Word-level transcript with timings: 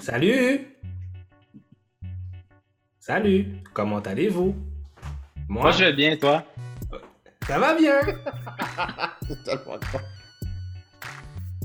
Salut! 0.00 0.66
Salut! 2.98 3.46
Comment 3.74 4.00
allez-vous? 4.00 4.56
Moi, 5.46 5.70
je 5.72 5.84
vais 5.84 5.92
bien, 5.92 6.16
toi? 6.16 6.42
Ça 7.46 7.58
va 7.58 7.74
bien! 7.74 8.00
C'est 9.28 9.44
tellement 9.44 9.78
con. 9.92 10.00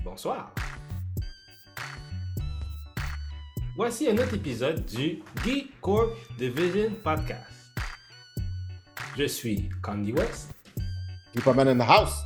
Bonsoir. 0.04 0.54
Voici 3.78 4.10
un 4.10 4.18
autre 4.18 4.34
épisode 4.34 4.86
du 4.86 5.24
Geek 5.44 5.80
Corp 5.80 6.12
Division 6.38 6.92
Podcast. 7.04 7.52
Je 9.18 9.28
suis 9.28 9.70
Candy 9.82 10.12
West. 10.12 10.54
Superman 11.34 11.70
in 11.70 11.78
the 11.78 11.88
house. 11.88 12.18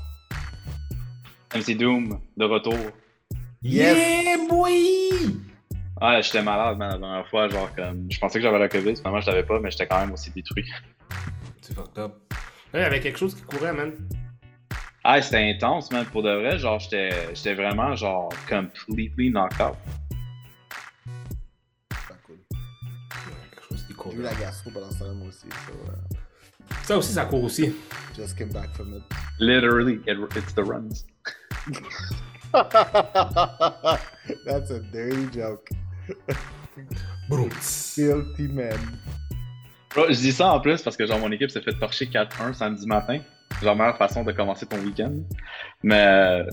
MC 1.54 1.78
Doom, 1.78 2.20
de 2.36 2.46
retour. 2.46 2.80
Yes. 3.62 4.26
Yeah, 4.26 4.48
boy! 4.48 5.49
Ah, 6.02 6.22
j'étais 6.22 6.42
malade, 6.42 6.78
man, 6.78 6.92
la 6.92 6.98
dernière 6.98 7.28
fois. 7.28 7.48
Genre, 7.50 7.74
comme, 7.76 8.08
je 8.10 8.20
pensais 8.20 8.40
que 8.40 8.44
j'avais 8.44 8.60
la 8.60 8.70
COVID, 8.70 8.96
finalement, 8.96 9.20
je 9.22 9.28
l'avais 9.28 9.44
pas, 9.44 9.60
mais 9.60 9.70
j'étais 9.72 9.88
quand 9.88 10.00
même 10.00 10.12
aussi 10.14 10.32
détruit. 10.32 10.66
C'est 11.62 11.74
fucked 11.76 11.98
up. 12.00 12.14
Ouais, 12.74 12.80
il 12.80 12.84
y 12.84 12.86
avait 12.86 13.00
quelque 13.00 13.18
chose 13.20 13.36
qui 13.36 13.42
courait, 13.42 13.74
man. 13.74 13.94
Ah, 15.04 15.22
c'était 15.22 15.50
intense, 15.50 15.92
man, 15.92 16.06
pour 16.06 16.24
de 16.24 16.32
vrai. 16.32 16.58
Genre, 16.58 16.80
j'étais 16.80 17.10
j'étais 17.34 17.54
vraiment, 17.54 17.96
genre, 17.96 18.30
completely 18.48 19.30
knocked 19.32 19.60
out. 19.62 19.76
Pas 21.90 22.16
cool. 22.26 22.38
Ouais, 22.52 23.50
quelque 23.52 23.68
chose 23.70 23.82
qui 23.82 23.88
J'ai 23.88 23.94
eu 23.94 23.96
courait. 23.96 24.18
la 24.24 24.34
gastro 24.36 24.72
pendant 24.72 24.92
ce 24.92 25.00
temps-là, 25.00 25.14
moi 25.14 25.28
aussi. 25.28 25.48
So, 25.50 25.74
uh, 25.74 26.16
Ça 26.84 26.98
aussi, 26.98 27.14
ça 27.14 27.26
court 27.26 27.44
aussi. 27.44 27.74
just 28.16 28.38
came 28.38 28.50
back 28.54 28.74
from 28.76 28.94
it. 28.94 29.04
Literally, 29.40 30.00
it, 30.08 30.18
it's 30.36 30.54
the 30.54 30.64
runs. 30.64 31.06
That's 34.46 34.72
a 34.72 34.80
dirty 34.92 35.28
joke. 35.32 35.70
Filthy 37.62 38.48
man. 38.48 38.78
Bro, 39.94 40.08
je 40.10 40.20
dis 40.20 40.32
ça 40.32 40.54
en 40.54 40.60
plus 40.60 40.82
parce 40.82 40.96
que, 40.96 41.06
genre, 41.06 41.20
mon 41.20 41.32
équipe 41.32 41.50
s'est 41.50 41.62
fait 41.62 41.74
torcher 41.74 42.06
4-1 42.06 42.54
samedi 42.54 42.86
matin. 42.86 43.20
Genre, 43.62 43.76
meilleure 43.76 43.98
façon 43.98 44.24
de 44.24 44.32
commencer 44.32 44.66
ton 44.66 44.78
week-end. 44.80 45.16
Mais, 45.84 46.06
euh, 46.06 46.44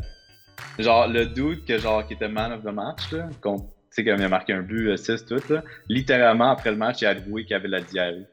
genre, 0.78 1.06
le 1.06 1.26
dude 1.26 1.64
que, 1.64 1.78
genre, 1.78 2.06
qui 2.06 2.14
était 2.14 2.28
man 2.28 2.52
of 2.52 2.62
the 2.62 2.72
match, 2.72 3.12
là, 3.12 3.28
tu 3.42 3.50
sais, 3.90 4.04
comme 4.04 4.18
il 4.18 4.24
a 4.24 4.28
marqué 4.28 4.52
un 4.54 4.62
but, 4.62 4.96
6, 4.96 5.26
tout, 5.26 5.42
là, 5.52 5.62
littéralement, 5.88 6.50
après 6.50 6.70
le 6.70 6.76
match, 6.76 7.02
il 7.02 7.06
a 7.06 7.10
avoué 7.10 7.44
qu'il 7.44 7.54
avait 7.54 7.68
la 7.68 7.80
diarrhée. 7.82 8.26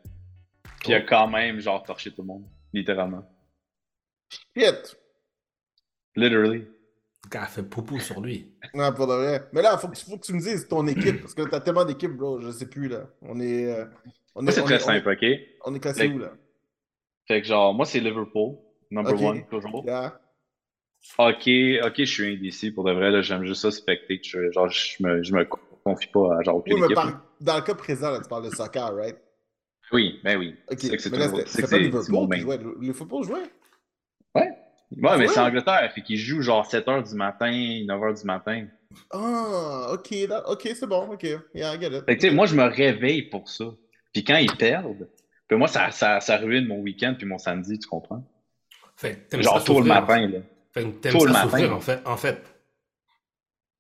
Puis 0.79 0.89
il 0.89 0.95
a 0.95 0.99
Oh. 1.01 1.05
quand 1.07 1.27
même, 1.27 1.59
genre, 1.59 1.83
torché 1.83 2.11
tout 2.11 2.21
le 2.21 2.27
monde. 2.27 2.45
Littéralement. 2.71 3.23
Shit. 4.57 4.97
Literally. 6.15 6.65
A 7.35 7.45
fait 7.47 7.63
poupou 7.63 7.99
sur 7.99 8.21
lui. 8.21 8.51
Non, 8.73 8.91
pour 8.93 9.07
de 9.07 9.13
vrai. 9.13 9.47
Mais 9.53 9.61
là, 9.61 9.77
faut 9.77 9.87
que, 9.87 9.97
faut 9.97 10.17
que 10.17 10.25
tu 10.25 10.33
me 10.33 10.39
dises 10.39 10.67
ton 10.67 10.85
équipe, 10.87 11.21
parce 11.21 11.33
que 11.33 11.41
t'as 11.43 11.59
tellement 11.59 11.83
d'équipes, 11.85 12.11
bro. 12.15 12.39
Je 12.39 12.51
sais 12.51 12.67
plus, 12.69 12.87
là. 12.87 13.07
On 13.21 13.39
est. 13.39 13.65
euh, 13.73 13.85
on 14.35 14.43
Moi, 14.43 14.51
c'est 14.51 14.61
très 14.63 14.75
on 14.75 14.85
simple, 14.85 15.09
ok? 15.09 15.25
On 15.65 15.73
est 15.75 15.79
classé 15.79 16.07
Like- 16.07 16.15
où, 16.15 16.19
là? 16.19 16.31
Fait 17.27 17.41
que, 17.41 17.47
genre, 17.47 17.73
moi, 17.73 17.85
c'est 17.85 17.99
Liverpool. 17.99 18.57
Number 18.91 19.13
Ok. 19.13 19.21
one, 19.21 19.45
toujours. 19.49 19.83
Yeah. 19.85 20.19
Ok, 21.17 21.49
ok, 21.83 21.93
je 21.97 22.03
suis 22.05 22.35
indécis. 22.37 22.71
Pour 22.71 22.83
de 22.83 22.91
vrai, 22.93 23.11
là, 23.11 23.21
j'aime 23.21 23.43
juste 23.45 23.61
ça, 23.63 23.71
specter. 23.71 24.19
Je, 24.23 24.51
genre, 24.51 24.69
je 24.69 25.01
me, 25.01 25.23
je 25.23 25.33
me 25.33 25.43
confie 25.83 26.07
pas 26.07 26.37
à, 26.39 26.43
genre, 26.43 26.57
aucune 26.57 26.73
Oui, 26.75 26.79
mais 26.81 26.85
équipe. 26.85 26.95
par- 26.95 27.25
dans 27.41 27.55
le 27.55 27.61
cas 27.63 27.75
présent, 27.75 28.11
là, 28.11 28.19
tu 28.21 28.29
parles 28.29 28.45
de 28.49 28.55
soccer, 28.55 28.95
right? 28.95 29.17
Oui, 29.91 30.19
ben 30.23 30.37
oui. 30.37 30.55
Ok. 30.71 30.77
C'est 30.79 30.89
que 30.95 31.01
c'est 31.01 31.09
c'est 31.47 31.69
pas 31.69 31.77
Liverpool 31.77 32.29
qui 32.33 32.39
jouait. 32.41 32.93
Football 32.93 33.23
jouait? 33.25 33.43
Ouais. 34.35 34.49
Ouais, 35.01 35.17
mais 35.17 35.25
Ouais. 35.25 35.27
c'est 35.27 35.39
Angleterre, 35.39 35.91
fait 35.93 36.01
qu'ils 36.01 36.17
jouent 36.17 36.41
genre 36.41 36.65
7h 36.65 37.07
du 37.09 37.15
matin, 37.15 37.49
9h 37.51 38.19
du 38.21 38.25
matin. 38.25 38.65
Ah, 39.11 39.87
ok, 39.93 40.09
là- 40.29 40.47
ok, 40.49 40.69
c'est 40.75 40.85
bon, 40.87 41.11
ok. 41.13 41.23
Yeah, 41.55 41.73
I 41.75 41.79
get 41.79 41.87
it. 41.87 42.05
Fait 42.05 42.15
que, 42.15 42.21
tu 42.21 42.29
sais, 42.29 42.33
moi, 42.33 42.45
je 42.45 42.55
me 42.55 42.63
réveille 42.63 43.23
pour 43.23 43.49
ça. 43.49 43.65
Puis 44.13 44.23
quand 44.23 44.37
ils 44.37 44.55
perdent, 44.55 45.07
puis 45.47 45.57
moi, 45.57 45.67
ça, 45.67 45.89
ça, 45.91 46.19
ça 46.19 46.37
ruine 46.37 46.67
mon 46.67 46.79
week-end 46.79 47.15
puis 47.17 47.25
mon 47.25 47.37
samedi, 47.39 47.79
tu 47.79 47.87
comprends? 47.87 48.23
Fait 48.95 49.15
que 49.15 49.29
t'aimes 49.29 49.41
Genre 49.41 49.63
tôt 49.63 49.79
le 49.81 49.87
matin, 49.87 50.27
là. 50.27 50.39
Fait 50.71 50.83
que 50.83 50.89
t'aimes 50.89 51.13
Tôt 51.13 51.25
le 51.25 51.33
ça 51.33 51.45
matin. 51.45 51.49
souffrir, 51.57 51.75
en 51.75 51.79
fait. 51.79 51.99
En 52.05 52.17
fait. 52.17 52.43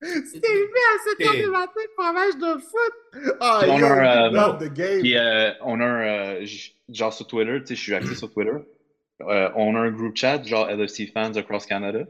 C'était 0.01 0.47
levé 0.53 0.79
à 0.95 0.99
7 1.17 1.27
h 1.27 1.33
Et- 1.39 1.43
du 1.43 1.49
matin 1.49 1.79
pour 1.95 2.05
un 2.05 2.13
match 2.13 2.35
de 2.35 2.59
foot! 2.59 3.33
Ah, 3.39 3.59
Puis 3.61 3.71
on 3.71 3.77
yo, 3.79 3.85
a 3.85 4.25
euh, 4.27 4.29
love 4.31 4.57
the 4.67 4.73
game! 4.73 4.99
Puis 4.99 5.17
euh, 5.17 5.51
on 5.61 5.79
a 5.79 5.85
un, 5.85 6.01
euh, 6.41 6.45
genre 6.89 7.13
sur 7.13 7.25
Twitter, 7.25 7.59
tu 7.61 7.67
sais, 7.67 7.75
je 7.75 7.81
suis 7.81 7.93
actif 7.95 8.17
sur 8.17 8.33
Twitter. 8.33 8.51
Euh, 9.29 9.49
on 9.55 9.75
a 9.75 9.79
un 9.79 9.91
group 9.91 10.15
chat, 10.15 10.43
genre 10.43 10.69
LFC 10.69 11.07
fans 11.07 11.33
across 11.35 11.65
Canada. 11.65 12.05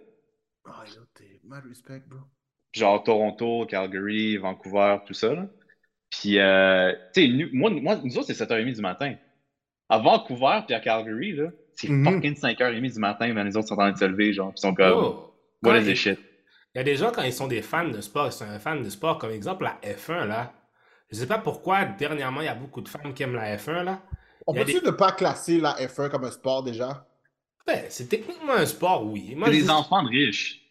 Ah, 0.65 0.83
yo, 0.87 1.01
t'es 1.13 1.39
mad 1.43 1.63
respect, 1.67 2.03
bro. 2.07 2.19
genre 2.73 3.03
Toronto, 3.03 3.65
Calgary, 3.67 4.37
Vancouver, 4.37 4.97
tout 5.05 5.13
ça. 5.13 5.33
Là. 5.35 5.47
Puis, 6.09 6.39
euh, 6.39 6.91
tu 7.13 7.21
sais, 7.21 7.27
nous, 7.27 7.47
moi, 7.53 7.69
moi, 7.69 7.95
nous 8.03 8.17
autres, 8.17 8.27
c'est 8.27 8.33
7h30 8.33 8.73
du 8.73 8.81
matin. 8.81 9.15
À 9.89 9.99
Vancouver 9.99 10.59
puis 10.65 10.75
à 10.75 10.79
Calgary, 10.79 11.33
là, 11.33 11.49
c'est 11.73 11.89
Mhm. 11.89 12.05
fucking 12.05 12.35
5h30 12.35 12.93
du 12.93 12.99
matin, 12.99 13.31
mais 13.33 13.43
les 13.43 13.55
autres 13.57 13.67
sont 13.67 13.73
en 13.75 13.77
train 13.77 13.91
de 13.91 13.97
se 13.97 14.05
lever, 14.05 14.33
genre, 14.33 14.49
puis 14.49 14.59
ils 14.59 14.61
sont 14.61 14.73
comme, 14.73 14.91
Oh. 14.97 15.35
what 15.61 15.71
Quand 15.73 15.75
is 15.77 15.81
il- 15.81 15.85
this 15.93 15.99
shit? 15.99 16.19
Il 16.75 16.79
y 16.79 16.81
a 16.81 16.83
des 16.83 16.95
gens, 16.95 17.11
quand 17.11 17.21
ils 17.21 17.33
sont 17.33 17.47
des 17.47 17.61
fans 17.61 17.87
de 17.87 18.01
sport, 18.01 18.27
ils 18.27 18.31
sont 18.31 18.45
un 18.45 18.57
fan 18.57 18.81
de 18.81 18.89
sport, 18.89 19.19
comme 19.19 19.31
exemple 19.31 19.63
la 19.65 19.77
F1, 19.83 20.25
là. 20.25 20.51
Je 21.11 21.15
sais 21.17 21.27
pas 21.27 21.37
pourquoi, 21.37 21.85
dernièrement, 21.85 22.41
il 22.41 22.45
y 22.45 22.47
a 22.47 22.55
beaucoup 22.55 22.81
de 22.81 22.87
fans 22.89 23.11
qui 23.13 23.21
aiment 23.21 23.35
la 23.35 23.55
F1, 23.57 23.83
là. 23.83 24.01
On 24.47 24.53
peut-tu 24.53 24.81
ne 24.83 24.91
pas 24.91 25.11
classer 25.11 25.59
la 25.59 25.75
F1 25.79 26.09
comme 26.09 26.23
un 26.25 26.31
sport 26.31 26.63
déjà? 26.63 27.07
Ben, 27.65 27.85
c'est 27.89 28.07
techniquement 28.09 28.53
un 28.53 28.65
sport, 28.65 29.05
oui. 29.05 29.35
Moi, 29.35 29.47
C'est 29.47 29.53
je 29.59 29.61
des 29.61 29.69
enfants 29.69 30.03
de 30.03 30.09
riches. 30.09 30.61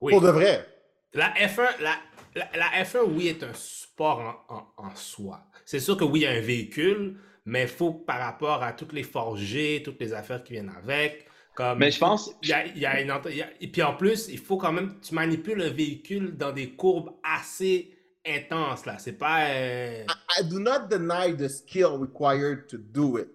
Oui. 0.00 0.12
Pour 0.12 0.20
de 0.22 0.28
vrai. 0.30 0.66
La 1.12 1.32
F1, 1.34 1.80
la, 1.80 1.96
la, 2.34 2.48
la 2.56 2.84
F1, 2.84 3.02
oui, 3.04 3.28
est 3.28 3.42
un 3.42 3.52
sport 3.54 4.44
en, 4.48 4.54
en- 4.54 4.88
en 4.88 4.94
soi. 4.96 5.40
C'est 5.64 5.80
sûr 5.80 5.96
que 5.96 6.04
oui, 6.04 6.20
il 6.20 6.22
y 6.22 6.26
a 6.26 6.30
un 6.32 6.40
véhicule, 6.40 7.18
mais 7.46 7.62
il 7.62 7.68
faut 7.68 7.92
par 7.92 8.18
rapport 8.20 8.62
à 8.62 8.72
toutes 8.72 8.92
les 8.92 9.02
forgés, 9.02 9.82
toutes 9.84 10.00
les 10.00 10.12
affaires 10.12 10.42
qui 10.44 10.52
viennent 10.54 10.72
avec. 10.82 11.26
Comme, 11.54 11.78
Mais 11.78 11.90
je 11.92 11.98
pense, 12.00 12.32
Il 12.42 12.48
y 12.48 12.52
a, 12.52 12.66
il 12.66 12.78
y 12.78 12.86
a 12.86 13.00
une 13.00 13.12
ent- 13.12 13.20
il 13.30 13.36
y 13.36 13.42
a- 13.42 13.48
et 13.60 13.68
puis 13.68 13.82
en 13.82 13.94
plus, 13.94 14.28
il 14.28 14.38
faut 14.38 14.56
quand 14.56 14.72
même, 14.72 14.98
tu 15.00 15.14
manipules 15.14 15.58
le 15.58 15.68
véhicule 15.68 16.36
dans 16.36 16.50
des 16.52 16.70
courbes 16.70 17.12
assez 17.22 17.93
intenses, 18.26 18.86
là. 18.86 18.96
C'est 18.98 19.12
pas... 19.12 19.48
euh, 19.50 20.04
I 20.38 20.44
do 20.44 20.58
not 20.58 20.88
deny 20.88 21.36
the 21.36 21.48
skill 21.48 21.98
required 21.98 22.66
to 22.68 22.78
do 22.78 23.18
it. 23.18 23.28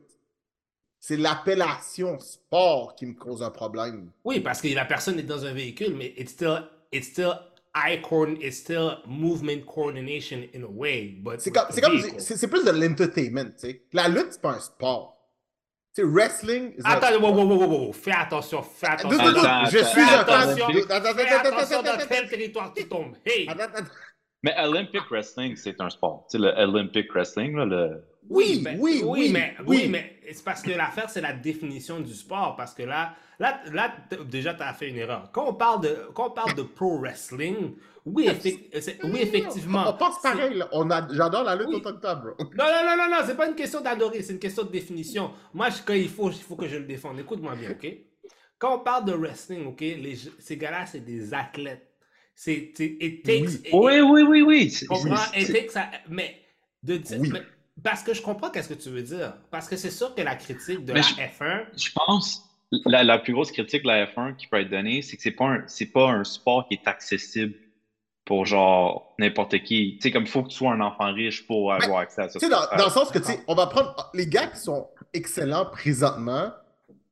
C'est 1.00 1.17
l'appellation 1.17 2.19
sport 2.19 2.95
qui 2.95 3.05
me 3.05 3.13
cause 3.13 3.41
un 3.41 3.51
problème. 3.51 4.11
Oui, 4.25 4.41
parce 4.41 4.61
que 4.61 4.67
la 4.69 4.85
personne 4.85 5.17
est 5.17 5.23
dans 5.23 5.45
un 5.45 5.53
véhicule, 5.53 5.95
mais 5.95 6.13
it's 6.17 6.31
still, 6.31 6.63
it's 6.91 7.07
still 7.07 7.33
eye 7.73 8.01
coordin- 8.01 8.38
it's 8.41 8.57
still 8.57 8.97
movement 9.07 9.61
coordination 9.66 10.44
in 10.53 10.63
a 10.63 10.67
way, 10.67 11.16
but 11.21 11.39
C'est 11.39 11.51
comme, 11.51 11.67
c'est 11.69 11.81
comme, 11.81 12.50
plus 12.50 12.66
de 12.66 12.71
l'entertainment, 12.71 13.51
tu 13.51 13.67
sais. 13.69 13.81
La 13.94 14.09
lutte, 14.09 14.33
c'est 14.33 14.41
pas 14.41 14.51
un 14.51 14.59
sport. 14.59 15.16
Tu 15.95 16.01
sais, 16.01 16.07
wrestling 16.07 16.73
Attends, 16.83 17.19
wow, 17.21 17.33
wow, 17.33 17.45
wow, 17.45 17.67
wow, 17.67 17.94
fais 17.94 18.11
attention, 18.11 18.61
fais 18.61 18.88
attention. 18.88 19.66
je 19.71 19.83
suis 19.85 20.01
attention. 20.01 20.67
Fais 20.67 21.33
attention 21.33 21.81
dans 21.81 21.97
quel 22.07 22.29
territoire 22.29 22.73
tu 22.75 22.88
tombes. 22.88 23.16
Hey! 23.25 23.47
attends, 23.47 23.63
attends. 23.63 23.89
Mais 24.44 24.53
Olympic 24.57 25.01
Wrestling, 25.11 25.55
c'est 25.55 25.79
un 25.81 25.89
sport. 25.89 26.25
Tu 26.29 26.38
sais, 26.38 26.44
le 26.44 26.50
Olympic 26.63 27.11
Wrestling, 27.13 27.55
là, 27.55 27.66
le... 27.66 28.03
Oui, 28.29 28.61
mais- 28.63 28.77
oui, 28.79 29.01
oui, 29.03 29.29
mais, 29.33 29.55
oui. 29.66 29.77
oui, 29.83 29.88
mais 29.89 30.19
c'est 30.31 30.44
parce 30.45 30.61
que 30.61 30.69
l'affaire, 30.72 31.09
c'est 31.09 31.22
la 31.22 31.33
définition 31.33 32.00
du 32.00 32.13
sport. 32.13 32.55
Parce 32.55 32.73
que 32.75 32.83
là, 32.83 33.16
là, 33.39 33.59
là 33.72 33.95
déjà, 34.25 34.53
tu 34.53 34.61
as 34.61 34.73
fait 34.73 34.89
une 34.89 34.97
erreur. 34.97 35.29
Quand 35.33 35.47
on 35.50 35.53
parle 35.55 35.81
de, 35.81 35.97
quand 36.13 36.27
on 36.27 36.31
parle 36.31 36.53
de 36.53 36.61
pro 36.61 37.00
wrestling, 37.00 37.73
oui, 38.05 38.27
effe- 38.27 38.79
c'est- 38.79 39.03
oui 39.03 39.19
effectivement. 39.22 39.85
On 39.88 39.94
pense 39.94 40.22
pareil, 40.22 40.53
là. 40.57 40.67
On 40.73 40.89
a, 40.91 41.07
j'adore 41.11 41.44
la 41.44 41.56
lutte 41.56 41.69
Oui. 41.69 41.75
autant 41.77 41.94
que 41.95 42.01
toi, 42.01 42.16
bro. 42.16 42.29
Non, 42.39 42.45
non, 42.66 42.85
non, 42.85 42.97
non, 42.97 43.09
non, 43.09 43.18
c'est 43.25 43.36
pas 43.36 43.47
une 43.47 43.56
question 43.56 43.81
d'adorer, 43.81 44.21
c'est 44.21 44.33
une 44.33 44.39
question 44.39 44.63
de 44.63 44.69
définition. 44.71 45.31
Moi, 45.53 45.69
je- 45.69 45.81
quand 45.83 45.94
il 45.94 46.09
faut, 46.09 46.30
il 46.30 46.36
faut 46.38 46.56
que 46.56 46.68
je 46.68 46.77
le 46.77 46.86
défende. 46.86 47.19
Écoute-moi 47.19 47.56
bien, 47.56 47.71
OK? 47.71 47.88
Quand 48.59 48.75
on 48.75 48.80
parle 48.80 49.06
de 49.06 49.13
wrestling, 49.13 49.65
OK, 49.65 49.80
les, 49.81 50.15
ces 50.38 50.56
gars-là, 50.57 50.86
c'est 50.86 51.00
des 51.00 51.33
athlètes. 51.33 51.88
C'est, 52.41 52.71
c'est- 52.74 52.95
it 53.01 53.25
takes... 53.25 53.41
Oui. 53.41 53.53
it- 53.65 53.74
Oui, 53.74 54.00
oui, 54.00 54.21
oui, 54.24 54.41
oui. 54.41 54.69
c'est- 54.71 54.86
Je 54.86 54.89
comprends, 54.89 55.18
c'est- 55.33 55.41
it 55.41 55.51
takes 55.53 55.75
a- 55.75 55.91
mais 56.07 56.38
de 56.81 56.95
dire... 56.95 57.19
Oui. 57.19 57.30
mais- 57.33 57.41
parce 57.83 58.01
que 58.01 58.13
je 58.13 58.21
comprends 58.21 58.50
qu'est-ce 58.50 58.69
que 58.69 58.75
tu 58.81 58.89
veux 58.89 59.01
dire. 59.01 59.33
Parce 59.51 59.68
que 59.68 59.75
c'est 59.75 59.91
sûr 59.91 60.15
que 60.15 60.21
la 60.21 60.36
critique 60.36 60.86
de 60.86 60.94
Mais 60.94 61.01
la 61.01 61.06
je- 61.06 61.15
F1... 61.15 61.65
Je 61.75 61.89
pense 61.94 62.45
la, 62.86 63.03
la 63.03 63.19
plus 63.19 63.33
grosse 63.33 63.51
critique 63.51 63.83
de 63.83 63.88
la 63.89 64.06
F1 64.06 64.38
qui 64.38 64.47
peut 64.47 64.56
être 64.62 64.69
donnée, 64.69 65.01
c'est 65.01 65.18
que 65.18 65.21
c'est 65.24 65.31
pas 65.31 65.45
un 65.47 65.63
c'est 65.68 65.88
pas 65.88 66.12
un 66.12 66.24
sport 66.24 66.65
qui 66.69 66.75
est 66.75 66.88
accessible 66.88 67.56
pour 68.24 68.45
genre 68.45 69.13
n'importe 69.19 69.62
qui. 69.63 69.95
Tu 69.97 70.03
sais, 70.03 70.12
comme 70.12 70.24
il 70.24 70.30
faut 70.30 70.44
que 70.44 70.50
tu 70.50 70.56
sois 70.56 70.71
un 70.71 70.80
enfant 70.81 71.12
riche 71.13 71.45
pour 71.45 71.74
avoir 71.74 72.00
accès 72.00 72.21
à 72.21 72.30
ça. 72.30 72.39
Tu 72.39 72.45
sais, 72.45 72.50
dans, 72.51 72.62
dans 72.77 72.86
le 72.86 72.91
sens 72.91 73.09
que, 73.12 73.18
tu 73.19 73.25
sais, 73.25 73.39
on 73.47 73.56
va 73.56 73.68
prendre 73.68 74.09
les 74.13 74.27
gars 74.27 74.47
qui 74.47 74.59
sont 74.59 74.88
excellents 75.13 75.65
présentement 75.65 76.53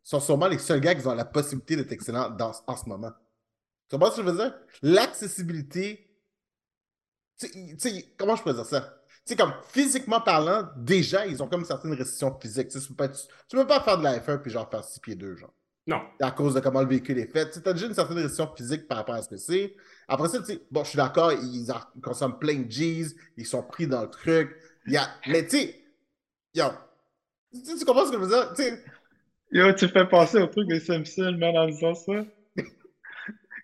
sont 0.04 0.20
sûrement 0.22 0.48
les 0.48 0.58
seuls 0.60 0.80
gars 0.80 0.96
qui 0.96 1.06
ont 1.06 1.16
la 1.16 1.26
possibilité 1.26 1.76
d'être 1.76 1.92
excellents 1.92 2.30
dans, 2.30 2.54
en 2.66 2.78
ce 2.78 2.88
moment. 2.88 3.12
Tu 3.90 3.96
comprends 3.96 4.12
ce 4.12 4.18
que 4.22 4.28
je 4.28 4.32
veux 4.32 4.38
dire? 4.38 4.54
L'accessibilité. 4.82 6.04
Comment 8.18 8.36
je 8.36 8.42
pourrais 8.42 8.56
dire 8.56 8.66
ça? 8.66 8.82
Tu 9.26 9.34
sais, 9.34 9.36
comme 9.36 9.54
physiquement 9.70 10.22
parlant, 10.22 10.68
déjà, 10.78 11.26
ils 11.28 11.42
ont 11.44 11.48
comme 11.48 11.66
certaines 11.66 11.94
restrictions 11.94 12.38
physiques. 12.40 12.70
Tu 12.70 12.80
peux 12.80 12.96
pas, 12.96 13.10
tu 13.10 13.28
peux 13.56 13.68
pas 13.68 13.82
faire 13.82 13.98
de 13.98 14.04
la 14.04 14.20
F1 14.20 14.40
puis 14.42 14.52
genre 14.52 14.70
faire 14.70 14.84
6 14.84 15.00
pieds 15.00 15.16
2, 15.16 15.36
genre. 15.36 15.54
Non. 15.90 16.02
à 16.20 16.32
cause 16.32 16.54
de 16.54 16.60
comment 16.60 16.82
le 16.82 16.88
véhicule 16.88 17.18
est 17.18 17.32
fait. 17.32 17.50
Tu 17.50 17.68
as 17.70 17.72
déjà 17.74 17.86
une 17.88 17.94
certaine 17.94 18.18
réstriction 18.18 18.54
physique 18.54 18.90
par 18.90 18.98
rapport 18.98 19.16
à 19.16 19.22
ce 19.22 19.30
que 19.30 19.38
c'est. 19.38 19.74
Après 20.10 20.28
ça, 20.28 20.40
tu 20.40 20.46
sais, 20.46 20.62
bon, 20.70 20.84
je 20.84 20.90
suis 20.90 20.98
d'accord, 20.98 21.32
ils, 21.32 21.72
en- 21.72 21.80
ils 21.96 22.02
consomment 22.02 22.38
plein 22.38 22.56
de 22.56 22.70
G's, 22.70 23.16
ils 23.38 23.46
sont 23.46 23.64
pris 23.64 23.88
dans 23.88 24.02
le 24.02 24.10
truc. 24.10 24.54
Il 24.86 24.92
y 24.94 24.98
a... 24.98 25.08
Mais 25.28 25.44
tu 25.48 25.58
sais, 25.58 25.82
yo, 26.54 26.66
tu, 27.54 27.86
comprends 27.86 28.06
ce 28.06 28.12
que 28.12 28.18
je 28.18 28.22
veux 28.22 28.28
dire? 28.28 28.54
Tu 28.54 28.64
sais, 28.64 28.84
Yo, 29.52 29.74
tu 29.74 29.88
fais 29.90 30.08
penser 30.08 30.40
au 30.40 30.48
truc 30.48 30.68
des 30.70 30.80
Simpsons, 30.82 31.38
man, 31.38 31.58
en 31.58 31.68
disant 31.68 31.96
ça? 31.96 32.26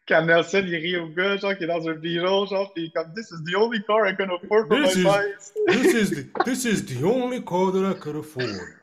Quand 0.07 0.25
Nelson, 0.25 0.63
il 0.65 0.75
rit 0.75 0.97
au 0.97 1.07
gars, 1.07 1.37
genre, 1.37 1.55
qui 1.57 1.63
est 1.63 1.67
dans 1.67 1.87
un 1.87 1.93
Beetle, 1.93 2.47
genre, 2.49 2.73
pis 2.73 2.91
comme, 2.91 3.13
This 3.13 3.31
is 3.31 3.41
the 3.45 3.55
only 3.55 3.81
car 3.83 4.05
I 4.05 4.13
can 4.15 4.29
afford 4.31 4.67
for 4.67 4.75
This 4.81 4.97
my 4.97 5.23
is- 5.23 5.53
This 5.67 5.93
is 5.93 6.09
the, 6.09 6.43
this 6.43 6.65
is 6.65 6.85
the 6.85 7.03
only 7.05 7.41
car 7.41 7.71
that 7.71 7.85
I 7.85 7.93
could 7.97 8.15
afford. 8.17 8.75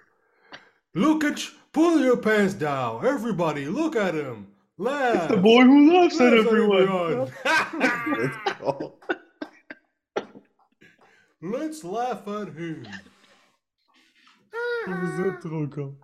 Look 0.94 1.24
at 1.24 1.38
you. 1.44 1.50
Pull 1.72 2.00
your 2.00 2.16
pants 2.16 2.54
down. 2.54 3.04
Everybody, 3.06 3.66
look 3.66 3.94
at 3.96 4.14
him. 4.14 4.48
Laugh. 4.78 5.24
It's 5.24 5.34
The 5.34 5.36
boy 5.40 5.62
who 5.64 5.92
laughs 5.92 6.20
at 6.20 6.32
at 6.32 6.46
everyone. 6.46 6.82
everyone. 6.82 7.32
Let's 11.42 11.84
laugh 11.84 12.26
at 12.28 12.48
him. 12.48 12.82
vous 14.86 15.20
êtes 15.26 15.40
trop 15.40 15.66
con. 15.68 15.94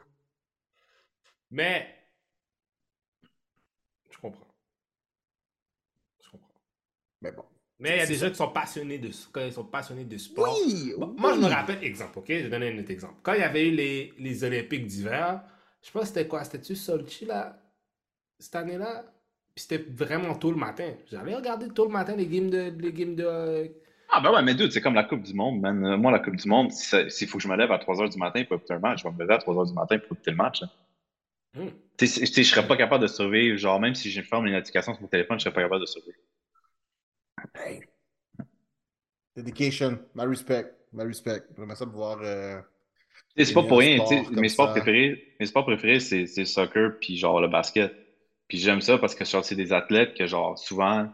Mais, 1.51 1.87
Mais 7.79 7.97
il 7.97 7.99
y 7.99 8.01
a 8.01 8.07
des 8.07 8.15
ça. 8.15 8.27
gens 8.27 8.31
qui 8.31 8.37
sont 8.39 8.49
passionnés 8.53 8.99
de, 8.99 9.11
quand 9.33 9.41
ils 9.45 9.53
sont 9.53 9.65
passionnés 9.65 10.05
de 10.05 10.17
sport. 10.19 10.57
Oui! 10.67 10.95
Bon, 10.97 11.15
Moi, 11.19 11.35
je 11.35 11.41
me 11.41 11.47
rappelle, 11.47 11.83
exemple, 11.85 12.19
ok? 12.21 12.27
Je 12.29 12.35
vais 12.45 12.49
donner 12.49 12.73
un 12.73 12.79
autre 12.81 12.91
exemple. 12.91 13.15
Quand 13.23 13.35
il 13.35 13.41
y 13.41 13.43
avait 13.43 13.69
eu 13.69 13.71
les, 13.73 14.13
les 14.19 14.45
Olympiques 14.45 14.87
d'hiver, 14.87 15.43
je 15.83 15.87
sais 15.87 15.93
pas 15.93 16.05
c'était 16.07 16.27
quoi, 16.27 16.43
c'était-tu 16.45 16.75
Sochi, 16.75 17.27
là, 17.27 17.59
cette 18.39 18.57
année-là? 18.57 19.05
Puis 19.55 19.65
c'était 19.69 19.85
vraiment 19.91 20.35
tôt 20.35 20.51
le 20.51 20.57
matin. 20.57 20.93
J'avais 21.11 21.35
regardé 21.35 21.69
tôt 21.69 21.85
le 21.87 21.91
matin 21.93 22.15
les 22.17 22.27
games 22.27 22.51
de... 22.51 22.73
Les 22.79 22.93
games 22.93 23.15
de 23.15 23.25
euh, 23.27 23.69
Ah, 24.11 24.21
ben 24.21 24.33
ouais, 24.33 24.43
mais 24.43 24.55
dude, 24.55 24.71
c'est 24.73 24.81
comme 24.83 24.95
la 24.95 25.05
Coupe 25.05 25.23
du 25.23 25.35
Monde, 25.35 25.61
man. 25.61 25.85
Euh, 25.85 25.97
Moi, 25.97 26.13
la 26.13 26.19
Coupe 26.19 26.37
du 26.37 26.49
Monde, 26.49 26.73
si 26.73 27.11
s'il 27.11 27.29
faut 27.29 27.39
que 27.39 27.45
je 27.45 27.49
me 27.49 27.57
lève 27.57 27.73
à 27.73 27.79
3h 27.79 28.11
du 28.11 28.19
matin 28.19 28.43
pour 28.45 28.57
écouter 28.57 28.75
un 28.75 28.79
match, 28.79 29.03
je 29.03 29.09
vais 29.09 29.15
me 29.15 29.19
lever 29.21 29.35
à 29.35 29.39
3h 29.39 29.67
du 29.69 29.73
matin 29.75 29.99
pour 29.99 30.13
écouter 30.17 30.31
le 30.31 30.37
match. 30.39 30.63
hein. 30.63 30.69
tu 31.99 32.07
sais, 32.07 32.27
je 32.27 32.43
serais 32.51 32.67
pas 32.67 32.77
capable 32.77 33.03
de 33.03 33.09
survivre, 33.09 33.57
genre, 33.59 33.81
même 33.81 33.95
si 33.95 34.11
je 34.11 34.21
ferme 34.23 34.45
les 34.47 34.53
notifications 34.53 34.93
sur 34.95 35.03
mon 35.03 35.09
téléphone, 35.09 35.39
je 35.39 35.45
serais 35.45 35.55
pas 35.55 35.63
capable 35.63 35.81
de 35.83 35.87
survivre. 35.87 36.19
Hey. 37.55 37.83
Dedication, 39.37 39.99
my 40.15 40.25
respect, 40.25 40.73
my 40.93 41.05
respect. 41.05 41.45
J'aimerais 41.57 41.77
ça 41.77 41.85
de 41.85 41.91
voir. 41.91 42.19
euh, 42.23 42.61
C'est 43.37 43.53
pas 43.53 43.63
pour 43.63 43.79
rien, 43.79 43.99
mes 44.33 44.49
sports 44.49 44.71
préférés, 44.73 45.35
mes 45.41 45.47
sports 45.47 45.67
préférés, 45.67 46.01
c'est 46.01 46.25
le 46.37 46.45
soccer 46.47 46.93
puis 47.01 47.17
genre 47.17 47.41
le 47.41 47.49
basket. 47.49 47.95
Puis 48.49 48.59
j'aime 48.59 48.81
ça 48.81 48.97
parce 48.99 49.15
que 49.15 49.25
c'est 49.25 49.55
des 49.57 49.73
athlètes 49.73 50.15
que 50.15 50.27
genre 50.27 50.59
souvent, 50.59 51.07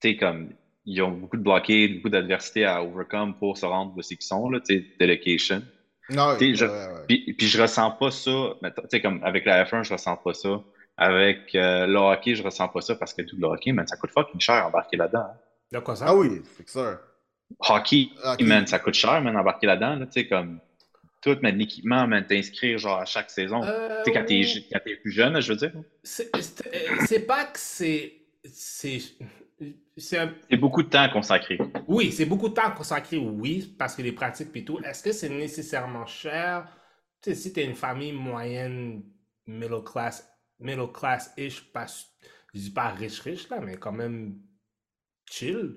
tu 0.00 0.10
sais, 0.10 0.16
comme 0.16 0.50
ils 0.86 1.00
ont 1.02 1.12
beaucoup 1.12 1.36
de 1.36 1.42
bloqués, 1.42 1.88
beaucoup 1.88 2.08
d'adversité 2.08 2.64
à 2.64 2.82
overcome 2.82 3.36
pour 3.38 3.56
se 3.56 3.66
rendre 3.66 3.96
où 3.96 4.02
c'est 4.02 4.16
qu'ils 4.16 4.26
sont, 4.26 4.50
là, 4.50 4.60
tu 4.60 4.74
sais, 4.76 4.86
dedication. 4.98 5.62
Non, 6.10 6.36
Tu 6.36 6.56
sais, 6.56 6.56
je- 6.56 6.66
ouais, 6.66 6.70
ouais. 6.94 7.04
Puis, 7.06 7.34
puis 7.34 7.46
je 7.46 7.60
ressens 7.62 7.90
pas 7.92 8.10
ça, 8.10 8.54
tu 8.62 8.70
sais, 8.90 9.00
comme 9.00 9.22
avec 9.24 9.44
la 9.44 9.64
F1, 9.64 9.82
je 9.84 9.92
ressens 9.92 10.16
pas 10.16 10.34
ça. 10.34 10.62
Avec 10.96 11.54
euh, 11.54 11.86
le 11.86 11.96
hockey, 11.96 12.34
je 12.34 12.42
ressens 12.42 12.68
pas 12.68 12.80
ça 12.80 12.94
parce 12.96 13.14
que 13.14 13.22
tout 13.22 13.36
le 13.38 13.46
hockey, 13.46 13.72
man, 13.72 13.86
ça 13.86 13.96
coûte 13.96 14.10
fucking 14.10 14.40
cher 14.40 14.66
embarquer 14.66 14.96
là-dedans. 14.96 15.20
hein. 15.20 15.38
De 15.74 15.80
quoi 15.80 15.96
ça? 15.96 16.06
Ah 16.08 16.14
oui, 16.14 16.40
c'est 16.56 16.68
sûr. 16.68 17.00
Hockey, 17.58 18.08
Hockey. 18.22 18.44
man, 18.44 18.64
ça 18.66 18.78
coûte 18.78 18.94
cher, 18.94 19.20
man, 19.20 19.36
embarquer 19.36 19.66
là-dedans, 19.66 19.96
là, 19.96 20.06
tu 20.06 20.12
sais, 20.12 20.28
comme 20.28 20.60
tout, 21.20 21.36
man, 21.42 21.56
l'équipement, 21.56 22.06
man, 22.06 22.24
t'inscrire 22.24 22.78
genre 22.78 23.00
à 23.00 23.04
chaque 23.04 23.28
saison. 23.30 23.60
Euh, 23.64 24.02
Tu 24.04 24.12
sais, 24.12 24.18
quand 24.18 24.24
t'es 24.24 24.34
oui. 24.34 24.68
quand 24.72 24.78
t'es 24.84 24.96
plus 24.96 25.10
jeune, 25.10 25.40
je 25.40 25.52
veux 25.52 25.58
dire. 25.58 25.72
C'est 26.04 27.26
pas 27.26 27.44
que 27.46 27.58
c'est... 27.58 28.14
C'est... 28.44 28.98
c'est 29.96 30.18
un- 30.18 30.32
beaucoup 30.58 30.82
de 30.82 30.88
temps 30.88 31.08
consacré. 31.08 31.58
Oui, 31.88 32.12
c'est 32.12 32.26
beaucoup 32.26 32.48
de 32.48 32.54
temps 32.54 32.70
consacré, 32.70 33.16
oui, 33.16 33.74
parce 33.78 33.96
que 33.96 34.02
les 34.02 34.12
pratiques 34.12 34.54
et 34.54 34.64
tout. 34.64 34.78
Est-ce 34.80 35.02
que 35.02 35.12
c'est 35.12 35.28
nécessairement 35.28 36.06
cher? 36.06 36.68
Tu 37.20 37.30
sais, 37.30 37.36
si 37.36 37.52
t'es 37.52 37.64
une 37.64 37.74
famille 37.74 38.12
moyenne, 38.12 39.02
middle 39.46 39.82
class, 39.82 40.28
middle 40.60 40.92
class-ish, 40.92 41.72
pas, 41.72 41.86
je 42.52 42.60
dis 42.60 42.70
pas 42.70 42.90
riche-riche, 42.90 43.48
là, 43.48 43.60
mais 43.60 43.76
quand 43.76 43.92
même 43.92 44.36
chill. 45.34 45.76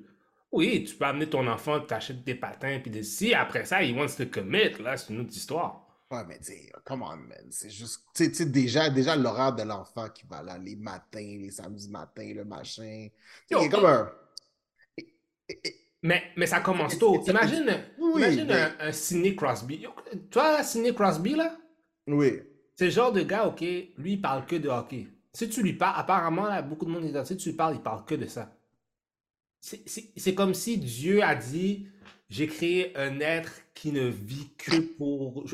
Oui, 0.52 0.84
tu 0.86 0.96
peux 0.96 1.06
amener 1.06 1.28
ton 1.30 1.46
enfant, 1.48 1.82
t'achètes 1.82 2.24
des 2.24 2.36
patins, 2.36 2.80
puis 2.82 2.90
des... 2.90 3.04
Si 3.04 3.34
après 3.34 3.66
ça, 3.66 3.84
il 3.84 3.96
wants 3.98 4.08
to 4.18 4.26
commit, 4.28 4.70
là, 4.80 4.96
c'est 4.96 5.14
une 5.14 5.20
autre 5.22 5.36
histoire. 5.36 5.84
Ouais, 6.10 6.24
mais 6.26 6.40
tu 6.40 6.54
come 6.86 7.02
on, 7.04 7.18
man. 7.18 7.48
C'est 7.50 7.70
juste, 7.70 8.06
tu 8.16 8.34
sais- 8.34 8.46
déjà, 8.46 8.90
déjà 8.90 9.16
l'horaire 9.18 9.54
de 9.54 9.64
l'enfant 9.64 10.08
qui 10.10 10.26
va 10.26 10.42
là, 10.42 10.58
les 10.58 10.78
matins, 10.78 11.20
les 11.42 11.52
samedis 11.52 11.90
matins, 11.90 12.32
le 12.34 12.46
machin. 12.46 13.10
Tu 13.10 13.58
sais, 13.58 13.62
Il 13.62 13.62
y 13.62 13.66
a 13.66 13.70
comme 13.70 13.86
un. 13.86 14.10
Mais, 16.04 16.24
mais 16.38 16.46
ça 16.46 16.62
commence 16.62 16.98
tôt. 16.98 17.22
Imagine, 17.28 17.84
Oui, 18.00 18.22
imagine 18.22 18.46
mais- 18.48 18.54
un, 18.54 18.76
un 18.88 18.92
Sidney 18.94 19.36
Crosby. 19.36 19.78
Yo, 19.78 19.90
Toi, 20.32 20.64
Sidney 20.64 20.94
Crosby, 20.94 21.36
là, 21.36 21.58
Oui. 22.08 22.40
C'est 22.76 22.86
le 22.86 22.92
genre 22.92 23.12
de 23.12 23.24
gars, 23.24 23.48
ok, 23.48 23.60
lui, 23.62 24.14
il 24.14 24.22
parle 24.22 24.46
que 24.46 24.56
de 24.56 24.70
hockey. 24.70 25.08
Si 25.34 25.50
tu 25.50 25.62
lui 25.64 25.74
parles, 25.74 25.96
apparemment, 26.00 26.46
là, 26.48 26.62
beaucoup 26.62 26.86
de 26.86 26.92
monde 26.92 27.04
est 27.06 27.12
dans- 27.12 27.26
si 27.26 27.36
tu 27.36 27.50
lui 27.50 27.56
parles, 27.58 27.76
il 27.76 27.82
parle 27.82 28.06
que 28.06 28.16
de 28.16 28.28
ça. 28.28 28.54
C'est- 29.60 30.34
comme 30.36 30.54
si 30.54 30.78
Dieu 30.78 31.22
a 31.24 31.36
dit, 31.36 31.88
j'ai 32.30 32.48
créé 32.48 32.96
un 32.98 33.20
être 33.20 33.52
qui 33.74 33.92
ne 33.92 34.08
vit 34.08 34.50
que 34.58 34.80
pour, 34.80 35.46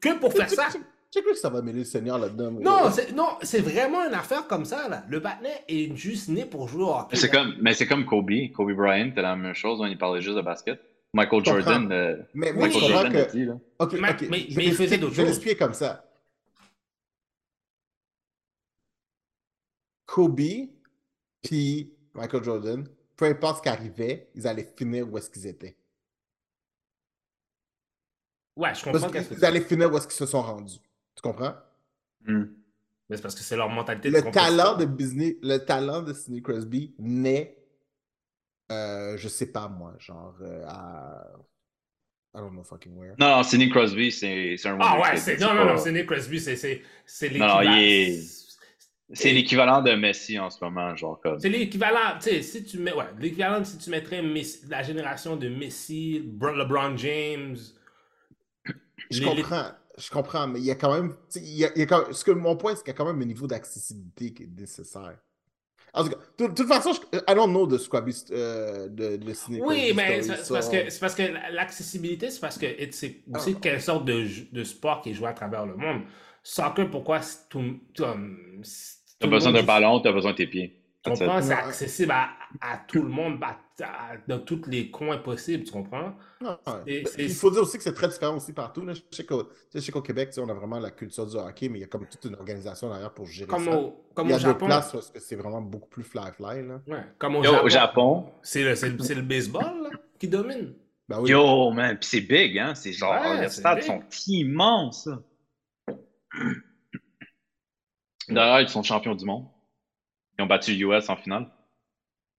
que 0.00 0.18
pour 0.18 0.32
faire 0.32 0.50
ça. 0.50 0.68
Tu 0.72 1.20
sais 1.20 1.22
que 1.22 1.34
ça 1.34 1.48
va 1.48 1.62
mêler 1.62 1.80
le 1.80 1.84
Seigneur 1.84 2.18
là-dedans. 2.18 2.50
Non, 2.50 2.90
c'est 2.90 3.12
non, 3.12 3.28
c'est 3.42 3.60
vraiment 3.60 4.04
une 4.04 4.14
affaire 4.14 4.48
comme 4.48 4.64
ça, 4.64 4.88
là. 4.88 5.04
Le 5.08 5.20
Batman 5.20 5.52
est 5.68 5.94
juste 5.94 6.28
né 6.28 6.44
pour 6.44 6.68
jouer 6.68 6.82
au 6.84 6.90
hockey. 6.94 7.16
C'est 7.16 7.30
comme, 7.30 7.54
mais 7.60 7.72
c'est 7.74 7.86
comme 7.86 8.04
Kobe. 8.04 8.30
Kobe 8.52 8.72
Bryant, 8.72 9.10
c'était 9.10 9.22
la 9.22 9.36
même 9.36 9.54
chose, 9.54 9.80
hein, 9.82 9.88
il 9.88 9.96
parlait 9.98 10.20
juste 10.20 10.36
de 10.36 10.42
basket. 10.42 10.80
Michael. 11.12 11.44
Jordan, 11.44 11.92
euh, 11.92 12.16
Mais, 12.34 12.52
mais 12.52 12.62
Michael 12.66 12.90
Jordan 12.90 13.12
que. 13.12 13.30
dit, 13.30 13.44
là. 13.44 13.58
Ok, 13.78 13.92
Mais- 14.00 14.10
ok. 14.10 14.26
mais- 14.28 14.38
je 14.48 14.48
vais 14.48 14.54
mais 14.56 14.64
il 14.66 14.74
faisait 14.74 14.98
d'autres 14.98 15.12
Je 15.12 15.16
vais 15.18 15.22
choses. 15.28 15.30
l'expliquer 15.36 15.56
comme 15.56 15.74
ça. 15.74 16.04
Kobe 20.06 20.40
puis 21.42 21.92
Michael 22.14 22.42
Jordan, 22.44 22.88
peu 23.16 23.26
importe 23.26 23.58
ce 23.58 23.62
qui 23.62 23.68
arrivait, 23.68 24.30
ils 24.34 24.46
allaient 24.46 24.72
finir 24.76 25.10
où 25.12 25.16
est-ce 25.18 25.30
qu'ils 25.30 25.46
étaient. 25.46 25.76
Ouais, 28.56 28.74
je 28.74 28.84
Parce 28.84 28.98
comprends 29.02 29.10
que 29.10 29.18
qu'ils 29.26 29.38
c'est. 29.38 29.44
allaient 29.44 29.60
finir 29.60 29.92
où 29.92 29.96
est-ce 29.96 30.06
qu'ils 30.06 30.16
se 30.16 30.26
sont 30.26 30.42
rendus. 30.42 30.78
Tu 31.16 31.22
comprends? 31.22 31.54
Hmm. 32.24 32.44
Mais 33.08 33.16
c'est 33.16 33.22
parce 33.22 33.34
que 33.34 33.42
c'est 33.42 33.56
leur 33.56 33.68
mentalité 33.68 34.10
Le 34.10 34.22
talent 34.30 34.76
de 34.76 34.84
Disney, 34.84 35.36
le 35.42 35.58
talent 35.58 36.02
de 36.02 36.12
Sidney 36.12 36.40
Crosby 36.40 36.94
naît, 36.98 37.58
euh, 38.72 39.16
je 39.18 39.28
sais 39.28 39.50
pas 39.52 39.68
moi, 39.68 39.94
genre 39.98 40.36
euh, 40.40 40.64
à. 40.66 41.30
I 42.36 42.38
don't 42.38 42.50
know 42.52 42.64
fucking 42.64 42.96
where. 42.96 43.14
Non, 43.18 43.28
non, 43.36 43.42
Sidney 43.44 43.68
Crosby, 43.68 44.10
c'est 44.10 44.56
un 44.64 44.78
Ah 44.80 44.98
ouais, 45.00 45.36
non, 45.38 45.54
non, 45.54 45.64
non, 45.76 45.92
Nick 45.92 46.06
Crosby, 46.06 46.40
c'est 46.40 46.56
c'est 46.56 46.82
c'est 47.06 47.30
Non, 47.30 47.60
il 47.62 47.78
est- 47.78 48.43
C'est 49.12 49.32
l'équivalent 49.32 49.82
de 49.82 49.92
Messi 49.94 50.38
en 50.38 50.48
ce 50.50 50.64
moment, 50.64 50.96
genre 50.96 51.20
comme. 51.20 51.38
C'est 51.38 51.50
l'équivalent, 51.50 52.18
tu 52.20 52.30
sais, 52.30 52.42
si 52.42 52.64
tu 52.64 52.78
mets, 52.78 52.92
ouais, 52.94 53.04
l'équivalent 53.20 53.62
si 53.62 53.76
tu 53.78 53.90
mettrais 53.90 54.22
Messi- 54.22 54.66
la 54.68 54.82
génération 54.82 55.36
de 55.36 55.48
Messi, 55.48 56.22
Bro- 56.24 56.54
LeBron 56.54 56.96
James. 56.96 57.56
Je 59.10 59.20
les- 59.20 59.20
les- 59.20 59.42
comprends, 59.42 59.66
je 59.98 60.10
comprends, 60.10 60.46
mais 60.46 60.58
il 60.60 60.64
y 60.64 60.70
a 60.70 60.74
quand 60.74 60.92
même. 60.94 61.10
tu 61.30 61.38
sais, 61.38 61.40
il 61.40 61.56
y 61.58 61.64
a- 61.66 61.70
il 61.74 61.80
y 61.80 61.82
a 61.82 61.86
quand- 61.86 62.12
ce 62.12 62.24
que 62.24 62.30
mon 62.30 62.56
point, 62.56 62.74
c'est 62.74 62.82
qu'il 62.82 62.88
y 62.92 62.94
a 62.94 62.96
quand 62.96 63.04
même 63.04 63.20
un 63.20 63.26
niveau 63.26 63.46
d'accessibilité 63.46 64.32
qui 64.32 64.44
est 64.44 64.58
nécessaire. 64.58 65.18
En 65.92 66.02
tout 66.02 66.10
cas, 66.10 66.16
de 66.38 66.46
de 66.48 66.54
toute 66.54 66.66
façon, 66.66 66.92
je, 66.92 67.18
I 67.30 67.34
don't 67.36 67.50
know 67.50 67.66
de 67.68 67.78
Squabby 67.78 68.16
euh, 68.32 68.88
de, 68.88 69.16
de 69.16 69.32
Sidney 69.34 69.60
Oui, 69.62 69.92
mais 69.94 70.22
story, 70.22 70.38
c'est 70.42 70.52
parce 70.54 70.68
que 70.68 70.90
c'est 70.90 70.98
parce 71.00 71.14
que 71.14 71.22
l'accessibilité, 71.52 72.30
c'est 72.30 72.40
parce 72.40 72.58
que 72.58 72.66
c'est 72.90 73.18
aussi 73.32 73.52
Ah. 73.56 73.58
quelle 73.62 73.80
sorte 73.82 74.04
de, 74.04 74.26
de 74.50 74.64
sport 74.64 75.02
qui 75.02 75.10
est 75.10 75.14
joué 75.14 75.28
à 75.28 75.34
travers 75.34 75.66
le 75.66 75.76
monde. 75.76 76.02
Soccer, 76.46 76.90
pourquoi 76.90 77.20
tout, 77.50 77.80
T'as 77.94 78.12
tout 78.12 78.20
le 79.22 79.30
besoin 79.30 79.52
d'un 79.52 79.62
ballon, 79.62 79.98
t'as 80.00 80.12
besoin 80.12 80.32
de 80.32 80.36
tes 80.36 80.46
pieds. 80.46 80.78
Tu 81.02 81.10
comprends? 81.10 81.40
C'est 81.42 81.52
accessible 81.52 82.12
à, 82.12 82.30
à 82.60 82.78
tout 82.86 83.02
le 83.02 83.08
monde, 83.08 83.38
à- 83.42 83.58
à- 83.82 84.16
dans 84.28 84.38
tous 84.38 84.62
les 84.68 84.90
coins 84.90 85.18
possibles, 85.18 85.64
tu 85.64 85.72
comprends? 85.72 86.14
Ah, 86.44 86.58
ouais. 86.86 87.02
Il 87.18 87.30
faut 87.34 87.50
dire 87.50 87.62
aussi 87.62 87.76
que 87.78 87.82
c'est 87.82 87.92
très 87.94 88.08
différent 88.08 88.36
aussi 88.36 88.52
partout. 88.52 88.84
là. 88.84 88.92
Je 88.94 89.00
sais 89.10 89.24
qu'au 89.24 89.48
tu 89.74 90.02
Québec, 90.02 90.30
tu 90.32 90.40
on 90.40 90.48
a 90.48 90.54
vraiment 90.54 90.78
la 90.78 90.90
culture 90.90 91.26
du 91.26 91.36
hockey, 91.36 91.68
mais 91.68 91.78
il 91.78 91.82
y 91.82 91.84
a 91.84 91.88
comme 91.88 92.06
toute 92.06 92.24
une 92.24 92.34
organisation 92.36 92.88
derrière 92.90 93.12
pour 93.12 93.26
gérer 93.26 93.48
Comme 93.48 93.64
ça. 93.64 93.78
au, 93.78 94.04
comme 94.14 94.28
il 94.28 94.30
y 94.30 94.34
au 94.34 94.36
a 94.36 94.40
Japon. 94.40 94.66
places 94.66 94.92
parce 94.92 95.10
que 95.10 95.20
c'est 95.20 95.36
vraiment 95.36 95.60
beaucoup 95.62 95.88
plus 95.88 96.04
fly-fly. 96.04 96.62
Ouais, 96.86 97.04
comme 97.18 97.36
au 97.36 97.44
Yo, 97.44 97.68
Japon. 97.68 98.26
C'est 98.42 98.62
le, 98.62 99.22
baseball 99.22 99.82
là, 99.82 99.90
qui 100.18 100.28
domine. 100.28 100.74
Ben 101.08 101.20
oui. 101.20 101.30
Yo, 101.30 101.70
man, 101.70 101.98
pis 101.98 102.06
c'est 102.08 102.20
big, 102.22 102.58
hein? 102.58 102.74
C'est 102.74 102.92
genre, 102.92 103.12
Ouais, 103.12 103.42
les 103.42 103.48
stades 103.50 103.78
big. 103.78 103.86
sont 103.86 104.02
immenses. 104.26 105.06
là. 105.06 105.18
D'ailleurs, 108.28 108.60
ils 108.60 108.68
sont 108.68 108.82
champions 108.82 109.14
du 109.14 109.24
monde. 109.24 109.46
Ils 110.38 110.42
ont 110.42 110.46
battu 110.46 110.72
US 110.72 111.08
en 111.08 111.16
finale. 111.16 111.48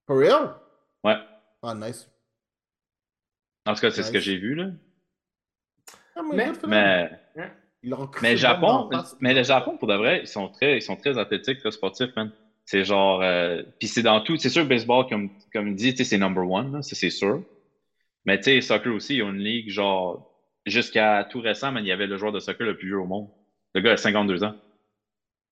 For 0.08 0.18
real? 0.18 0.56
Ouais. 1.04 1.18
Ah, 1.62 1.74
nice. 1.74 2.10
En 3.66 3.74
tout 3.74 3.82
cas, 3.82 3.92
c'est 3.92 4.04
ce 4.04 4.12
que 4.12 4.20
j'ai 4.20 4.38
vu, 4.38 4.56
là. 4.56 4.68
Ah, 6.16 6.22
Mais-. 6.24 6.52
Mais, 6.68 7.10
Mais 8.22 8.38
Japon, 8.38 8.90
mais 9.20 9.34
le 9.34 9.44
Japon, 9.44 9.78
pour 9.78 9.88
de 9.88 9.96
vrai, 9.96 10.22
ils 10.22 10.28
sont 10.28 10.50
très, 10.50 10.78
ils 10.78 10.82
sont 10.82 10.96
très 10.96 11.18
athlétiques, 11.18 11.60
très 11.60 11.72
sportifs, 11.72 12.16
man. 12.16 12.32
C'est 12.66 12.84
genre, 12.84 13.22
euh, 13.22 13.62
puis 13.80 13.88
c'est 13.88 14.02
dans 14.02 14.22
tout. 14.22 14.38
C'est 14.38 14.50
sûr, 14.50 14.64
le 14.64 14.70
baseball, 14.70 15.08
comme, 15.08 15.30
comme 15.54 15.68
il 15.68 15.76
dit, 15.76 15.92
tu 15.92 15.98
sais, 15.98 16.04
c'est 16.04 16.18
number 16.18 16.50
one, 16.50 16.74
là, 16.74 16.82
ça 16.82 16.96
c'est 16.96 17.12
sûr. 17.12 17.44
Mais 18.26 18.38
tu 18.40 18.46
sais, 18.46 18.62
soccer 18.62 18.92
aussi, 18.92 19.18
ils 19.18 19.24
ont 19.24 19.30
une 19.30 19.44
ligue, 19.44 19.70
genre, 19.70 20.32
jusqu'à 20.66 21.28
tout 21.30 21.42
récent, 21.42 21.72
man, 21.72 21.84
il 21.84 21.88
y 21.88 21.92
avait 21.92 22.08
le 22.08 22.18
joueur 22.18 22.32
de 22.32 22.40
soccer 22.40 22.66
le 22.66 22.76
plus 22.76 22.88
vieux 22.88 23.00
au 23.00 23.06
monde. 23.06 23.30
Le 23.76 23.82
gars 23.82 23.92
a 23.92 23.98
52 23.98 24.44
ans. 24.44 24.56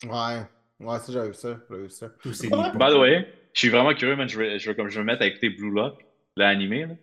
Ouais, 0.06 0.42
ouais, 0.80 1.00
ça, 1.00 1.12
j'avais 1.12 1.28
vu 1.28 1.34
ça. 1.34 1.58
J'avais 1.70 1.84
vu 1.84 1.90
ça. 1.90 2.08
Ouais. 2.26 2.72
By 2.72 2.94
the 2.94 2.98
way, 2.98 3.28
je 3.54 3.60
suis 3.60 3.70
vraiment 3.70 3.94
curieux, 3.94 4.16
man. 4.16 4.28
Je 4.28 4.38
veux, 4.40 4.58
je 4.58 4.70
veux, 4.70 4.76
comme 4.76 4.90
je 4.90 4.96
veux 4.98 5.02
me 5.04 5.12
mettre 5.12 5.24
à 5.24 5.26
écouter 5.28 5.50
Blue 5.50 5.72
Lock, 5.72 6.04
l'animé, 6.38 6.86
là. 6.86 6.96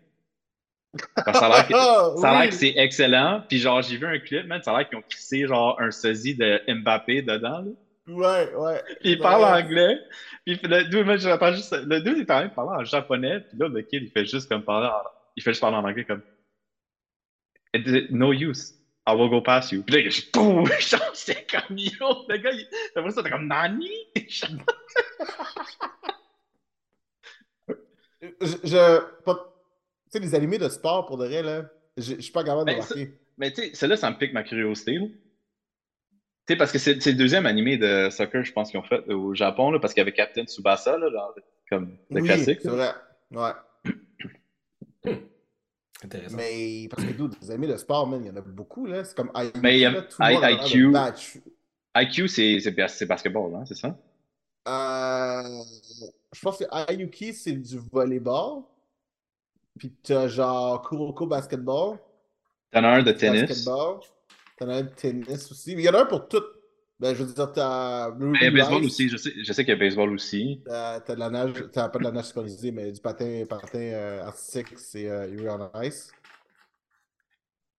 Parce 1.15 1.39
que 1.39 1.39
ça 1.39 1.47
a 1.47 1.49
l'air 1.51 1.69
que, 1.69 1.75
Ah, 1.77 2.17
ça 2.17 2.31
a 2.31 2.33
l'air 2.33 2.41
oui. 2.43 2.49
que 2.49 2.55
c'est 2.55 2.75
excellent. 2.77 3.45
Puis 3.49 3.59
genre, 3.59 3.81
j'ai 3.83 3.97
vu 3.97 4.07
un 4.07 4.19
clip, 4.19 4.47
man, 4.47 4.61
ça 4.63 4.75
a 4.75 4.79
l'air 4.79 4.89
qu'ils 4.89 4.99
ont 4.99 5.05
crissé 5.09 5.47
genre 5.47 5.81
un 5.81 5.91
sosie 5.91 6.35
de 6.35 6.61
Mbappé 6.69 7.23
dedans, 7.23 7.61
là. 7.61 7.71
Ouais, 8.09 8.55
ouais. 8.55 8.83
Puis 9.01 9.11
il 9.13 9.19
parle 9.19 9.45
anglais. 9.45 9.99
Puis 10.45 10.59
le 10.63 10.85
dude, 10.85 11.05
moi, 11.05 11.17
j'entends 11.19 11.53
juste. 11.53 11.73
Le 11.87 12.01
dude, 12.01 12.17
il 12.17 12.21
est 12.23 12.31
en 12.31 12.39
train 12.39 12.47
de 12.49 12.55
parler 12.55 12.83
en 12.83 12.85
japonais. 12.85 13.41
Puis 13.41 13.59
là, 13.59 13.69
le 13.69 13.83
kid, 13.83 14.03
il 14.03 14.11
fait 14.11 14.25
juste 14.25 14.49
comme 14.49 14.65
parler 14.65 14.89
en, 14.89 15.03
il 15.37 15.43
fait 15.43 15.51
juste 15.53 15.61
parler 15.61 15.77
en 15.77 15.85
anglais 15.85 16.05
comme. 16.05 16.23
No 18.11 18.33
use? 18.33 18.80
I 19.13 19.15
will 19.17 19.29
go 19.31 19.41
past 19.41 19.73
you. 19.73 19.83
Puis 19.83 20.03
là, 20.05 20.11
je 20.11 20.23
boum! 20.33 20.67
Genre, 20.81 21.01
c'est 21.15 21.47
comme 21.51 21.77
yo. 21.79 22.25
Le 22.29 22.37
gars, 22.39 22.51
il, 22.53 22.67
après 22.95 23.11
ça, 23.11 23.23
t'es 23.23 23.31
comme 23.31 23.47
Nani? 23.49 23.89
Je. 28.65 29.01
Tu 29.01 29.05
sais, 30.11 30.19
les 30.19 30.35
animés 30.35 30.59
de 30.59 30.69
sport, 30.69 31.07
pour 31.07 31.17
de 31.19 31.27
vrai, 31.27 31.43
là, 31.43 31.63
je 31.97 32.15
je 32.17 32.21
suis 32.21 32.33
pas 32.33 32.43
capable 32.45 32.69
de 32.69 32.75
Ben, 32.75 32.79
marquer. 32.79 33.15
Mais 33.39 33.53
tu 33.53 33.63
sais, 33.63 33.71
celle-là, 33.75 33.97
ça 33.97 34.11
me 34.11 34.17
pique 34.19 34.33
ma 34.33 34.43
curiosité. 34.43 34.95
là. 34.99 35.07
Tu 35.07 35.15
sais, 36.49 36.57
parce 36.57 36.73
que 36.73 36.79
c'est 36.79 36.95
le 37.07 37.15
deuxième 37.15 37.47
animé 37.47 37.77
de 37.79 38.11
soccer, 38.11 38.45
je 38.45 38.53
pense, 38.53 38.71
qu'ils 38.71 38.81
ont 38.81 38.85
fait 38.85 39.07
au 39.09 39.35
Japon, 39.35 39.71
là, 39.71 39.79
parce 39.79 39.95
qu'il 39.95 40.01
y 40.01 40.03
avait 40.03 40.13
Captain 40.13 40.45
Tsubasa, 40.45 40.99
là, 40.99 41.11
dans- 41.11 41.35
comme 41.71 41.97
le 42.11 42.21
Oui, 42.21 42.27
classique. 42.27 42.59
c'est 42.63 42.69
vrai. 42.69 42.91
Ouais. 43.31 43.53
Intéressant. 46.03 46.37
Mais 46.37 46.89
parce 46.91 47.05
que 47.05 47.13
les 47.43 47.51
animés 47.51 47.67
de 47.67 47.77
sport, 47.77 48.07
man, 48.07 48.23
il 48.25 48.29
y 48.29 48.31
en 48.31 48.37
a 48.37 48.41
beaucoup, 48.41 48.87
là. 48.87 49.05
C'est 49.05 49.15
comme 49.17 49.31
IQ. 49.35 49.61
Mais 49.61 49.77
il 49.77 49.81
y 49.81 49.85
a 49.85 49.91
là, 49.91 50.03
tout 50.03 50.17
le 50.23 50.33
monde 50.35 50.45
a 50.45 50.51
l'air 50.51 50.59
de 50.65 50.67
IQ. 50.69 51.43
IQ, 51.97 52.29
c'est 52.29 52.61
c'est 52.61 52.71
bas- 52.71 52.89
c'est 52.89 53.07
basketball, 53.07 53.55
hein, 53.55 53.65
c'est 53.67 53.75
ça? 53.75 53.97
Euh, 54.69 55.63
je 56.33 56.41
pense 56.41 56.59
que 56.59 56.65
Ayuki, 56.71 57.33
c'est 57.35 57.53
du 57.53 57.79
volleyball. 57.93 58.63
Puis 59.79 59.93
t'as 60.03 60.29
genre 60.29 60.83
Kuroko 60.83 61.27
basketball. 61.27 61.99
T'en 62.71 62.85
as 62.85 62.89
un 62.89 63.03
de 63.03 63.13
tennis. 63.13 63.43
Basketball. 63.49 64.01
T'en 64.59 64.69
as 64.69 64.75
un 64.77 64.83
de 64.83 64.89
tennis 64.91 65.51
aussi. 65.51 65.75
Mais 65.75 65.83
il 65.83 65.87
y 65.87 65.89
en 65.89 65.95
a 65.95 66.03
un 66.03 66.07
pour 66.07 66.29
tout. 66.29 66.43
Ben, 67.01 67.15
je 67.15 67.23
veux 67.25 67.33
dire, 67.33 67.51
t'as. 67.51 68.11
Mais 68.15 68.39
il 68.41 68.45
y 68.45 68.47
a 68.47 68.51
baseball 68.51 68.85
aussi, 68.85 69.09
je 69.09 69.17
sais, 69.17 69.33
je 69.43 69.53
sais 69.53 69.65
qu'il 69.65 69.73
y 69.73 69.77
a 69.77 69.81
baseball 69.81 70.11
aussi. 70.13 70.61
T'as 70.67 71.01
t'as 71.01 71.15
de 71.15 71.21
la 71.21 71.31
nage, 71.31 71.53
t'as 71.73 71.89
pas 71.89 71.99
de 71.99 72.05
la 72.05 72.11
nage 72.11 72.27
synchronisée, 72.27 72.73
mais 72.73 72.93
du 72.93 73.01
patin, 73.01 73.45
patin 73.49 73.79
euh, 73.79 74.23
artistique, 74.25 74.79
c'est 74.79 75.09
euh, 75.09 75.27
Yuri 75.29 75.49
on 75.49 75.83
Ice. 75.83 76.13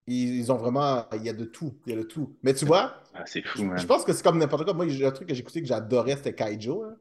Ils, 0.08 0.38
ils 0.40 0.50
ont 0.50 0.56
vraiment. 0.56 1.06
Il 1.14 1.22
y 1.22 1.28
a 1.28 1.32
de 1.32 1.44
tout. 1.44 1.74
Il 1.86 1.94
y 1.94 1.96
a 1.96 1.98
de 1.98 2.02
tout. 2.06 2.36
Mais 2.42 2.52
tu 2.52 2.64
vois, 2.64 2.96
Ah, 3.14 3.24
c'est 3.24 3.42
fou, 3.42 3.58
je 3.58 3.64
man. 3.64 3.78
je 3.78 3.86
pense 3.86 4.04
que 4.04 4.12
c'est 4.12 4.24
comme 4.24 4.38
n'importe 4.38 4.64
quoi. 4.64 4.74
Moi, 4.74 4.86
un 4.86 5.10
truc 5.12 5.28
que 5.28 5.34
j'ai 5.34 5.40
écouté 5.40 5.62
que 5.62 5.68
j'adorais, 5.68 6.16
c'était 6.16 6.34
Kaijo. 6.34 6.82
hein. 6.82 6.96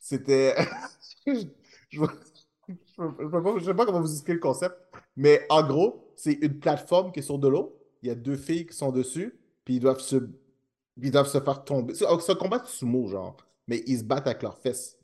C'était. 0.00 0.56
je 1.26 1.42
je 1.90 3.64
sais 3.64 3.74
pas 3.74 3.86
comment 3.86 4.00
vous 4.00 4.10
expliquer 4.10 4.32
le 4.34 4.40
concept, 4.40 4.74
mais 5.16 5.46
en 5.48 5.62
gros, 5.64 6.12
c'est 6.16 6.32
une 6.32 6.58
plateforme 6.58 7.12
qui 7.12 7.20
est 7.20 7.22
sur 7.22 7.38
de 7.38 7.46
l'eau. 7.46 7.78
Il 8.02 8.08
y 8.08 8.10
a 8.10 8.14
deux 8.16 8.36
filles 8.36 8.66
qui 8.66 8.76
sont 8.76 8.90
dessus, 8.90 9.38
puis 9.64 9.74
ils 9.74 9.80
doivent 9.80 10.00
se, 10.00 10.16
ils 11.00 11.10
doivent 11.10 11.28
se 11.28 11.40
faire 11.40 11.64
tomber. 11.64 11.94
C'est 11.94 12.06
c'est 12.20 12.32
un 12.32 12.36
combat 12.36 12.58
de 12.58 12.66
sumo, 12.66 13.08
genre, 13.08 13.36
mais 13.68 13.82
ils 13.86 13.98
se 13.98 14.04
battent 14.04 14.26
avec 14.26 14.42
leurs 14.42 14.58
fesses. 14.58 14.96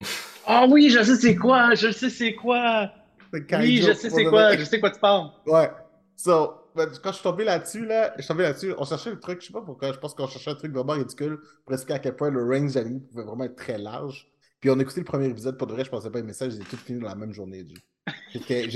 Ah 0.46 0.66
oui, 0.68 0.90
je 0.90 1.02
sais 1.04 1.14
c'est 1.16 1.36
quoi, 1.36 1.74
je 1.74 1.92
sais 1.92 2.10
c'est 2.10 2.34
quoi. 2.34 2.90
Oui, 3.32 3.76
je 3.82 3.92
sais 3.92 4.10
c'est 4.10 4.24
quoi, 4.24 4.56
je 4.56 4.64
sais 4.64 4.80
quoi 4.80 4.90
tu 4.90 4.98
parles. 4.98 5.30
Ouais. 5.46 5.70
So, 6.16 6.54
ben, 6.74 6.88
quand 7.02 7.10
je 7.10 7.16
suis 7.16 7.22
tombé 7.22 7.44
là-dessus, 7.44 7.86
là, 7.86 8.12
je 8.16 8.22
suis 8.22 8.28
tombé 8.28 8.42
là-dessus, 8.42 8.74
on 8.76 8.84
cherchait 8.84 9.10
le 9.10 9.20
truc, 9.20 9.40
je 9.40 9.46
sais 9.46 9.52
pas 9.52 9.60
pourquoi, 9.60 9.92
je 9.92 9.98
pense 9.98 10.14
qu'on 10.14 10.26
cherchait 10.26 10.50
un 10.50 10.54
truc 10.56 10.72
vraiment 10.72 10.94
ridicule, 10.94 11.38
presque 11.64 11.90
à 11.90 11.98
quel 11.98 12.16
point 12.16 12.30
le 12.30 12.42
range 12.44 12.74
d'anime 12.74 13.00
pouvait 13.00 13.22
vraiment 13.22 13.44
être 13.44 13.54
très 13.56 13.78
large. 13.78 14.28
Puis 14.60 14.70
on 14.70 14.78
a 14.78 14.82
écouté 14.82 15.00
le 15.00 15.06
premier 15.06 15.26
épisode, 15.28 15.56
pour 15.56 15.66
de 15.68 15.72
vrai, 15.72 15.84
je 15.84 15.90
pensais 15.90 16.10
pas 16.10 16.18
aimer 16.18 16.32
ça, 16.32 16.48
j'ai 16.50 16.58
tout 16.58 16.76
fini 16.76 17.00
dans 17.00 17.08
la 17.08 17.14
même 17.14 17.32
journée. 17.32 17.64
J'étais, 18.32 18.66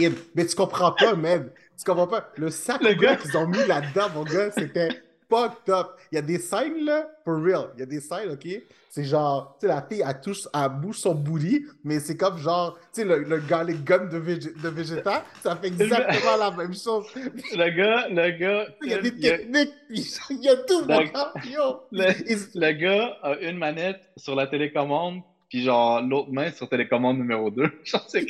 in. 0.00 0.12
Mais 0.34 0.46
tu 0.46 0.54
comprends 0.54 0.92
pas, 0.92 1.14
man. 1.14 1.50
Tu 1.78 1.84
comprends 1.84 2.06
pas. 2.06 2.30
Le 2.36 2.50
sac 2.50 2.82
Le 2.82 2.92
gars- 2.94 3.16
qu'ils 3.16 3.36
ont 3.36 3.46
mis 3.46 3.64
là-dedans, 3.66 4.10
mon 4.14 4.24
gars, 4.24 4.50
c'était 4.50 4.88
fucked 5.30 5.68
up. 5.72 5.88
Il 6.12 6.16
y 6.16 6.18
a 6.18 6.22
des 6.22 6.38
scènes, 6.38 6.84
là, 6.84 7.08
for 7.24 7.36
real. 7.42 7.68
Il 7.74 7.80
y 7.80 7.82
a 7.82 7.86
des 7.86 8.00
scènes, 8.00 8.30
OK? 8.32 8.46
C'est 8.90 9.04
genre, 9.04 9.56
tu 9.60 9.66
sais, 9.66 9.72
la 9.72 9.82
fille, 9.82 10.02
elle 10.06 10.20
touche, 10.20 10.48
elle 10.54 10.68
bouge 10.80 10.96
son 10.96 11.14
booty, 11.14 11.64
mais 11.84 12.00
c'est 12.00 12.16
comme 12.16 12.38
genre, 12.38 12.76
tu 12.92 13.02
sais, 13.02 13.04
le, 13.04 13.18
le 13.22 13.38
garlic 13.38 13.84
gun 13.84 14.06
de, 14.06 14.18
Vég- 14.18 14.60
de 14.60 14.68
Vegeta, 14.70 15.24
ça 15.42 15.54
fait 15.56 15.68
exactement 15.68 16.36
la 16.38 16.50
même 16.50 16.74
chose. 16.74 17.04
Le 17.14 17.76
gars, 17.76 18.08
le 18.08 18.38
gars, 18.38 18.66
Il 18.82 18.88
y 18.90 18.94
a 18.94 18.98
des 19.02 19.14
techniques, 19.20 19.74
il 20.30 20.42
y 20.42 20.48
a 20.48 20.56
tout, 20.56 20.86
gars. 20.86 21.32
Le, 21.92 22.30
Ils- 22.30 22.60
le 22.60 22.72
gars 22.72 23.16
a 23.22 23.34
une 23.36 23.58
manette 23.58 24.00
sur 24.16 24.34
la 24.34 24.46
télécommande, 24.46 25.20
puis 25.50 25.62
genre 25.62 26.00
l'autre 26.02 26.30
main 26.32 26.50
sur 26.50 26.68
télécommande 26.68 27.18
numéro 27.18 27.50
2. 27.50 27.70
Genre, 27.84 28.04
c'est 28.08 28.26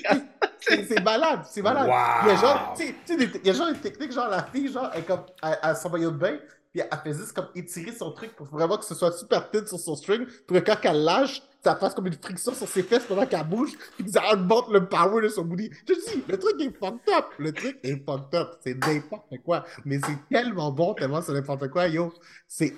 C'est 0.61 0.85
c'est 0.85 1.02
malade, 1.05 1.40
c'est 1.49 1.62
malade. 1.62 1.87
Wow. 1.88 1.95
Il 2.25 2.28
y 2.28 2.31
a 2.33 2.37
genre, 2.37 2.75
tu 2.76 2.85
sais- 2.85 2.95
il 3.43 3.47
y 3.47 3.50
a 3.50 3.52
genre 3.52 3.69
des 3.73 3.78
techniques, 3.78 4.12
genre 4.12 4.28
la 4.28 4.43
fille, 4.43 4.71
genre, 4.73 4.90
elle, 4.95 5.05
comme, 5.05 5.23
elle, 5.43 5.57
elle 5.62 5.76
s'en 5.76 5.88
va 5.88 5.99
au 6.00 6.11
bain, 6.11 6.37
puis 6.80 6.88
elle 6.90 6.99
fait 7.12 7.18
juste 7.18 7.32
comme 7.32 7.49
étirer 7.54 7.92
son 7.92 8.12
truc 8.12 8.35
pour 8.37 8.47
vraiment 8.47 8.76
que 8.78 8.85
ce 8.85 8.94
soit 8.94 9.12
super 9.12 9.50
thin 9.50 9.64
sur 9.66 9.78
son 9.78 9.97
string, 9.97 10.26
pour 10.47 10.56
que 10.56 10.62
quand 10.62 10.76
elle 10.82 11.02
lâche, 11.04 11.42
ça 11.62 11.75
fasse 11.75 11.94
comme 11.94 12.06
une 12.06 12.14
friction 12.14 12.54
sur 12.54 12.68
ses 12.68 12.82
fesses 12.82 13.04
pendant 13.04 13.26
qu'elle 13.26 13.47
bouge, 13.47 13.73
puis 13.97 14.04
que 14.04 14.11
ça 14.11 14.32
augmente 14.32 14.68
le 14.70 14.87
power 14.88 15.23
de 15.23 15.28
son 15.28 15.44
booty. 15.44 15.70
Je 15.88 15.94
dis, 15.94 16.23
le 16.28 16.38
truc 16.38 16.61
est 16.61 16.70
fucked 16.78 17.08
up. 17.14 17.26
Le 17.38 17.52
truc 17.52 17.78
est 17.82 17.97
fucked 18.04 18.35
up. 18.35 18.58
C'est 18.62 18.75
n'importe 18.75 19.35
quoi. 19.44 19.64
Mais 19.85 19.99
c'est 19.99 20.18
tellement 20.30 20.70
bon, 20.70 20.94
tellement 20.94 21.20
c'est 21.20 21.32
n'importe 21.32 21.68
quoi, 21.68 21.88
yo. 21.88 22.12
C'est. 22.47 22.75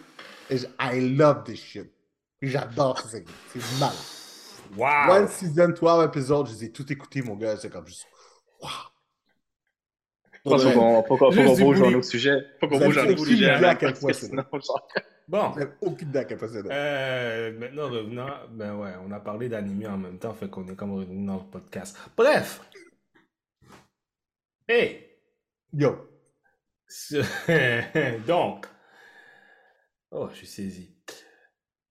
I 0.50 1.14
love 1.16 1.44
this 1.44 1.60
shit. 1.60 1.92
J'adore 2.42 2.98
ça. 3.00 3.08
C'est 3.10 3.24
c'est 3.52 3.78
malade. 3.78 3.96
Wow! 4.76 5.16
One 5.16 5.28
season, 5.28 5.68
12 5.78 6.04
épisodes, 6.06 6.46
je 6.46 6.52
les 6.52 6.64
ai 6.64 6.72
tout 6.72 6.90
écoutés, 6.92 7.22
mon 7.22 7.36
gars. 7.36 7.56
C'est 7.56 7.70
comme 7.70 7.86
juste. 7.86 8.06
Wow. 8.62 8.68
Je 8.68 8.70
pense 8.70 8.88
Ouais. 10.10 10.18
qu'on 10.18 10.28
faut 10.44 11.16
qu'on 11.16 11.30
bouge 11.30 11.80
bruit. 11.80 11.94
un 11.94 11.98
autre 11.98 12.06
sujet. 12.06 12.44
Faut 12.60 12.68
qu'on 12.68 12.78
bouge 12.78 12.98
aucune 12.98 13.36
idée 13.36 13.46
Bon, 15.28 15.52
aucune 15.80 16.08
idée 16.08 16.18
à 16.18 16.24
quel 16.24 16.38
euh, 16.42 17.52
maintenant 17.56 17.88
revenant, 17.88 18.30
ben 18.50 18.74
ouais, 18.74 18.94
on 19.06 19.12
a 19.12 19.20
parlé 19.20 19.48
d'anime 19.48 19.86
en 19.86 19.96
même 19.96 20.18
temps, 20.18 20.34
fait 20.34 20.50
qu'on 20.50 20.66
est 20.66 20.74
comme 20.74 20.92
revenu 20.92 21.24
dans 21.24 21.36
le 21.36 21.50
podcast. 21.50 21.96
Bref! 22.16 22.60
Hey! 24.66 25.06
Yo. 25.72 26.08
Donc, 28.26 28.66
oh, 30.10 30.28
je 30.32 30.36
suis 30.38 30.46
saisi. 30.48 30.96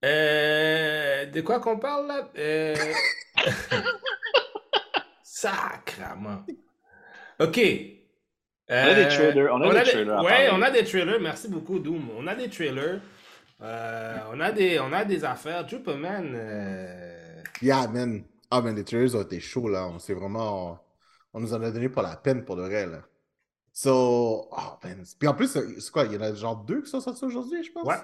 Euh, 0.03 1.25
de 1.27 1.41
quoi 1.41 1.61
qu'on 1.61 1.79
parle 1.79 2.07
là? 2.07 2.29
Euh... 2.37 2.75
Sacrement. 5.23 6.45
Ok. 7.39 7.59
On 8.69 8.73
a 8.73 8.93
des 8.95 9.01
Euh, 9.01 9.09
trailers, 9.09 9.49
on 9.53 9.61
a 9.61 9.73
des 9.83 9.89
trailers 9.89 10.23
Ouais, 10.23 10.49
on 10.51 10.61
a 10.61 10.69
des 10.71 10.83
trailers. 10.83 11.19
Merci 11.19 11.47
beaucoup, 11.49 11.79
Doom. 11.79 12.09
On 12.17 12.27
a 12.27 12.35
des 12.35 12.49
trailers. 12.49 13.01
Euh, 13.61 14.17
on, 14.31 14.39
a 14.39 14.51
des, 14.51 14.79
on 14.79 14.93
a 14.93 15.03
des 15.05 15.25
affaires. 15.25 15.67
Superman. 15.67 16.31
euh, 16.35 17.41
Yeah, 17.61 17.87
man. 17.87 18.23
Ah, 18.51 18.61
man, 18.61 18.75
les 18.75 18.83
trailers 18.83 19.15
ont 19.15 19.21
été 19.21 19.39
chauds, 19.39 19.67
là. 19.69 19.87
On 19.87 19.99
s'est 19.99 20.13
vraiment. 20.13 20.71
On, 20.71 20.79
on 21.33 21.39
nous 21.41 21.53
en 21.53 21.61
a 21.61 21.71
donné 21.71 21.89
pour 21.89 22.01
la 22.03 22.15
peine, 22.15 22.45
pour 22.45 22.55
le 22.55 22.63
vrai, 22.63 22.85
là. 22.85 23.01
So. 23.73 24.47
Oh, 24.51 24.57
man. 24.83 25.03
Puis 25.19 25.27
en 25.27 25.33
plus, 25.33 25.47
c'est 25.47 25.91
quoi? 25.91 26.05
Il 26.05 26.13
y 26.13 26.17
en 26.17 26.21
a 26.21 26.33
genre 26.33 26.57
deux 26.57 26.81
qui 26.81 26.89
sont 26.89 27.01
sortis 27.01 27.25
aujourd'hui, 27.25 27.63
je 27.63 27.71
pense? 27.71 27.85
Ouais. 27.85 27.95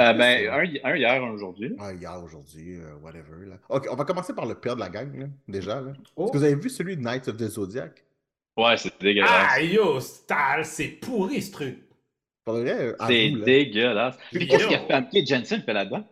Euh, 0.00 0.10
plus, 0.10 0.18
ben, 0.18 0.48
un, 0.50 0.90
un 0.90 0.96
hier, 0.96 1.22
un 1.22 1.30
aujourd'hui. 1.30 1.76
Ah, 1.78 1.92
hier, 1.92 2.20
aujourd'hui, 2.22 2.80
euh, 2.80 2.94
whatever, 3.00 3.46
là. 3.46 3.56
Ok, 3.68 3.86
on 3.90 3.94
va 3.94 4.04
commencer 4.04 4.32
par 4.34 4.46
le 4.46 4.56
pire 4.56 4.74
de 4.74 4.80
la 4.80 4.88
gang, 4.88 5.16
là, 5.16 5.26
déjà, 5.46 5.80
là. 5.80 5.92
Oh. 6.16 6.24
Est-ce 6.24 6.32
que 6.32 6.38
vous 6.38 6.44
avez 6.44 6.54
vu 6.56 6.68
celui 6.68 6.96
de 6.96 7.02
Night 7.02 7.28
of 7.28 7.36
the 7.36 7.46
Zodiac? 7.48 8.03
Ouais, 8.56 8.76
c'est 8.76 8.92
dégueulasse. 9.00 9.48
Ah, 9.50 9.60
yo, 9.62 9.98
Stal, 10.00 10.64
c'est 10.64 10.88
pourri 10.88 11.42
ce 11.42 11.50
truc. 11.52 11.78
Pour 12.44 12.54
le 12.54 12.60
vrai, 12.62 12.94
à 12.98 13.06
c'est 13.08 13.30
dégueulasse. 13.30 14.16
Puis 14.32 14.46
qu'est-ce 14.46 14.66
qu'il 14.66 14.76
a 14.76 14.80
fait? 14.80 15.08
Kate 15.12 15.26
Jensen 15.26 15.62
fait 15.62 15.72
là-dedans? 15.72 16.06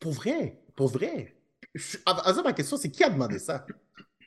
Pour 0.00 0.12
vrai, 0.12 0.58
pour 0.74 0.88
vrai. 0.88 1.34
Je- 1.74 1.98
Avant 2.04 2.22
ça, 2.34 2.42
ma 2.42 2.52
question, 2.52 2.76
c'est 2.76 2.90
qui 2.90 3.04
a 3.04 3.10
demandé 3.10 3.38
ça? 3.38 3.64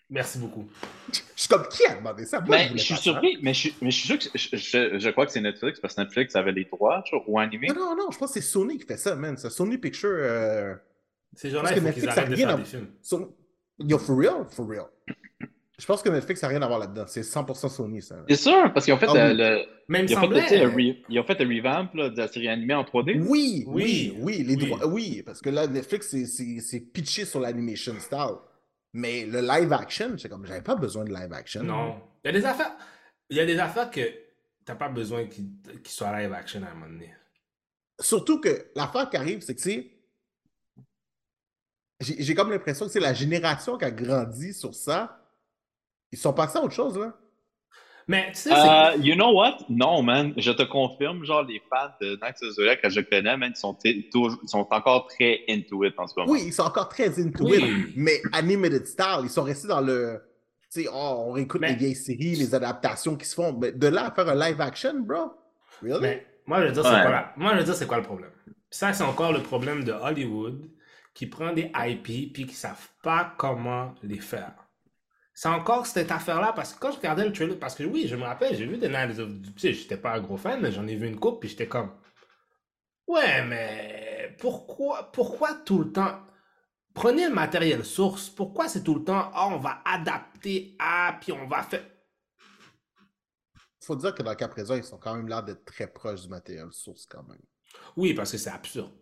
Merci 0.09 0.37
beaucoup. 0.37 0.67
Je 1.11 1.19
suis 1.35 1.49
comme, 1.49 1.67
qui 1.67 1.83
a 1.87 1.95
demandé 1.95 2.25
ça? 2.25 2.39
Moi, 2.39 2.55
Mais 2.57 2.69
je 2.73 2.77
suis 2.77 2.95
ça. 2.95 3.01
surpris, 3.01 3.37
mais 3.41 3.53
je, 3.53 3.59
suis- 3.59 3.75
mais 3.81 3.91
je 3.91 3.97
suis 3.97 4.07
sûr 4.07 4.17
que 4.19 4.99
je, 4.99 5.09
crois 5.09 5.25
que 5.25 5.31
c'est 5.31 5.41
Netflix 5.41 5.79
parce 5.79 5.95
que 5.95 6.01
Netflix 6.01 6.35
avait 6.35 6.51
les 6.51 6.65
droits, 6.65 7.01
tu 7.05 7.15
vois, 7.15 7.25
ou 7.27 7.39
animé. 7.39 7.67
Non, 7.67 7.75
non, 7.75 7.95
non, 7.95 8.11
je 8.11 8.17
pense 8.17 8.29
que 8.31 8.39
c'est 8.39 8.45
Sony 8.47 8.77
qui 8.77 8.85
fait 8.85 8.97
ça, 8.97 9.15
man. 9.15 9.35
C'est 9.35 9.49
Sony 9.49 9.77
Picture. 9.79 10.09
Euh... 10.13 10.75
Ces 11.35 11.49
gens-là, 11.49 11.63
Parce 11.63 11.71
il 11.73 11.81
que 11.81 11.87
faut 11.87 11.93
qu'ils 11.93 12.03
Netflix 12.03 12.17
a 12.17 12.21
arrêtent 12.21 12.31
de 12.31 12.35
faire 12.35 12.49
à- 12.49 12.53
des 12.57 12.65
films. 12.65 12.87
Son- 13.01 13.35
Yo, 13.79 13.97
for 13.97 14.17
real? 14.17 14.45
For 14.51 14.67
real. 14.67 14.85
Je 15.77 15.85
pense 15.85 16.01
que 16.01 16.07
Netflix 16.09 16.41
n'a 16.41 16.47
rien 16.47 16.61
à 16.61 16.67
voir 16.67 16.79
là-dedans. 16.79 17.03
C'est 17.07 17.21
100% 17.21 17.67
Sony, 17.69 18.01
ça. 18.01 18.15
C'est 18.29 18.35
sûr, 18.37 18.71
parce 18.73 18.85
qu'ils 18.85 18.93
ont 18.93 18.97
fait 18.97 19.07
Ah 19.09 19.13
le, 19.13 19.31
oui. 19.31 19.37
le- 19.37 19.65
Mais 19.89 19.99
il 19.99 20.03
me 20.05 20.09
ils, 20.09 20.17
ont 20.17 20.21
fait, 20.21 20.27
le- 20.27 20.69
re- 20.69 21.03
ils 21.09 21.19
ont 21.19 21.23
fait 21.25 21.39
le 21.43 21.55
revamp 21.57 21.89
là, 21.93 22.09
de 22.09 22.17
la 22.17 22.27
série 22.29 22.47
animée 22.47 22.73
en 22.73 22.83
3D. 22.83 23.19
Oui, 23.27 23.65
oui, 23.67 24.13
Oui, 24.15 24.17
oui, 24.21 24.43
les 24.43 24.55
oui. 24.55 24.65
droits, 24.69 24.87
oui, 24.87 25.21
parce 25.25 25.41
que 25.41 25.49
là, 25.49 25.67
Netflix, 25.67 26.07
c'est- 26.09 26.25
c'est 26.25 26.59
c'est 26.61 26.79
pitché 26.79 27.25
sur 27.25 27.41
l'animation 27.41 27.93
style. 27.99 28.35
Mais 28.93 29.25
le 29.25 29.41
live 29.41 29.73
action, 29.73 30.17
c'est 30.17 30.29
comme, 30.29 30.45
j'avais 30.45 30.61
pas 30.61 30.75
besoin 30.75 31.03
de 31.03 31.13
live 31.13 31.33
action. 31.33 31.63
Non. 31.63 32.01
Il 32.23 32.27
y 32.27 32.29
a 32.29 32.39
des 32.39 32.45
affaires. 32.45 32.71
Il 33.29 33.35
y 33.35 33.41
a 33.41 33.45
des 33.45 33.59
affaires 33.59 33.91
que 33.91 34.01
t'as 34.63 34.75
pas 34.75 34.87
besoin 34.87 35.25
qu'ils 35.25 35.49
soient 35.87 36.17
live 36.21 36.31
action 36.31 36.63
à 36.63 36.71
un 36.71 36.73
moment 36.73 36.87
donné. 36.87 37.13
Surtout 37.99 38.39
que 38.39 38.67
l'affaire 38.75 39.09
qui 39.09 39.17
arrive, 39.17 39.41
c'est 39.41 39.55
que 39.55 39.61
c'est. 39.61 39.91
J'ai 41.99 42.15
j'ai 42.23 42.35
comme 42.35 42.49
l'impression 42.51 42.85
que 42.85 42.91
c'est 42.91 42.99
la 42.99 43.13
génération 43.13 43.77
qui 43.77 43.85
a 43.85 43.91
grandi 43.91 44.53
sur 44.53 44.73
ça. 44.73 45.21
Ils 46.11 46.17
sont 46.17 46.33
passés 46.33 46.57
à 46.57 46.61
autre 46.63 46.73
chose, 46.73 46.97
là. 46.97 47.13
Mais 48.07 48.27
tu 48.33 48.35
sais, 48.41 48.49
c'est. 48.49 48.55
Euh, 48.55 48.95
you 49.01 49.15
know 49.15 49.33
what? 49.33 49.57
Non, 49.67 50.03
man. 50.03 50.31
Je 50.37 50.51
te 50.51 50.61
confirme, 50.61 51.25
genre, 51.25 51.41
les 51.43 51.59
fans 51.69 51.89
de 51.99 52.19
Night 52.21 52.37
Zodiac 52.53 52.81
que 52.81 52.89
je 52.89 53.01
connais, 53.01 53.35
man, 53.35 53.51
ils 53.55 53.59
sont, 53.59 53.73
t- 53.73 54.07
toujours- 54.11 54.39
ils 54.43 54.47
sont 54.49 54.67
encore 54.69 55.07
très 55.07 55.41
into 55.49 55.83
it 55.83 55.95
en 55.97 56.05
ce 56.05 56.13
moment. 56.17 56.31
Oui, 56.31 56.43
ils 56.45 56.53
sont 56.53 56.63
encore 56.63 56.87
très 56.89 57.19
into 57.19 57.45
Oui. 57.45 57.57
it, 57.87 57.93
mais 57.95 58.21
animated 58.31 58.85
style, 58.85 59.21
ils 59.23 59.29
sont 59.29 59.41
restés 59.43 59.67
dans 59.67 59.81
le. 59.81 60.21
Tu 60.71 60.83
sais, 60.83 60.89
oh, 60.93 61.25
on 61.27 61.31
réécoute 61.31 61.61
Mais- 61.61 61.69
les 61.69 61.75
vieilles 61.75 61.95
séries, 61.95 62.35
les 62.35 62.53
adaptations 62.53 63.15
qui 63.15 63.25
se 63.25 63.33
font. 63.33 63.53
Mais 63.53 63.71
de 63.71 63.87
là 63.87 64.05
à 64.07 64.11
faire 64.11 64.29
un 64.29 64.35
live 64.35 64.61
action, 64.61 64.99
bro? 64.99 65.31
Really? 65.81 65.99
Mais 66.01 66.27
moi, 66.45 66.61
je 66.61 66.67
veux 66.67 66.71
dire, 66.73 66.83
c'est 66.83 66.89
Ouais. 66.89 67.01
quoi, 67.01 67.09
la- 67.11 67.33
moi, 67.37 67.51
je 67.53 67.57
veux 67.59 67.63
dire, 67.63 67.73
c'est 67.75 67.87
quoi 67.87 67.97
le 67.97 68.03
problème? 68.03 68.29
Ça, 68.69 68.93
c'est 68.93 69.03
encore 69.03 69.31
le 69.33 69.41
problème 69.41 69.83
de 69.83 69.93
Hollywood 69.93 70.69
qui 71.15 71.25
prend 71.25 71.53
des 71.53 71.71
IP 71.75 72.31
puis 72.33 72.45
qui 72.45 72.53
savent 72.53 72.89
pas 73.01 73.33
comment 73.37 73.95
les 74.03 74.19
faire. 74.19 74.51
C'est 75.37 75.49
encore 75.49 75.85
cette 75.85 76.11
affaire-là 76.11 76.53
parce 76.53 76.73
que 76.73 76.79
quand 76.79 76.91
je 76.93 76.97
regardais 76.97 77.25
le 77.25 77.33
trailer, 77.33 77.59
parce 77.59 77.75
que 77.75 77.83
oui, 77.83 78.07
je 78.07 78.15
me 78.15 78.23
rappelle, 78.23 78.55
j'ai 78.55 78.65
vu 78.65 78.79
The 78.79 78.83
Night 78.83 79.19
of 79.19 79.29
Tu 79.43 79.59
sais, 79.59 79.73
j'étais 79.73 79.97
pas 79.97 80.13
un 80.13 80.21
gros 80.21 80.37
fan, 80.37 80.61
mais 80.61 80.71
j'en 80.71 80.87
ai 80.87 80.95
vu 80.95 81.07
une 81.07 81.19
coupe 81.19 81.41
puis 81.41 81.49
j'étais 81.49 81.67
comme. 81.67 81.91
Ouais, 83.05 83.43
mais 83.43 84.33
pourquoi, 84.39 85.11
pourquoi 85.11 85.53
tout 85.53 85.79
le 85.79 85.91
temps. 85.91 86.21
Prenez 86.93 87.27
le 87.27 87.33
matériel 87.33 87.83
source. 87.83 88.29
Pourquoi 88.29 88.69
c'est 88.69 88.81
tout 88.81 88.95
le 88.95 89.03
temps, 89.03 89.29
ah, 89.33 89.49
on 89.51 89.57
va 89.57 89.81
adapter 89.83 90.77
à, 90.79 91.17
puis 91.19 91.33
on 91.33 91.45
va 91.47 91.63
faire. 91.63 91.85
faut 93.81 93.97
dire 93.97 94.15
que 94.15 94.23
dans 94.23 94.31
le 94.31 94.37
cas 94.37 94.47
présent, 94.47 94.75
ils 94.75 94.85
sont 94.85 94.97
quand 94.97 95.15
même 95.15 95.27
l'air 95.27 95.43
d'être 95.43 95.65
très 95.65 95.87
proches 95.87 96.21
du 96.21 96.29
matériel 96.29 96.71
source, 96.71 97.05
quand 97.05 97.23
même. 97.23 97.43
Oui, 97.97 98.13
parce 98.13 98.31
que 98.31 98.37
c'est 98.37 98.49
absurde. 98.49 98.93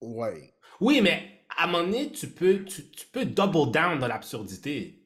Ouais. 0.00 0.54
Oui, 0.80 1.00
mais 1.00 1.44
à 1.56 1.64
un 1.64 1.66
moment 1.66 1.82
donné, 1.82 2.12
tu 2.12 2.28
peux, 2.28 2.64
tu, 2.64 2.88
tu 2.88 3.06
peux 3.08 3.24
double 3.24 3.72
down 3.72 3.98
dans 3.98 4.06
l'absurdité. 4.06 4.97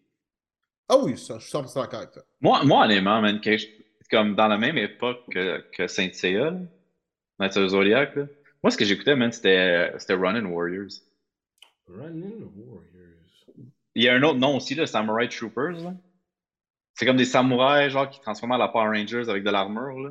Ah 0.89 0.97
oui, 0.99 1.17
ça, 1.17 1.39
je 1.39 1.45
suis 1.47 1.53
100% 1.57 1.81
d'accord 1.81 2.01
avec 2.01 2.13
toi. 2.13 2.23
Moi, 2.41 2.65
moi, 2.65 2.85
honnêtement, 2.85 3.21
man, 3.23 3.41
que 3.41 3.57
je- 3.57 3.67
comme 4.11 4.35
dans 4.35 4.49
la 4.49 4.59
même 4.59 4.77
époque 4.77 5.21
que, 5.31 5.65
que 5.73 5.87
Saint 5.87 6.13
Seiya, 6.13 6.51
là, 6.51 6.59
Night 7.41 7.57
of 7.57 7.65
the 7.67 7.69
Zodiac, 7.69 8.15
là, 8.17 8.27
moi, 8.63 8.71
ce 8.71 8.77
que 8.77 8.85
j'écoutais, 8.85 9.17
man, 9.17 9.33
c'était 9.33 9.93
c'était 9.99 10.15
Running 10.15 10.47
Warriors. 10.47 10.91
Running 11.89 12.43
Warriors. 12.57 13.57
Il 13.95 14.03
y 14.05 14.09
a 14.09 14.15
un 14.15 14.23
autre 14.23 14.39
nom 14.39 14.57
aussi, 14.57 14.75
là, 14.75 14.87
Samurai 14.87 15.29
Troopers. 15.29 15.73
là. 15.83 15.95
C'est 16.95 17.07
comme 17.07 17.17
des 17.17 17.25
samouraïs, 17.25 17.91
genre, 17.91 18.09
qui 18.11 18.21
transforment 18.21 18.53
en 18.53 18.59
la 18.59 18.69
Power 18.69 18.89
Rangers 18.99 19.29
avec 19.29 19.43
de 19.45 19.51
l'armure, 19.51 19.99
là. 19.99 20.11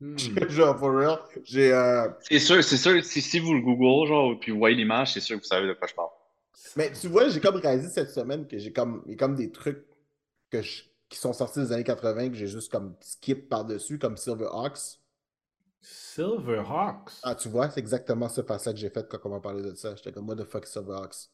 Hmm. 0.00 0.16
Genre, 0.48 0.78
for 0.78 0.92
real, 0.94 1.18
j'ai. 1.44 1.72
euh, 1.72 2.08
C'est 2.22 2.38
sûr, 2.38 2.62
c'est 2.64 2.78
sûr, 2.78 3.04
si, 3.04 3.20
si 3.20 3.38
vous 3.38 3.52
le 3.52 3.60
googlez, 3.60 4.06
genre, 4.08 4.38
puis 4.40 4.50
vous 4.50 4.58
voyez 4.58 4.74
l'image, 4.76 5.12
c'est 5.12 5.20
sûr 5.20 5.36
que 5.36 5.42
vous 5.42 5.46
savez 5.48 5.68
de 5.68 5.74
quoi 5.74 5.86
je 5.88 5.94
parle. 5.94 6.08
Mais 6.76 6.92
tu 6.92 7.08
vois, 7.08 7.28
j'ai 7.28 7.40
comme 7.40 7.56
réalisé 7.56 7.88
cette 7.88 8.10
semaine 8.10 8.46
que 8.46 8.58
j'ai 8.58 8.72
comme. 8.72 9.02
Il 9.06 9.12
y 9.12 9.14
a 9.14 9.16
comme 9.16 9.34
des 9.36 9.50
trucs 9.50 9.86
que 10.50 10.62
je- 10.62 10.84
qui 11.08 11.18
sont 11.18 11.32
sortis 11.32 11.60
des 11.60 11.72
années 11.72 11.84
80 11.84 12.28
que 12.30 12.36
j'ai 12.36 12.46
juste 12.46 12.70
comme 12.70 12.94
skip 13.00 13.48
par-dessus, 13.48 13.98
comme 13.98 14.16
Silverhawks. 14.16 15.00
Silverhawks? 15.82 17.12
Ah, 17.22 17.34
tu 17.34 17.48
vois, 17.48 17.70
c'est 17.70 17.80
exactement 17.80 18.28
ce 18.28 18.40
passage 18.42 18.74
que 18.74 18.80
j'ai 18.80 18.90
fait 18.90 19.08
quand 19.08 19.18
on 19.24 19.30
m'a 19.30 19.40
parlé 19.40 19.62
de 19.62 19.74
ça. 19.74 19.94
J'étais 19.96 20.12
comme, 20.12 20.28
what 20.28 20.36
the 20.36 20.44
fuck, 20.44 20.66
Silverhawks? 20.66 21.30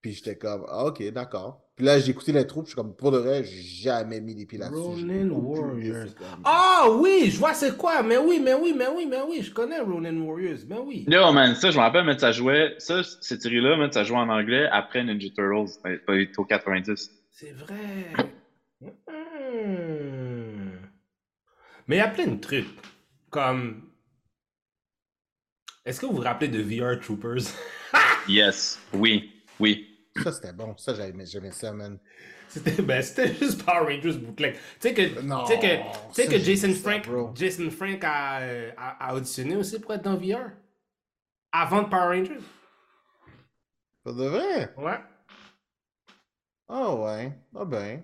Puis 0.00 0.12
j'étais 0.12 0.36
comme, 0.36 0.64
ah, 0.68 0.86
ok, 0.86 1.02
d'accord. 1.12 1.64
Puis 1.82 1.88
là, 1.88 1.98
j'ai 1.98 2.12
écouté 2.12 2.30
l'intro, 2.30 2.62
je 2.62 2.66
suis 2.68 2.76
comme, 2.76 2.94
pour 2.94 3.10
de 3.10 3.18
vrai, 3.18 3.42
j'ai 3.42 3.60
jamais 3.60 4.20
mis 4.20 4.36
les 4.36 4.46
pieds 4.46 4.56
là-dessus. 4.56 5.28
Warriors. 5.32 6.10
Ah 6.44 6.86
oui, 6.88 7.28
je 7.28 7.36
vois 7.40 7.54
c'est 7.54 7.76
quoi. 7.76 8.04
Mais 8.04 8.18
oui, 8.18 8.38
mais 8.40 8.54
oui, 8.54 8.72
mais 8.72 8.86
oui, 8.86 9.04
mais 9.04 9.20
oui, 9.28 9.42
je 9.42 9.52
connais 9.52 9.80
Ronin 9.80 10.16
Warriors. 10.20 10.60
Mais 10.68 10.78
oui. 10.78 11.04
Yo, 11.08 11.32
man, 11.32 11.56
ça, 11.56 11.72
je 11.72 11.76
me 11.76 11.82
rappelle, 11.82 12.04
mais 12.04 12.16
ça 12.16 12.30
jouait, 12.30 12.76
ça, 12.78 13.02
cette 13.02 13.42
série-là, 13.42 13.76
man, 13.76 13.90
ça 13.90 14.04
jouait 14.04 14.18
en 14.18 14.28
anglais 14.28 14.68
après 14.70 15.02
Ninja 15.02 15.30
Turtles, 15.30 15.72
ben, 15.82 15.98
pas 16.06 16.12
au 16.36 16.44
90. 16.44 17.10
C'est 17.32 17.50
vrai. 17.50 17.74
Hmm. 18.80 18.92
Mais 21.88 21.96
il 21.96 21.98
y 21.98 22.00
a 22.00 22.06
plein 22.06 22.28
de 22.28 22.38
trucs. 22.40 22.68
Comme. 23.28 23.90
Est-ce 25.84 26.00
que 26.00 26.06
vous 26.06 26.14
vous 26.14 26.22
rappelez 26.22 26.46
de 26.46 26.62
VR 26.62 27.00
Troopers? 27.00 27.42
Yes, 28.28 28.78
oui, 28.92 29.32
oui. 29.58 29.91
Ça, 30.16 30.32
c'était 30.32 30.52
bon. 30.52 30.76
Ça, 30.76 30.94
j'aimais 30.94 31.52
ça, 31.52 31.72
man. 31.72 31.98
C'était 32.48 32.82
ben, 32.82 33.02
c'était 33.02 33.34
juste 33.40 33.64
Power 33.64 33.94
Rangers 33.94 34.18
bootleg. 34.18 34.54
Tu 34.54 34.60
sais 34.80 34.94
que, 34.94 35.20
Non, 35.22 35.44
tu 35.44 35.54
sais 36.12 36.26
que, 36.26 36.38
ça, 36.38 36.44
Jason 36.44 36.72
ça, 36.74 37.00
Frank. 37.00 37.36
Jason 37.36 37.70
Frank 37.70 38.04
a, 38.04 38.40
euh, 38.42 38.70
a, 38.76 39.08
a 39.08 39.14
auditionné 39.14 39.56
aussi 39.56 39.80
pour 39.80 39.94
être 39.94 40.02
dans 40.02 40.16
VR. 40.16 40.50
Avant 41.52 41.82
de 41.82 41.88
Power 41.88 42.18
Rangers? 42.18 42.40
Pour 44.02 44.14
de 44.14 44.24
vrai? 44.26 44.74
Ouais. 44.76 44.98
Ah 46.68 46.94
ouais. 46.94 47.32
Ah 47.54 47.64
ben. 47.64 48.02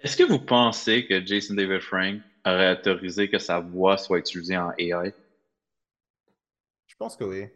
Est-ce 0.00 0.16
que 0.16 0.24
vous 0.24 0.38
pensez 0.40 1.06
que 1.06 1.24
Jason 1.24 1.54
David 1.54 1.80
Frank 1.80 2.20
aurait 2.44 2.72
autorisé 2.78 3.28
que 3.30 3.38
sa 3.38 3.60
voix 3.60 3.96
soit 3.96 4.18
utilisée 4.18 4.56
en 4.56 4.72
AI? 4.78 5.12
Je 6.86 6.96
pense 6.96 7.16
que 7.16 7.24
oui. 7.24 7.48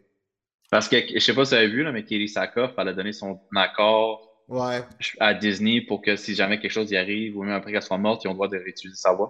Parce 0.73 0.87
que, 0.89 0.97
je 1.13 1.19
sais 1.19 1.35
pas 1.35 1.45
si 1.45 1.51
vous 1.51 1.57
avez 1.61 1.67
vu, 1.67 1.83
là, 1.83 1.91
mais 1.91 2.03
Kelly 2.03 2.27
Sakoff, 2.27 2.71
elle 2.79 2.87
a 2.87 2.93
donné 2.93 3.13
son 3.13 3.39
accord 3.55 4.27
Ouais. 4.47 4.81
à 5.19 5.33
Disney 5.35 5.81
pour 5.81 6.01
que 6.01 6.15
si 6.15 6.33
jamais 6.33 6.59
quelque 6.59 6.71
chose 6.71 6.89
y 6.91 6.97
arrive, 6.97 7.37
ou 7.37 7.43
même 7.43 7.53
après 7.53 7.71
qu'elle 7.71 7.81
soit 7.83 7.97
morte, 7.99 8.23
ils 8.23 8.27
ont 8.27 8.31
le 8.31 8.35
droit 8.35 8.47
de 8.47 8.57
réutiliser 8.57 8.97
sa 8.97 9.13
voix. 9.13 9.29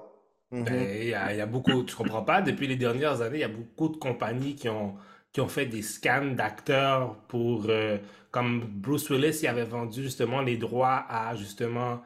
Mhm. 0.52 0.64
Ben, 0.64 0.88
il 1.02 1.08
y, 1.10 1.14
a 1.14 1.34
il 1.34 1.38
y 1.38 1.42
a 1.42 1.46
beaucoup, 1.46 1.84
tu 1.84 1.96
comprends 1.96 2.24
pas, 2.24 2.42
depuis 2.42 2.66
les 2.68 2.78
dernières 2.78 3.22
années, 3.22 3.40
il 3.40 3.42
y 3.42 3.44
a 3.44 3.50
beaucoup 3.50 3.90
de 3.90 3.98
compagnies 3.98 4.56
qui 4.56 4.70
ont, 4.70 4.96
qui 5.34 5.42
ont 5.42 5.50
fait 5.50 5.66
des 5.66 5.82
scans 5.82 6.32
d'acteurs 6.34 7.18
pour, 7.28 7.66
euh, 7.68 7.98
comme 8.32 8.62
Bruce 8.62 9.10
Willis, 9.10 9.40
il 9.44 9.48
avait 9.48 9.66
vendu 9.66 10.02
justement 10.04 10.42
les 10.42 10.56
droits 10.58 11.06
à, 11.10 11.36
justement, 11.36 12.02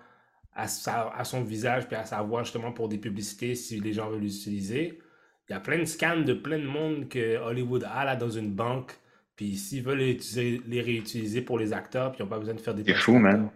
à, 0.55 0.67
sa- 0.67 1.09
à 1.15 1.23
son 1.25 1.43
visage 1.43 1.85
puis 1.87 1.95
à 1.95 2.05
sa 2.05 2.21
voix, 2.23 2.43
justement, 2.43 2.71
pour 2.71 2.89
des 2.89 2.97
publicités, 2.97 3.53
si 3.53 3.79
les 3.79 3.93
gens 3.93 4.09
veulent 4.09 4.21
l'utiliser. 4.21 4.99
Il 5.47 5.53
y 5.53 5.55
a 5.55 5.59
plein 5.59 5.77
de 5.79 5.85
scans 5.85 6.21
de 6.21 6.33
plein 6.33 6.57
de 6.59 6.65
monde 6.65 7.07
que 7.07 7.37
Hollywood 7.37 7.85
a 7.89 8.03
là 8.03 8.15
dans 8.15 8.29
une 8.31 8.51
banque, 8.51 8.93
puis 9.37 9.55
s'ils 9.55 9.83
veulent 9.83 9.99
les, 9.99 10.11
utiliser- 10.11 10.61
les 10.67 10.81
réutiliser 10.81 11.41
pour 11.41 11.57
les 11.59 11.71
acteurs, 11.71 12.11
puis 12.11 12.19
ils 12.19 12.23
n'ont 12.23 12.29
pas 12.29 12.39
besoin 12.39 12.55
de 12.55 12.59
faire 12.59 12.73
des 12.73 12.83
C'est 12.83 12.95
fou, 12.95 13.17
man. 13.17 13.49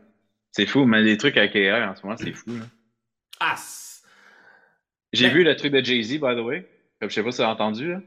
C'est 0.54 0.66
fou, 0.66 0.86
mais 0.86 1.02
les 1.02 1.18
trucs 1.18 1.36
avec 1.36 1.54
AI 1.56 1.84
en 1.84 1.96
ce 1.96 2.04
moment, 2.04 2.16
c'est 2.18 2.32
fou. 2.34 2.52
là. 2.58 2.66
Ah! 3.42 3.56
J'ai 5.12 5.28
Ben- 5.28 5.34
vu 5.34 5.44
le 5.44 5.56
truc 5.58 5.74
de 5.74 5.84
Jay-Z, 5.84 6.14
by 6.14 6.36
the 6.36 6.44
way. 6.46 6.70
Comme 7.00 7.10
je 7.10 7.16
sais 7.16 7.24
pas 7.24 7.32
si 7.32 7.38
vous 7.38 7.44
avez 7.44 7.52
entendu. 7.52 7.92
Là. 7.92 8.02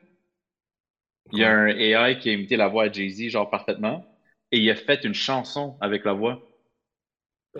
Il 1.32 1.38
y 1.40 1.44
a 1.44 1.50
un 1.50 1.66
AI 1.66 2.18
qui 2.18 2.30
a 2.30 2.32
imité 2.32 2.56
la 2.56 2.68
voix 2.68 2.84
à 2.84 2.92
Jay-Z, 2.92 3.28
genre 3.30 3.50
parfaitement. 3.50 4.06
Et 4.52 4.58
il 4.58 4.70
a 4.70 4.76
fait 4.76 5.04
une 5.04 5.14
chanson 5.14 5.76
avec 5.80 6.04
la 6.04 6.12
voix. 6.12 6.40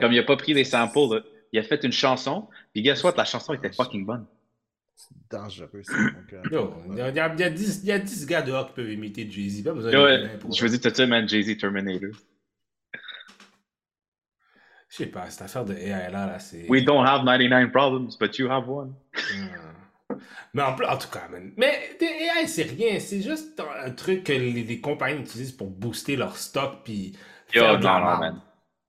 Comme 0.01 0.13
il 0.13 0.19
a 0.19 0.23
pas 0.23 0.37
pris 0.37 0.55
des 0.55 0.65
samples, 0.65 0.99
là. 1.15 1.21
il 1.53 1.59
a 1.59 1.63
fait 1.63 1.83
une 1.85 1.93
chanson. 1.93 2.49
Puis 2.73 2.83
guess 2.83 3.03
what, 3.03 3.15
la 3.17 3.25
chanson 3.25 3.53
était 3.53 3.73
fucking 3.73 4.05
bonne. 4.07 4.27
C'est 4.97 5.15
dangereux, 5.31 5.83
ça. 5.83 5.93
donc, 5.93 6.33
euh, 6.33 6.43
Yo, 6.51 6.75
il 6.91 6.97
y 6.97 7.01
a, 7.01 7.09
il 7.11 7.17
y 7.17 7.21
a- 7.21 7.33
il 7.35 7.41
y 7.41 7.43
a 7.43 7.51
10, 7.51 7.81
il 7.83 7.89
y 7.89 7.93
a 7.93 7.99
10 7.99 8.27
gars 8.27 8.43
dehors 8.43 8.69
qui 8.69 8.75
peuvent 8.75 8.91
imiter 8.93 9.29
Jay-Z. 9.31 9.63
Pas 9.65 9.73
besoin 9.73 9.91
Yo, 9.91 9.99
de 10.01 10.05
ouais, 10.05 10.39
je 10.55 10.63
veux 10.63 10.69
dire 10.69 10.81
tout 10.81 10.95
ça, 10.95 11.07
man, 11.07 11.29
Jay-Z 11.29 11.57
Terminator? 11.59 12.11
Je 14.89 14.97
sais 14.99 15.07
pas, 15.07 15.29
cette 15.31 15.43
affaire 15.43 15.65
de 15.65 15.75
AI 15.75 16.11
là, 16.13 16.27
là 16.27 16.39
c'est. 16.39 16.69
We 16.69 16.85
don't 16.85 17.05
have 17.05 17.25
99 17.25 17.73
problems, 17.73 18.17
but 18.21 18.39
you 18.39 18.49
have 18.49 18.69
one. 18.69 18.95
Hmm. 19.13 20.17
Mais 20.53 20.63
en, 20.63 20.77
tout 20.99 21.09
cas, 21.09 21.27
man. 21.29 21.53
Mais 21.57 21.97
AI, 22.01 22.47
c'est 22.47 22.63
rien. 22.63 23.01
C'est 23.01 23.21
juste 23.21 23.61
un 23.85 23.91
truc 23.91 24.23
que 24.23 24.33
les, 24.33 24.63
les 24.63 24.81
compagnies 24.81 25.23
utilisent 25.23 25.51
pour 25.51 25.69
booster 25.69 26.15
leur 26.15 26.37
stock. 26.37 26.85
Puis. 26.85 27.17
Yo, 27.53 27.63
faire 27.63 27.79
de 27.81 27.85
la 27.85 27.93
non, 27.95 27.99
non, 27.99 28.07
merde. 28.07 28.21
man. 28.21 28.43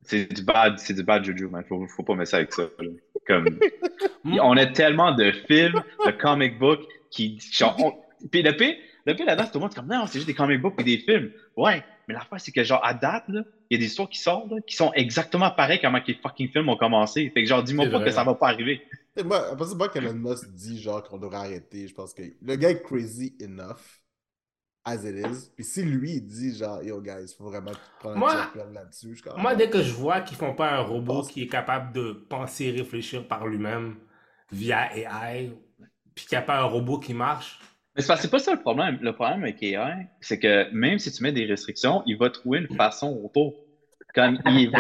C'est 0.03 0.31
du 0.31 0.43
bad, 0.43 0.77
c'est 0.77 0.93
du 0.93 1.01
bad 1.03 1.23
juju, 1.23 1.47
man. 1.47 1.63
Faut, 1.67 1.87
faut 1.87 2.03
pas 2.03 2.13
mettre 2.13 2.29
ça 2.29 2.37
avec 2.37 2.53
ça. 2.53 2.63
là. 2.77 2.85
Comme, 3.25 3.59
on 4.25 4.57
a 4.57 4.65
tellement 4.67 5.13
de 5.13 5.31
films, 5.31 5.81
de 6.05 6.11
comic 6.11 6.59
books 6.59 6.83
qui, 7.11 7.39
genre, 7.51 7.75
on- 7.79 7.93
puis 8.29 8.41
le 8.41 8.55
pire, 8.55 8.75
le 9.05 9.15
pire 9.15 9.25
là-dedans, 9.25 9.45
tout 9.45 9.51
le 9.55 9.59
monde 9.61 9.71
est 9.71 9.75
comme, 9.75 9.87
non, 9.87 10.05
c'est 10.07 10.13
juste 10.19 10.27
des 10.27 10.33
comic 10.33 10.61
books 10.61 10.75
et 10.79 10.83
des 10.83 10.97
films. 10.99 11.31
Ouais, 11.55 11.83
mais 12.07 12.13
l'affaire, 12.13 12.39
c'est 12.39 12.51
que, 12.51 12.63
genre, 12.63 12.83
à 12.83 12.93
date, 12.93 13.23
là, 13.27 13.41
il 13.69 13.75
y 13.75 13.77
a 13.77 13.79
des 13.79 13.87
histoires 13.87 14.09
qui 14.09 14.19
sortent, 14.19 14.51
là, 14.51 14.57
qui 14.65 14.75
sont 14.75 14.91
exactement 14.93 15.49
pareilles 15.51 15.79
comment 15.81 15.99
que 16.01 16.07
les 16.07 16.15
fucking 16.21 16.49
films 16.51 16.69
ont 16.69 16.77
commencé. 16.77 17.29
Fait 17.33 17.43
que, 17.43 17.47
genre, 17.49 17.63
dis-moi 17.63 17.85
C'est 17.85 17.91
pas 17.91 17.97
vrai. 17.97 18.05
que 18.09 18.11
ça 18.11 18.23
va 18.23 18.35
pas 18.35 18.47
arriver. 18.49 18.81
Et 19.17 19.23
moi, 19.23 19.47
après 19.51 19.65
c'est 19.67 19.75
moi 19.75 19.89
qu'Elon 19.89 20.13
Musk 20.13 20.49
dit 20.53 20.81
genre 20.81 21.01
qu'on 21.03 21.17
devrait 21.17 21.37
arrêter. 21.37 21.87
Je 21.87 21.93
pense 21.93 22.13
que 22.13 22.21
le 22.41 22.55
gars 22.57 22.69
est 22.71 22.81
crazy 22.83 23.35
enough 23.41 23.77
as 24.85 25.03
it 25.03 25.15
is. 25.25 25.49
Puis 25.55 25.63
si 25.65 25.83
lui, 25.83 26.13
il 26.17 26.25
dit 26.27 26.55
genre, 26.55 26.81
yo 26.83 27.01
guys, 27.01 27.33
faut 27.37 27.45
vraiment 27.45 27.71
prendre 27.99 28.17
Moi- 28.17 28.33
un 28.55 28.71
là-dessus. 28.73 29.17
Moi, 29.37 29.55
dès 29.55 29.69
que 29.69 29.81
je 29.81 29.91
vois 29.93 30.21
qu'ils 30.21 30.37
font 30.37 30.53
pas 30.53 30.71
un 30.73 30.81
robot 30.81 31.13
pense- 31.15 31.31
qui 31.31 31.41
est 31.43 31.47
capable 31.47 31.91
de 31.93 32.11
penser 32.29 32.65
et 32.65 32.71
réfléchir 32.71 33.27
par 33.27 33.47
lui-même 33.47 33.95
via 34.51 34.95
AI, 34.95 35.51
puis 36.13 36.25
qu'il 36.25 36.37
n'y 36.37 36.43
a 36.43 36.45
pas 36.45 36.59
un 36.59 36.65
robot 36.65 36.99
qui 36.99 37.13
marche, 37.13 37.59
Mais 37.95 38.01
c'est 38.01 38.07
parce 38.07 38.19
que 38.19 38.27
c'est 38.27 38.31
pas 38.31 38.39
ça 38.39 38.53
le 38.53 38.59
problème. 38.61 38.97
Le 39.01 39.13
problème 39.13 39.41
avec 39.43 39.63
AI, 39.63 40.07
c'est 40.21 40.37
que 40.37 40.69
même 40.73 40.99
si 40.99 41.11
tu 41.11 41.23
mets 41.23 41.31
des 41.31 41.45
restrictions, 41.45 42.03
il 42.05 42.17
va 42.17 42.29
trouver 42.29 42.59
une 42.59 42.75
façon 42.75 43.21
autour. 43.23 43.53
Comme 44.13 44.37
il 44.45 44.69
va. 44.69 44.79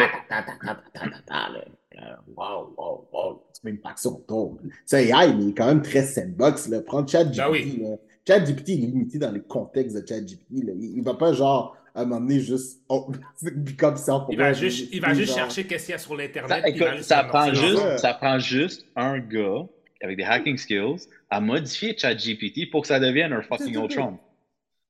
Wow, 2.35 2.73
wow, 2.77 3.07
wow. 3.11 3.43
C'est 3.53 3.63
même 3.63 3.77
pas 3.79 3.93
que 3.93 3.99
ça, 4.01 4.09
on 4.09 4.19
tombe. 4.19 4.59
C'est 4.85 5.07
AI, 5.07 5.33
mais 5.33 5.43
il 5.45 5.49
est 5.49 5.53
quand 5.53 5.67
même 5.67 5.81
très 5.81 6.03
sandbox. 6.03 6.67
Là. 6.67 6.81
Prends 6.81 7.05
ChatGPT. 7.07 7.37
Ben 7.37 7.49
oui. 7.51 7.79
là. 7.81 7.95
ChatGPT, 8.27 8.69
est 8.69 8.75
limité 8.77 9.17
dans 9.19 9.31
les 9.31 9.41
contextes 9.41 9.95
de 9.95 10.05
ChatGPT. 10.07 10.45
Il, 10.51 10.69
il 10.97 11.03
va 11.03 11.13
pas 11.13 11.33
genre 11.33 11.77
à 11.93 12.01
un 12.01 12.05
moment 12.05 12.21
donné 12.21 12.39
juste. 12.39 12.81
Oh, 12.89 13.11
comme 13.77 13.97
ça. 13.97 14.25
il 14.29 14.37
va 14.37 14.53
juste, 14.53 14.89
il 14.91 15.01
va 15.01 15.13
juste 15.13 15.29
genre- 15.29 15.37
chercher 15.45 15.65
qu'est-ce 15.65 15.85
qu'il 15.85 15.91
y 15.93 15.95
a 15.95 15.99
sur 15.99 16.15
l'Internet. 16.15 16.61
Ça, 16.61 16.69
écoute, 16.69 17.29
prend 17.29 17.53
juste, 17.53 17.83
Ouais. 17.83 17.97
ça 17.97 18.13
prend 18.13 18.39
juste 18.39 18.85
un 18.95 19.19
gars 19.19 19.65
avec 20.01 20.17
des 20.17 20.23
hacking 20.23 20.57
skills 20.57 21.07
à 21.29 21.39
modifier 21.39 21.95
ChatGPT 21.97 22.69
pour 22.71 22.81
que 22.81 22.87
ça 22.87 22.99
devienne 22.99 23.31
un 23.33 23.41
fucking. 23.41 23.75
Ultron. 23.77 24.17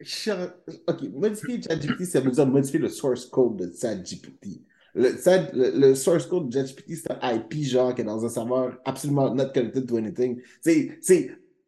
Cher- 0.02 0.54
Ok, 0.88 1.04
modifier 1.13 1.62
ChatGPT, 1.62 2.04
ça 2.06 2.19
veut 2.19 2.32
dire 2.32 2.45
modifier 2.48 2.80
le 2.80 2.89
source 2.89 3.26
code 3.26 3.58
de 3.58 3.71
ChatGPT. 3.80 4.62
Le, 4.93 5.10
Chat- 5.21 5.52
le, 5.54 5.71
le 5.78 5.95
source 5.95 6.26
code 6.26 6.50
de 6.50 6.54
ChatGPT, 6.58 6.95
c'est 6.95 7.12
un 7.12 7.34
IP 7.36 7.63
genre 7.63 7.93
qui 7.93 8.02
est 8.02 8.06
dans 8.06 8.26
un 8.26 8.30
serveur 8.30 8.78
absolument 8.86 9.34
not 9.34 9.50
connected 9.54 9.86
to 9.88 9.98
anything. 9.98 10.41
C'est. 10.62 10.98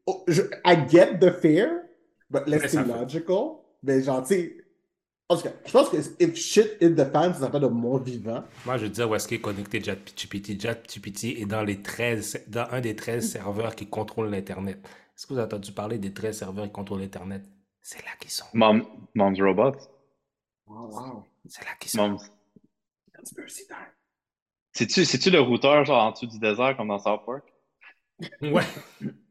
Oh, 0.07 0.23
je- 0.27 0.41
I 0.65 0.87
get 0.89 1.19
the 1.19 1.31
fear, 1.31 1.83
but 2.29 2.47
let's 2.47 2.73
Mais 2.73 2.83
be 2.83 2.87
logical. 2.87 3.59
Mais 3.83 4.01
genre, 4.01 4.23
tu 4.23 4.35
sais. 4.35 4.57
En 5.29 5.35
tout 5.35 5.43
cas, 5.43 5.51
je 5.65 5.71
pense 5.71 5.89
que 5.89 5.97
if 5.97 6.35
shit 6.35 6.77
hit 6.79 6.95
the 6.95 7.11
fan, 7.11 7.33
ça 7.33 7.41
s'appelle 7.41 7.61
de 7.61 7.67
mon 7.67 7.97
vivant. 7.97 8.45
Moi, 8.65 8.77
je 8.77 8.83
veux 8.83 8.89
dire 8.89 9.09
où 9.09 9.15
est-ce 9.15 9.27
qu'il 9.27 9.37
est 9.37 9.41
connecté 9.41 9.83
ChatGPT. 9.83 10.61
ChatGPT 10.61 11.41
est 11.41 11.45
dans, 11.45 11.63
les 11.63 11.81
13, 11.81 12.45
dans 12.47 12.65
un 12.71 12.79
des 12.79 12.95
13 12.95 13.29
serveurs 13.29 13.75
qui 13.75 13.87
contrôlent 13.87 14.29
l'Internet. 14.29 14.79
Est-ce 14.83 15.27
que 15.27 15.33
vous 15.33 15.39
avez 15.39 15.47
entendu 15.47 15.73
parler 15.73 15.97
des 15.97 16.13
13 16.13 16.37
serveurs 16.37 16.65
qui 16.65 16.71
contrôlent 16.71 17.01
l'Internet? 17.01 17.43
C'est 17.81 18.03
là 18.05 18.11
qu'ils 18.19 18.31
sont. 18.31 18.45
Mom, 18.53 18.85
Mom's 19.15 19.41
Robot. 19.41 19.73
Wow, 20.65 20.91
wow. 20.91 21.23
C'est 21.45 21.65
là 21.65 21.71
qu'ils 21.79 21.91
sont. 21.91 22.09
Mom's. 22.09 22.31
C'est-tu, 24.71 25.03
c'est-tu 25.03 25.29
le 25.29 25.41
routeur 25.41 25.83
genre 25.83 26.03
en 26.03 26.11
dessous 26.11 26.27
du 26.27 26.39
désert 26.39 26.77
comme 26.77 26.87
dans 26.87 26.99
South 26.99 27.21
Park? 27.25 27.43
Ouais. 28.41 28.63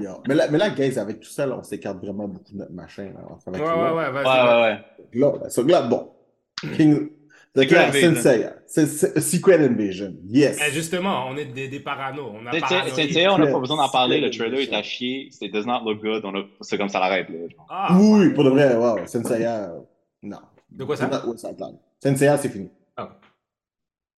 Yo. 0.00 0.10
Mais 0.28 0.34
là, 0.34 0.48
mais 0.50 0.58
là, 0.58 0.70
guys, 0.70 0.98
avec 0.98 1.20
tout 1.20 1.28
ça, 1.28 1.46
là, 1.46 1.56
on 1.58 1.62
s'écarte 1.62 1.98
vraiment 1.98 2.28
beaucoup 2.28 2.52
de 2.52 2.58
notre 2.58 2.72
machin. 2.72 3.04
Là. 3.04 3.20
Ouais, 3.28 3.36
fait 3.44 3.50
avec 3.50 3.62
ouais, 3.62 3.68
ouais, 3.68 4.02
là. 4.02 4.10
vas-y. 4.10 4.24
Ouais, 4.24 4.54
ouais, 4.54 4.62
ouais. 4.62 5.20
Là, 5.20 5.32
là, 5.42 5.50
so, 5.50 5.62
là, 5.62 5.82
bon. 5.82 6.10
King... 6.76 7.10
The 7.56 7.60
Secret 7.60 7.66
Claire 7.68 7.88
Invasion. 7.90 8.14
Sensei. 8.16 8.46
C'est- 8.66 8.86
c'est- 8.86 9.20
Secret 9.20 9.64
Invasion. 9.64 10.12
Yes. 10.28 10.58
Eh, 10.60 10.72
justement, 10.72 11.28
on 11.28 11.36
est 11.36 11.44
des, 11.44 11.68
des 11.68 11.78
paranos. 11.78 12.32
On 12.34 12.44
a 12.46 12.50
on 12.50 13.38
n'a 13.38 13.46
pas 13.46 13.60
besoin 13.60 13.76
d'en 13.76 13.88
parler. 13.88 14.20
Le 14.20 14.28
trailer 14.30 14.58
est 14.58 14.74
à 14.74 14.82
chier. 14.82 15.28
C'est 15.30 15.46
does 15.48 15.64
not 15.64 15.84
look 15.84 16.02
good. 16.02 16.24
On 16.24 16.34
a... 16.36 16.42
C'est 16.62 16.76
comme 16.76 16.88
ça 16.88 16.98
l'arrête. 16.98 17.28
là. 17.28 17.36
Ah, 17.68 17.96
oui, 17.96 18.30
pour 18.30 18.42
de 18.42 18.50
vrai, 18.50 18.74
wow. 18.74 19.06
Sensei, 19.06 19.44
euh, 19.46 19.68
non. 20.24 20.38
De 20.68 20.82
quoi 20.82 20.96
C'est 20.96 21.08
ça? 21.08 21.22
Sensei, 22.02 22.28
c'est 22.38 22.48
fini. 22.48 22.70
Ah. 22.96 23.20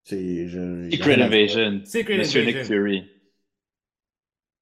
C'est. 0.05 0.47
Je... 0.47 0.89
Secret 0.93 1.21
Invasion. 1.21 1.81
Secret 1.85 2.19
Monsieur 2.19 2.43
Invasion. 2.43 2.59
Nick 2.61 2.67
Fury. 2.69 3.11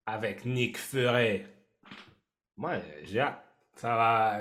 Avec 0.07 0.45
Nick 0.45 0.77
Fury. 0.79 1.43
Moi, 2.57 2.75
j'ai 3.05 3.21
hâte. 3.21 3.43
Ça 3.77 3.89
va. 3.97 4.41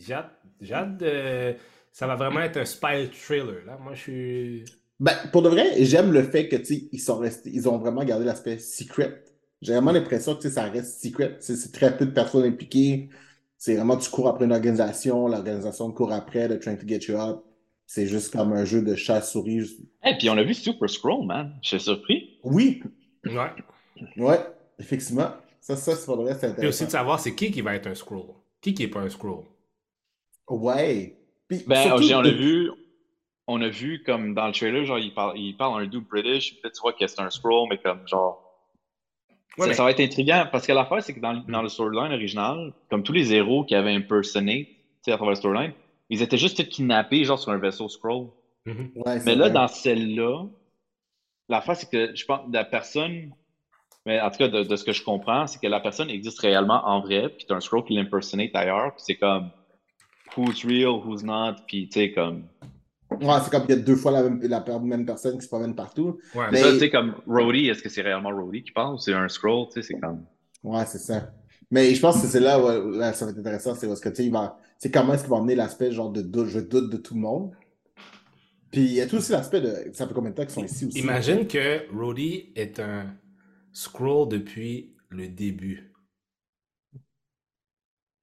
J'ai 0.00 0.14
hâte. 0.14 0.30
J'ai 0.60 0.74
hâte 0.74 0.96
de. 0.98 1.54
Ça 1.92 2.06
va 2.06 2.14
vraiment 2.16 2.40
être 2.40 2.56
un 2.56 2.64
spy 2.64 3.08
thriller, 3.12 3.64
là. 3.66 3.78
Moi, 3.82 3.94
je 3.94 4.00
suis. 4.00 4.64
Ben, 4.98 5.14
pour 5.32 5.42
de 5.42 5.48
vrai, 5.48 5.82
j'aime 5.84 6.12
le 6.12 6.22
fait 6.22 6.48
que, 6.48 6.56
tu 6.56 6.64
sais, 6.64 6.88
ils 6.92 6.98
sont 7.00 7.18
restés, 7.18 7.50
ils 7.52 7.68
ont 7.68 7.78
vraiment 7.78 8.04
gardé 8.04 8.24
l'aspect 8.26 8.58
secret. 8.58 9.24
J'ai 9.62 9.72
vraiment 9.72 9.92
l'impression 9.92 10.34
que, 10.34 10.42
tu 10.42 10.48
sais, 10.48 10.54
ça 10.54 10.64
reste 10.64 11.02
secret. 11.02 11.36
C'est 11.40 11.56
c'est 11.56 11.72
très 11.72 11.96
peu 11.96 12.04
de 12.06 12.10
personnes 12.10 12.44
impliquées. 12.44 13.08
C'est 13.56 13.76
vraiment, 13.76 13.96
tu 13.96 14.10
cours 14.10 14.28
après 14.28 14.44
une 14.44 14.52
organisation, 14.52 15.26
l'organisation 15.26 15.90
te 15.90 15.96
court 15.96 16.12
après, 16.12 16.48
they're 16.48 16.60
trying 16.60 16.78
to 16.78 16.86
get 16.86 17.00
you 17.10 17.18
up. 17.18 17.42
C'est 17.86 18.06
juste 18.06 18.32
comme 18.32 18.52
un 18.52 18.64
jeu 18.64 18.82
de 18.82 18.94
chat-souris. 18.94 19.88
Et 20.04 20.16
puis 20.18 20.30
on 20.30 20.36
a 20.38 20.42
vu 20.42 20.54
Super 20.54 20.88
Scroll, 20.88 21.26
man. 21.26 21.54
Je 21.62 21.68
suis 21.68 21.80
surpris. 21.80 22.38
Oui, 22.44 22.82
Ouais. 23.26 23.50
ouais, 24.16 24.38
effectivement. 24.80 25.30
Ça, 25.60 25.76
ça, 25.76 25.94
c'est 25.94 26.06
pour 26.06 26.16
de 26.16 26.22
vrai, 26.22 26.34
c'est 26.34 26.56
Puis 26.56 26.66
aussi 26.66 26.80
de 26.80 26.84
intéressant. 26.86 26.88
savoir 26.90 27.20
c'est 27.20 27.34
qui 27.34 27.50
qui 27.52 27.60
va 27.60 27.74
être 27.74 27.86
un 27.86 27.94
scroll. 27.94 28.34
Qui 28.60 28.74
qui 28.74 28.82
est 28.84 28.88
pas 28.88 29.00
un 29.00 29.08
scroll? 29.10 29.44
Ouais. 30.48 31.16
Puis, 31.48 31.62
Ben, 31.66 31.82
surtout, 31.82 32.04
on 32.14 32.20
a 32.20 32.22
de- 32.24 32.30
vu, 32.30 32.70
on 33.46 33.60
a 33.60 33.68
vu 33.68 34.02
comme 34.04 34.34
dans 34.34 34.46
le 34.46 34.52
trailer, 34.52 34.84
genre, 34.84 34.98
il 34.98 35.12
parle, 35.14 35.38
il 35.38 35.56
parle 35.56 35.82
un 35.82 35.86
dude 35.86 36.06
British, 36.08 36.60
peut-être 36.60 36.74
tu 36.74 36.80
vois 36.80 36.92
que 36.92 37.06
c'est 37.06 37.20
un 37.20 37.30
scroll, 37.30 37.68
mais 37.68 37.78
comme 37.78 38.06
genre. 38.06 38.46
Ouais, 39.58 39.64
ça, 39.64 39.66
mais- 39.68 39.74
ça 39.74 39.84
va 39.84 39.90
être 39.90 40.00
intriguant 40.00 40.46
parce 40.50 40.66
que 40.66 40.72
l'affaire, 40.72 41.02
c'est 41.02 41.12
que 41.14 41.20
dans, 41.20 41.34
dans 41.34 41.62
le 41.62 41.68
storyline 41.68 42.12
original, 42.12 42.72
comme 42.88 43.02
tous 43.02 43.12
les 43.12 43.32
héros 43.34 43.64
qui 43.64 43.74
avaient 43.74 43.92
sais, 45.02 45.12
à 45.12 45.16
travers 45.16 45.30
le 45.30 45.36
storyline, 45.36 45.72
ils 46.08 46.22
étaient 46.22 46.38
juste 46.38 46.68
kidnappés, 46.68 47.24
genre, 47.24 47.38
sur 47.38 47.50
un 47.50 47.58
vaisseau 47.58 47.88
scroll. 47.88 48.28
Mhm. 48.66 48.92
Ouais, 48.96 49.18
c'est 49.18 49.24
Mais 49.26 49.34
là, 49.34 49.46
vrai. 49.46 49.50
dans 49.52 49.68
celle-là, 49.68 50.44
l'affaire, 51.48 51.76
c'est 51.76 51.90
que 51.90 52.14
je 52.14 52.24
pense 52.24 52.46
que 52.46 52.52
la 52.52 52.64
personne, 52.64 53.34
mais 54.06 54.20
en 54.20 54.30
tout 54.30 54.38
cas, 54.38 54.48
de, 54.48 54.62
de 54.62 54.76
ce 54.76 54.84
que 54.84 54.92
je 54.92 55.02
comprends, 55.04 55.46
c'est 55.46 55.58
que 55.60 55.66
la 55.66 55.80
personne 55.80 56.10
existe 56.10 56.38
réellement 56.40 56.82
en 56.86 57.00
vrai, 57.00 57.28
puis 57.28 57.44
t'as 57.48 57.56
un 57.56 57.60
scroll 57.60 57.84
qui 57.84 57.94
l'impersonate 57.94 58.50
ailleurs, 58.54 58.94
puis 58.94 59.02
c'est 59.06 59.16
comme 59.16 59.50
who's 60.36 60.64
real, 60.64 61.00
who's 61.04 61.22
not, 61.22 61.56
puis 61.66 61.88
tu 61.88 62.00
sais, 62.00 62.12
comme. 62.12 62.44
Ouais, 63.20 63.34
c'est 63.42 63.50
comme 63.50 63.62
qu'il 63.66 63.74
y 63.74 63.78
a 63.78 63.82
deux 63.82 63.96
fois 63.96 64.12
la 64.12 64.22
même, 64.22 64.40
la 64.40 64.64
même 64.78 65.04
personne 65.04 65.36
qui 65.36 65.42
se 65.42 65.48
promène 65.48 65.74
partout. 65.74 66.18
Ouais. 66.34 66.46
Mais- 66.52 66.62
Ça, 66.62 66.72
tu 66.72 66.78
sais, 66.78 66.90
comme 66.90 67.16
Rhodey, 67.26 67.66
est-ce 67.66 67.82
que 67.82 67.88
c'est 67.88 68.02
réellement 68.02 68.30
Rhodey 68.30 68.62
qui 68.62 68.70
parle 68.70 68.94
ou 68.94 68.98
c'est 68.98 69.12
un 69.12 69.28
scroll, 69.28 69.66
tu 69.66 69.82
sais, 69.82 69.88
c'est 69.88 70.00
comme. 70.00 70.24
Ouais, 70.62 70.84
c'est 70.86 70.98
ça. 70.98 71.32
Mais 71.72 71.94
je 71.94 72.00
pense 72.00 72.20
que 72.20 72.26
c'est 72.26 72.40
là 72.40 72.58
où 72.58 72.90
là, 72.92 73.12
ça 73.12 73.24
va 73.24 73.30
être 73.32 73.38
intéressant, 73.38 73.74
c'est 73.74 73.86
parce 73.86 74.00
que 74.00 74.08
tu 74.08 74.16
sais, 74.16 74.24
il 74.26 74.32
va. 74.32 74.58
C'est 74.78 74.90
comment 74.90 75.12
est-ce 75.14 75.22
qu'il 75.22 75.30
va 75.30 75.36
emmener 75.36 75.54
l'aspect 75.54 75.92
genre 75.92 76.10
de 76.10 76.22
doute, 76.22 76.48
je 76.48 76.60
doute 76.60 76.90
de 76.90 76.96
tout 76.96 77.14
le 77.14 77.20
monde. 77.20 77.52
Puis 78.72 78.82
il 78.82 78.92
y 78.92 79.00
a 79.00 79.06
tout 79.06 79.16
aussi 79.16 79.32
l'aspect 79.32 79.60
de. 79.60 79.74
Ça 79.92 80.06
fait 80.06 80.14
combien 80.14 80.30
de 80.30 80.36
temps 80.36 80.42
qu'ils 80.44 80.52
sont 80.52 80.64
ici 80.64 80.86
aussi? 80.86 80.98
Imagine 81.00 81.46
que 81.46 81.82
Rhodey 81.92 82.52
est 82.56 82.78
un 82.80 83.06
scroll 83.72 84.28
depuis 84.28 84.94
le 85.08 85.28
début. 85.28 85.92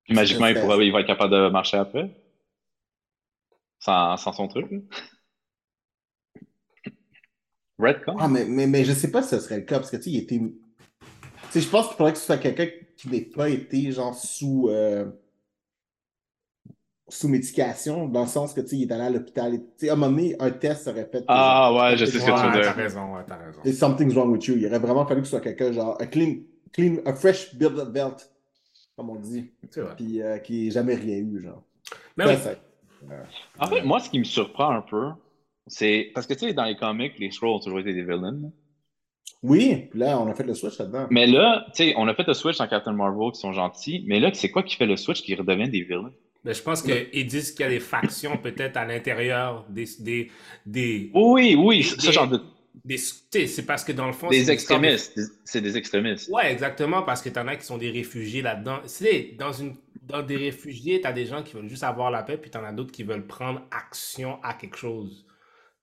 Puis 0.06 0.16
magiquement, 0.16 0.48
il, 0.48 0.56
pourra, 0.56 0.76
il 0.84 0.92
va 0.92 1.02
être 1.02 1.08
capable 1.08 1.34
de 1.34 1.50
marcher 1.50 1.78
après. 1.78 2.16
Sans, 3.80 4.18
sans 4.18 4.34
son 4.34 4.48
truc. 4.48 4.72
Redcon? 7.80 8.18
Ah, 8.20 8.28
mais, 8.28 8.46
mais, 8.46 8.68
mais 8.68 8.86
je 8.86 8.94
sais 8.94 9.12
pas 9.12 9.22
si 9.22 9.30
ce 9.30 9.40
serait 9.40 9.58
le 9.58 9.66
cas, 9.66 9.80
parce 9.80 9.92
que 9.92 9.98
tu 9.98 10.04
sais, 10.04 10.10
il 10.12 10.18
était. 10.18 10.40
Tu 10.40 10.54
sais, 11.52 11.62
je 11.62 11.70
pense 11.70 11.88
qu'il 11.88 11.98
faudrait 11.98 12.14
que 12.14 12.20
ce 12.20 12.26
soit 12.26 12.38
quelqu'un 12.38 12.68
qui 12.98 13.10
n'ait 13.10 13.22
pas 13.22 13.50
été 13.50 13.92
genre 13.92 14.16
sous. 14.16 14.70
euh, 14.70 15.12
sous 17.10 17.28
médication, 17.30 18.08
dans 18.08 18.22
le 18.22 18.28
sens 18.28 18.54
que 18.54 18.62
tu 18.62 18.68
sais, 18.70 18.76
il 18.78 18.84
est 18.84 18.92
allé 18.92 19.04
à 19.04 19.10
l'hôpital. 19.10 19.54
et- 19.56 19.60
Tu 19.60 19.66
sais, 19.78 19.90
à 19.90 19.94
un 19.94 19.96
moment 19.96 20.12
donné, 20.12 20.36
un 20.40 20.52
test 20.52 20.88
aurait 20.88 21.08
fait. 21.12 21.24
Ah 21.28 21.70
genre, 21.72 21.82
ouais, 21.82 21.98
je 21.98 22.06
sais 22.06 22.12
ce 22.12 22.18
que 22.18 22.24
tu 22.26 22.26
veux 22.32 22.34
Ouais, 22.34 22.52
dire. 22.52 22.62
t'as 22.64 22.72
raison, 22.74 23.14
ouais, 23.16 23.22
t'as 23.28 23.38
raison. 23.38 23.62
There's 23.64 23.78
something's 23.78 24.14
wrong 24.16 24.30
with 24.32 24.46
you. 24.46 24.56
Il 24.58 24.66
aurait 24.68 24.80
vraiment 24.80 25.06
fallu 25.06 25.22
que 25.22 25.28
ce 25.28 25.32
soit 25.32 25.40
quelqu'un, 25.42 25.72
genre, 25.72 25.96
un 26.02 26.06
clean, 26.06 26.36
clean, 26.74 26.98
un 27.06 27.14
fresh 27.14 27.56
build 27.56 27.80
up 27.80 27.90
belt, 27.90 28.30
comme 28.98 29.10
on 29.10 29.16
dit, 29.16 29.52
C'est 29.70 29.82
vrai. 29.82 29.94
puis 29.96 30.22
euh, 30.22 30.38
qui 30.40 30.66
n'ait 30.66 30.72
jamais 30.72 30.96
rien 30.96 31.18
eu, 31.18 31.42
genre. 31.42 31.64
Mais 32.18 32.26
Ça, 32.26 32.36
ça- 32.38 32.56
En 33.60 33.68
fait, 33.68 33.84
moi, 33.84 34.00
ce 34.00 34.10
qui 34.10 34.20
me 34.20 34.24
surprend 34.26 34.72
un 34.72 34.82
peu, 34.82 35.10
c'est. 35.68 36.12
Parce 36.14 36.26
que 36.28 36.34
tu 36.34 36.42
sais, 36.48 36.54
dans 36.54 36.66
les 36.66 36.76
comics, 36.76 37.18
les 37.20 37.32
Scrolls 37.32 37.52
ont 37.52 37.60
toujours 37.60 37.80
été 37.80 37.94
des 37.94 38.02
villains. 38.04 38.52
Oui, 39.44 39.88
puis 39.92 40.00
là, 40.00 40.20
on 40.20 40.28
a 40.28 40.34
fait 40.34 40.44
le 40.44 40.54
switch 40.56 40.80
là-dedans. 40.80 41.08
Mais 41.12 41.28
là, 41.28 41.66
tu 41.68 41.84
sais, 41.84 41.94
on 41.98 42.08
a 42.08 42.14
fait 42.16 42.26
le 42.28 42.34
switch 42.34 42.60
en 42.60 42.68
Captain 42.68 42.92
Marvel 42.94 43.32
qui 43.34 43.40
sont 43.40 43.54
gentils, 43.54 44.04
mais 44.08 44.20
là, 44.20 44.32
c'est 44.34 44.50
quoi 44.50 44.64
qui 44.64 44.76
fait 44.76 44.86
le 44.88 44.98
switch 44.98 45.22
qui 45.22 45.36
redeviennent 45.36 45.70
des 45.70 45.84
villains? 45.84 46.12
Mais 46.48 46.54
je 46.54 46.64
pense 46.64 46.82
qu'ils 46.82 47.28
disent 47.28 47.52
qu'il 47.52 47.62
y 47.62 47.68
a 47.68 47.70
des 47.70 47.80
factions 47.82 48.38
peut-être 48.38 48.78
à 48.78 48.86
l'intérieur 48.86 49.66
des. 49.70 49.86
des, 50.00 50.32
des, 50.66 51.12
Oui, 51.14 51.56
oui, 51.56 51.78
Des- 51.80 51.84
ça, 51.84 52.12
genre 52.12 52.28
de- 52.30 52.42
c'est 52.96 53.66
parce 53.66 53.84
que 53.84 53.92
dans 53.92 54.08
le 54.08 54.14
fond. 54.14 54.30
des 54.30 54.50
extrémistes. 54.50 55.18
Des- 55.18 55.26
C'est 55.44 55.62
des 55.62 55.76
extrémistes. 55.78 56.30
Ouais, 56.32 56.52
exactement, 56.52 57.04
parce 57.04 57.22
que 57.22 57.30
t'en 57.30 57.48
as 57.48 57.58
qui 57.58 57.66
sont 57.66 57.78
des 57.78 57.92
réfugiés 57.92 58.42
là-dedans. 58.42 58.80
C'est 58.86 59.36
dans 59.38 59.52
une 59.52 59.76
dans 60.04 60.22
des 60.24 60.38
réfugiés, 60.38 61.02
t'as 61.02 61.12
des 61.12 61.26
gens 61.26 61.44
qui 61.44 61.54
veulent 61.54 61.68
juste 61.68 61.84
avoir 61.84 62.10
la 62.12 62.24
paix, 62.24 62.38
puis 62.38 62.50
t'en 62.50 62.64
as 62.64 62.72
d'autres 62.72 62.94
qui 62.94 63.04
veulent 63.04 63.28
prendre 63.28 63.62
action 63.72 64.42
à 64.42 64.54
quelque 64.54 64.78
chose. 64.78 65.26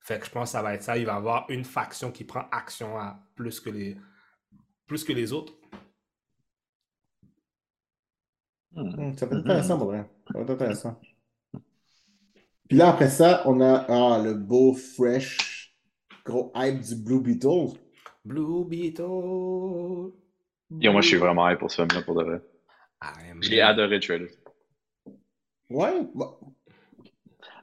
Fait 0.00 0.18
que 0.18 0.24
je 0.24 0.30
pense 0.30 0.48
que 0.48 0.52
ça 0.52 0.62
va 0.62 0.72
être 0.74 0.82
ça. 0.82 0.96
Il 0.96 1.04
va 1.04 1.12
y 1.12 1.16
avoir 1.16 1.44
une 1.50 1.64
faction 1.64 2.10
qui 2.10 2.24
prend 2.24 2.44
action 2.50 2.96
à 2.98 3.20
plus 3.36 3.60
que 3.60 3.68
les 3.68 3.96
plus 4.86 5.04
que 5.04 5.12
les 5.12 5.32
autres. 5.34 5.52
Hmm. 8.74 9.00
Hum, 9.00 9.16
Ça 9.16 9.26
va 9.26 9.36
être 9.36 9.44
intéressant, 9.44 9.78
pour 9.78 9.86
vrai. 9.88 10.04
Ça 10.32 10.38
va 10.38 10.44
être 10.44 10.50
intéressant. 10.50 11.00
Puis 12.68 12.78
là, 12.78 12.88
après 12.88 13.08
ça, 13.08 13.42
on 13.46 13.60
a 13.60 13.84
ah, 13.88 14.22
le 14.22 14.34
beau, 14.34 14.74
fresh, 14.74 15.74
gros 16.24 16.52
hype 16.56 16.80
du 16.80 16.96
Blue 16.96 17.20
Beetle. 17.20 17.78
Blue 18.24 18.64
Beetle. 18.64 20.12
Yo, 20.80 20.92
moi, 20.92 21.02
je 21.02 21.08
suis 21.08 21.16
vraiment 21.18 21.48
hype 21.48 21.58
pour 21.58 21.70
ce 21.70 21.82
film-là, 21.82 22.02
pour 22.02 22.14
de 22.16 22.24
vrai. 22.24 22.40
J'ai 23.42 23.60
adoré 23.60 23.96
le 23.96 24.00
trailer. 24.00 24.28
Ouais. 25.70 26.02
bon. 26.14 26.36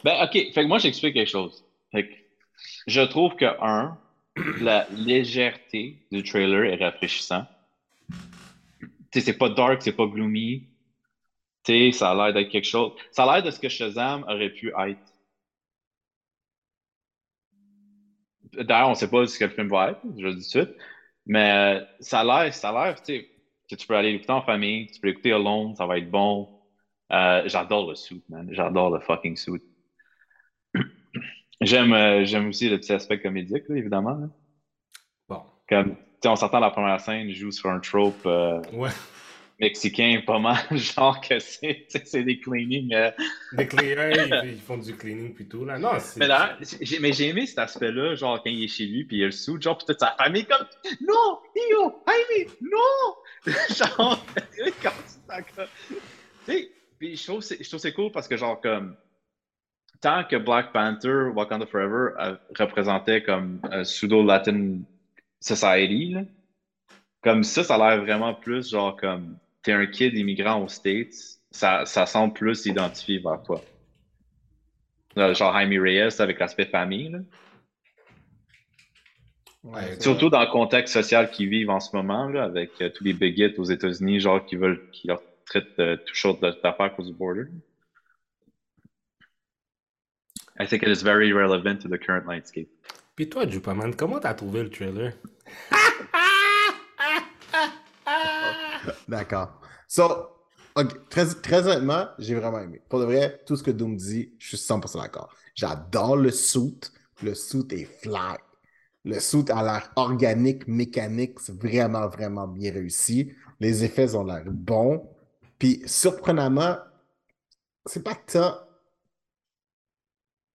Ben, 0.03 0.23
ok, 0.23 0.31
fait 0.31 0.53
que 0.53 0.67
moi, 0.67 0.77
j'explique 0.77 1.13
quelque 1.15 1.29
chose. 1.29 1.63
Fait 1.91 2.07
que 2.07 2.13
je 2.87 3.01
trouve 3.01 3.35
que, 3.35 3.45
un, 3.61 3.97
la 4.61 4.87
légèreté 4.91 6.05
du 6.11 6.23
trailer 6.23 6.65
est 6.65 6.83
rafraîchissant. 6.83 7.45
Tu 8.09 8.87
sais, 9.19 9.21
c'est 9.21 9.37
pas 9.37 9.49
dark, 9.49 9.81
c'est 9.81 9.91
pas 9.95 10.05
gloomy. 10.05 10.70
Tu 11.63 11.91
sais, 11.91 11.91
ça 11.91 12.11
a 12.11 12.15
l'air 12.15 12.33
d'être 12.33 12.49
quelque 12.49 12.67
chose. 12.67 12.93
Ça 13.11 13.23
a 13.23 13.35
l'air 13.35 13.43
de 13.43 13.51
ce 13.51 13.59
que 13.59 13.69
Shazam 13.69 14.23
aurait 14.23 14.49
pu 14.49 14.69
être. 14.69 14.99
D'ailleurs, 18.53 18.89
on 18.89 18.95
sait 18.95 19.09
pas 19.09 19.25
ce 19.27 19.39
que 19.39 19.45
le 19.45 19.51
film 19.51 19.69
va 19.69 19.91
être, 19.91 20.01
je 20.17 20.25
le 20.25 20.33
dis 20.35 20.51
tout 20.51 20.59
de 20.59 20.65
suite. 20.65 20.77
Mais 21.25 21.51
euh, 21.51 21.85
ça 21.99 22.21
a 22.21 22.23
l'air, 22.23 22.53
ça 22.53 22.69
a 22.69 22.85
l'air, 22.85 23.01
tu 23.01 23.13
sais, 23.13 23.29
que 23.69 23.75
tu 23.75 23.87
peux 23.87 23.95
aller 23.95 24.11
l'écouter 24.11 24.33
en 24.33 24.41
famille, 24.41 24.87
tu 24.87 24.99
peux 24.99 25.07
l'écouter 25.07 25.31
alone, 25.31 25.75
ça 25.75 25.85
va 25.85 25.97
être 25.97 26.09
bon. 26.09 26.49
Euh, 27.11 27.43
j'adore 27.45 27.89
le 27.89 27.95
suit, 27.95 28.23
man. 28.29 28.47
J'adore 28.51 28.89
le 28.89 28.99
fucking 28.99 29.35
suit. 29.35 29.61
J'aime 31.61 31.93
euh, 31.93 32.25
j'aime 32.25 32.47
aussi 32.47 32.69
le 32.69 32.79
petit 32.79 32.91
aspect 32.91 33.19
comédique, 33.19 33.63
là, 33.69 33.75
évidemment. 33.75 34.29
Bon. 35.29 35.43
Comme, 35.69 35.95
tu 35.95 36.01
sais, 36.23 36.29
on 36.29 36.35
s'entend 36.35 36.59
la 36.59 36.71
première 36.71 36.99
scène, 36.99 37.29
il 37.29 37.35
joue 37.35 37.51
sur 37.51 37.69
un 37.69 37.79
trope 37.79 38.25
euh, 38.25 38.59
Ouais. 38.73 38.89
Mexicain, 39.61 40.21
pas 40.25 40.39
mal, 40.39 40.57
genre 40.71 41.21
que 41.21 41.39
c'est 41.39 41.85
c'est 41.87 42.23
des 42.23 42.39
cleanings. 42.39 42.93
euh. 42.93 43.11
Les 43.53 43.67
clients, 43.67 44.09
ils, 44.43 44.53
ils 44.53 44.59
font 44.59 44.77
du 44.77 44.95
cleaning 44.95 45.33
puis 45.33 45.47
tout, 45.47 45.63
là. 45.63 45.77
Non, 45.77 45.91
c'est. 45.99 46.19
Mais 46.19 46.27
d'ailleurs, 46.27 46.57
j'ai 46.81 46.99
mais 46.99 47.13
j'ai 47.13 47.29
aimé 47.29 47.45
cet 47.45 47.59
aspect-là, 47.59 48.15
genre 48.15 48.41
quand 48.43 48.49
il 48.49 48.63
est 48.63 48.67
chez 48.67 48.87
lui, 48.87 49.05
puis 49.05 49.17
il 49.17 49.19
y 49.19 49.23
a 49.23 49.27
le 49.27 49.31
sou, 49.31 49.61
genre, 49.61 49.77
puis 49.77 49.85
toute 49.85 49.99
sa 49.99 50.15
famille 50.17 50.45
comme 50.45 50.65
Non, 51.07 51.39
Io, 51.55 52.03
Jaime, 52.07 52.49
non! 52.61 53.53
genre, 53.75 54.25
quand 54.81 54.91
Tu 55.27 55.95
sais, 56.45 56.71
puis 56.99 57.15
je 57.15 57.23
trouve 57.23 57.41
c'est 57.41 57.63
je 57.63 57.69
trouve 57.69 57.79
c'est 57.79 57.93
cool 57.93 58.11
parce 58.11 58.27
que, 58.27 58.35
genre, 58.37 58.59
comme, 58.59 58.97
tant 60.01 60.23
que 60.23 60.37
Black 60.37 60.73
Panther, 60.73 61.29
Wakanda 61.35 61.67
Forever 61.67 62.15
euh, 62.19 62.35
représentait 62.57 63.21
comme 63.21 63.59
un 63.71 63.83
pseudo-Latin 63.83 64.79
society, 65.39 66.13
là, 66.13 66.21
comme 67.23 67.43
ça, 67.43 67.63
ça 67.63 67.75
a 67.75 67.95
l'air 67.95 68.03
vraiment 68.03 68.33
plus, 68.33 68.71
genre, 68.71 68.95
comme, 68.95 69.37
t'es 69.63 69.73
un 69.73 69.85
kid 69.85 70.13
immigrant 70.15 70.63
aux 70.63 70.67
States, 70.67 71.13
ça, 71.51 71.85
ça 71.85 72.05
semble 72.05 72.33
plus 72.33 72.65
identifié 72.65 73.19
vers 73.19 73.41
toi. 73.43 73.61
Euh, 75.17 75.33
Genre 75.33 75.57
Jaime 75.57 75.81
Reyes 75.81 76.19
avec 76.21 76.39
l'aspect 76.39 76.65
famille. 76.65 77.09
là. 77.09 77.19
Ouais, 79.63 79.81
c'est 79.93 80.01
Surtout 80.03 80.29
dans 80.29 80.41
le 80.41 80.47
contexte 80.51 80.93
social 80.93 81.29
qu'ils 81.29 81.49
vivent 81.49 81.69
en 81.69 81.79
ce 81.79 81.95
moment, 81.95 82.27
là, 82.27 82.45
avec 82.45 82.71
euh, 82.81 82.89
tous 82.89 83.03
les 83.03 83.13
bigots 83.13 83.59
aux 83.59 83.65
États-Unis, 83.65 84.19
genre 84.19 84.43
qui 84.43 84.55
veulent 84.55 84.89
qui 84.91 85.07
leur 85.07 85.21
traitent 85.45 85.77
euh, 85.79 85.97
tout 85.97 86.33
de- 86.33 86.61
d'affaires 86.63 86.95
cause 86.95 87.07
du 87.07 87.13
border. 87.13 87.43
I 90.59 90.65
think 90.65 90.83
it 90.83 90.89
is 90.89 91.03
very 91.03 91.31
relevant 91.31 91.77
to 91.81 91.89
the 91.89 91.97
current 91.99 92.25
landscape. 92.25 92.69
Puis 93.15 93.29
toi, 93.29 93.47
Jupaman, 93.47 93.93
comment 93.95 94.19
t'as 94.19 94.33
trouvé 94.33 94.63
le 94.63 94.69
trailer? 94.69 95.13
D'accord. 99.07 99.59
So, 99.87 100.27
très, 101.09 101.25
très 101.41 101.67
honnêtement, 101.67 102.07
j'ai 102.19 102.35
vraiment 102.35 102.59
aimé. 102.59 102.81
Pour 102.89 102.99
de 102.99 103.05
vrai, 103.05 103.41
tout 103.45 103.55
ce 103.55 103.63
que 103.63 103.71
Doom 103.71 103.95
dit, 103.95 104.33
je 104.39 104.47
suis 104.49 104.57
100% 104.57 105.01
d'accord. 105.01 105.33
J'adore 105.55 106.17
le 106.17 106.31
suit. 106.31 106.79
Le 107.23 107.35
suit 107.35 107.67
est 107.71 107.85
fly. 107.85 108.37
Le 109.03 109.19
suit 109.19 109.45
a 109.49 109.63
l'air 109.63 109.91
organique, 109.95 110.67
mécanique. 110.67 111.39
C'est 111.39 111.55
vraiment, 111.55 112.07
vraiment 112.07 112.47
bien 112.47 112.71
réussi. 112.71 113.31
Les 113.59 113.83
effets 113.83 114.15
ont 114.15 114.23
l'air 114.23 114.43
bons. 114.45 115.07
Puis, 115.59 115.81
surprenamment, 115.85 116.77
c'est 117.85 118.03
pas 118.03 118.15
tant. 118.15 118.55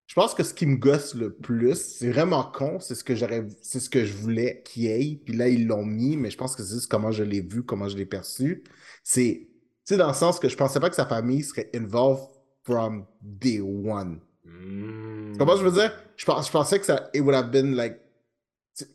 Je 0.06 0.14
pense 0.14 0.34
que 0.34 0.44
ce 0.44 0.54
qui 0.54 0.66
me 0.66 0.76
gosse 0.76 1.14
le 1.14 1.34
plus, 1.34 1.74
c'est 1.74 2.10
vraiment 2.10 2.44
con, 2.44 2.78
c'est 2.78 2.94
ce 2.94 3.02
que 3.02 3.16
j'aurais, 3.16 3.46
c'est 3.60 3.80
ce 3.80 3.90
que 3.90 4.04
je 4.04 4.12
voulais 4.12 4.62
qu'il 4.64 4.86
ait, 4.86 5.20
puis 5.24 5.34
là 5.34 5.48
ils 5.48 5.66
l'ont 5.66 5.84
mis, 5.84 6.16
mais 6.16 6.30
je 6.30 6.38
pense 6.38 6.54
que 6.54 6.62
c'est 6.62 6.74
juste 6.74 6.90
comment 6.90 7.10
je 7.10 7.24
l'ai 7.24 7.40
vu, 7.40 7.64
comment 7.64 7.88
je 7.88 7.96
l'ai 7.96 8.06
perçu. 8.06 8.62
C'est, 9.02 9.48
tu 9.48 9.48
sais, 9.84 9.96
dans 9.96 10.08
le 10.08 10.14
sens 10.14 10.38
que 10.38 10.48
je 10.48 10.56
pensais 10.56 10.78
pas 10.78 10.90
que 10.90 10.96
sa 10.96 11.06
famille 11.06 11.42
serait 11.42 11.70
involved 11.74 12.28
from 12.62 13.04
day 13.20 13.60
one. 13.60 14.20
Que 14.44 15.44
je 15.58 15.64
veux 15.64 15.72
dire? 15.72 15.92
Je, 16.16 16.24
pense, 16.24 16.46
je 16.46 16.52
pensais 16.52 16.78
que 16.78 16.86
ça, 16.86 17.10
it 17.12 17.20
would 17.20 17.34
have 17.34 17.50
been 17.50 17.74
like, 17.74 18.00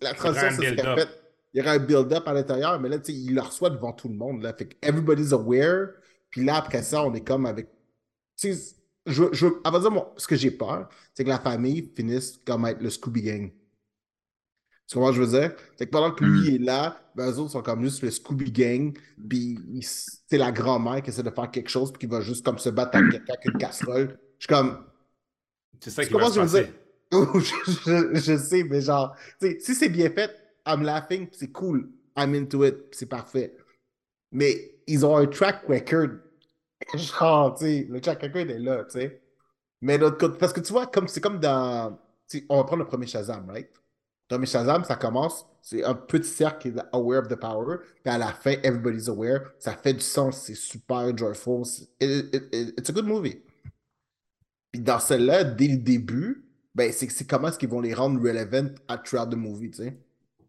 la 0.01 0.13
transition, 0.13 0.57
build-up. 0.59 0.97
faite, 0.97 1.21
il 1.53 1.59
y 1.59 1.61
aurait 1.61 1.75
un 1.75 1.79
build-up 1.79 2.27
à 2.27 2.33
l'intérieur, 2.33 2.79
mais 2.79 2.87
là, 2.87 2.99
tu 2.99 3.11
sais, 3.11 3.17
il 3.17 3.35
le 3.35 3.41
reçoit 3.41 3.69
devant 3.69 3.91
tout 3.91 4.07
le 4.07 4.15
monde, 4.15 4.41
là, 4.41 4.53
fait 4.53 4.67
que 4.67 4.75
everybody's 4.81 5.33
aware, 5.33 5.89
puis 6.29 6.45
là, 6.45 6.55
après 6.55 6.81
ça, 6.81 7.03
on 7.03 7.13
est 7.13 7.23
comme 7.23 7.45
avec, 7.45 7.67
tu 8.37 8.53
sais, 8.53 8.75
je, 9.05 9.23
je, 9.33 9.47
à 9.63 9.71
vrai 9.71 9.79
dire, 9.81 9.91
moi, 9.91 10.13
ce 10.17 10.27
que 10.27 10.35
j'ai 10.35 10.51
peur, 10.51 10.89
c'est 11.13 11.23
que 11.23 11.29
la 11.29 11.39
famille 11.39 11.91
finisse 11.95 12.39
comme 12.45 12.65
être 12.65 12.81
le 12.81 12.89
Scooby 12.89 13.21
Gang. 13.23 13.51
Tu 14.87 14.95
comprends 14.95 15.13
ce 15.13 15.19
que 15.19 15.25
je 15.25 15.29
veux 15.29 15.39
dire? 15.39 15.55
C'est 15.77 15.85
que 15.85 15.91
pendant 15.91 16.11
que 16.11 16.23
lui 16.25 16.55
est 16.55 16.57
là, 16.57 17.01
ben, 17.15 17.31
eux 17.31 17.37
autres 17.39 17.51
sont 17.51 17.61
comme 17.61 17.81
juste 17.83 18.01
le 18.01 18.11
Scooby 18.11 18.51
Gang, 18.51 18.97
puis 19.29 19.57
c'est 20.27 20.37
la 20.37 20.51
grand-mère 20.51 21.01
qui 21.01 21.09
essaie 21.11 21.23
de 21.23 21.29
faire 21.29 21.49
quelque 21.49 21.69
chose, 21.69 21.91
puis 21.91 21.99
qui 21.99 22.07
va 22.07 22.19
juste 22.21 22.43
comme 22.43 22.57
se 22.57 22.69
battre 22.69 22.95
avec 22.95 23.09
quelqu'un 23.09 23.33
avec 23.33 23.45
une 23.45 23.57
casserole. 23.57 24.19
Je 24.37 24.45
suis 24.45 24.53
comme, 24.53 24.83
C'est 25.81 25.89
ça 25.91 26.05
tu 26.05 26.09
qui 26.09 26.13
va 26.13 26.25
se 26.25 26.31
ce 26.31 26.33
que 26.33 26.41
je 26.41 26.45
veux 26.47 26.49
passer. 26.49 26.65
dire? 27.11 27.31
je, 27.35 27.71
je- 27.85 28.19
je 28.19 28.37
sais, 28.37 28.63
mais 28.63 28.81
genre, 28.81 29.15
si 29.59 29.75
c'est 29.75 29.89
bien 29.89 30.09
fait, 30.09 30.31
I'm 30.65 30.83
laughing, 30.83 31.27
c'est 31.31 31.51
cool. 31.51 31.89
I'm 32.17 32.33
into 32.35 32.65
it, 32.65 32.75
c'est 32.91 33.07
parfait. 33.07 33.55
Mais 34.31 34.75
ils 34.87 35.05
ont 35.05 35.17
un 35.17 35.27
track 35.27 35.63
record. 35.67 36.09
Genre, 36.93 37.55
tu 37.55 37.65
sais, 37.65 37.87
le 37.89 38.01
track 38.01 38.21
record 38.23 38.41
est 38.49 38.59
là, 38.59 38.83
tu 38.85 38.99
sais. 38.99 39.21
Mais 39.81 39.97
d'autre 39.97 40.17
côté, 40.17 40.37
parce 40.37 40.53
que 40.53 40.59
tu 40.61 40.71
vois, 40.73 40.87
comme 40.87 41.07
c'est 41.07 41.21
comme 41.21 41.39
dans. 41.39 41.97
on 42.49 42.57
va 42.57 42.63
prendre 42.63 42.83
le 42.83 42.87
premier 42.87 43.07
Shazam, 43.07 43.49
right? 43.49 43.69
Le 44.29 44.35
premier 44.35 44.45
Shazam, 44.47 44.83
ça 44.83 44.95
commence, 44.95 45.45
c'est 45.61 45.83
un 45.83 45.93
petit 45.95 46.29
cercle 46.29 46.59
qui 46.71 46.77
est 46.77 46.81
aware 46.93 47.21
of 47.21 47.27
the 47.27 47.35
power, 47.35 47.77
puis 48.03 48.13
à 48.13 48.17
la 48.17 48.33
fin, 48.33 48.51
everybody's 48.63 49.09
aware. 49.09 49.51
Ça 49.59 49.73
fait 49.73 49.93
du 49.93 49.99
sens, 50.01 50.41
c'est 50.43 50.55
super 50.55 51.15
joyful. 51.17 51.63
it- 51.99 52.33
it- 52.35 52.49
it- 52.53 52.79
it's 52.79 52.89
a 52.89 52.93
good 52.93 53.05
movie. 53.07 53.41
Puis 54.71 54.81
dans 54.81 54.99
celle-là, 54.99 55.43
dès 55.43 55.67
le 55.67 55.77
début, 55.77 56.45
ben, 56.73 56.91
c'est 56.93 57.27
comment 57.27 57.49
est-ce 57.49 57.59
qu'ils 57.59 57.69
vont 57.69 57.81
les 57.81 57.93
rendre 57.93 58.21
relevant 58.21 58.69
à 58.87 58.97
throughout 58.97 59.29
the 59.29 59.35
movie, 59.35 59.71
tu 59.71 59.83
sais. 59.83 59.97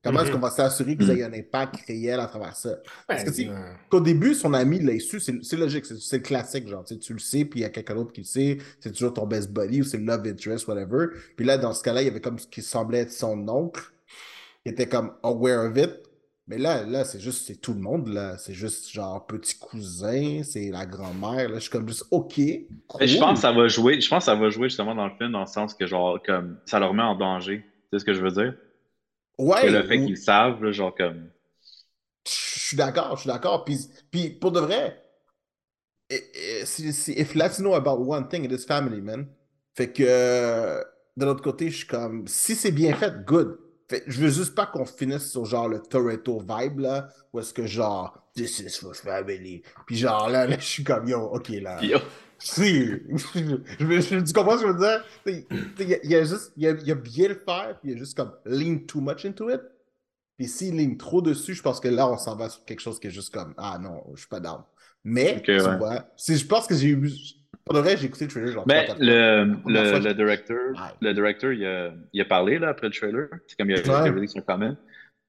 Comment 0.05 0.21
est-ce 0.23 0.29
Mhm. 0.31 0.35
qu'on 0.35 0.41
va 0.41 0.51
s'assurer 0.51 0.97
qu'ils 0.97 1.11
aient 1.11 1.23
un 1.23 1.33
impact 1.33 1.77
réel 1.87 2.19
à 2.19 2.27
travers 2.27 2.57
ça? 2.57 2.77
Parce 3.07 3.23
que, 3.23 3.29
Ouais, 3.31 3.35
tu 3.35 3.49
euh, 3.49 3.73
Qu'au 3.88 4.01
début, 4.01 4.35
son 4.35 4.53
ami 4.53 4.81
l'a 4.81 4.99
su, 4.99 5.21
c'est 5.21 5.57
logique, 5.57 5.85
c'est 5.87 6.17
le 6.17 6.23
classique, 6.23 6.67
genre, 6.69 6.85
tu 6.85 6.95
sais, 6.95 7.01
tu 7.01 7.12
le 7.12 7.19
sais, 7.21 7.45
puis 7.45 7.61
il 7.61 7.62
y 7.62 7.67
a 7.67 7.71
quelqu'un 7.71 7.95
d'autre 7.95 8.12
qui 8.12 8.23
le 8.23 8.27
sait, 8.27 8.59
c'est 8.81 8.91
toujours 8.93 9.15
ton 9.15 9.27
best 9.27 9.53
buddy 9.53 9.81
ou 9.81 9.85
c'est 9.85 9.99
le 9.99 10.05
love 10.05 10.27
interest, 10.27 10.67
whatever. 10.67 11.07
Puis 11.37 11.47
là, 11.47 11.57
dans 11.57 11.73
ce 11.73 11.83
cas-là, 11.85 12.03
il 12.03 12.07
y 12.07 12.11
avait 12.11 12.21
comme 12.21 12.38
ce 12.38 12.49
qui 12.49 12.62
semblait 12.62 12.99
être 13.01 13.12
son 13.12 13.47
oncle, 13.49 13.83
qui 14.65 14.73
était 14.73 14.87
comme 14.88 15.12
aware 15.23 15.71
of 15.71 15.77
it. 15.77 15.91
Mais 16.49 16.59
là, 16.59 16.85
là, 16.85 17.05
c'est 17.05 17.21
juste, 17.21 17.47
c'est 17.47 17.61
tout 17.61 17.73
le 17.73 17.79
monde, 17.81 18.09
là. 18.09 18.37
C'est 18.37 18.53
juste, 18.55 18.91
genre, 18.91 19.25
petit 19.29 19.57
cousin, 19.57 20.43
c'est 20.43 20.71
la 20.71 20.85
grand-mère, 20.85 21.49
là. 21.49 21.55
Je 21.55 21.61
suis 21.61 21.71
comme 21.71 21.87
juste, 21.87 22.05
OK, 22.11 22.35
je 22.38 23.19
pense 23.21 23.35
que 23.35 23.41
ça 23.43 23.53
va 23.53 23.69
jouer, 23.69 24.01
je 24.01 24.09
pense 24.09 24.25
que 24.25 24.25
ça 24.25 24.35
va 24.35 24.51
jouer 24.51 24.69
justement 24.69 24.97
dans 24.97 25.07
le 25.07 25.12
film, 25.17 25.31
dans 25.31 25.43
le 25.43 25.47
sens 25.47 25.73
que 25.75 25.87
genre 25.87 26.21
comme 26.27 26.59
ça 26.67 26.81
leur 26.81 26.93
met 26.93 27.03
en 27.03 27.15
danger. 27.15 27.59
Tu 27.62 27.88
sais 27.93 28.01
ce 28.01 28.05
que 28.05 28.12
je 28.15 28.21
veux 28.21 28.33
dire? 28.33 28.55
Ouais, 29.38 29.62
Que 29.62 29.66
le 29.68 29.83
fait 29.85 29.99
ou- 29.99 30.07
qu'ils 30.07 30.18
savent, 30.18 30.62
là, 30.62 30.73
genre 30.73 30.95
comme. 30.95 31.29
Je 32.27 32.31
suis 32.68 32.77
d'accord, 32.77 33.16
je 33.16 33.23
suis 33.23 33.29
d'accord. 33.29 33.64
Puis, 33.64 33.88
puis 34.11 34.31
pour 34.31 34.53
de 34.53 34.61
vrai, 34.61 35.03
si- 36.64 37.12
if 37.16 37.35
let's 37.35 37.59
know 37.59 37.75
about 37.75 37.99
one 38.05 38.29
thing, 38.29 38.45
it 38.45 38.53
is 38.53 38.64
family, 38.66 39.01
man. 39.01 39.27
Fait 39.75 39.90
que 39.90 40.03
euh, 40.07 40.83
de 41.16 41.25
l'autre 41.25 41.42
côté, 41.42 41.71
je 41.71 41.79
suis 41.79 41.87
comme, 41.87 42.27
si 42.27 42.55
c'est 42.55 42.73
bien 42.73 42.95
fait, 42.95 43.25
good. 43.25 43.59
Fait, 43.88 44.05
je 44.07 44.21
veux 44.21 44.31
juste 44.31 44.55
pas 44.55 44.66
qu'on 44.66 44.85
finisse 44.85 45.31
sur 45.31 45.45
genre 45.45 45.68
le 45.68 45.81
Toretto 45.81 46.38
vibe, 46.40 46.81
là, 46.81 47.09
où 47.33 47.40
est-ce 47.40 47.53
que 47.53 47.66
genre, 47.66 48.16
this 48.35 48.61
is 48.61 48.71
for 48.79 48.95
family. 48.95 49.62
Puis 49.87 49.97
genre 49.97 50.29
là, 50.29 50.47
là 50.47 50.59
je 50.59 50.64
suis 50.64 50.85
comme, 50.85 51.09
yo, 51.09 51.21
ok, 51.21 51.49
là. 51.61 51.83
Yo. 51.83 51.99
Si, 52.45 52.87
je, 53.79 53.85
veux- 53.85 54.01
je- 54.01 54.21
tu 54.25 54.33
comprends 54.33 54.59
ce 54.59 54.63
que 54.65 54.69
je 54.69 54.73
veux 54.73 54.79
dire? 54.79 55.05
Il 55.79 55.89
y, 55.89 55.95
a- 55.95 55.99
il 56.03 56.15
a 56.17 56.25
juste, 56.25 56.53
il 56.57 56.65
y 56.65 56.67
a, 56.67 56.71
il 56.73 56.87
y 56.87 56.91
a 56.91 56.95
bien 56.97 57.29
le 57.29 57.35
faire, 57.37 57.79
puis 57.81 57.91
il 57.91 57.93
y 57.93 57.95
a 57.95 57.99
juste 57.99 58.17
comme 58.17 58.33
lean 58.45 58.79
too 58.87 59.01
much 59.01 59.25
into 59.25 59.49
it. 59.51 59.61
Puis 60.39 60.49
s'il 60.49 60.77
ligne 60.77 60.97
trop 60.97 61.23
dessus, 61.23 61.55
je 61.55 61.63
pense 61.63 61.79
que 61.79 61.89
là, 61.89 62.09
on 62.09 62.17
s'en 62.19 62.37
va 62.37 62.49
sur 62.49 62.65
quelque 62.65 62.81
chose 62.81 62.99
qui 62.99 63.07
est 63.09 63.11
juste 63.11 63.33
comme 63.33 63.55
Ah 63.59 63.79
non, 63.81 64.03
je 64.15 64.21
suis 64.21 64.29
pas 64.29 64.41
down. 64.41 64.63
Mais, 65.05 65.41
tu 65.43 65.53
ouais. 65.53 65.77
vois, 65.79 66.07
si 66.17 66.37
je 66.37 66.47
pense 66.47 66.67
que 66.67 66.75
j'ai 66.75 66.89
eu. 66.89 67.11
Pour 67.65 67.75
de 67.75 67.81
vrai, 67.81 67.97
j'ai 67.97 68.07
écouté 68.07 68.25
le 68.25 68.31
trailer 68.31 68.53
genre 68.53 68.65
Mais 68.67 68.87
3-4 68.87 68.87
fois. 68.87 68.97
le, 68.99 69.45
le, 69.67 69.85
fois, 69.91 69.99
le 70.01 70.15
directeur, 70.15 70.71
Ouais. 70.73 70.91
le 71.01 71.15
directeur, 71.15 71.53
il 71.53 71.65
a, 71.65 71.93
il 72.13 72.21
a 72.21 72.25
parlé 72.25 72.59
là, 72.59 72.71
après 72.71 72.89
le 72.89 72.93
trailer. 72.93 73.29
C'est 73.47 73.57
comme 73.57 73.71
il 73.71 73.77
a, 73.77 73.81
il 73.81 73.89
Ouais. 73.89 73.95
a 73.95 74.03
release 74.13 74.33
son 74.33 74.41
comment. 74.41 74.77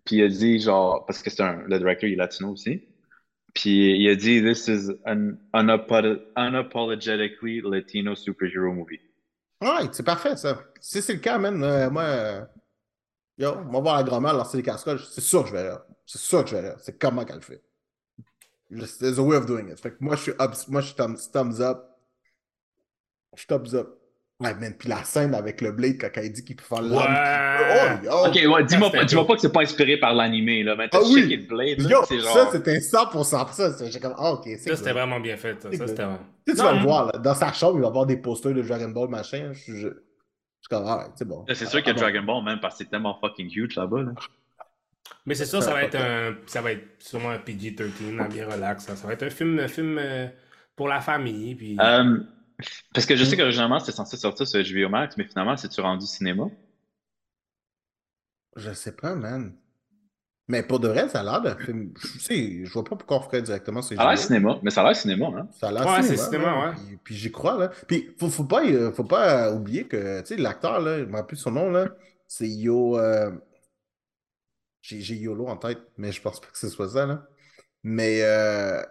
Puis 0.06 0.16
il 0.18 0.24
a 0.24 0.28
dit, 0.30 0.60
genre, 0.60 1.06
parce 1.06 1.22
que 1.22 1.30
c'est 1.30 1.44
un, 1.44 1.62
le 1.68 1.78
directeur, 1.78 2.10
il 2.10 2.14
est 2.14 2.18
latino 2.18 2.50
aussi. 2.52 2.88
Puis 3.54 3.96
il 4.02 4.10
a 4.10 4.16
dit, 4.16 4.42
This 4.42 4.68
is 4.68 4.90
an 5.06 5.38
unapo- 5.54 6.22
unapologetically 6.36 7.62
Latino 7.64 8.16
superhero 8.16 8.74
movie. 8.74 9.00
Ouais, 9.62 9.88
c'est 9.92 10.04
parfait, 10.04 10.36
ça. 10.36 10.64
Si 10.82 11.02
c'est 11.02 11.14
le 11.14 11.20
cas, 11.20 11.38
man, 11.38 11.64
euh, 11.64 11.90
moi, 11.90 12.04
euh, 12.04 12.46
yo, 13.38 13.52
on 13.52 13.72
va 13.72 13.80
voir 13.80 13.96
la 13.98 14.04
grand-mère 14.04 14.34
lancer 14.34 14.58
les 14.58 14.64
casseroles. 14.64 15.00
C'est 15.00 15.22
sûr 15.22 15.44
que 15.44 15.50
je 15.50 15.54
verrai. 15.54 15.78
C'est 16.06 16.20
sûr 16.20 16.44
que 16.44 16.50
je 16.50 16.56
verrai. 16.56 16.76
C'est 16.80 16.98
comment 17.00 17.24
qu'elle 17.24 17.38
le 17.38 17.42
fait. 17.42 17.64
There's 19.00 19.20
a 19.20 19.22
way 19.22 19.38
of 19.38 19.46
doing 19.46 19.70
it. 19.70 19.80
Fait 19.80 19.92
que 19.92 19.98
moi, 20.00 20.16
je 20.16 20.22
suis 20.24 20.32
moi, 20.68 20.82
je 20.82 20.88
suis 20.88 20.96
thumbs, 21.32 21.62
up. 21.62 21.86
Je 23.36 23.46
thumbs 23.46 23.74
up. 23.76 24.00
Ouais, 24.40 24.54
man, 24.56 24.74
puis 24.78 24.90
la 24.90 25.04
scène 25.04 25.36
avec 25.36 25.62
le 25.62 25.72
Blade 25.72 25.98
quand 26.00 26.10
il 26.22 26.32
dit 26.34 26.44
qu'il 26.44 26.56
peut 26.56 26.64
faire 26.64 26.80
Ouais. 26.84 26.90
l'âme. 26.90 28.02
Oh, 28.04 28.06
yo! 28.06 28.12
Ok, 28.28 28.54
ouais, 28.56 28.64
dis-moi 28.66 28.92
pas, 28.92 29.06
dis-moi 29.06 29.22
dope. 29.24 29.28
pas 29.28 29.36
que 29.36 29.42
c'est 29.42 29.54
pas 29.54 29.62
inspiré 29.62 29.98
par 29.98 30.14
l'animé, 30.14 30.64
là. 30.64 30.76
Mais 30.76 30.90
t'as 30.90 30.98
Ah 30.98 31.06
oui. 31.06 31.22
checké 31.22 31.38
le 31.38 31.44
Blade, 31.48 31.80
là, 31.82 31.90
Yo, 31.90 31.98
c'est 32.08 32.20
ça, 32.20 32.34
genre. 32.34 32.52
c'était 32.52 32.80
100% 32.80 33.48
ça. 33.54 33.86
J'étais 33.86 34.00
comme, 34.00 34.16
ah, 34.18 34.34
ok, 34.34 34.42
c'est 34.46 34.58
Ça, 34.70 34.76
c'était 34.76 34.92
vraiment 34.92 35.20
bien 35.20 35.38
fait. 35.38 35.62
Ça, 35.62 35.72
Ça, 35.72 35.88
c'était 35.88 36.04
vraiment. 36.04 36.20
Tu 36.46 36.52
sais, 36.52 36.58
tu 36.58 36.64
Non, 36.64 36.64
vas 36.72 36.74
le 36.74 36.80
voir, 36.84 37.06
là, 37.06 37.20
dans 37.20 37.36
sa 37.36 37.54
chambre, 37.54 37.78
il 37.78 37.82
va 37.82 37.88
avoir 37.88 38.06
des 38.06 38.18
posters 38.18 38.54
de 38.54 38.62
Dragon 38.64 38.90
Ball, 38.90 39.08
machin. 39.08 39.52
Je 39.54 39.72
je- 39.74 39.78
je 39.78 39.88
suis 39.88 40.70
comme, 40.70 40.84
ah, 40.88 40.98
ouais, 40.98 41.04
c'est 41.16 41.28
bon. 41.28 41.46
C'est 41.54 41.66
sûr 41.68 41.82
que 41.84 41.90
Ah. 41.92 41.94
Dragon 41.94 42.24
Ball, 42.24 42.44
même, 42.44 42.60
parce 42.60 42.78
que 42.78 42.84
c'est 42.84 42.90
tellement 42.90 43.18
fucking 43.22 43.50
huge 43.54 43.76
là-bas, 43.76 44.02
là. 44.02 44.12
Mais 45.26 45.36
c'est 45.36 45.46
sûr, 45.46 45.62
Ça 45.62 45.70
ça 45.70 45.74
va 45.74 45.82
va 45.82 45.86
être 45.86 45.96
un, 45.96 46.36
ça 46.48 46.62
va 46.62 46.72
être 46.74 46.84
sûrement 47.00 47.30
un 47.30 47.38
PG-13, 47.38 48.20
un 48.20 48.28
bien 48.28 48.46
relax. 48.50 48.86
Ça. 48.86 49.08
va 49.08 49.14
être 49.14 49.24
un 49.24 49.30
film, 49.30 49.60
un 49.60 49.68
film 49.70 49.98
euh, 50.02 50.28
pour 50.76 50.88
la 50.90 51.00
famille. 51.02 51.56
Puis... 51.56 51.78
Parce 52.94 53.06
que 53.06 53.16
je 53.16 53.24
Mm. 53.24 53.26
sais 53.26 53.38
qu'originalement, 53.38 53.80
c'était 53.80 53.92
censé 53.94 54.18
sortir 54.18 54.48
sur 54.48 54.60
HBO 54.60 54.90
Max, 54.90 55.18
mais 55.18 55.26
finalement, 55.26 55.58
c'est-tu 55.58 55.82
rendu 55.82 56.06
cinéma? 56.06 56.46
Je 58.56 58.72
sais 58.74 58.92
pas, 58.96 59.16
man. 59.16 59.56
Mais 60.48 60.64
pour 60.64 60.80
de 60.80 60.88
vrai, 60.90 61.10
ça 61.10 61.22
a 61.22 61.24
l'air 61.24 61.42
d'un 61.42 61.58
film. 61.58 61.94
Je 61.98 62.20
sais, 62.20 62.66
je 62.66 62.74
vois 62.74 62.84
pas 62.84 62.96
pourquoi 62.98 63.18
on 63.18 63.22
ferait 63.22 63.42
directement 63.42 63.82
sur 63.82 63.96
Ça 63.98 64.04
a 64.04 64.10
l'air 64.14 64.18
cinéma, 64.24 64.60
mais 64.62 64.72
ça 64.72 64.82
a 64.82 64.86
l'air 64.86 64.96
cinéma, 64.96 65.28
hein. 65.28 65.48
Ça 65.52 65.70
a 65.70 65.72
l'air 65.72 65.88
Ouais, 65.88 66.04
cinéma, 66.04 66.04
c'est 66.04 66.18
cinéma, 66.18 66.70
ouais. 66.70 66.76
Puis, 66.76 66.98
puis 67.04 67.16
j'y 67.16 67.32
crois, 67.32 67.58
là. 67.58 67.70
Puis 67.88 68.16
faut, 68.20 68.30
faut 68.30 68.44
pas, 68.44 68.64
euh, 68.66 68.92
faut 68.92 69.06
pas 69.06 69.48
euh, 69.48 69.56
oublier 69.56 69.88
que, 69.88 70.22
tu 70.22 70.28
sais, 70.28 70.38
l'acteur, 70.38 70.82
là, 70.82 71.00
je 71.00 71.06
me 71.06 71.12
rappelle 71.14 71.28
plus 71.28 71.38
son 71.38 71.52
nom, 71.52 71.70
là, 71.72 71.88
c'est 72.28 72.50
Yo. 72.50 72.98
euh, 73.00 73.32
J'ai 74.82 75.00
j'ai 75.02 75.16
YOLO 75.16 75.48
en 75.48 75.58
tête, 75.58 75.80
mais 75.98 76.12
je 76.12 76.22
pense 76.22 76.40
pas 76.42 76.48
que 76.48 76.58
ce 76.58 76.70
soit 76.70 76.90
ça, 76.90 77.06
là. 77.06 77.26
Mais, 77.84 78.22
euh, 78.24 78.84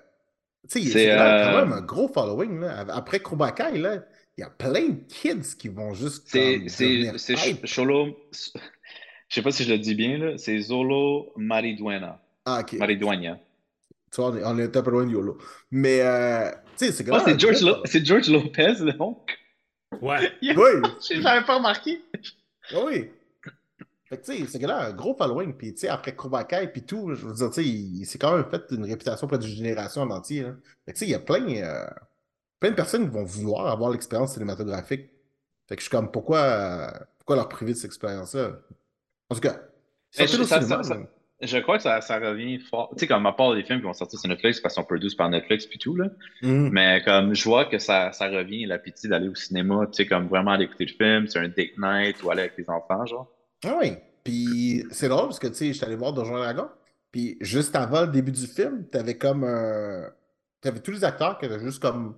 tu 0.68 0.78
sais, 0.78 0.80
il- 0.80 0.92
C'est, 0.92 1.04
c'est 1.10 1.16
quand 1.16 1.22
euh, 1.24 1.64
même 1.64 1.72
un 1.72 1.80
gros 1.80 2.08
following, 2.08 2.60
là. 2.60 2.84
Après 2.90 3.20
Kubakai, 3.20 3.78
là, 3.78 4.04
il 4.36 4.40
y 4.40 4.44
a 4.44 4.50
plein 4.50 4.88
de 4.88 5.00
kids 5.08 5.56
qui 5.58 5.68
vont 5.68 5.92
juste 5.94 6.24
C'est, 6.26 6.60
Cholo, 7.66 8.16
je 8.32 9.34
sais 9.34 9.42
pas 9.42 9.50
si 9.52 9.64
je 9.64 9.72
le 9.72 9.78
dis 9.78 9.94
bien, 9.94 10.18
là, 10.18 10.38
c'est 10.38 10.58
Zolo 10.60 11.32
Mariduena. 11.36 12.20
Ah, 12.44 12.60
ok. 12.60 12.74
Mariduena. 12.74 13.38
Tu 14.10 14.20
vois, 14.20 14.30
on 14.30 14.36
est, 14.36 14.44
on 14.44 14.58
est 14.58 14.76
un 14.76 14.82
peu 14.82 14.90
loin 14.90 15.06
de 15.06 15.10
YOLO. 15.12 15.38
Mais, 15.70 16.00
euh, 16.02 16.50
tu 16.76 16.86
sais, 16.86 16.92
c'est 16.92 17.04
quand 17.04 17.16
Oh, 17.18 17.22
c'est 17.24 17.40
George, 17.40 17.62
Lo- 17.62 17.82
George 17.86 18.28
Lopez, 18.30 18.74
donc. 18.98 19.38
Ouais. 20.00 20.32
Oui, 20.42 20.54
J'avais 21.10 21.44
pas 21.46 21.56
remarqué. 21.56 22.02
Oui. 22.74 23.10
Fait 24.12 24.18
que, 24.20 24.26
tu 24.26 24.36
sais, 24.44 24.46
ce 24.46 24.58
gars-là 24.58 24.76
a 24.76 24.86
un 24.88 24.92
gros 24.92 25.14
following. 25.14 25.54
Puis, 25.54 25.72
tu 25.72 25.80
sais, 25.80 25.88
après 25.88 26.14
Kubakai 26.14 26.68
puis 26.68 26.82
tout, 26.82 27.14
je 27.14 27.24
veux 27.26 27.32
dire, 27.32 27.48
tu 27.48 27.54
sais, 27.54 27.64
il, 27.64 28.00
il 28.00 28.04
s'est 28.04 28.18
quand 28.18 28.36
même 28.36 28.44
fait 28.50 28.62
une 28.70 28.84
réputation 28.84 29.24
auprès 29.24 29.38
d'une 29.38 29.48
génération 29.48 30.02
en 30.02 30.10
entier. 30.10 30.42
Là. 30.42 30.50
Fait 30.84 30.92
que, 30.92 30.98
tu 30.98 31.04
sais, 31.04 31.06
il 31.06 31.12
y 31.12 31.14
a 31.14 31.18
plein, 31.18 31.46
euh, 31.48 31.86
plein 32.60 32.70
de 32.70 32.74
personnes 32.74 33.04
qui 33.08 33.14
vont 33.14 33.24
vouloir 33.24 33.68
avoir 33.68 33.90
l'expérience 33.90 34.34
cinématographique. 34.34 35.08
Fait 35.66 35.76
que 35.76 35.80
je 35.80 35.86
suis 35.88 35.90
comme, 35.90 36.10
pourquoi, 36.10 36.38
euh, 36.40 36.90
pourquoi 37.18 37.36
leur 37.36 37.48
priver 37.48 37.72
de 37.72 37.76
cette 37.78 37.86
expérience-là? 37.86 38.50
En 39.30 39.34
tout 39.34 39.40
cas, 39.40 39.56
je- 40.26 40.42
ça- 40.44 40.60
cinéma, 40.60 40.82
ça- 40.82 40.94
mais- 40.96 41.06
Je 41.40 41.58
crois 41.58 41.78
que 41.78 41.82
ça, 41.82 42.00
ça 42.02 42.18
revient 42.20 42.58
fort. 42.60 42.90
Tu 42.92 43.00
sais, 43.00 43.06
comme 43.08 43.26
à 43.26 43.32
part 43.32 43.52
les 43.54 43.64
films 43.64 43.78
qui 43.80 43.84
vont 43.86 43.92
sortir 43.94 44.16
sur 44.20 44.28
Netflix 44.28 44.60
parce 44.60 44.74
qu'ils 44.74 44.82
sont 44.82 44.86
produits 44.86 45.16
par 45.16 45.28
Netflix 45.28 45.66
puis 45.66 45.78
tout, 45.78 45.96
là. 45.96 46.08
Mhm. 46.42 46.68
Mais 46.70 47.02
comme 47.04 47.34
je 47.34 47.42
vois 47.44 47.64
que 47.64 47.78
ça, 47.78 48.12
ça 48.12 48.28
revient 48.28 48.64
l'appétit 48.66 49.08
d'aller 49.08 49.28
au 49.28 49.34
cinéma, 49.34 49.86
tu 49.86 49.94
sais, 49.94 50.06
comme 50.06 50.28
vraiment 50.28 50.52
aller 50.52 50.66
écouter 50.66 50.84
le 50.84 50.92
film, 50.92 51.26
c'est 51.26 51.40
un 51.40 51.48
date 51.48 51.78
night 51.78 52.22
ou 52.22 52.30
aller 52.30 52.42
avec 52.42 52.56
les 52.58 52.68
enfants, 52.70 53.06
genre. 53.06 53.28
Ah 53.64 53.76
oui. 53.80 53.94
Puis 54.24 54.84
c'est 54.90 55.08
drôle 55.08 55.24
parce 55.26 55.38
que, 55.38 55.48
tu 55.48 55.54
sais, 55.54 55.72
j'étais 55.72 55.86
allé 55.86 55.96
voir 55.96 56.12
Donjons 56.12 56.36
et 56.36 56.40
Dragons. 56.40 56.68
Puis 57.10 57.36
juste 57.40 57.74
avant 57.76 58.02
le 58.02 58.06
début 58.08 58.32
du 58.32 58.46
film, 58.46 58.86
t'avais 58.88 59.18
comme 59.18 59.44
un... 59.44 60.10
T'avais 60.60 60.80
tous 60.80 60.92
les 60.92 61.04
acteurs 61.04 61.38
qui 61.38 61.46
étaient 61.46 61.58
juste 61.60 61.80
comme 61.82 62.16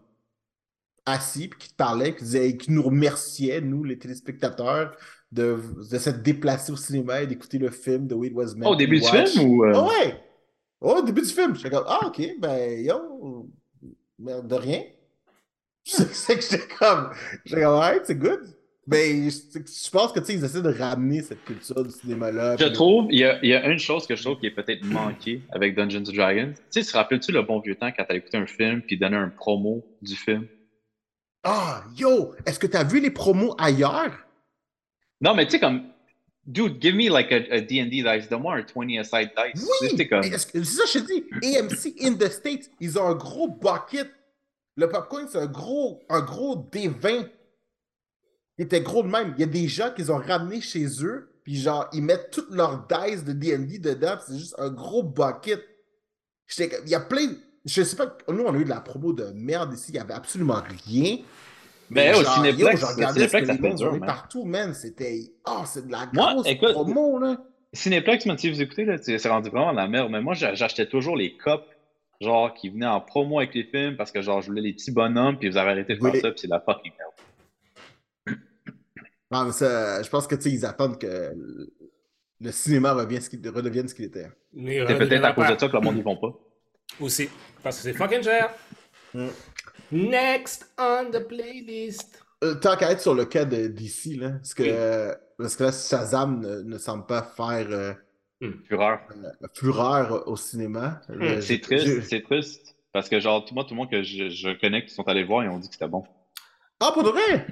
assis, 1.06 1.48
puis 1.48 1.58
qui 1.58 1.68
te 1.70 1.76
parlaient, 1.76 2.14
qui 2.14 2.24
disaient, 2.24 2.56
qui 2.56 2.70
nous 2.72 2.82
remerciaient, 2.82 3.60
nous, 3.60 3.84
les 3.84 3.98
téléspectateurs, 3.98 4.96
de, 5.32 5.58
de 5.90 5.98
s'être 5.98 6.22
déplacés 6.22 6.72
au 6.72 6.76
cinéma 6.76 7.22
et 7.22 7.26
d'écouter 7.26 7.58
le 7.58 7.70
film 7.70 8.06
de 8.06 8.14
It 8.24 8.32
Was 8.34 8.54
Meant 8.54 8.68
Oh, 8.70 8.72
au 8.72 8.76
début 8.76 9.00
du 9.00 9.06
film 9.06 9.50
ou. 9.50 9.64
euh, 9.64 9.72
Ah 9.74 9.86
ouais! 9.86 10.20
Oh, 10.80 10.96
au 10.98 11.02
début 11.02 11.22
du 11.22 11.28
film. 11.28 11.54
J'étais 11.56 11.70
comme, 11.70 11.84
ah, 11.86 12.06
ok, 12.06 12.22
ben, 12.38 12.84
yo, 12.84 13.48
merde 14.18 14.46
de 14.46 14.54
rien. 14.54 14.82
C'est 15.84 16.36
que 16.36 16.42
j'étais 16.42 16.66
comme, 16.78 17.10
j'étais 17.44 17.62
comme, 17.62 17.78
ouais, 17.80 18.00
c'est 18.04 18.14
good. 18.14 18.40
Ben, 18.86 19.30
je, 19.30 19.58
je 19.58 19.90
pense 19.90 20.12
que, 20.12 20.20
tu 20.20 20.26
sais, 20.26 20.34
ils 20.34 20.44
essaient 20.44 20.60
de 20.60 20.72
ramener 20.72 21.22
cette 21.22 21.42
culture 21.44 21.82
du 21.82 21.90
cinéma-là. 21.90 22.56
Je 22.58 22.66
trouve, 22.66 23.06
il 23.10 23.18
y 23.20 23.24
a, 23.24 23.42
il 23.42 23.48
y 23.48 23.54
a 23.54 23.66
une 23.66 23.78
chose 23.78 24.06
que 24.06 24.14
je 24.14 24.22
trouve 24.22 24.38
qui 24.38 24.46
est 24.46 24.50
peut-être 24.50 24.84
manquée 24.84 25.40
avec 25.52 25.74
Dungeons 25.74 26.00
and 26.00 26.12
Dragons. 26.12 26.52
Tu 26.70 26.82
sais, 26.82 26.92
te 26.92 26.96
rappelles-tu 26.96 27.32
le 27.32 27.42
bon 27.42 27.60
vieux 27.60 27.76
temps 27.76 27.90
quand 27.96 28.04
t'as 28.06 28.14
écouté 28.14 28.36
un 28.36 28.46
film 28.46 28.82
puis 28.82 28.98
donner 28.98 29.16
un 29.16 29.30
promo 29.30 29.82
du 30.02 30.14
film? 30.14 30.46
Ah, 31.44 31.84
yo, 31.96 32.34
est-ce 32.44 32.58
que 32.58 32.66
tu 32.66 32.76
as 32.76 32.84
vu 32.84 33.00
les 33.00 33.10
promos 33.10 33.54
ailleurs? 33.58 34.18
Non, 35.20 35.34
mais 35.34 35.46
tu 35.46 35.52
sais, 35.52 35.60
comme, 35.60 35.84
dude, 36.46 36.80
give 36.80 36.94
me 36.94 37.08
like 37.10 37.32
a, 37.32 37.36
a 37.54 37.60
D&D 37.60 38.02
dice, 38.02 38.28
donne-moi 38.28 38.56
un 38.56 38.66
20 38.74 39.00
aside 39.00 39.30
dice. 39.54 39.66
Oui! 39.82 40.08
comme, 40.08 40.22
C'est 40.22 40.38
ça, 40.64 40.84
que 40.84 40.88
je 40.90 40.98
te 40.98 41.06
dis. 41.06 41.56
AMC 41.56 42.02
in 42.02 42.14
the 42.14 42.30
States, 42.30 42.70
ils 42.80 42.98
ont 42.98 43.06
un 43.06 43.14
gros 43.14 43.48
bucket. 43.48 44.10
Le 44.76 44.88
popcorn, 44.88 45.26
c'est 45.30 45.38
un 45.38 45.46
gros, 45.46 46.02
un 46.08 46.20
gros 46.20 46.68
D20. 46.70 47.28
Il 48.58 48.64
était 48.64 48.80
gros 48.80 49.02
de 49.02 49.08
même. 49.08 49.34
Il 49.36 49.40
y 49.40 49.44
a 49.44 49.46
des 49.46 49.66
gens 49.68 49.90
qu'ils 49.94 50.12
ont 50.12 50.18
ramené 50.18 50.60
chez 50.60 50.86
eux, 51.02 51.30
puis 51.42 51.56
genre, 51.56 51.88
ils 51.92 52.02
mettent 52.02 52.30
toutes 52.30 52.50
leurs 52.50 52.86
dice 52.86 53.24
de 53.24 53.32
D&D 53.32 53.78
dedans, 53.78 54.16
c'est 54.26 54.38
juste 54.38 54.54
un 54.58 54.70
gros 54.70 55.02
bucket. 55.02 55.60
J'étais 56.46 56.76
Il 56.84 56.90
y 56.90 56.94
a 56.94 57.00
plein... 57.00 57.28
Je 57.64 57.82
sais 57.82 57.96
pas, 57.96 58.16
nous, 58.28 58.44
on 58.44 58.54
a 58.54 58.58
eu 58.58 58.64
de 58.64 58.68
la 58.68 58.80
promo 58.80 59.12
de 59.14 59.24
merde 59.34 59.72
ici, 59.72 59.86
il 59.88 59.94
y 59.94 59.98
avait 59.98 60.12
absolument 60.12 60.60
rien. 60.86 61.16
Ben, 61.90 62.14
au 62.14 62.22
genre, 62.22 62.34
Cinéplex, 62.34 62.80
yo, 62.80 62.86
ce 62.86 62.94
que 62.96 63.12
Cinéplex, 63.12 63.46
ça 63.46 63.56
fait 63.56 63.74
dur, 63.74 63.92
man. 63.92 64.00
partout, 64.06 64.44
man. 64.44 64.74
C'était... 64.74 65.20
Ah, 65.44 65.62
c'est 65.66 65.86
de 65.86 65.92
la 65.92 66.08
Moi, 66.12 66.34
grosse 66.34 66.46
écoute, 66.46 66.72
promo, 66.72 67.18
là. 67.18 67.38
Cinéplex, 67.72 68.26
même 68.26 68.38
si 68.38 68.50
vous 68.50 68.60
écoutez, 68.60 68.84
là, 68.84 68.96
c'est 69.00 69.28
rendu 69.28 69.48
vraiment 69.50 69.72
de 69.72 69.76
la 69.78 69.88
merde. 69.88 70.10
Mais 70.10 70.20
moi, 70.20 70.34
j'a- 70.34 70.54
j'achetais 70.54 70.86
toujours 70.86 71.16
les 71.16 71.36
copes, 71.36 71.66
genre, 72.20 72.52
qui 72.54 72.68
venaient 72.68 72.86
en 72.86 73.00
promo 73.00 73.38
avec 73.38 73.54
les 73.54 73.64
films 73.64 73.96
parce 73.96 74.12
que, 74.12 74.20
genre, 74.22 74.40
je 74.42 74.46
voulais 74.48 74.62
les 74.62 74.74
petits 74.74 74.92
bonhommes, 74.92 75.38
puis 75.38 75.48
vous 75.48 75.56
avez 75.56 75.70
arrêté 75.70 75.94
de 75.94 76.00
faire 76.00 76.12
Oui. 76.12 76.20
ça, 76.20 76.30
puis 76.30 76.40
c'est 76.40 76.48
la 76.48 76.60
fucking 76.60 76.92
merde. 76.98 77.12
Non, 79.30 79.50
ça, 79.52 80.02
je 80.02 80.08
pense 80.10 80.26
que, 80.26 80.34
tu 80.34 80.42
sais, 80.42 80.50
ils 80.50 80.64
attendent 80.66 80.98
que 80.98 81.32
le- 82.40 82.52
cinéma 82.52 82.92
revienne 82.92 83.20
ce 83.22 83.30
qu'il- 83.30 83.48
redevienne 83.48 83.88
ce 83.88 83.94
qu'il 83.94 84.04
était. 84.04 84.28
Mais, 84.52 84.84
C'est 84.86 84.98
peut-être 84.98 85.24
à 85.24 85.32
cause 85.32 85.48
de 85.48 85.58
ça 85.58 85.68
que 85.68 85.72
le 85.76 85.80
monde 85.80 85.96
n'y 85.96 86.02
vont 86.02 86.16
pas. 86.16 86.32
Aussi. 87.00 87.28
Parce 87.62 87.76
que 87.78 87.82
c'est 87.84 87.92
fucking 87.94 88.22
cher. 88.22 88.50
Mm. 89.14 89.28
Next 89.92 90.70
on 90.78 91.10
the 91.10 91.26
playlist. 91.26 92.20
Euh, 92.42 92.54
tant 92.56 92.76
qu'à 92.76 92.90
être 92.92 93.00
sur 93.00 93.14
le 93.14 93.24
cas 93.24 93.44
de 93.44 93.68
DC, 93.68 94.16
là, 94.16 94.30
parce 94.32 94.54
que, 94.54 95.14
parce 95.38 95.56
que 95.56 95.64
là, 95.64 95.72
Shazam 95.72 96.40
ne, 96.40 96.60
ne 96.62 96.78
semble 96.78 97.06
pas 97.06 97.22
faire 97.22 97.66
euh, 97.70 97.92
Fureur. 98.66 99.00
euh, 99.16 99.46
fureur 99.54 100.28
au 100.28 100.36
cinéma. 100.36 101.00
Euh, 101.10 101.40
C'est 101.40 101.60
triste, 101.60 102.02
c'est 102.02 102.22
triste. 102.22 102.76
Parce 102.92 103.08
que, 103.08 103.18
genre, 103.18 103.44
tout, 103.44 103.54
moi, 103.54 103.64
tout 103.64 103.70
le 103.70 103.76
monde 103.76 103.90
que 103.90 104.02
je, 104.02 104.28
je 104.28 104.50
connais 104.60 104.84
qui 104.84 104.92
sont 104.92 105.08
allés 105.08 105.24
voir, 105.24 105.42
ils 105.44 105.48
ont 105.48 105.58
dit 105.58 105.68
que 105.68 105.74
c'était 105.74 105.88
bon. 105.88 106.04
Ah, 106.80 106.90
pour 106.92 107.02
de 107.02 107.08
vrai? 107.10 107.46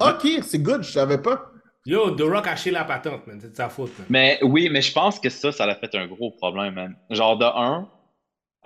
Ok, 0.00 0.28
c'est 0.42 0.62
good, 0.62 0.82
je 0.82 0.92
savais 0.92 1.20
pas. 1.20 1.50
Yo, 1.86 2.10
The 2.12 2.22
Rock 2.22 2.46
a 2.46 2.54
la 2.70 2.84
patente, 2.84 3.26
man. 3.26 3.38
C'est 3.40 3.50
de 3.50 3.56
sa 3.56 3.68
faute, 3.68 3.96
man. 3.98 4.06
Mais 4.10 4.38
oui, 4.42 4.68
mais 4.70 4.82
je 4.82 4.92
pense 4.92 5.18
que 5.18 5.28
ça, 5.30 5.50
ça 5.52 5.64
a 5.64 5.74
fait 5.74 5.94
un 5.94 6.06
gros 6.06 6.30
problème, 6.32 6.74
man. 6.74 6.96
Genre, 7.10 7.38
de 7.38 7.44
un, 7.44 7.88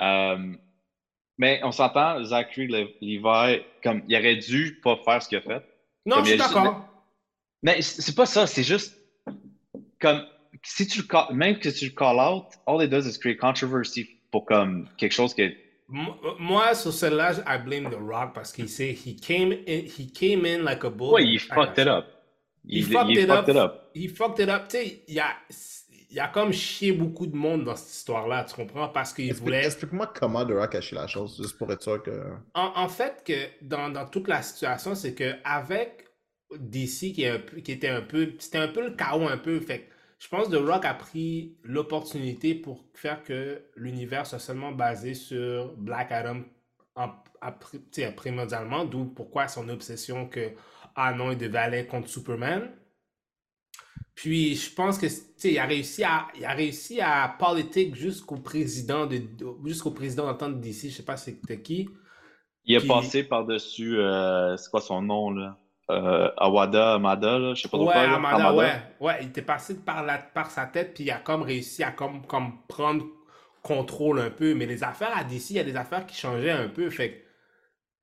euh, 0.00 0.52
mais 1.38 1.60
on 1.64 1.70
s'entend, 1.72 2.22
Zachary 2.24 2.66
Le- 2.68 2.88
Levi, 3.00 3.62
comme, 3.82 4.02
il 4.08 4.16
aurait 4.16 4.36
dû 4.36 4.80
pas 4.82 4.96
faire 5.04 5.22
ce 5.22 5.28
qu'il 5.28 5.38
a 5.38 5.42
fait. 5.42 5.64
Non, 6.06 6.16
Comme 6.16 6.24
je 6.24 6.30
suis 6.30 6.38
d'accord. 6.38 6.88
Mais 7.62 7.80
c'est 7.82 8.14
pas 8.14 8.26
ça, 8.26 8.46
c'est 8.46 8.62
juste 8.64 8.96
comme 10.00 10.22
si 10.62 10.86
tu 10.86 10.98
le 11.00 11.06
call- 11.06 11.32
même 11.32 11.58
que 11.58 11.68
tu 11.70 11.86
le 11.86 11.90
call 11.92 12.16
out, 12.18 12.44
all 12.66 12.82
it 12.84 12.90
does 12.90 13.06
is 13.08 13.18
create 13.18 13.38
controversy 13.38 14.08
pour 14.30 14.44
comme 14.44 14.86
quelque 14.98 15.12
chose 15.12 15.34
que 15.34 15.42
Mo- 15.42 15.54
Moi, 16.38 16.74
sur 16.74 16.92
celle-là, 16.92 17.32
I 17.46 17.58
blame 17.64 17.90
The 17.90 17.98
Rock 18.00 18.34
parce 18.34 18.52
qu'il 18.52 18.68
sait, 18.68 18.90
he 18.92 19.14
came 19.20 19.52
in, 19.52 19.84
he 19.86 20.10
came 20.12 20.44
in 20.44 20.62
like 20.64 20.84
a 20.84 20.90
bull. 20.90 21.12
ouais, 21.14 21.24
il 21.24 21.38
fucked 21.38 21.78
it 21.78 21.86
up. 21.86 22.06
He 22.66 22.78
Il, 22.78 22.84
fucked 22.86 23.10
il 23.10 23.18
it 23.18 23.26
fucked 23.28 23.48
up. 23.48 23.48
it 23.48 23.56
up. 23.56 23.90
He 23.94 24.08
fucked 24.08 24.40
it 24.40 24.48
up. 24.48 24.68
Tu 24.68 24.76
sais, 24.78 25.04
il 25.06 25.20
a, 25.20 25.26
il 26.10 26.18
a 26.18 26.28
comme 26.28 26.52
chié 26.52 26.92
beaucoup 26.92 27.26
de 27.26 27.36
monde 27.36 27.64
dans 27.64 27.76
cette 27.76 27.94
histoire-là, 27.94 28.44
tu 28.44 28.54
comprends? 28.54 28.88
Parce 28.88 29.12
qu'il 29.12 29.26
Explique- 29.26 29.44
voulait. 29.44 29.64
Explique-moi 29.66 30.10
comment 30.18 30.44
The 30.44 30.50
Rock 30.52 30.62
a 30.62 30.68
caché 30.68 30.96
la 30.96 31.06
chose, 31.06 31.36
juste 31.40 31.58
pour 31.58 31.70
être 31.72 31.82
sûr 31.82 32.02
que. 32.02 32.10
En, 32.54 32.72
en 32.76 32.88
fait, 32.88 33.22
que 33.24 33.34
dans, 33.64 33.90
dans 33.90 34.06
toute 34.06 34.28
la 34.28 34.40
situation, 34.42 34.94
c'est 34.94 35.14
que 35.14 35.34
avec 35.44 36.06
DC 36.58 37.12
qui, 37.12 37.22
est 37.24 37.30
un 37.30 37.38
qui 37.62 37.72
était 37.72 37.88
un 37.88 38.02
peu. 38.02 38.32
C'était 38.38 38.58
un 38.58 38.68
peu 38.68 38.82
le 38.82 38.90
chaos, 38.96 39.28
un 39.28 39.36
peu. 39.38 39.60
Fait 39.60 39.80
que 39.80 39.93
je 40.18 40.28
pense 40.28 40.48
que 40.48 40.52
The 40.56 40.66
Rock 40.66 40.84
a 40.84 40.94
pris 40.94 41.56
l'opportunité 41.64 42.54
pour 42.54 42.84
faire 42.94 43.22
que 43.22 43.62
l'univers 43.76 44.26
soit 44.26 44.38
seulement 44.38 44.72
basé 44.72 45.14
sur 45.14 45.74
Black 45.76 46.12
Adam 46.12 46.42
en, 46.96 47.10
à- 47.40 47.52
primordialement, 48.16 48.84
d'où 48.84 49.04
pourquoi 49.06 49.48
son 49.48 49.68
obsession 49.68 50.28
que 50.28 50.52
ah 50.96 51.12
non, 51.14 51.32
il 51.32 51.38
devait 51.38 51.58
aller 51.58 51.86
contre 51.86 52.08
Superman. 52.08 52.70
Puis 54.14 54.54
je 54.56 54.72
pense 54.72 54.98
que 54.98 55.06
il 55.48 55.58
a 55.58 55.66
réussi 55.66 56.04
à 56.04 56.28
il 56.36 56.44
a 56.44 56.52
réussi 56.54 57.00
à 57.00 57.34
politique 57.38 57.94
jusqu'au 57.96 58.36
président 58.36 59.06
de 59.06 59.20
jusqu'au 59.64 59.90
président 59.90 60.26
d'entente 60.26 60.60
d'ici, 60.60 60.90
je 60.90 60.96
sais 60.96 61.02
pas 61.04 61.16
c'était 61.16 61.60
qui. 61.60 61.88
Il 62.66 62.74
est 62.74 62.86
passé 62.86 63.24
par-dessus, 63.24 63.96
euh, 63.98 64.56
c'est 64.58 64.68
quoi 64.70 64.82
son 64.82 65.00
nom, 65.00 65.30
là? 65.30 65.56
Euh, 65.90 66.30
Awada, 66.38 66.94
Amada, 66.94 67.38
là, 67.38 67.54
je 67.54 67.62
sais 67.62 67.68
pas 67.68 67.76
trop 67.76 67.86
Ouais, 67.88 67.92
quoi. 67.92 68.06
là. 68.06 68.14
Amanda, 68.14 68.54
ouais. 68.54 68.72
Ouais, 69.00 69.18
il 69.20 69.28
était 69.28 69.42
passé 69.42 69.74
par, 69.84 70.02
la, 70.02 70.16
par 70.18 70.50
sa 70.50 70.64
tête, 70.66 70.94
puis 70.94 71.04
il 71.04 71.10
a 71.10 71.18
comme 71.18 71.42
réussi 71.42 71.82
à 71.82 71.90
comme, 71.90 72.26
comme 72.26 72.64
prendre 72.68 73.04
contrôle 73.62 74.20
un 74.20 74.30
peu. 74.30 74.54
Mais 74.54 74.64
les 74.66 74.82
affaires 74.82 75.16
à 75.16 75.24
DC, 75.24 75.50
il 75.50 75.56
y 75.56 75.60
a 75.60 75.64
des 75.64 75.76
affaires 75.76 76.06
qui 76.06 76.16
changeaient 76.16 76.50
un 76.50 76.68
peu. 76.68 76.88
Fait 76.90 77.10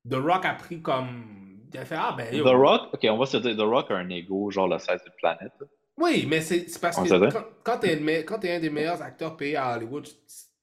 que 0.06 0.10
The 0.10 0.16
Rock 0.22 0.46
a 0.46 0.54
pris 0.54 0.82
comme. 0.82 1.58
Il 1.74 1.80
a 1.80 1.86
fait 1.86 1.96
Ah, 1.98 2.14
ben. 2.18 2.28
yo. 2.36 2.44
The 2.44 2.54
Rock, 2.56 2.90
ok, 2.94 3.08
on 3.10 3.18
va 3.18 3.26
se 3.26 3.38
dire, 3.38 3.56
The 3.56 3.62
Rock 3.62 3.90
a 3.92 3.96
un 3.96 4.10
ego, 4.10 4.52
genre 4.52 4.68
la 4.68 4.78
size 4.78 5.02
d'une 5.04 5.14
planète. 5.18 5.54
Oui, 5.98 6.26
mais 6.28 6.42
c'est 6.42 6.66
parce 6.80 6.98
On 6.98 7.04
que 7.04 7.32
quand, 7.32 7.44
quand 7.64 7.78
t'es 7.80 7.96
le 7.96 8.02
me- 8.02 8.26
un 8.56 8.60
des 8.60 8.70
meilleurs 8.70 9.02
acteurs 9.02 9.38
payés 9.38 9.56
à 9.58 9.76
Hollywood, 9.76 10.04
tu 10.06 10.12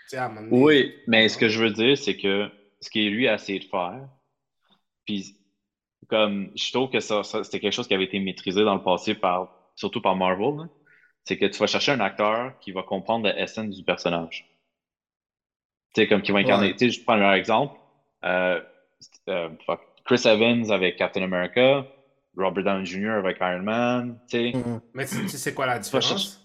sais, 0.07 0.17
à 0.19 0.27
un 0.27 0.29
moment 0.29 0.43
donné- 0.51 0.63
Oui, 0.63 0.95
mais 1.07 1.29
ce 1.29 1.39
que 1.39 1.49
je 1.49 1.63
veux 1.63 1.71
dire, 1.71 1.97
c'est 1.97 2.17
que 2.17 2.49
ce 2.81 2.91
que 2.91 2.99
lui 2.99 3.27
a 3.29 3.35
essayé 3.35 3.59
de 3.61 3.65
faire, 3.65 4.09
puis 5.05 5.35
comme 6.09 6.51
je 6.57 6.73
trouve 6.73 6.91
que 6.91 7.01
ça, 7.01 7.23
ça- 7.23 7.45
c'était 7.45 7.61
quelque 7.61 7.73
chose 7.75 7.89
qui 7.89 7.95
avait 7.95 8.05
été 8.05 8.19
maîtrisé 8.21 8.65
dans 8.65 8.75
le 8.75 8.83
passé 8.83 9.15
par, 9.15 9.51
surtout 9.77 10.01
par 10.01 10.17
Marvel, 10.17 10.69
c'est 11.25 11.39
que 11.39 11.47
tu 11.47 11.59
vas 11.59 11.67
chercher 11.67 11.93
un 11.93 12.01
acteur 12.01 12.59
qui 12.61 12.73
va 12.73 12.83
comprendre 12.83 13.29
l'essence 13.29 13.69
du 13.77 13.85
personnage. 13.85 14.47
Tu 15.95 16.03
sais, 16.03 16.09
comme 16.09 16.23
qui 16.23 16.33
va 16.33 16.39
incarner. 16.41 16.69
Ouais. 16.69 16.73
Tu 16.77 16.91
sais, 16.91 16.99
je 16.99 17.05
prends 17.05 17.15
un 17.15 17.35
exemple. 17.35 17.75
euh, 18.25 18.61
euh, 19.29 19.49
fuck, 19.65 19.81
Chris 20.05 20.23
Evans 20.25 20.71
avec 20.73 20.97
Captain 20.97 21.23
America, 21.23 21.87
Robert 22.37 22.65
Downey 22.65 22.85
Jr. 22.85 23.11
avec 23.11 23.37
Iron 23.41 23.63
Man. 23.63 24.19
Tu 24.29 24.53
sais, 24.53 24.53
Mhm. 24.57 24.81
Mais 24.95 25.07
tu 25.07 25.29
sais 25.29 25.55
quoi 25.55 25.67
la 25.67 25.79
différence? 25.79 26.45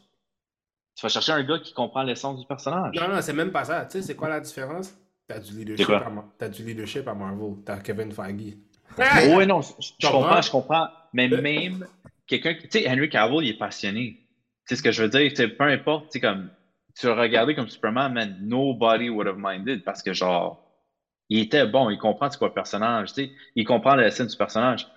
tu 0.95 1.01
vas 1.01 1.09
chercher 1.09 1.31
un 1.31 1.43
gars 1.43 1.57
qui 1.59 1.73
comprend 1.73 2.03
l'essence 2.03 2.39
du 2.39 2.45
personnage. 2.45 2.95
Non, 2.95 3.07
non, 3.07 3.21
c'est 3.21 3.33
même 3.33 3.51
pas 3.51 3.63
ça. 3.65 3.85
Tu 3.85 3.93
sais, 3.93 4.01
c'est 4.03 4.15
quoi 4.15 4.29
la 4.29 4.39
différence? 4.39 4.95
T'as 5.27 5.39
du 5.39 5.53
leadership 5.53 5.89
à, 5.89 6.11
t'as 6.37 6.49
du 6.49 6.63
leadership 6.63 7.07
à 7.07 7.13
Marvel. 7.13 7.55
T'as 7.65 7.79
Kevin 7.79 8.11
Feige. 8.11 8.57
Oui, 8.97 9.45
non, 9.47 9.61
je, 9.61 9.71
je 9.99 10.07
comprends? 10.07 10.41
je 10.41 10.51
comprends. 10.51 10.87
Mais 11.13 11.31
Euh. 11.31 11.41
même 11.41 11.87
quelqu'un, 12.27 12.53
qui- 12.55 12.67
tu 12.67 12.79
sais, 12.79 12.89
Henry 12.89 13.09
Cavill, 13.09 13.43
il 13.43 13.49
est 13.49 13.57
passionné. 13.57 14.17
Tu 14.67 14.69
sais 14.69 14.75
ce 14.77 14.83
que 14.83 14.91
je 14.91 15.03
veux 15.03 15.09
dire? 15.09 15.31
Peu 15.57 15.63
importe, 15.65 16.11
tu 16.11 16.19
comme, 16.19 16.49
tu 16.97 17.05
le 17.07 17.13
regardais 17.13 17.55
comme 17.55 17.67
Superman, 17.69 18.13
man, 18.13 18.37
nobody 18.41 19.09
would 19.09 19.27
have 19.27 19.37
minded 19.37 19.83
parce 19.83 20.01
que, 20.01 20.13
genre, 20.13 20.63
il 21.29 21.39
était 21.39 21.65
bon, 21.65 21.89
il 21.89 21.97
comprend 21.97 22.29
c'est 22.29 22.37
quoi 22.37 22.49
le 22.49 22.53
personnage, 22.53 23.13
tu 23.13 23.25
sais, 23.25 23.31
il 23.55 23.65
comprend 23.65 23.95
la 23.95 24.11
scène 24.11 24.27
du 24.27 24.37
personnage. 24.37 24.87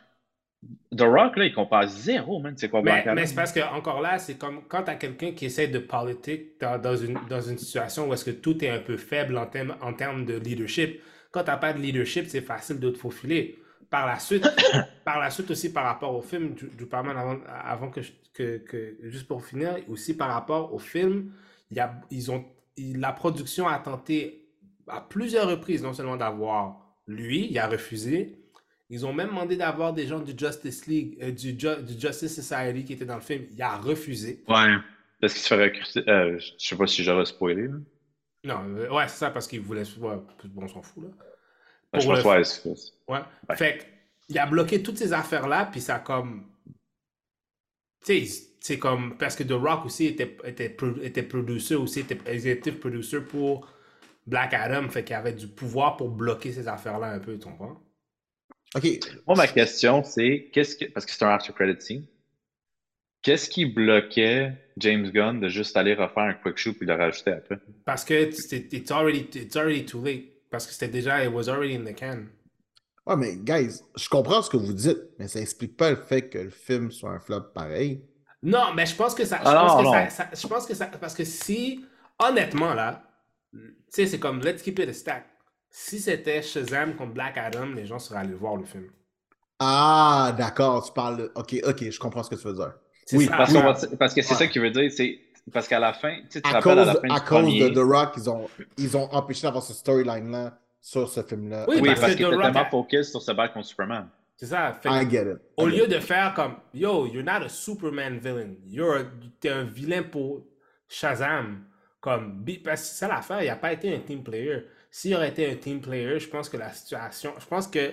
The 0.97 1.03
Rock, 1.03 1.37
là, 1.37 1.45
il 1.45 1.53
comprend 1.55 1.87
zéro, 1.87 2.39
man, 2.41 2.55
c'est 2.57 2.69
quoi 2.69 2.83
Mais, 2.83 3.05
mais 3.15 3.27
c'est 3.27 3.35
parce 3.35 3.53
que, 3.53 3.61
encore 3.61 4.01
là, 4.01 4.19
c'est 4.19 4.37
comme 4.37 4.63
quand 4.69 4.83
t'as 4.85 4.95
quelqu'un 4.95 5.33
qui 5.33 5.47
essaie 5.47 5.69
de 5.69 5.79
politique 5.79 6.61
dans, 6.61 6.79
dans 6.81 6.97
une, 6.97 7.19
dans 7.29 7.41
une 7.41 7.59
situation 7.59 8.09
où 8.09 8.15
est-ce 8.15 8.25
que 8.25 8.31
tout 8.31 8.65
est 8.65 8.71
un 8.71 8.79
peu 8.79 8.97
faible 8.97 9.37
en, 9.37 9.47
termes- 9.47 9.77
en 9.81 9.93
de 9.93 10.35
leadership. 10.39 11.01
Quand 11.31 11.45
t'as 11.45 11.57
pas 11.57 11.73
de 11.73 11.79
leadership, 11.81 12.27
c'est 12.29 12.41
facile 12.41 12.81
de 12.81 12.91
te 12.91 12.99
faufiler. 12.99 13.59
Par 13.91 14.07
la 14.07 14.19
suite, 14.19 14.47
par 15.05 15.21
la 15.21 15.31
suite 15.31 15.51
aussi 15.51 15.73
par 15.73 15.85
rapport 15.85 16.15
au 16.15 16.23
film, 16.23 16.55
du, 16.55 16.67
du 16.69 16.79
Superman 16.85 17.17
avant, 17.17 17.39
avant 17.47 17.91
que, 17.91 18.01
que, 18.35 18.59
que- 18.59 18.97
juste 19.05 19.29
pour 19.29 19.45
finir, 19.45 19.77
aussi 19.89 20.17
par 20.17 20.29
rapport 20.31 20.75
au 20.75 20.79
film, 20.79 21.33
il 21.71 21.77
y 21.77 21.81
a, 21.81 22.01
ils 22.11 22.31
ont, 22.31 22.45
la 22.79 23.13
production 23.13 23.69
a 23.69 23.79
tenté 23.79 24.49
à 24.89 25.01
plusieurs 25.01 25.49
reprises 25.49 25.83
non 25.83 25.93
seulement 25.93 26.17
d'avoir 26.17 26.81
lui, 27.07 27.47
il 27.51 27.59
a 27.59 27.69
refusé, 27.69 28.37
ils 28.91 29.05
ont 29.07 29.13
même 29.13 29.29
demandé 29.29 29.57
d'avoir 29.57 29.93
des 29.93 30.07
gens 30.07 30.21
du 30.21 30.33
Justice 30.37 30.87
League, 30.87 31.19
euh, 31.23 31.31
du, 31.33 31.59
Ju- 31.59 31.83
du 31.83 31.99
Justice 32.01 32.35
Society 32.41 32.85
qui 32.85 32.93
étaient 32.93 33.05
dans 33.05 33.17
le 33.17 33.21
film. 33.21 33.45
Il 33.53 33.61
a 33.63 33.77
refusé. 33.77 34.45
Ouais. 34.49 34.77
Parce 35.21 35.33
qu'il 35.33 35.43
se 35.43 35.49
fait 35.49 35.63
recruter. 35.65 36.09
euh, 36.09 36.39
je 36.39 36.53
sais 36.59 36.77
pas 36.77 36.87
si 36.87 37.03
j'aurais 37.03 37.25
spoilé, 37.25 37.69
là. 37.69 37.75
Non, 38.45 38.61
euh, 38.77 38.89
ouais, 38.91 39.09
c'est 39.09 39.17
ça 39.19 39.31
parce 39.31 39.49
qu'il 39.49 39.61
voulait. 39.61 39.83
ouais, 39.99 40.17
bon, 40.45 40.63
on 40.63 40.69
s'en 40.69 40.83
fout 40.83 41.03
là. 41.03 41.11
Ben, 42.05 42.15
pense 42.15 42.25
le- 42.65 42.71
ouais, 42.71 42.77
Ouais. 43.09 43.19
Ouais. 43.49 43.57
Fait 43.57 43.79
que, 43.79 43.85
il 44.29 44.39
a 44.39 44.47
bloqué 44.47 44.83
toutes 44.83 44.99
ces 44.99 45.13
affaires-là, 45.13 45.67
puis 45.71 45.81
ça 45.81 45.97
a 45.97 45.99
comme. 46.01 46.47
Tu 48.05 48.27
sais, 48.27 48.47
c'est 48.61 48.79
comme. 48.79 49.17
Parce 49.17 49.37
que 49.37 49.43
The 49.43 49.53
Rock 49.53 49.87
aussi 49.87 50.07
était, 50.07 50.37
était, 50.45 50.69
pro- 50.71 51.01
était 51.03 51.23
producer 51.23 51.75
aussi, 51.75 52.01
était 52.01 52.19
executive 52.27 52.79
producer 52.79 53.21
pour 53.21 53.69
Black 54.27 54.55
Adam, 54.55 54.89
fait 54.89 55.05
qu'il 55.05 55.15
avait 55.17 55.33
du 55.33 55.47
pouvoir 55.49 55.97
pour 55.97 56.09
bloquer 56.11 56.53
ces 56.53 56.67
affaires-là 56.69 57.11
un 57.13 57.19
peu, 57.21 57.39
tu 57.39 57.45
comprends? 57.47 57.81
Ok, 58.75 58.85
Moi, 59.27 59.37
ma 59.37 59.47
question, 59.47 60.03
c'est 60.03 60.51
qu'est-ce 60.53 60.77
que. 60.77 60.85
Parce 60.87 61.07
que 61.07 61.13
c'est 61.13 61.25
un 61.25 61.29
after 61.29 61.53
credit 61.53 61.81
scene. 61.81 62.05
Qu'est-ce 63.23 63.49
qui 63.49 63.65
bloquait 63.67 64.53
James 64.77 65.11
Gunn 65.11 65.41
de 65.41 65.49
juste 65.49 65.77
aller 65.77 65.95
refaire 65.95 66.25
un 66.25 66.35
quick 66.35 66.57
shoot 66.59 66.77
puis 66.77 66.87
de 66.87 66.93
le 66.93 66.99
rajouter 66.99 67.33
après? 67.33 67.59
Parce 67.85 68.05
que 68.05 68.31
c'est 68.31 68.73
it's 68.73 68.91
already, 68.91 69.27
it's 69.35 69.57
already 69.57 69.85
too 69.85 70.03
late. 70.05 70.25
Parce 70.51 70.67
que 70.67 70.73
c'était 70.73 70.89
déjà, 70.89 71.25
it 71.25 71.33
was 71.33 71.49
already 71.49 71.75
in 71.77 71.85
the 71.85 71.95
can. 71.99 72.25
Ouais, 73.07 73.17
mais 73.17 73.37
guys, 73.37 73.83
je 73.97 74.09
comprends 74.09 74.43
ce 74.43 74.51
que 74.51 74.57
vous 74.57 74.73
dites, 74.73 74.99
mais 75.19 75.29
ça 75.29 75.41
explique 75.41 75.77
pas 75.77 75.91
le 75.91 75.97
fait 75.97 76.29
que 76.29 76.39
le 76.39 76.51
film 76.51 76.91
soit 76.91 77.11
un 77.11 77.21
flop 77.21 77.53
pareil. 77.55 78.05
Non, 78.43 78.75
mais 78.75 78.87
je 78.87 78.95
pense 78.97 79.15
que 79.15 79.25
ça. 79.25 79.37
Je 79.39 79.43
Ah, 79.49 79.55
pense 79.55 79.73
non, 79.73 79.79
que 79.79 79.85
non. 79.85 79.93
ça, 79.93 80.11
ça- 80.11 80.31
Je 80.35 80.47
pense 80.47 80.67
que 80.67 80.75
ça. 80.75 80.87
Parce 80.87 81.15
que 81.15 81.25
si, 81.25 81.85
honnêtement, 82.19 82.75
là, 82.75 83.03
tu 83.53 83.61
sais, 83.91 84.07
c'est 84.07 84.19
comme 84.19 84.41
let's 84.41 84.63
keep 84.63 84.79
it 84.79 84.89
a 84.89 84.93
stack. 84.93 85.27
Si 85.71 85.99
c'était 86.01 86.43
Shazam 86.43 86.95
contre 86.97 87.13
Black 87.13 87.37
Adam, 87.39 87.67
les 87.75 87.87
gens 87.87 87.99
seraient 87.99 88.21
allés 88.21 88.35
voir 88.35 88.57
le 88.57 88.65
film. 88.65 88.89
Ah, 89.59 90.35
d'accord, 90.37 90.85
tu 90.85 90.93
parles. 90.93 91.17
de- 91.19 91.33
Ok, 91.35 91.57
ok, 91.65 91.91
je 91.91 91.99
comprends 91.99 92.23
ce 92.23 92.31
que 92.31 92.35
tu 92.35 92.47
veux 92.47 92.55
dire. 92.55 92.75
Oui, 93.13 93.27
ça, 93.27 93.37
Parce, 93.37 93.53
va- 93.53 93.75
que 93.75 94.23
c'est 94.23 94.33
Ouais. 94.33 94.39
ça 94.39 94.47
qui 94.49 94.59
veut 94.59 94.71
dire, 94.71 94.91
c'est. 94.95 95.19
Parce 95.53 95.69
qu'à 95.69 95.79
la 95.79 95.93
fin, 95.93 96.17
tu 96.23 96.27
sais, 96.31 96.41
tu 96.41 96.43
te 96.43 96.49
À 96.49 96.53
rappelles 96.61 96.79
à 96.79 96.85
cause, 96.85 96.87
la 96.87 96.95
fin 96.95 97.15
à 97.15 97.21
du 97.21 97.27
cause 97.27 97.29
premier. 97.29 97.71
de 97.71 97.75
The 97.75 97.79
Rock, 97.85 98.13
ils 98.17 98.31
ont, 98.31 98.49
ils 98.79 98.97
ont 98.97 99.13
empêché 99.15 99.43
d'avoir 99.43 99.63
ce 99.63 99.73
storyline-là 99.75 100.59
sur 100.81 101.09
ce 101.09 101.23
film-là. 101.23 101.67
Oui, 101.69 101.77
Oui, 101.81 101.89
parce 101.89 102.01
parce 102.01 102.13
que 102.13 102.17
qu'il 102.17 102.27
The 102.27 102.29
était 102.29 102.37
Rock 102.37 102.45
tellement 102.47 102.61
a- 102.67 102.71
focus 102.71 103.11
sur 103.11 103.23
se 103.23 103.33
battre 103.33 103.55
contre 103.55 103.67
Superman. 103.67 104.09
C'est 104.37 104.47
ça. 104.47 104.73
Fait 104.75 104.89
I 104.91 105.09
get 105.09 105.23
it. 105.23 105.39
au 105.57 105.69
get 105.71 105.77
lieu 105.77 105.85
it. 105.85 105.91
de 105.91 106.01
faire 106.01 106.35
comme 106.35 106.57
Yo, 106.75 107.07
you're 107.07 107.25
not 107.25 107.45
a 107.45 107.49
Superman 107.49 108.19
villain. 108.19 108.55
You're 108.67 108.97
a- 108.99 109.05
T'es 109.41 109.49
un 109.51 109.65
vilain 109.65 110.03
pour 110.03 110.45
Shazam. 110.89 111.65
Comme, 112.01 112.45
parce 112.65 112.83
que 112.83 112.87
c'est 112.89 112.95
ça 112.99 113.09
l'affaire, 113.09 113.43
il 113.43 113.47
n'a 113.47 113.57
pas 113.57 113.73
été 113.73 113.93
un 113.95 113.99
team 113.99 114.23
player. 114.23 114.65
S'il 114.91 115.15
aurait 115.17 115.31
été 115.31 115.51
un 115.51 115.57
team 115.57 115.81
player, 115.81 116.21
je 116.21 116.29
pense 116.29 116.49
que 116.49 116.57
la 116.57 116.73
situation. 116.73 117.33
Je 117.39 117.47
pense 117.47 117.67
que 117.67 117.93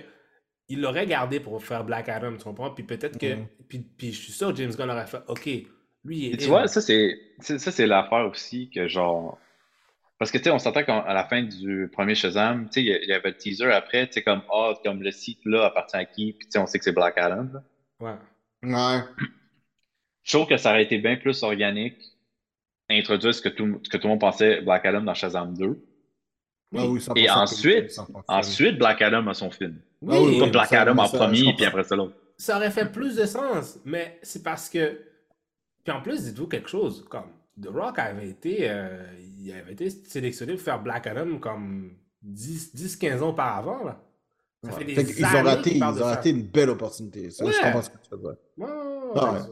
il 0.68 0.80
l'aurait 0.80 1.06
gardé 1.06 1.40
pour 1.40 1.62
faire 1.62 1.82
Black 1.84 2.08
Adam, 2.08 2.36
tu 2.36 2.44
comprends? 2.44 2.70
Puis 2.70 2.84
peut-être 2.84 3.18
que. 3.18 3.34
Mhm. 3.34 3.46
Puis, 3.68 3.78
puis 3.80 4.12
je 4.12 4.22
suis 4.22 4.32
sûr 4.32 4.50
que 4.50 4.56
James 4.56 4.70
Gunn 4.72 4.90
aurait 4.90 5.06
fait 5.06 5.22
OK, 5.28 5.48
lui, 6.04 6.18
il 6.18 6.24
est. 6.26 6.34
Et 6.34 6.36
tu 6.36 6.46
vois, 6.48 6.66
ça, 6.68 6.80
c'est 6.80 7.18
c'est- 7.40 7.58
ça, 7.58 7.70
c'est 7.72 7.86
l'affaire 7.86 8.26
aussi 8.30 8.70
que 8.70 8.86
genre. 8.88 9.38
Parce 10.18 10.30
que 10.30 10.38
tu 10.38 10.44
sais, 10.44 10.50
on 10.50 10.58
s'entend 10.58 10.84
qu'à 10.84 11.12
la 11.12 11.24
fin 11.24 11.42
du 11.42 11.88
premier 11.92 12.14
Shazam, 12.14 12.66
tu 12.66 12.74
sais, 12.74 12.82
il 12.82 13.08
y 13.08 13.12
avait 13.12 13.30
le 13.30 13.36
teaser 13.36 13.72
après, 13.72 14.06
tu 14.06 14.14
sais, 14.14 14.22
comme 14.22 14.42
Ah, 14.52 14.72
comme 14.84 15.02
le 15.02 15.10
site 15.10 15.40
là 15.44 15.66
appartient 15.66 15.96
à 15.96 16.04
qui, 16.04 16.32
puis 16.32 16.46
tu 16.46 16.52
sais, 16.52 16.58
on 16.58 16.66
sait 16.66 16.78
que 16.78 16.84
c'est 16.84 16.92
Black 16.92 17.18
Adam. 17.18 17.48
là. 17.52 17.62
Ouais. 18.00 18.70
Ouais. 18.72 19.00
Je 20.22 20.32
trouve 20.36 20.48
que 20.48 20.56
ça 20.56 20.70
aurait 20.70 20.84
été 20.84 20.98
bien 20.98 21.16
plus 21.16 21.42
organique 21.42 22.00
introduire 22.90 23.34
ce 23.34 23.42
que 23.42 23.48
tout, 23.48 23.80
ce 23.82 23.88
que 23.90 23.96
tout 23.96 24.04
le 24.06 24.10
monde 24.10 24.20
pensait 24.20 24.60
Black 24.60 24.84
Adam 24.86 25.00
dans 25.02 25.14
Shazam 25.14 25.54
2. 25.56 25.78
Ah 26.76 26.86
oui, 26.86 27.00
100% 27.00 27.12
Et 27.16 27.30
ensuite, 27.30 28.00
ensuite, 28.28 28.78
Black 28.78 29.00
Adam 29.02 29.26
a 29.28 29.34
son 29.34 29.50
film. 29.50 29.78
Oui, 30.02 30.14
Ah 30.16 30.22
oui, 30.22 30.38
Pas 30.40 30.46
Black 30.48 30.68
ça, 30.68 30.82
Adam 30.82 30.98
en 30.98 31.08
premier, 31.08 31.52
puis 31.54 31.64
après 31.64 31.84
ça 31.84 31.96
l'autre. 31.96 32.14
ça 32.36 32.56
aurait 32.56 32.70
fait 32.70 32.90
plus 32.90 33.16
de 33.16 33.26
sens, 33.26 33.78
mais 33.84 34.18
c'est 34.22 34.42
parce 34.42 34.68
que. 34.70 34.98
Puis 35.84 35.92
en 35.92 36.00
plus, 36.00 36.24
dites-vous 36.24 36.46
quelque 36.48 36.68
chose, 36.68 37.04
comme 37.10 37.26
The 37.62 37.68
Rock 37.68 37.98
avait 37.98 38.28
été, 38.28 38.68
euh, 38.70 39.06
il 39.38 39.52
avait 39.52 39.72
été 39.72 39.90
sélectionné 39.90 40.54
pour 40.54 40.62
faire 40.62 40.82
Black 40.82 41.06
Adam 41.06 41.38
comme 41.38 41.92
10-15 42.22 43.22
ans 43.22 43.28
auparavant. 43.30 43.84
Là. 43.84 44.00
Ça 44.62 44.70
Ouais. 44.70 44.78
fait 44.78 44.84
des 44.84 44.94
Fait 44.94 45.04
qu'ils 45.04 45.24
ont 45.26 45.42
raté, 45.42 45.76
ils 45.76 45.84
ont 45.84 45.92
raté 45.92 46.30
une 46.30 46.42
belle 46.42 46.70
opportunité. 46.70 47.30
Ça, 47.30 47.44
Je 47.44 47.50
Ouais. 47.50 47.56
comprends 47.62 47.82
ce 47.82 47.90
que 47.90 47.98
tu 47.98 48.10
veux 48.12 48.18
dire. 48.18 48.34
Ouais, 48.56 48.66
ouais, 48.66 48.72
ouais, 48.72 49.20
ouais, 49.22 49.30
ouais. 49.32 49.38
ça. 49.40 49.48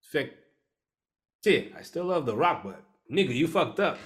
Fait 0.00 0.28
que, 0.28 0.32
tu 1.42 1.50
sais, 1.50 1.70
I 1.80 1.84
still 1.84 2.02
love 2.02 2.26
The 2.26 2.30
Rock, 2.36 2.64
but 2.64 2.74
nigga, 3.08 3.32
you 3.32 3.46
fucked 3.46 3.78
up. 3.80 3.96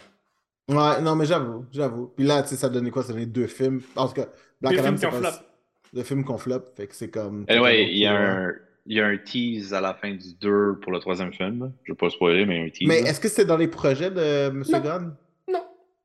Ouais, 0.69 1.01
non, 1.01 1.17
mais 1.17 1.25
j'avoue, 1.27 1.65
j'avoue. 1.73 2.09
Puis 2.09 2.27
là, 2.27 2.43
tu 2.43 2.51
sais, 2.51 2.57
ça 2.57 2.69
donnait 2.69 2.91
quoi? 2.91 3.03
Ça 3.03 3.13
donnait 3.13 3.25
deux 3.27 3.47
films. 3.47 3.81
En 3.97 4.09
tout 4.09 4.15
cas, 4.15 4.27
Black 4.61 4.75
Deux 4.75 4.81
Adam, 4.81 4.89
films 4.89 4.95
qui 4.97 5.01
c'est 5.01 5.07
ont 5.07 5.23
pas... 5.23 5.33
flop. 5.33 5.47
Deux 5.95 6.03
films 6.03 6.25
qu'on 6.25 6.39
flop, 6.39 6.61
fait 6.77 6.87
que 6.89 6.95
c'est 6.95 7.09
comme... 7.11 7.45
Anyway, 7.49 7.73
t'es 7.87 7.93
il 7.93 7.99
y, 7.99 8.07
a 8.07 8.15
un, 8.15 8.53
il 8.87 8.97
y 8.97 9.01
a 9.01 9.07
un 9.07 9.17
tease 9.19 9.75
à 9.75 9.81
la 9.81 9.95
fin 9.95 10.13
du 10.15 10.35
2 10.41 10.79
pour 10.81 10.93
le 10.93 10.99
troisième 11.01 11.33
film. 11.33 11.73
Je 11.85 11.93
vais 11.93 11.97
pas 11.97 12.09
spoiler, 12.11 12.47
mais 12.47 12.57
il 12.57 12.59
y 12.61 12.63
a 12.63 12.67
un 12.67 12.71
tease. 12.71 12.89
Mais 12.89 12.99
est-ce 13.01 13.21
que 13.21 13.29
c'est 13.29 13.45
dans 13.45 13.57
les 13.57 13.69
projets 13.69 14.11
de 14.11 14.49
M. 14.49 14.63
Non. 14.69 14.81
Gunn? 14.81 15.17
Non. 15.53 15.65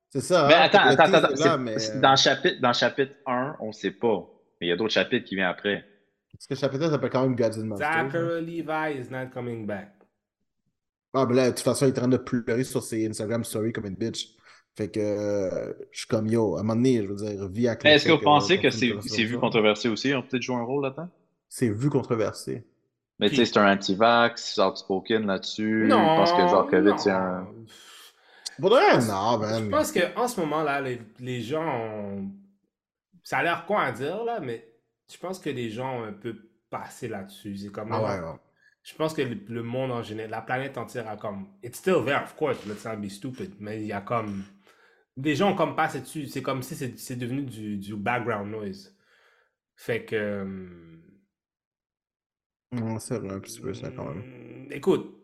C'est 0.09 0.21
ça, 0.21 0.47
Mais 0.47 0.53
hein? 0.55 0.61
attends, 0.63 0.85
Le 0.85 0.91
attends, 0.91 1.13
attends. 1.13 1.43
là, 1.45 1.57
mais, 1.57 1.75
euh, 1.95 1.99
Dans, 2.01 2.11
le 2.11 2.17
chapitre, 2.17 2.61
dans 2.61 2.73
chapitre 2.73 3.13
1, 3.25 3.55
on 3.59 3.71
sait 3.71 3.91
pas. 3.91 4.27
Mais 4.59 4.67
il 4.67 4.69
y 4.69 4.73
a 4.73 4.75
d'autres 4.75 4.93
chapitres 4.93 5.25
qui 5.25 5.35
viennent 5.35 5.47
après. 5.47 5.85
Parce 6.33 6.47
que 6.47 6.53
le 6.53 6.59
chapitre 6.59 6.89
s'appelle 6.89 7.09
quand 7.09 7.21
même 7.23 7.35
Gods 7.35 7.59
and 7.61 7.65
Monsters. 7.65 7.87
hein. 7.87 8.09
Zachary 8.11 8.41
Levi 8.45 8.99
is 9.01 9.09
not 9.11 9.27
coming 9.33 9.65
back. 9.65 9.91
Ah, 11.13 11.25
ben 11.25 11.35
là, 11.35 11.45
de 11.47 11.49
toute 11.55 11.59
façon, 11.59 11.85
il 11.85 11.89
est 11.89 11.97
en 11.97 12.01
train 12.03 12.07
de 12.07 12.17
pleurer 12.17 12.63
sur 12.63 12.81
ses 12.81 13.05
Instagram 13.07 13.43
stories 13.43 13.73
comme 13.73 13.85
une 13.85 13.95
bitch. 13.95 14.29
Fait 14.77 14.89
que 14.89 14.99
euh, 15.01 15.73
je 15.91 15.99
suis 15.99 16.07
comme 16.07 16.27
yo, 16.27 16.55
à 16.55 16.61
un 16.61 16.63
moment 16.63 16.75
donné, 16.75 17.03
je 17.03 17.07
veux 17.09 17.15
dire, 17.15 17.47
vie 17.49 17.67
Mais 17.83 17.95
est-ce 17.95 18.05
que 18.05 18.13
vous 18.13 18.19
pensez 18.19 18.59
que 18.59 18.69
c'est 18.69 19.23
vu 19.23 19.37
controversé 19.37 19.89
aussi? 19.89 20.09
Ils 20.09 20.15
ont 20.15 20.21
peut-être 20.23 20.41
joué 20.41 20.55
un 20.55 20.63
rôle 20.63 20.83
là-dedans? 20.83 21.09
C'est 21.49 21.67
vu 21.69 21.89
controversé. 21.89 22.65
Mais 23.21 23.29
tu 23.29 23.35
sais, 23.37 23.45
c'est 23.45 23.57
un 23.59 23.71
anti-vax, 23.71 24.57
outspoken 24.57 25.27
là-dessus. 25.27 25.85
Non. 25.87 25.97
Je 26.25 26.31
pense 26.31 26.31
que 26.33 26.37
genre 26.39 26.67
COVID, 26.69 26.93
c'est 26.97 27.11
un. 27.11 27.47
Vrai, 28.59 28.97
non, 29.07 29.41
Je 29.41 29.59
man. 29.61 29.69
pense 29.69 29.91
qu'en 29.91 30.27
ce 30.27 30.39
moment-là, 30.41 30.81
les, 30.81 31.01
les 31.19 31.41
gens 31.41 31.63
ont. 31.65 32.31
ça 33.23 33.37
a 33.39 33.43
l'air 33.43 33.65
con 33.65 33.77
à 33.77 33.91
dire, 33.91 34.23
là, 34.23 34.39
mais 34.39 34.67
je 35.11 35.17
pense 35.17 35.39
que 35.39 35.49
les 35.49 35.69
gens 35.69 35.99
ont 35.99 36.03
un 36.03 36.13
peu 36.13 36.35
passé 36.69 37.07
là-dessus. 37.07 37.55
C'est 37.57 37.69
comme. 37.71 37.91
Ah 37.91 38.01
ouais, 38.01 38.19
ouais. 38.19 38.35
Je 38.83 38.95
pense 38.95 39.13
que 39.13 39.21
le, 39.21 39.37
le 39.47 39.61
monde 39.63 39.91
en 39.91 40.01
général, 40.01 40.31
la 40.31 40.41
planète 40.41 40.77
entière 40.77 41.07
a 41.07 41.15
comme. 41.15 41.47
It's 41.63 41.77
still 41.77 42.03
there, 42.03 42.23
of 42.23 42.35
course, 42.35 42.65
let's 42.65 42.83
not 42.85 42.97
be 42.97 43.09
stupid, 43.09 43.53
mais 43.59 43.79
il 43.81 43.87
y 43.87 43.93
a 43.93 44.01
comme. 44.01 44.43
Les 45.17 45.35
gens 45.35 45.51
ont 45.51 45.55
comme 45.55 45.75
passé 45.75 46.01
dessus. 46.01 46.25
C'est 46.27 46.41
comme 46.41 46.63
si 46.63 46.75
c'est 46.75 46.97
c'est 46.97 47.15
devenu 47.17 47.43
du, 47.43 47.77
du 47.77 47.95
background 47.95 48.49
noise. 48.51 48.95
Fait 49.75 50.05
que. 50.05 50.45
Non, 52.71 52.99
c'est 52.99 53.17
vrai, 53.19 53.33
un 53.35 53.39
petit 53.39 53.59
peu 53.59 53.73
ça 53.73 53.89
quand 53.91 54.05
même. 54.05 54.23
Mm, 54.67 54.71
Écoute, 54.71 55.17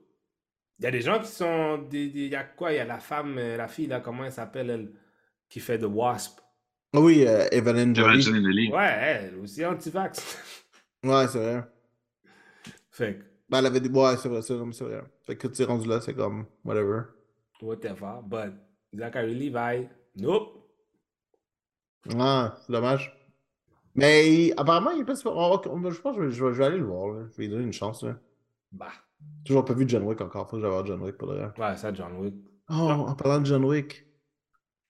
il 0.80 0.86
y 0.86 0.88
a 0.88 0.92
des 0.92 1.02
gens 1.02 1.20
qui 1.20 1.28
sont. 1.28 1.88
Il 1.92 2.18
y 2.28 2.36
a 2.36 2.44
quoi 2.44 2.74
Il 2.74 2.76
y 2.76 2.80
a 2.80 2.86
la 2.86 3.00
femme, 3.00 3.38
euh, 3.38 3.58
la 3.58 3.68
fille, 3.68 3.88
là, 3.88 4.00
comment 4.02 4.26
elle 4.26 4.32
s'appelle, 4.32 4.70
elle, 4.70 4.92
qui 5.50 5.60
fait 5.60 5.80
The 5.80 5.84
Wasp? 5.86 6.40
Ah 6.94 7.00
Oui, 7.02 7.26
euh, 7.28 7.48
Evelyn 7.52 7.94
Jolie. 7.94 8.72
Ouais, 8.72 8.86
elle 9.00 9.36
aussi 9.40 9.66
anti-vax. 9.66 10.38
Ouais, 11.04 11.28
c'est 11.28 11.38
vrai. 11.38 11.64
fait 12.90 13.16
que, 13.20 13.24
Ben, 13.50 13.60
elle 13.60 13.68
avait 13.68 13.80
des. 13.80 13.90
Ouais, 13.90 14.18
c'est 14.18 14.28
vrai, 14.28 14.42
c'est 14.42 14.56
vrai, 14.56 14.72
c'est 14.74 14.84
vrai. 14.84 15.04
Fait 15.26 15.38
que 15.38 15.48
tu 15.48 15.62
es 15.62 15.66
rendu 15.66 15.88
là, 15.88 16.02
c'est 16.02 16.16
comme, 16.16 16.46
whatever. 16.66 17.04
whatever. 17.62 18.20
But 18.26 18.54
Zachary 18.96 19.36
Levi, 19.36 19.88
nope. 20.16 20.68
Ah, 22.20 22.58
c'est 22.66 22.72
dommage. 22.74 23.17
Mais 23.98 24.54
apparemment, 24.56 24.92
il 24.92 25.02
est 25.02 25.06
pas 25.06 25.16
super. 25.16 25.34
Je 25.34 26.00
pense 26.00 26.16
que 26.16 26.30
je 26.30 26.46
vais, 26.46 26.54
je 26.54 26.62
aller 26.62 26.78
le 26.78 26.86
voir. 26.86 27.14
Là. 27.14 27.26
Je 27.32 27.38
vais 27.38 27.44
lui 27.44 27.50
donner 27.50 27.64
une 27.64 27.74
chance. 27.74 28.04
Là. 28.04 28.16
Bah, 28.72 28.92
Toujours 29.44 29.66
pas 29.66 29.74
vu 29.74 29.86
John 29.88 30.04
Wick 30.04 30.22
encore. 30.22 30.48
Faut 30.48 30.58
que 30.58 30.62
j'aille 30.62 30.72
voir 30.72 30.86
John 30.86 31.02
Wick 31.02 31.18
pour 31.18 31.32
le 31.32 31.40
vrai. 31.40 31.52
ouais, 31.58 31.78
ça, 31.78 31.92
John 31.94 32.14
Wick. 32.20 32.36
Oh, 32.70 32.74
en 32.74 33.16
parlant 33.16 33.42
de 33.42 33.46
John 33.46 33.66
Wick. 33.66 34.06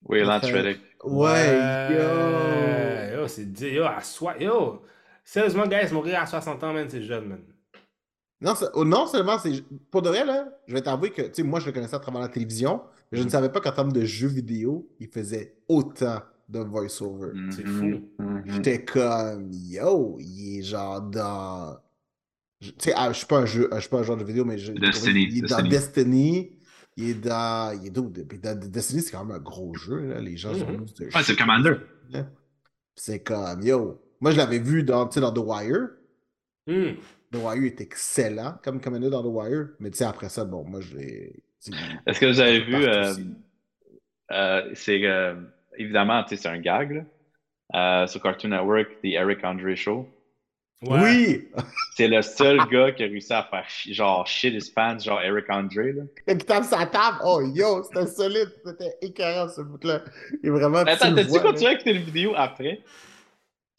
Oui, 0.03 0.23
Lance 0.23 0.43
Reddick. 0.43 0.81
Ouais, 1.03 1.57
yo. 1.91 3.21
Yo, 3.21 3.27
c'est 3.27 3.51
dit, 3.51 3.69
yo, 3.69 3.83
à 3.83 4.01
soi, 4.01 4.35
yo. 4.39 4.81
Sérieusement, 5.23 5.67
guys, 5.67 5.91
mourir 5.91 6.21
à 6.21 6.25
60 6.25 6.63
ans, 6.63 6.73
man, 6.73 6.87
c'est 6.89 7.03
jeune, 7.03 7.25
man. 7.25 7.41
Non, 8.41 8.53
oh, 8.73 8.85
non 8.85 9.07
seulement, 9.07 9.39
c'est. 9.39 9.63
Pour 9.89 10.01
de 10.01 10.09
vrai, 10.09 10.25
là, 10.25 10.47
je 10.67 10.73
vais 10.73 10.81
t'avouer 10.81 11.11
que, 11.11 11.21
tu 11.23 11.33
sais, 11.35 11.43
moi, 11.43 11.59
je 11.59 11.65
le 11.65 11.71
connaissais 11.71 11.95
à 11.95 11.99
travers 11.99 12.21
la 12.21 12.29
télévision, 12.29 12.81
mais 13.11 13.19
je 13.19 13.23
ne 13.23 13.29
savais 13.29 13.49
pas 13.49 13.61
qu'en 13.61 13.71
termes 13.71 13.91
de 13.91 14.05
jeux 14.05 14.27
vidéo, 14.27 14.89
il 14.99 15.07
faisait 15.07 15.55
autant 15.67 16.21
de 16.47 16.59
voice-over. 16.59 17.31
C'est 17.51 17.65
Mhm, 17.65 17.73
fou. 17.79 18.09
mhm. 18.23 18.43
J'étais 18.45 18.83
comme, 18.85 19.51
yo, 19.51 20.17
il 20.19 20.59
est 20.59 20.63
genre 20.63 21.01
dans. 21.01 21.77
je- 22.61 22.71
Tu 22.71 22.75
sais, 22.79 22.93
ah, 22.95 23.11
je 23.11 23.17
suis 23.17 23.27
pas 23.27 23.39
un 23.39 23.45
jeu, 23.45 23.69
je 23.73 23.79
suis 23.79 23.89
pas 23.89 23.99
un 23.99 24.03
joueur 24.03 24.17
de 24.17 24.23
vidéo, 24.23 24.45
mais 24.45 24.57
je. 24.57 24.71
Destiny, 24.73 25.27
Il 25.29 25.37
est 25.39 25.41
dans 25.49 25.61
Destiny. 25.61 25.69
Destiny. 25.69 26.59
Il 26.95 27.09
est 27.09 27.13
dans. 27.15 27.79
Il 27.81 27.87
est 27.87 27.91
dans- 27.91 28.55
Destiny, 28.69 29.01
c'est 29.01 29.11
quand 29.11 29.25
même 29.25 29.35
un 29.35 29.39
gros 29.41 29.73
jeu, 29.75 30.07
là. 30.07 30.19
Les 30.21 30.37
gens 30.37 30.53
sont 30.55 30.67
Mhm. 30.71 30.79
juste 30.81 30.99
de 31.01 31.05
Ouais, 31.05 31.23
c'est 31.23 31.35
Commander. 31.35 31.75
C'est 32.95 33.21
comme, 33.21 33.61
yo. 33.61 34.01
Moi, 34.19 34.31
je 34.31 34.37
l'avais 34.37 34.57
vu 34.59 34.83
dans, 34.83 35.07
tu 35.07 35.15
sais, 35.15 35.21
dans 35.21 35.31
The 35.31 35.43
Wire. 35.45 35.89
Hmm. 36.65 36.95
The 37.31 37.35
Wire 37.37 37.63
est 37.65 37.81
excellent 37.81 38.55
comme 38.63 38.81
commander 38.81 39.09
dans 39.11 39.21
The 39.21 39.27
Wire. 39.29 39.67
Mais 39.79 39.91
tu 39.91 39.97
sais, 39.97 40.05
après 40.05 40.29
ça, 40.29 40.43
bon, 40.45 40.63
moi, 40.63 40.81
je 40.81 40.95
l'ai. 40.97 41.43
Est-ce 42.07 42.19
que 42.19 42.25
vous 42.25 42.39
avez 42.39 42.61
vu, 42.63 42.75
euh, 42.75 43.13
euh, 44.31 44.71
c'est 44.73 45.03
euh, 45.05 45.35
évidemment, 45.77 46.23
tu 46.23 46.29
sais, 46.29 46.43
c'est 46.43 46.49
un 46.49 46.59
gag, 46.59 46.91
là. 46.91 47.01
Euh, 47.75 48.07
sur 48.07 48.21
Cartoon 48.21 48.49
Network, 48.49 48.87
The 49.01 49.07
Eric 49.07 49.43
Andre 49.43 49.75
Show. 49.75 50.07
Ouais. 50.83 50.99
Oui! 51.01 51.47
C'est 51.95 52.07
le 52.07 52.21
seul 52.21 52.59
gars 52.69 52.91
qui 52.91 53.03
a 53.03 53.07
réussi 53.07 53.33
à 53.33 53.43
faire 53.43 53.65
genre 53.89 54.27
shit 54.27 54.53
his 54.53 54.71
pants, 54.71 54.99
genre 54.99 55.19
Eric 55.21 55.49
Andre, 55.49 55.91
là. 55.95 56.03
Il 56.27 56.37
tape 56.37 56.63
sa 56.63 56.85
table. 56.85 57.17
Oh, 57.25 57.41
yo, 57.41 57.81
c'était 57.83 58.05
solide. 58.05 58.51
C'était 58.63 58.95
écœurant, 59.01 59.49
ce 59.49 59.61
bout-là. 59.61 60.03
Il 60.43 60.47
est 60.47 60.51
vraiment. 60.51 60.83
Mais 60.83 60.91
Attends, 60.91 61.15
t'as-tu 61.15 61.29
vois, 61.29 61.39
continué 61.39 61.71
à 61.71 61.73
écouter 61.73 61.93
la 61.93 61.99
vidéo 61.99 62.33
après? 62.35 62.83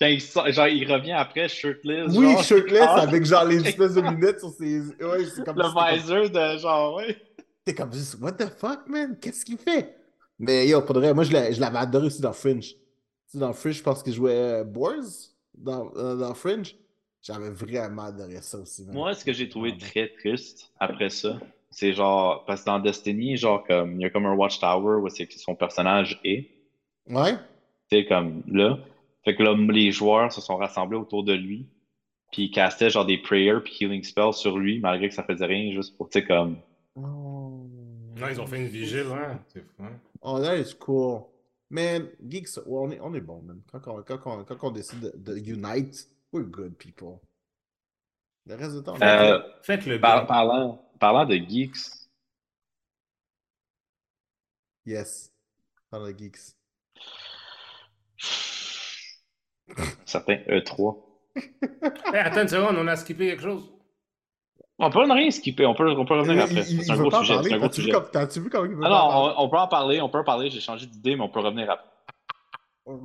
Quand 0.01 0.09
il 0.09 0.21
sort, 0.21 0.51
genre, 0.51 0.67
il 0.67 0.93
revient 0.93 1.13
après, 1.13 1.49
shirtless. 1.49 2.17
Oui, 2.17 2.33
genre, 2.33 2.43
shirtless 2.43 2.89
ah, 2.89 3.03
avec 3.03 3.25
genre 3.25 3.45
les 3.45 3.67
espèces 3.69 3.95
de 3.95 4.01
lunettes 4.11 4.41
sur 4.41 4.51
ses. 4.51 4.81
Ouais, 4.81 5.25
c'est 5.25 5.45
comme. 5.45 5.57
Le 5.57 5.73
comme- 5.73 5.95
visor 5.95 6.31
de 6.31 6.59
genre, 6.59 6.97
ouais. 6.97 7.17
T'es 7.65 7.75
comme 7.75 7.93
juste, 7.93 8.17
what 8.21 8.33
the 8.33 8.49
fuck, 8.59 8.89
man? 8.89 9.17
Qu'est-ce 9.21 9.45
qu'il 9.45 9.59
fait? 9.59 9.98
Mais 10.39 10.69
yo, 10.69 10.83
pour 10.83 10.95
de 10.95 11.01
vrai, 11.01 11.15
moi, 11.15 11.25
je 11.25 11.33
l'ai- 11.33 11.53
je 11.53 11.61
l'avais 11.61 11.79
adoré 11.79 12.07
aussi 12.07 12.21
dans 12.23 12.33
Fringe. 12.33 12.69
Tu 12.71 12.77
sais, 13.27 13.39
dans 13.39 13.53
Fringe, 13.53 13.75
je 13.75 13.83
pense 13.83 14.03
qu'il 14.03 14.13
jouait 14.13 14.33
euh, 14.37 14.65
Boars 14.65 15.03
dans, 15.55 15.91
euh, 15.97 16.17
dans 16.17 16.35
Fringe. 16.35 16.75
J'avais 17.23 17.51
vraiment 17.51 18.03
adoré 18.03 18.41
ça 18.41 18.59
aussi. 18.59 18.87
Moi, 18.89 19.13
ce 19.15 19.25
que 19.25 19.33
j'ai 19.33 19.49
trouvé 19.49 19.77
très 19.77 20.09
triste 20.09 20.71
après 20.79 21.11
ça, 21.11 21.39
c'est 21.71 21.93
genre, 21.93 22.45
parce 22.47 22.61
que 22.63 22.67
dans 22.67 22.79
Destiny, 22.79 23.37
genre, 23.37 23.65
comme, 23.67 23.97
il 23.97 24.03
y 24.03 24.05
a 24.05 24.11
comme 24.11 24.27
un 24.27 24.35
Watchtower 24.35 25.01
où 25.03 25.09
c'est 25.09 25.27
que 25.27 25.39
son 25.39 25.55
personnage 25.57 26.21
est. 26.25 26.49
Ouais? 27.11 27.35
Tu 27.91 27.99
sais, 27.99 28.07
comme 28.07 28.43
là. 28.47 28.79
Fait 29.25 29.35
que 29.35 29.43
là, 29.43 29.55
les 29.57 29.91
joueurs 29.91 30.33
se 30.33 30.41
sont 30.41 30.57
rassemblés 30.57 30.97
autour 30.97 31.25
de 31.25 31.33
lui. 31.35 31.67
Puis 32.33 32.45
ils 32.45 32.51
castaient 32.51 32.91
genre 32.91 33.05
des 33.07 33.19
prayers 33.19 33.61
puis 33.65 33.75
healing 33.81 34.03
spells 34.05 34.35
sur 34.35 34.59
lui, 34.59 34.79
malgré 34.81 35.09
que 35.09 35.15
ça 35.15 35.25
faisait 35.25 35.47
rien, 35.47 35.73
juste 35.73 35.97
pour, 35.97 36.09
tu 36.09 36.21
sais, 36.21 36.27
comme. 36.27 36.57
Oh. 36.95 37.67
Non, 38.19 38.29
ils 38.29 38.41
ont 38.41 38.47
fait 38.47 38.59
une 38.61 38.67
vigile, 38.69 39.07
hein. 39.13 39.41
C'est 39.49 39.63
fou, 39.63 39.85
hein. 39.85 39.99
Oh, 40.23 40.41
that 40.41 40.57
is 40.59 40.75
cool. 40.79 41.23
Man, 41.71 42.09
Geeks, 42.27 42.59
on, 42.67 42.91
est, 42.91 43.01
on 43.01 43.13
est 43.15 43.21
bon, 43.21 43.43
man. 43.43 43.61
Quand 43.71 43.87
on, 43.89 44.03
quand 44.03 44.21
on, 44.27 44.45
quand 44.45 44.65
on 44.65 44.71
décide 44.71 45.01
de, 45.01 45.13
de 45.17 45.37
unite, 45.37 46.09
we're 46.33 46.45
good 46.47 46.75
people. 46.77 47.19
Le 48.47 48.55
reste 48.55 48.77
du 48.79 48.83
temps, 48.83 48.95
on 48.95 49.01
est 49.01 49.33
Euh, 49.33 49.39
Faites 49.63 49.85
le 49.87 50.01
par- 50.01 50.21
bien. 50.21 50.27
parlant, 50.27 50.91
parlant 50.99 51.27
de 51.27 51.35
geeks, 51.37 51.77
Yes. 54.87 55.31
Dans 55.93 56.01
le 56.01 56.17
Geeks. 56.17 56.55
certains 60.07 60.37
E3. 60.49 61.05
Hey, 61.37 62.21
attends 62.21 62.43
une 62.43 62.49
seconde, 62.49 62.77
on 62.79 62.87
a 62.89 62.97
skippé 62.97 63.27
quelque 63.29 63.43
chose? 63.43 63.71
On 64.81 64.91
peut 64.91 65.01
rien 65.01 65.31
skipper, 65.31 65.67
on 65.67 65.75
peut, 65.75 65.91
on 65.91 66.05
peut 66.05 66.15
revenir 66.19 66.45
après. 66.45 66.63
C'est 66.63 66.91
un 66.91 66.97
gros 66.97 67.11
sujet. 67.11 67.35
parler. 67.35 67.49
C'est 67.49 67.55
un 67.55 67.59
gros 67.59 67.67
T'as-tu 67.69 67.81
vu, 67.81 67.87
sujet. 67.87 67.93
comme- 67.93 68.11
t'as-tu 68.13 68.41
vu 68.41 68.49
comment 68.51 68.65
il 68.65 68.77
veut 68.77 68.83
Ah 68.85 68.89
non, 68.89 68.95
parler? 69.09 69.35
on, 69.37 69.43
on 69.43 69.49
peut 69.49 69.57
en 69.57 69.69
parler, 69.69 70.01
on 70.01 70.09
peut 70.09 70.19
en 70.19 70.25
parler. 70.25 70.51
J'ai 70.51 70.61
changé 70.61 70.87
d'idée, 70.87 71.17
mais 71.17 71.23
on 71.23 71.29
peut 71.29 71.41
revenir 71.41 71.69
après. 71.71 71.89
Oh. 72.85 73.01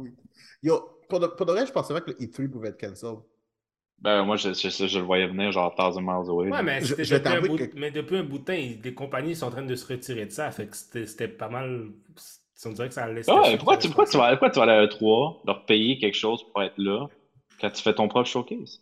Yo, 0.62 1.00
pour 1.10 1.20
de, 1.20 1.28
pour 1.28 1.46
de 1.46 1.52
vrai, 1.52 1.66
je 1.66 1.72
pensais 1.72 1.94
pas 1.94 2.02
que 2.02 2.12
le 2.12 2.18
E3 2.18 2.48
pouvait 2.50 2.70
être 2.70 2.80
cancel. 2.80 3.16
Ben, 4.00 4.24
moi, 4.24 4.36
je, 4.38 4.54
je, 4.54 4.70
je 4.88 5.00
le 5.00 5.06
voyais 5.06 5.28
venir 5.28 5.52
genre 5.52 5.74
1000 5.78 6.02
miles 6.04 6.30
away. 6.30 6.50
Ouais, 6.52 6.62
mais, 6.64 6.82
Je- 6.82 6.96
depuis 6.96 7.30
un 7.30 7.42
bout, 7.42 7.58
que- 7.58 7.76
mais 7.80 7.90
depuis 7.92 8.18
un 8.18 8.24
bout 8.24 8.38
de 8.40 8.44
temps, 8.44 8.54
ils- 8.54 8.82
les 8.82 8.94
compagnies 8.94 9.36
sont 9.36 9.48
en 9.48 9.52
train 9.52 9.62
de 9.66 9.76
se 9.76 9.88
retirer 9.92 10.26
de 10.26 10.32
ça. 10.32 10.52
Fait 10.52 10.68
que 10.68 10.76
c'était 10.78 11.06
c'était 11.08 11.28
pas 11.28 11.50
mal. 11.50 11.90
On 12.66 12.70
dirait 12.70 12.88
que 12.88 12.94
ça 12.94 13.04
allait. 13.06 13.30
Ouais, 13.30 13.58
pourquoi, 13.58 13.78
tu, 13.78 13.88
pourquoi, 13.88 14.06
tu 14.06 14.18
vas, 14.18 14.30
pourquoi 14.32 14.50
tu 14.52 14.60
vas 14.60 14.64
aller 14.64 14.72
à 14.74 14.84
E3, 14.86 15.42
leur 15.46 15.66
payer 15.66 15.98
quelque 15.98 16.16
chose 16.16 16.44
pour 16.52 16.62
être 16.64 16.78
là, 16.78 17.08
quand 17.60 17.70
tu 17.72 17.82
fais 17.82 17.94
ton 17.94 18.08
propre 18.08 18.30
showcase? 18.30 18.80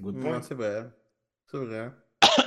Good 0.00 0.16
Ouais, 0.16 0.42
c'est 0.42 0.54
vrai. 0.54 0.84
C'est 1.46 1.58
vrai. 1.58 1.90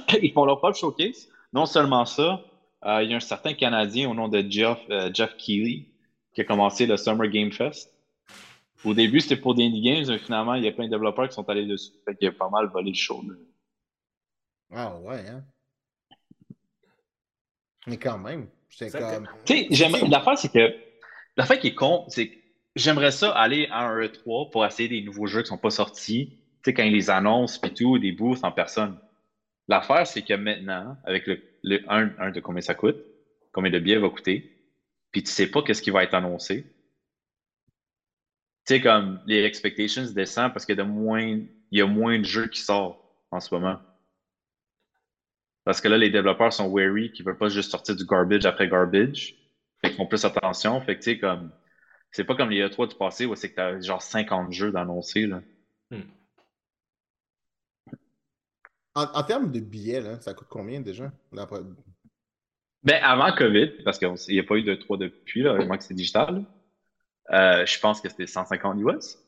Ils 0.22 0.32
font 0.34 0.46
leur 0.46 0.60
propre 0.60 0.78
showcase. 0.78 1.30
Non 1.54 1.66
seulement 1.66 2.06
ça, 2.06 2.42
euh, 2.86 3.04
il 3.04 3.10
y 3.10 3.14
a 3.14 3.18
un 3.18 3.22
certain 3.22 3.54
Canadien 3.54 4.10
au 4.10 4.14
nom 4.14 4.28
de 4.28 4.46
Jeff, 4.50 4.80
euh, 4.90 5.10
Jeff 5.14 5.36
Keighley 5.38 5.88
qui 6.34 6.42
a 6.42 6.44
commencé 6.44 6.86
le 6.86 6.98
Summer 6.98 7.28
Game 7.30 7.52
Fest. 7.52 7.94
Au 8.86 8.94
début, 8.94 9.20
c'était 9.20 9.38
pour 9.38 9.56
des 9.56 9.66
indie 9.66 9.82
games, 9.82 10.06
mais 10.08 10.20
finalement, 10.20 10.54
il 10.54 10.64
y 10.64 10.68
a 10.68 10.72
plein 10.72 10.86
de 10.86 10.92
développeurs 10.92 11.28
qui 11.28 11.34
sont 11.34 11.50
allés 11.50 11.66
dessus. 11.66 11.94
Fait 12.06 12.16
qu'il 12.16 12.28
a 12.28 12.32
pas 12.32 12.50
mal 12.50 12.68
volé 12.68 12.92
le 12.92 12.96
show. 12.96 13.24
Ah 14.72 14.96
ouais, 15.00 15.28
hein. 15.28 15.44
Mais 17.88 17.98
quand 17.98 18.20
même, 18.20 18.48
Ça, 18.70 18.90
comme. 18.92 19.28
Tu 19.46 19.74
sais, 19.74 20.08
l'affaire, 20.08 20.38
c'est 20.38 20.52
que. 20.52 20.76
L'affaire 21.38 21.60
qui 21.60 21.68
est 21.68 21.76
con, 21.76 22.06
c'est 22.08 22.30
que 22.30 22.38
j'aimerais 22.76 23.12
ça 23.12 23.32
aller 23.32 23.68
à 23.72 23.88
un 23.88 24.00
E3 24.00 24.52
pour 24.52 24.66
essayer 24.66 24.90
des 24.90 25.02
nouveaux 25.02 25.28
jeux 25.28 25.42
qui 25.42 25.48
sont 25.48 25.58
pas 25.58 25.70
sortis. 25.70 26.38
Tu 26.64 26.70
sais, 26.70 26.74
quand 26.74 26.84
ils 26.84 26.94
les 26.94 27.10
annoncent 27.10 27.60
pis 27.60 27.74
tout, 27.74 27.98
des 27.98 28.12
booths 28.12 28.44
en 28.44 28.52
personne. 28.52 29.00
L'affaire, 29.68 30.08
c'est 30.08 30.22
que 30.22 30.34
maintenant, 30.34 30.98
avec 31.04 31.28
le, 31.28 31.42
le 31.64 31.80
un, 31.92 32.12
un 32.20 32.32
de 32.32 32.40
combien 32.40 32.62
ça 32.62 32.74
coûte, 32.74 32.98
combien 33.52 33.72
de 33.72 33.80
billets 33.80 33.98
va 33.98 34.10
coûter, 34.10 34.58
puis 35.12 35.24
tu 35.24 35.32
sais 35.32 35.48
pas 35.48 35.62
qu'est-ce 35.64 35.82
qui 35.82 35.90
va 35.90 36.04
être 36.04 36.14
annoncé. 36.14 36.64
Tu 38.66 38.76
sais, 38.76 38.82
comme 38.82 39.22
les 39.26 39.44
expectations 39.44 40.04
descendent 40.12 40.54
parce 40.54 40.66
qu'il 40.66 40.78
y 40.78 40.82
a 40.82 41.86
moins, 41.86 42.20
de 42.20 42.24
jeux 42.24 42.48
qui 42.48 42.62
sortent 42.62 43.00
en 43.32 43.40
ce 43.40 43.54
moment. 43.54 43.80
Parce 45.64 45.82
que 45.82 45.88
là, 45.88 45.98
les 45.98 46.10
développeurs 46.10 46.54
sont 46.54 46.68
wary, 46.68 47.12
qui 47.12 47.24
veulent 47.24 47.38
pas 47.38 47.50
juste 47.50 47.72
sortir 47.72 47.96
du 47.96 48.06
garbage 48.06 48.46
après 48.46 48.70
garbage. 48.70 49.36
Fait 49.82 49.90
qu'ils 49.90 49.98
font 49.98 50.08
plus 50.08 50.24
attention. 50.24 50.80
Fait 50.82 50.96
que, 50.98 51.04
tu 51.04 51.12
sais, 51.12 51.20
comme, 51.20 51.52
c'est 52.12 52.24
pas 52.24 52.36
comme 52.36 52.50
les 52.50 52.62
E3 52.68 52.90
du 52.90 52.96
passé 52.96 53.26
où 53.26 53.36
c'est 53.36 53.50
que 53.50 53.56
t'as 53.56 53.80
genre 53.82 54.02
50 54.02 54.52
jeux 54.52 54.72
d'annoncés, 54.72 55.28
là. 55.28 55.42
En, 58.98 59.04
en 59.14 59.24
termes 59.24 59.52
de 59.52 59.60
billets, 59.60 60.02
là, 60.02 60.20
ça 60.20 60.34
coûte 60.34 60.48
combien 60.50 60.82
déjà? 60.82 61.12
Là, 61.32 61.48
Ben, 62.82 63.00
avant 63.04 63.32
COVID, 63.32 63.84
parce 63.84 64.00
qu'il 64.00 64.12
n'y 64.30 64.40
a 64.40 64.44
pas 64.44 64.56
eu 64.56 64.64
de 64.64 64.74
3 64.74 64.98
depuis, 64.98 65.44
là, 65.44 65.54
vraiment 65.54 65.78
que 65.78 65.84
c'est 65.84 65.94
digital, 65.94 66.44
euh, 67.32 67.64
je 67.64 67.80
pense 67.80 68.02
que 68.02 68.10
c'était 68.10 68.26
150 68.26 68.80
US 68.80 69.20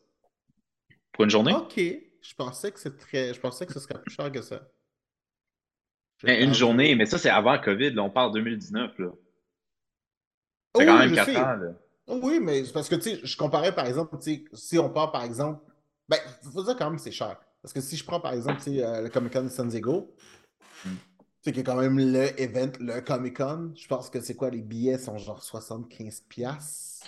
pour 1.11 1.25
une 1.25 1.29
journée. 1.29 1.53
Ok. 1.53 1.77
Je 1.77 2.35
pensais 2.35 2.71
que 2.71 2.89
très. 2.89 3.31
Je 3.33 3.39
pensais 3.39 3.67
que 3.67 3.73
ce 3.73 3.79
serait 3.79 4.01
plus 4.01 4.11
cher 4.11 4.31
que 4.31 4.41
ça. 4.41 4.67
Ben, 6.23 6.41
une 6.43 6.55
journée, 6.55 6.95
mais 6.95 7.05
ça, 7.05 7.19
c'est 7.19 7.29
avant 7.29 7.59
COVID, 7.59 7.91
là, 7.91 8.01
on 8.01 8.09
parle 8.09 8.33
2019, 8.33 8.97
là. 8.97 9.11
Oh 10.73 10.79
C'est 10.79 10.85
quand 10.85 10.93
oui, 10.93 10.99
même 10.99 11.09
je 11.09 11.15
4 11.15 11.25
sais. 11.25 11.37
ans, 11.37 11.55
là. 11.57 11.71
Oui, 12.07 12.39
mais 12.41 12.63
parce 12.73 12.89
que, 12.89 12.95
je 12.99 13.37
comparais, 13.37 13.73
par 13.73 13.85
exemple, 13.85 14.17
si 14.53 14.79
on 14.79 14.89
part, 14.89 15.11
par 15.11 15.23
exemple, 15.23 15.63
ben, 16.07 16.17
faut 16.51 16.63
dire 16.63 16.75
quand 16.75 16.89
même 16.89 16.97
que 16.97 17.03
c'est 17.03 17.11
cher. 17.11 17.39
Parce 17.61 17.73
que 17.73 17.81
si 17.81 17.97
je 17.97 18.05
prends, 18.05 18.19
par 18.19 18.33
exemple, 18.33 18.57
tu 18.57 18.75
sais, 18.75 18.83
euh, 18.83 19.01
le 19.01 19.09
Comic-Con 19.09 19.43
de 19.43 19.49
San 19.49 19.67
Diego, 19.67 20.13
Mm. 20.85 20.89
tu 20.89 20.95
sais, 21.41 21.51
qui 21.51 21.59
est 21.59 21.63
quand 21.63 21.75
même 21.75 21.97
le 21.99 22.39
event, 22.41 22.71
le 22.79 23.01
Comic-Con, 23.01 23.73
je 23.75 23.87
pense 23.87 24.09
que 24.09 24.21
c'est 24.21 24.35
quoi, 24.35 24.49
les 24.49 24.61
billets 24.61 24.97
sont 24.97 25.17
genre 25.17 25.43
75 25.43 26.21
piastres? 26.29 27.05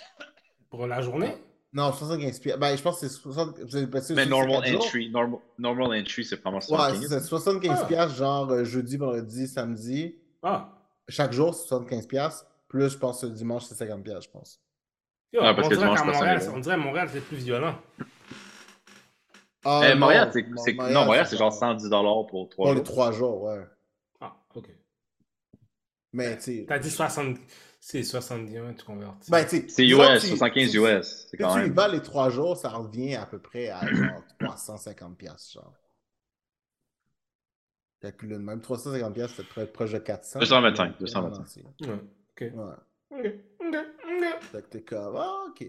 Pour 0.70 0.86
la 0.86 1.00
journée? 1.00 1.36
Non, 1.72 1.90
75 1.90 2.38
piastres. 2.38 2.60
Ben, 2.60 2.76
je 2.76 2.82
pense 2.82 3.00
que 3.00 3.08
c'est 3.08 3.14
60... 3.14 3.60
j'ai 3.66 3.86
passé 3.86 4.12
Mais 4.14 4.26
sur 4.26 4.30
normal 4.36 4.74
entry, 4.76 5.08
normal, 5.10 5.40
normal 5.58 5.98
entry, 6.00 6.22
c'est 6.24 6.36
vraiment 6.42 6.58
Ouais, 6.58 6.62
75. 6.64 7.00
c'est 7.00 7.08
ça, 7.08 7.20
75 7.20 7.78
Ah. 7.82 7.86
piastres, 7.86 8.16
genre 8.18 8.50
euh, 8.50 8.64
jeudi, 8.64 8.98
vendredi, 8.98 9.48
samedi. 9.48 10.16
Ah. 10.42 10.68
Chaque 11.08 11.32
jour, 11.32 11.54
c'est 11.54 11.66
75 11.68 12.06
piastres. 12.06 12.46
Plus, 12.68 12.90
je 12.90 12.98
pense, 12.98 13.22
le 13.24 13.30
dimanche, 13.30 13.64
c'est 13.64 13.74
50 13.74 14.02
piastres, 14.02 14.24
je 14.24 14.38
pense. 14.38 14.60
Yo, 15.32 15.40
Ah, 15.42 15.54
parce 15.54 15.66
on 15.66 15.70
que 15.70 15.74
dirait 15.76 15.86
dimanche, 15.88 16.04
Montréal, 16.04 16.42
on 16.54 16.58
dirait 16.58 16.74
à 16.74 16.78
Montréal, 16.78 17.08
c'est 17.10 17.20
plus 17.22 17.36
violent. 17.38 17.74
Ah, 19.64 19.82
Eh, 19.84 19.94
non, 19.94 20.00
Montréal, 20.00 20.30
c'est, 20.32 20.42
Mo- 20.48 20.62
c'est- 20.64 20.72
non, 20.72 21.04
Montréal, 21.04 21.26
c'est 21.28 21.36
genre 21.36 21.52
110 21.52 21.88
pour 22.28 22.48
3 22.48 22.66
Pour 22.66 22.66
les 22.70 22.74
jours. 22.76 22.84
3 22.84 23.12
jours, 23.12 23.42
ouais. 23.44 23.64
Ah, 24.20 24.36
ok. 24.54 24.68
Mais, 26.12 26.36
tu 26.36 26.42
sais. 26.42 26.64
T'as 26.68 26.78
dit 26.78 26.90
60. 26.90 27.38
C'est 27.84 28.02
70, 28.04 28.58
tu 28.78 28.84
convertis. 28.84 29.30
Ben. 29.30 29.44
C'est 29.48 29.58
US, 29.86 30.20
tu- 30.20 30.28
75 30.28 30.70
tu- 30.70 30.78
US. 30.78 31.26
C'est 31.30 31.36
quand 31.36 31.52
tu 31.54 31.58
y 31.58 31.62
même. 31.62 31.72
vas 31.72 31.88
les 31.88 32.00
3 32.00 32.30
jours, 32.30 32.56
ça 32.56 32.68
revient 32.70 33.16
à 33.16 33.26
peu 33.26 33.40
près 33.40 33.70
à 33.70 33.80
genre 33.92 34.22
350 34.38 35.16
piastres, 35.18 35.52
genre. 35.54 35.72
Calcule 38.00 38.28
de 38.30 38.36
même. 38.38 38.60
350 38.60 39.14
piastres, 39.14 39.36
c'est 39.36 39.48
près- 39.48 39.66
proche 39.66 39.92
de 39.92 39.98
400. 39.98 40.38
225, 40.40 40.98
225. 41.00 41.64
Ouais, 41.64 41.70
c'est- 41.80 41.86
Ouais, 41.88 41.94
ok. 41.94 42.54
Ouais. 42.54 42.74
Ok, 43.10 43.34
ok, 43.60 43.66
ok. 43.66 44.42
Fait 44.42 44.62
que 44.62 44.68
t'es 44.68 44.82
comme, 44.82 45.16
ah, 45.16 45.44
ok. 45.48 45.66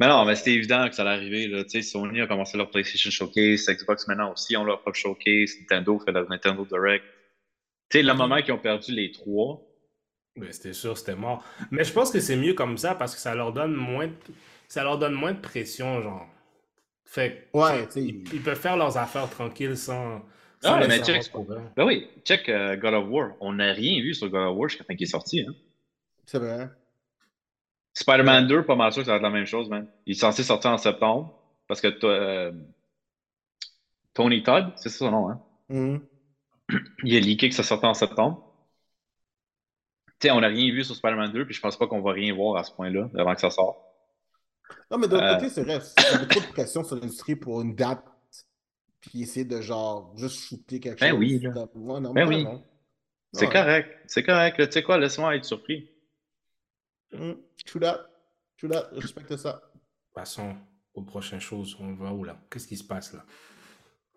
Mais 0.00 0.08
non, 0.08 0.24
mais 0.24 0.34
c'était 0.34 0.52
évident 0.54 0.88
que 0.88 0.94
ça 0.94 1.02
allait 1.02 1.12
arriver. 1.16 1.46
Là. 1.46 1.62
Tu 1.64 1.70
sais, 1.70 1.82
Sony 1.82 2.20
a 2.20 2.26
commencé 2.26 2.56
leur 2.56 2.70
PlayStation 2.70 3.10
Showcase, 3.10 3.66
Xbox 3.68 4.08
maintenant 4.08 4.32
aussi 4.32 4.56
ont 4.56 4.64
leur 4.64 4.80
propre 4.80 4.96
Showcase, 4.96 5.52
Nintendo 5.60 5.98
fait 6.00 6.10
leur 6.12 6.28
Nintendo 6.28 6.64
Direct. 6.64 7.04
Tu 7.90 7.98
sais, 7.98 8.02
le 8.02 8.14
moment 8.14 8.40
qu'ils 8.42 8.54
ont 8.54 8.58
perdu 8.58 8.92
les 8.92 9.12
trois, 9.12 9.60
Ben, 10.36 10.50
c'était 10.50 10.72
sûr, 10.72 10.96
c'était 10.98 11.14
mort. 11.14 11.44
Mais 11.70 11.84
je 11.84 11.92
pense 11.92 12.10
que 12.10 12.18
c'est 12.18 12.36
mieux 12.36 12.54
comme 12.54 12.76
ça 12.78 12.94
parce 12.94 13.14
que 13.14 13.20
ça 13.20 13.34
leur 13.34 13.52
donne 13.52 13.74
moins 13.74 14.08
de, 14.08 14.14
ça 14.68 14.82
leur 14.82 14.98
donne 14.98 15.12
moins 15.14 15.32
de 15.32 15.40
pression, 15.40 16.00
genre. 16.02 16.26
Fait 17.04 17.48
que, 17.52 17.58
Ouais, 17.58 17.86
tu 17.86 17.92
sais. 17.92 18.02
ils, 18.02 18.24
ils 18.34 18.42
peuvent 18.42 18.58
faire 18.58 18.76
leurs 18.76 18.96
affaires 18.96 19.28
tranquilles 19.30 19.76
sans. 19.76 20.22
Ah, 20.64 20.68
sans 20.70 20.78
mais 20.78 20.88
nécessairement 20.88 21.44
check. 21.46 21.74
ben 21.76 21.84
oui, 21.84 22.08
check 22.24 22.48
euh, 22.48 22.74
God 22.76 22.94
of 22.94 23.04
War. 23.10 23.32
On 23.40 23.52
n'a 23.52 23.72
rien 23.74 24.00
vu 24.00 24.14
sur 24.14 24.28
God 24.30 24.48
of 24.50 24.56
War 24.56 24.68
jusqu'à 24.70 24.84
fin 24.84 24.96
qu'il 24.96 25.06
est 25.06 25.10
sorti. 25.10 25.42
Hein. 25.42 25.54
C'est 26.24 26.38
vrai. 26.38 26.70
Spider-Man 27.94 28.46
2, 28.48 28.64
pas 28.64 28.74
mal 28.76 28.92
sûr 28.92 29.02
que 29.02 29.06
ça 29.06 29.12
va 29.12 29.16
être 29.16 29.22
la 29.22 29.30
même 29.30 29.46
chose, 29.46 29.68
man. 29.68 29.88
Il 30.06 30.12
est 30.12 30.18
censé 30.20 30.42
sortir 30.42 30.70
en 30.72 30.78
septembre 30.78 31.38
parce 31.68 31.80
que 31.80 31.88
euh, 32.04 32.52
Tony 34.14 34.42
Todd, 34.42 34.72
c'est 34.76 34.88
ça 34.88 34.98
son 34.98 35.10
nom, 35.10 35.28
hein? 35.30 35.40
Mhm. 35.68 36.06
Il 37.04 37.16
a 37.16 37.20
leaké 37.20 37.48
que 37.48 37.54
ça 37.54 37.62
sortait 37.62 37.86
en 37.86 37.94
septembre. 37.94 38.50
Tu 40.20 40.28
sais, 40.28 40.30
on 40.30 40.40
n'a 40.40 40.48
rien 40.48 40.72
vu 40.72 40.82
sur 40.84 40.94
Spider-Man 40.94 41.32
2, 41.32 41.44
puis 41.44 41.54
je 41.54 41.60
pense 41.60 41.76
pas 41.76 41.86
qu'on 41.86 42.00
va 42.00 42.12
rien 42.12 42.34
voir 42.34 42.56
à 42.56 42.64
ce 42.64 42.72
point-là 42.72 43.08
avant 43.16 43.34
que 43.34 43.40
ça 43.40 43.50
sorte. 43.50 43.78
Non, 44.90 44.98
mais 44.98 45.06
l'autre 45.06 45.22
Euh. 45.24 45.34
côté, 45.34 45.48
c'est 45.50 45.62
vrai. 45.62 45.78
Il 45.98 46.02
y 46.02 46.14
avait 46.16 46.26
trop 46.26 46.40
de 46.40 46.46
pression 46.46 46.82
sur 46.84 46.96
l'industrie 46.96 47.36
pour 47.36 47.60
une 47.60 47.74
date. 47.74 48.02
Puis 49.00 49.22
essayer 49.22 49.44
de, 49.44 49.60
genre, 49.60 50.16
juste 50.16 50.38
shooter 50.48 50.80
quelque 50.80 51.00
Ben 51.00 51.10
chose. 51.10 51.18
oui, 51.18 51.38
là. 51.40 51.50
Ouais, 51.74 52.00
non, 52.00 52.12
Ben 52.14 52.26
oui. 52.26 52.46
C'est 53.32 53.46
Ouais. 53.46 53.52
correct. 53.52 53.90
C'est 54.06 54.22
correct. 54.22 54.56
Tu 54.64 54.72
sais 54.72 54.82
quoi, 54.82 54.96
laisse-moi 54.96 55.36
être 55.36 55.44
surpris. 55.44 55.90
True 57.66 57.80
that. 57.80 58.06
True 58.56 58.68
that. 58.68 58.88
Je 58.92 59.00
respecte 59.00 59.36
ça. 59.36 59.62
Passons 60.12 60.56
aux 60.94 61.02
prochaines 61.02 61.40
choses. 61.40 61.76
On 61.80 61.94
va 61.94 62.12
où 62.12 62.24
là? 62.24 62.36
Qu'est-ce 62.50 62.66
qui 62.68 62.76
se 62.76 62.84
passe 62.84 63.12
là? 63.12 63.24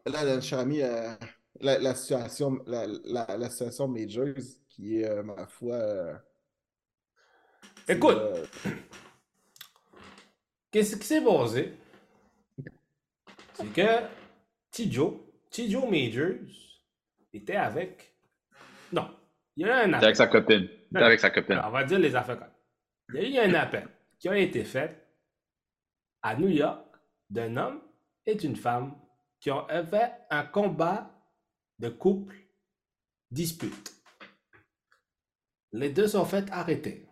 Là, 0.06 0.24
là, 0.24 0.40
cher 0.42 0.60
ami, 0.60 0.82
euh, 0.82 1.14
la, 1.60 1.80
la 1.80 1.94
situation, 1.96 2.60
la, 2.66 2.86
la, 3.06 3.38
la 3.38 3.50
situation 3.50 3.88
Majors, 3.88 4.44
qui 4.70 5.00
est, 5.02 5.10
euh, 5.10 5.24
ma 5.24 5.46
foi. 5.48 5.76
euh, 5.76 6.14
Écoute. 7.88 8.16
euh, 8.18 8.46
Qu'est-ce 10.72 10.96
qui 10.98 11.06
s'est 11.06 11.24
passé? 11.24 11.74
C'est 13.54 13.74
que 13.74 14.06
Tijo, 14.70 15.34
Tijo 15.50 15.88
Majors, 15.90 16.46
était 17.34 17.56
avec. 17.56 18.16
Non, 18.92 19.10
il 19.56 19.66
y 19.66 19.70
a 19.70 19.80
un 19.80 19.94
avec 19.94 20.16
sa 20.16 20.28
copine. 20.28 20.70
Avec 20.94 21.20
sa 21.20 21.32
copine. 21.32 21.60
On 21.66 21.70
va 21.72 21.84
dire 21.84 22.00
les 22.00 22.16
affaires. 22.16 22.50
Il 23.14 23.30
y 23.30 23.40
a 23.40 23.46
eu 23.46 23.50
un 23.50 23.54
appel 23.54 23.88
qui 24.20 24.28
a 24.28 24.38
été 24.38 24.64
fait 24.64 25.08
à 26.22 26.36
New 26.36 26.50
York 26.50 26.96
d'un 27.30 27.56
homme 27.56 27.82
et 28.26 28.36
d'une 28.36 28.56
femme 28.56 28.96
qui 29.40 29.52
ont 29.52 29.68
fait 29.68 30.12
un 30.30 30.44
combat 30.44 31.12
de 31.80 31.90
couple 31.90 32.36
dispute. 33.32 33.94
Les 35.72 35.90
deux 35.90 36.08
sont 36.08 36.26
fait 36.26 36.50
arrêter. 36.52 37.08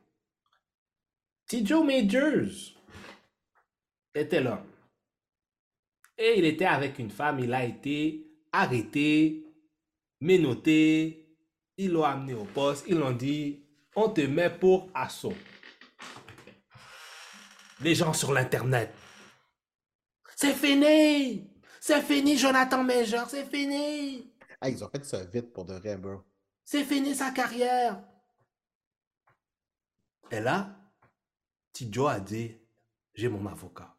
Tijo 1.46 1.84
Majors 1.84 2.74
était 4.14 4.42
l'homme. 4.42 4.66
Et 6.18 6.36
il 6.38 6.46
était 6.46 6.66
avec 6.66 6.98
une 7.00 7.12
femme, 7.12 7.40
il 7.40 7.54
a 7.54 7.64
été 7.64 8.26
arrêté, 8.52 9.46
menotté, 10.22 11.38
ils 11.78 11.92
l'ont 11.92 12.04
amené 12.04 12.34
au 12.34 12.46
poste, 12.46 12.86
ils 12.88 12.98
l'ont 12.98 13.12
dit, 13.12 13.64
on 13.96 14.10
te 14.10 14.22
met 14.22 14.50
pour 14.50 14.90
assaut. 14.94 15.36
Les 17.82 17.96
gens 17.96 18.14
sur 18.14 18.32
l'internet. 18.34 18.94
C'est 20.36 20.54
fini! 20.54 21.52
C'est 21.80 22.02
fini, 22.02 22.38
Jonathan 22.38 22.84
Major, 22.84 23.30
c'est 23.30 23.46
fini! 23.46 24.34
Ah, 24.60 24.70
ils 24.70 24.84
ont 24.84 24.90
fait 24.90 25.04
ça 25.06 25.24
vite 25.26 25.54
pour 25.54 25.66
de 25.66 25.74
vrai, 25.76 25.98
bro. 25.98 26.24
C'est 26.64 26.84
fini 26.84 27.14
sa 27.14 27.32
carrière. 27.32 28.04
Et 30.32 30.40
là, 30.40 30.76
Tidjo 31.72 32.08
a 32.08 32.20
dit, 32.20 32.58
j'ai 33.14 33.30
mon 33.30 33.46
avocat. 33.46 33.96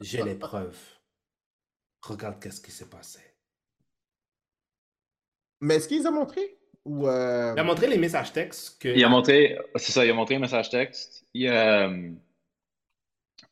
J'ai 0.00 0.22
les 0.22 0.36
preuves. 0.36 0.80
Regarde 2.02 2.40
qu'est-ce 2.40 2.60
qui 2.60 2.70
s'est 2.70 2.88
passé. 2.88 3.20
Mais 5.60 5.76
est-ce 5.76 5.88
qu'ils 5.88 6.06
ont 6.06 6.12
montré? 6.12 6.55
Ou. 6.86 7.08
euh, 7.08 7.52
Il 7.56 7.60
a 7.60 7.64
montré 7.64 7.86
les 7.88 7.98
messages 7.98 8.32
textes 8.32 8.80
que... 8.80 8.88
Il 8.88 9.04
a 9.04 9.08
montré, 9.08 9.58
c'est 9.74 9.92
ça, 9.92 10.04
il 10.04 10.10
a 10.10 10.14
montré 10.14 10.36
un 10.36 10.38
message 10.38 10.70
texte. 10.70 11.26
Il 11.34 11.48
a, 11.48 11.88
euh, 11.88 12.10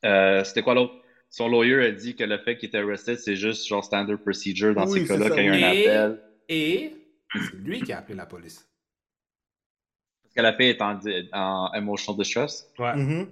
euh, 0.05 0.43
c'était 0.43 0.61
quoi 0.61 0.73
l'autre? 0.73 0.95
Son 1.29 1.49
lawyer 1.49 1.85
a 1.85 1.91
dit 1.91 2.15
que 2.15 2.23
le 2.23 2.37
fait 2.37 2.57
qu'il 2.57 2.69
était 2.69 2.77
arrested, 2.77 3.17
c'est 3.19 3.35
juste 3.35 3.67
genre 3.67 3.83
standard 3.83 4.19
procedure 4.19 4.73
dans 4.73 4.87
Oui, 4.87 5.01
ces 5.01 5.07
cas-là, 5.07 5.29
qu'il 5.29 5.45
y 5.45 5.49
a 5.49 5.53
un 5.53 5.71
appel. 5.71 6.23
Et 6.47 6.95
c'est 7.33 7.55
lui 7.57 7.81
qui 7.81 7.91
a 7.91 7.97
appelé 7.99 8.15
la 8.15 8.25
police. 8.25 8.65
Parce 10.23 10.35
que 10.35 10.41
la 10.41 10.53
fille 10.55 10.69
est 10.69 10.81
en, 10.81 10.97
en 11.33 11.73
emotional 11.73 12.17
distress. 12.17 12.71
Ouais. 12.79 12.95
mhm. 12.95 13.31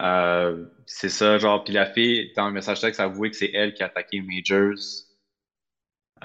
Euh, 0.00 0.66
c'est 0.86 1.08
ça, 1.10 1.36
genre, 1.36 1.64
puis 1.64 1.74
la 1.74 1.84
fille, 1.92 2.32
dans 2.34 2.46
le 2.46 2.52
message 2.52 2.80
texte, 2.80 3.00
a 3.00 3.04
avoué 3.04 3.30
que 3.30 3.36
c'est 3.36 3.50
elle 3.52 3.74
qui 3.74 3.82
a 3.82 3.86
attaqué 3.86 4.22
Majors. 4.22 4.78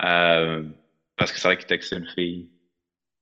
Euh, 0.03 0.63
parce 1.17 1.31
que 1.31 1.39
c'est 1.39 1.47
vrai 1.47 1.57
qu'il 1.57 1.67
textait 1.67 1.97
une 1.97 2.07
fille. 2.07 2.49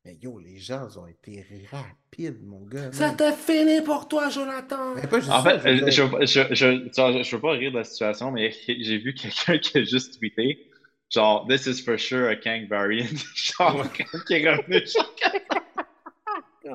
Mais 0.05 0.17
yo, 0.21 0.37
les 0.37 0.57
gens 0.57 0.87
ont 0.97 1.07
été 1.07 1.45
rapides, 1.71 2.43
mon 2.43 2.65
gars. 2.65 2.89
man. 2.89 2.93
C'était 2.93 3.31
fini 3.31 3.81
pour 3.81 4.07
toi, 4.09 4.29
Jonathan. 4.29 4.95
Mais 4.95 5.07
pas 5.07 5.19
juste 5.19 5.31
En 5.31 5.41
ça, 5.41 5.59
fait, 5.59 5.91
je 5.91 6.01
veux 6.03 6.25
je, 6.25 6.53
je, 6.53 7.23
je, 7.23 7.35
veux 7.35 7.41
pas 7.41 7.51
rire 7.51 7.71
de 7.71 7.77
la 7.77 7.83
situation, 7.85 8.29
mais 8.31 8.51
j'ai 8.67 8.97
vu 8.97 9.13
quelqu'un 9.13 9.57
qui 9.59 9.77
a 9.77 9.83
juste 9.83 10.17
tweeté, 10.17 10.69
genre, 11.09 11.47
This 11.47 11.67
is 11.67 11.81
for 11.81 11.97
sure 11.97 12.27
a 12.27 12.35
Kang 12.35 12.67
variant. 12.67 13.05
genre, 13.35 13.85
qui 13.93 14.33
est 14.33 14.49
revenu. 14.49 14.85
genre, 14.85 15.15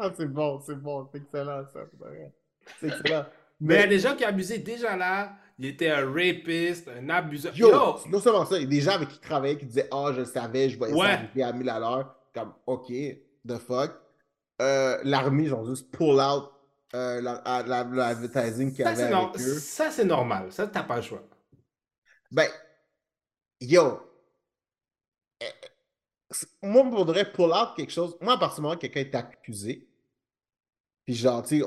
Ah, 0.00 0.12
c'est 0.16 0.26
bon, 0.30 0.60
c'est 0.60 0.80
bon, 0.80 1.08
c'est 1.10 1.18
excellent 1.18 1.64
ça. 1.72 1.80
C'est 2.78 2.86
excellent. 2.88 3.26
Mais 3.60 3.74
il 3.74 3.78
y 3.78 3.82
a 3.82 3.86
Mais 3.86 3.88
des 3.88 3.98
gens 3.98 4.14
qui 4.14 4.24
abusaient 4.24 4.58
déjà 4.58 4.96
là. 4.96 5.36
Il 5.58 5.66
était 5.66 5.90
un 5.90 6.06
rapiste, 6.12 6.88
un 6.88 7.08
abuseur. 7.08 7.56
yo, 7.56 7.68
Yo, 7.70 7.96
non 8.08 8.20
seulement 8.20 8.46
ça, 8.46 8.56
il 8.58 8.62
y 8.62 8.64
a 8.64 8.68
des 8.68 8.80
gens 8.80 8.92
avec 8.92 9.08
qui 9.08 9.16
il 9.16 9.20
travaillait 9.20 9.58
qui 9.58 9.66
disaient 9.66 9.88
Ah, 9.90 10.10
je 10.14 10.20
le 10.20 10.24
savais, 10.24 10.68
je 10.70 10.78
voyais 10.78 10.94
Ouais. 10.94 11.06
ça 11.08 11.12
arriver 11.14 11.42
à 11.42 11.52
1000 11.52 11.68
à 11.68 11.78
l'heure. 11.80 12.14
Comme, 12.32 12.52
ok, 12.66 12.86
the 12.88 13.58
fuck. 13.58 13.90
Euh, 14.62 14.98
L'armée, 15.04 15.44
ils 15.44 15.54
ont 15.54 15.64
juste 15.64 15.90
pull 15.90 16.20
out 16.20 16.52
euh, 16.94 17.20
la- 17.20 17.42
la- 17.44 17.62
qu'il 18.70 18.78
y 18.80 18.82
avait 18.88 19.02
avec 19.02 19.40
eux. 19.40 19.58
ça, 19.58 19.90
c'est 19.90 20.04
normal. 20.04 20.52
Ça, 20.52 20.66
t'as 20.68 20.82
pas 20.84 20.96
le 20.96 21.02
choix. 21.02 21.22
Ben, 22.30 22.48
yo. 23.60 24.00
euh, 25.42 25.46
c'est- 26.30 26.48
Moi, 26.62 26.82
on 26.84 26.90
voudrais 26.90 27.30
pull 27.32 27.50
out 27.50 27.70
quelque 27.76 27.92
chose. 27.92 28.16
Moi, 28.20 28.34
à 28.34 28.38
partir 28.38 28.56
du 28.56 28.62
moment 28.62 28.74
où 28.74 28.78
quelqu'un 28.78 29.00
est 29.00 29.14
accusé, 29.14 29.87
puis 31.08 31.14
genre, 31.14 31.42
tu 31.42 31.62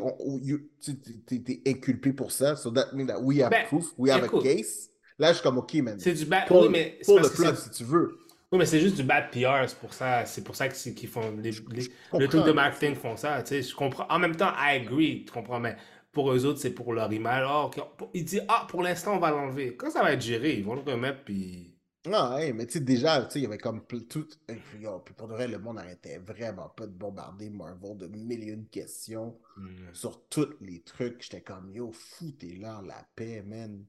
t'es- 1.26 1.62
inculpé 1.66 2.14
pour 2.14 2.32
ça, 2.32 2.56
so 2.56 2.70
that 2.70 2.94
means 2.94 3.08
that 3.08 3.20
we 3.20 3.42
have 3.42 3.50
Ben, 3.50 3.66
proof, 3.66 3.92
we 3.98 4.12
have 4.12 4.24
écoute. 4.24 4.46
a 4.46 4.56
case. 4.56 4.92
Là, 5.18 5.30
je 5.30 5.34
suis 5.38 5.44
comme, 5.44 5.58
ok, 5.58 5.74
man. 5.76 6.00
C'est 6.00 6.14
du 6.14 6.26
bad. 6.26 6.48
Pull, 6.48 6.58
Oui, 6.58 6.70
mais 6.70 7.00
plug 7.04 7.24
c'est- 7.26 7.56
si 7.56 7.70
tu 7.72 7.84
veux. 7.86 8.20
Oui, 8.52 8.60
mais 8.60 8.68
c'est 8.68 8.80
juste 8.80 8.98
du 8.98 9.02
bad 9.04 9.32
PR, 9.32 9.68
c'est 9.68 9.80
pour 9.80 9.96
ça, 9.96 10.28
c'est 10.28 10.44
pour 10.44 10.56
ça 10.56 10.68
qu'ils 10.68 11.08
font 11.10 11.36
les, 11.42 11.50
les- 11.72 11.88
le 12.20 12.28
truc 12.28 12.46
de 12.46 12.52
marketing 12.52 12.94
font 12.94 13.18
ça, 13.18 13.42
tu 13.42 13.50
sais, 13.50 13.62
je 13.64 13.74
comprends. 13.76 14.06
En 14.12 14.20
même 14.20 14.36
temps, 14.36 14.52
I 14.56 14.76
agree, 14.76 15.26
tu 15.26 15.32
comprends, 15.32 15.60
mais 15.60 15.76
pour 16.12 16.32
eux 16.32 16.46
autres, 16.46 16.60
c'est 16.60 16.70
pour 16.76 16.94
leur 16.94 17.12
image. 17.12 17.44
Ah, 17.48 17.64
ok, 17.64 17.82
ils 18.14 18.24
disent, 18.26 18.44
ah, 18.48 18.68
pour 18.70 18.84
l'instant, 18.84 19.16
on 19.16 19.20
va 19.20 19.32
l'enlever. 19.32 19.76
Quand 19.76 19.89
ça 19.89 20.04
va 20.04 20.12
être 20.14 20.22
géré, 20.22 20.54
ils 20.54 20.64
vont 20.64 20.76
le 20.76 20.82
remettre, 20.82 21.24
puis... 21.26 21.74
Ah, 22.12 22.36
ouais, 22.36 22.52
mais 22.52 22.66
tu 22.66 22.74
sais, 22.74 22.80
déjà, 22.80 23.24
tu 23.26 23.32
sais, 23.34 23.39
il 23.39 23.43
y 23.43 23.45
avait 23.45 23.60
comme 23.60 23.86
tout. 23.86 24.28
et 24.49 24.56
puis, 24.56 24.86
puis 25.06 25.14
pour 25.14 25.28
de 25.28 25.34
vrai, 25.34 25.47
le 25.47 25.60
monde 25.60 25.78
arrêtait 25.78 26.18
vraiment 26.18 26.70
pas 26.70 26.88
de 26.88 26.91
bombarder 26.93 27.49
Marvel 27.52 27.95
de 27.97 28.08
millions 28.08 28.58
de 28.58 28.68
questions 28.70 29.38
Hmm. 29.58 29.93
sur 29.93 30.28
tous 30.28 30.56
les 30.62 30.82
trucs. 30.82 31.22
J'étais 31.22 31.41
comme, 31.41 31.70
yo, 31.72 31.91
foutez-leur 31.91 32.82
la 32.82 33.06
paix, 33.16 33.43
man. 33.45 33.86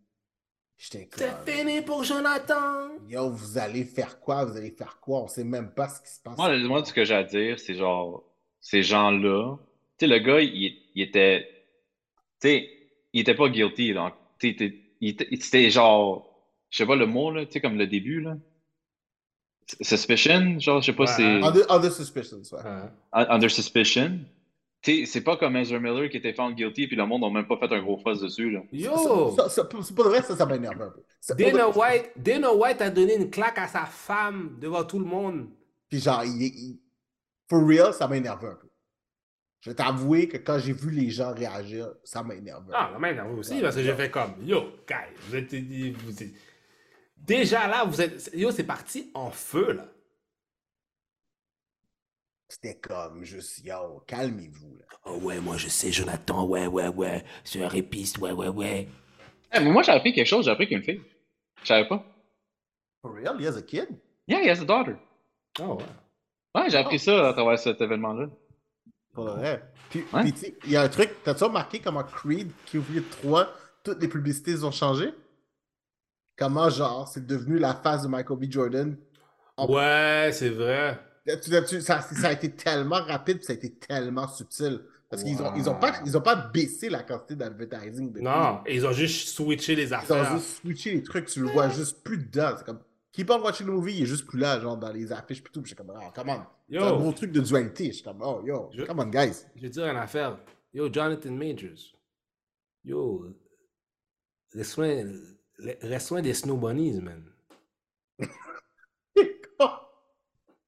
J'étais 0.77 1.07
comme, 1.07 1.27
C'est 1.47 1.51
fini 1.53 1.81
pour 1.81 2.05
Jonathan! 2.05 2.91
yo, 3.09 3.31
vous 3.31 3.57
allez 3.57 3.85
faire 3.85 4.21
quoi? 4.21 4.45
Vous 4.45 4.57
allez 4.57 4.73
faire 4.73 4.99
quoi? 5.01 5.23
On 5.23 5.29
sait 5.29 5.45
même 5.45 5.73
pas 5.73 5.89
ce 5.89 6.03
qui 6.03 6.11
se 6.11 6.21
passe. 6.21 6.37
Moi, 6.37 6.55
le- 6.55 6.69
moi, 6.69 6.85
ce 6.85 6.93
que 6.93 7.05
j'ai 7.05 7.15
à 7.15 7.25
dire, 7.25 7.59
c'est 7.59 7.75
genre, 7.77 8.25
ces 8.61 8.83
gens-là, 8.83 9.57
tu 9.99 10.07
sais, 10.07 10.07
le 10.07 10.19
gars, 10.19 10.41
il, 10.41 10.77
il 10.95 11.03
était, 11.03 11.49
tu 12.41 12.49
sais, 12.49 12.69
il 13.15 13.21
était 13.21 13.35
pas 13.35 13.49
guilty, 13.49 13.95
donc, 13.95 14.13
tu 14.39 14.55
sais, 14.59 14.75
il 15.01 15.09
était- 15.11 15.71
genre, 15.71 16.29
je 16.73 16.79
sais 16.79 16.87
pas 16.87 16.97
le 16.97 17.07
mot, 17.07 17.31
là, 17.31 17.47
tu 17.47 17.53
sais, 17.53 17.61
comme 17.61 17.79
le 17.79 17.87
début, 17.87 18.21
là. 18.21 18.37
Suspicion, 19.81 20.59
genre, 20.59 20.81
je 20.83 20.87
sais 20.87 20.93
pas, 20.97 21.05
Ouais. 21.05 21.11
c'est 21.17 21.43
Other, 21.43 21.65
other 21.71 21.93
suspicions, 21.93 22.39
ouais. 22.53 22.61
Un- 23.13 23.27
under 23.31 23.51
suspicion? 23.51 24.19
Tu 24.83 25.01
sais, 25.01 25.07
c'est 25.07 25.21
pas 25.21 25.37
comme 25.37 25.55
Ezra 25.57 25.79
Miller 25.79 26.11
qui 26.11 26.17
était 26.17 26.33
found 26.35 26.57
guilty, 26.57 26.89
puis 26.89 26.97
le 26.97 27.07
monde 27.07 27.23
n'a 27.23 27.31
même 27.31 27.47
pas 27.47 27.57
fait 27.57 27.73
un 27.73 27.81
gros 27.81 27.97
fuss 27.99 28.21
dessus, 28.21 28.51
là. 28.51 28.61
Yo! 28.73 29.31
Ça, 29.37 29.45
ça, 29.49 29.63
ça, 29.63 29.69
c'est 29.83 29.95
pas 29.95 30.03
vrai, 30.03 30.23
ça, 30.23 30.35
ça 30.37 30.45
m'énerve 30.45 30.83
un 30.83 30.91
peu. 30.91 31.35
Dana. 31.37 31.69
White, 31.69 32.11
Dana 32.17 32.53
White 32.53 32.83
a 32.83 32.91
donné 32.91 33.15
une 33.17 33.31
claque 33.31 33.59
à 33.59 33.69
sa 33.69 33.87
femme 33.87 34.57
devant 34.61 34.83
tout 34.83 34.99
le 34.99 35.05
monde. 35.05 35.47
Puis 35.89 36.01
genre, 36.01 36.25
il, 36.25 36.43
il- 36.43 36.81
for 37.49 37.65
real, 37.67 37.95
ça 37.95 38.09
m'a 38.09 38.17
énervé 38.17 38.49
un 38.49 38.55
peu. 38.57 38.69
Je 39.61 39.71
vais 39.71 39.77
t'avouer 39.77 40.27
que 40.27 40.39
quand 40.39 40.59
j'ai 40.59 40.73
vu 40.73 40.91
les 40.91 41.09
gens 41.11 41.33
réagir, 41.33 41.87
ça 42.03 42.25
m'a 42.25 42.35
énervé. 42.35 42.73
Ah, 42.75 42.91
la 42.93 42.99
main 42.99 43.11
énervé 43.11 43.35
aussi, 43.39 43.61
parce 43.61 43.77
que 43.77 43.83
j'ai 43.85 43.95
fait 43.95 44.11
comme, 44.11 44.33
yo, 44.45 44.63
guys, 44.89 45.15
vous 45.29 45.37
êtes, 45.37 45.55
vous 45.55 46.23
êtes- 46.23 46.33
Déjà 47.23 47.67
là, 47.69 47.85
vous 47.85 48.01
êtes. 48.01 48.31
Yo, 48.35 48.51
c'est 48.51 48.65
parti 48.65 49.11
en 49.15 49.31
feu, 49.31 49.73
là. 49.73 49.87
C'était 52.49 52.79
comme 52.79 53.25
juste, 53.25 53.65
yo, 53.65 54.03
calmez-vous. 54.07 54.77
là. 54.77 54.85
Oh 55.07 55.17
ouais, 55.23 55.41
moi 55.41 55.57
je 55.57 55.69
sais, 55.69 55.91
Jonathan, 55.91 56.45
ouais, 56.47 56.67
ouais, 56.67 56.89
ouais. 56.89 57.25
C'est 57.45 57.63
un 57.63 57.69
répiste, 57.69 58.19
ouais, 58.19 58.33
ouais, 58.33 58.49
ouais. 58.49 58.89
Eh, 59.55 59.61
mais 59.61 59.71
moi, 59.71 59.83
j'ai 59.83 59.93
appris 59.93 60.13
quelque 60.13 60.27
chose, 60.27 60.45
j'ai 60.45 60.51
appris 60.51 60.67
qu'il 60.67 60.73
y 60.73 60.77
a 60.77 60.79
une 60.79 60.85
fille. 60.85 61.03
Je 61.63 61.69
savais 61.69 61.89
pas. 61.89 62.05
For 63.01 63.13
real, 63.15 63.41
he 63.41 63.47
has 63.47 63.57
a 63.57 63.63
kid? 63.63 63.89
Yeah, 64.29 64.43
he 64.43 64.49
has 64.51 64.61
a 64.61 64.65
daughter. 64.65 64.97
Oh 65.61 65.79
ouais. 65.79 65.85
Ouais, 66.55 66.71
j'ai 66.71 66.77
appris 66.79 66.99
ça 66.99 67.29
à 67.29 67.33
travers 67.33 67.59
cet 67.59 67.81
événement-là. 67.81 68.29
Pour 69.15 69.25
vrai. 69.25 69.63
Puis, 69.91 70.05
Ouais. 70.13 70.23
puis 70.23 70.33
tu 70.33 70.39
sais, 70.39 70.59
il 70.65 70.71
y 70.73 70.77
a 70.77 70.83
un 70.83 70.89
truc, 70.89 71.11
t'as-tu 71.25 71.45
remarqué 71.45 71.81
comment 71.81 72.03
Creed, 72.05 72.51
qui 72.67 72.79
ouvrait 72.79 73.01
3, 73.23 73.49
toutes 73.83 74.01
les 74.01 74.09
publicités 74.09 74.63
ont 74.65 74.71
changé? 74.71 75.13
Comment, 76.37 76.71
genre, 76.71 77.07
c'est 77.09 77.27
devenu 77.27 77.59
la 77.59 77.75
face 77.75 78.03
de 78.03 78.09
Michael 78.09 78.39
B. 78.39 78.45
Jordan? 78.51 78.97
En- 79.57 79.71
Ouais, 79.73 80.31
c'est 80.33 80.49
vrai. 80.51 80.99
Ça, 81.81 82.01
ça 82.01 82.29
a 82.29 82.33
été 82.33 82.51
tellement 82.51 83.03
rapide, 83.03 83.37
puis 83.39 83.47
ça 83.47 83.53
a 83.53 83.57
été 83.57 83.73
tellement 83.75 84.27
subtil. 84.29 84.81
Parce 85.09 85.23
qu'ils 85.23 85.41
ont, 85.43 85.55
ils 85.55 85.69
ont, 85.69 85.75
pas, 85.79 86.01
ils 86.07 86.17
ont 86.17 86.23
pas 86.23 86.35
baissé 86.37 86.89
la 86.89 87.03
quantité 87.03 87.37
d'advertising. 87.37 88.19
Non, 88.23 88.61
et 88.65 88.75
ils 88.77 88.87
ont 88.87 88.93
juste 88.93 89.29
switché 89.29 89.75
les 89.77 89.89
Ils 89.89 89.95
ont 89.95 89.99
affaires. 89.99 90.33
juste 90.37 90.61
switché 90.63 90.93
les 90.93 91.03
trucs, 91.03 91.27
tu 91.27 91.41
le 91.41 91.49
vois 91.51 91.69
juste 91.69 92.03
plus 92.03 92.17
dedans. 92.17 92.55
C'est 92.57 92.65
comme, 92.65 92.81
Keep 93.13 93.29
on 93.31 93.43
watching 93.43 93.67
the 93.67 93.71
movie, 93.71 93.95
il 93.99 94.03
est 94.05 94.07
juste 94.07 94.27
plus 94.27 94.39
là, 94.39 94.59
genre, 94.59 94.79
dans 94.79 94.91
les 94.91 95.13
affiches. 95.13 95.43
Puis 95.45 95.53
j'étais 95.67 95.75
comme, 95.75 95.93
oh, 95.95 96.11
come 96.15 96.31
on. 96.31 96.41
C'est 96.71 96.79
un 96.79 96.97
gros 96.97 97.13
truc 97.13 97.31
de 97.31 97.41
dualité. 97.41 97.89
Je 97.89 97.93
suis 97.93 98.03
comme, 98.03 98.23
oh, 98.23 98.41
yo, 98.43 98.71
Je- 98.73 98.85
come 98.85 99.01
on, 99.01 99.07
guys. 99.07 99.45
je 99.55 99.61
vais 99.61 99.69
dire 99.69 99.85
une 99.87 99.99
affaire. 99.99 100.39
Yo, 100.73 100.91
Jonathan 100.91 101.31
Majors. 101.33 101.93
Yo, 102.87 103.27
reste 104.55 104.77
loin, 104.79 105.05
reste 105.83 106.11
loin 106.11 106.23
des 106.23 106.35
Snow 106.35 106.57
Bunnies, 106.57 107.01
man. 107.01 107.23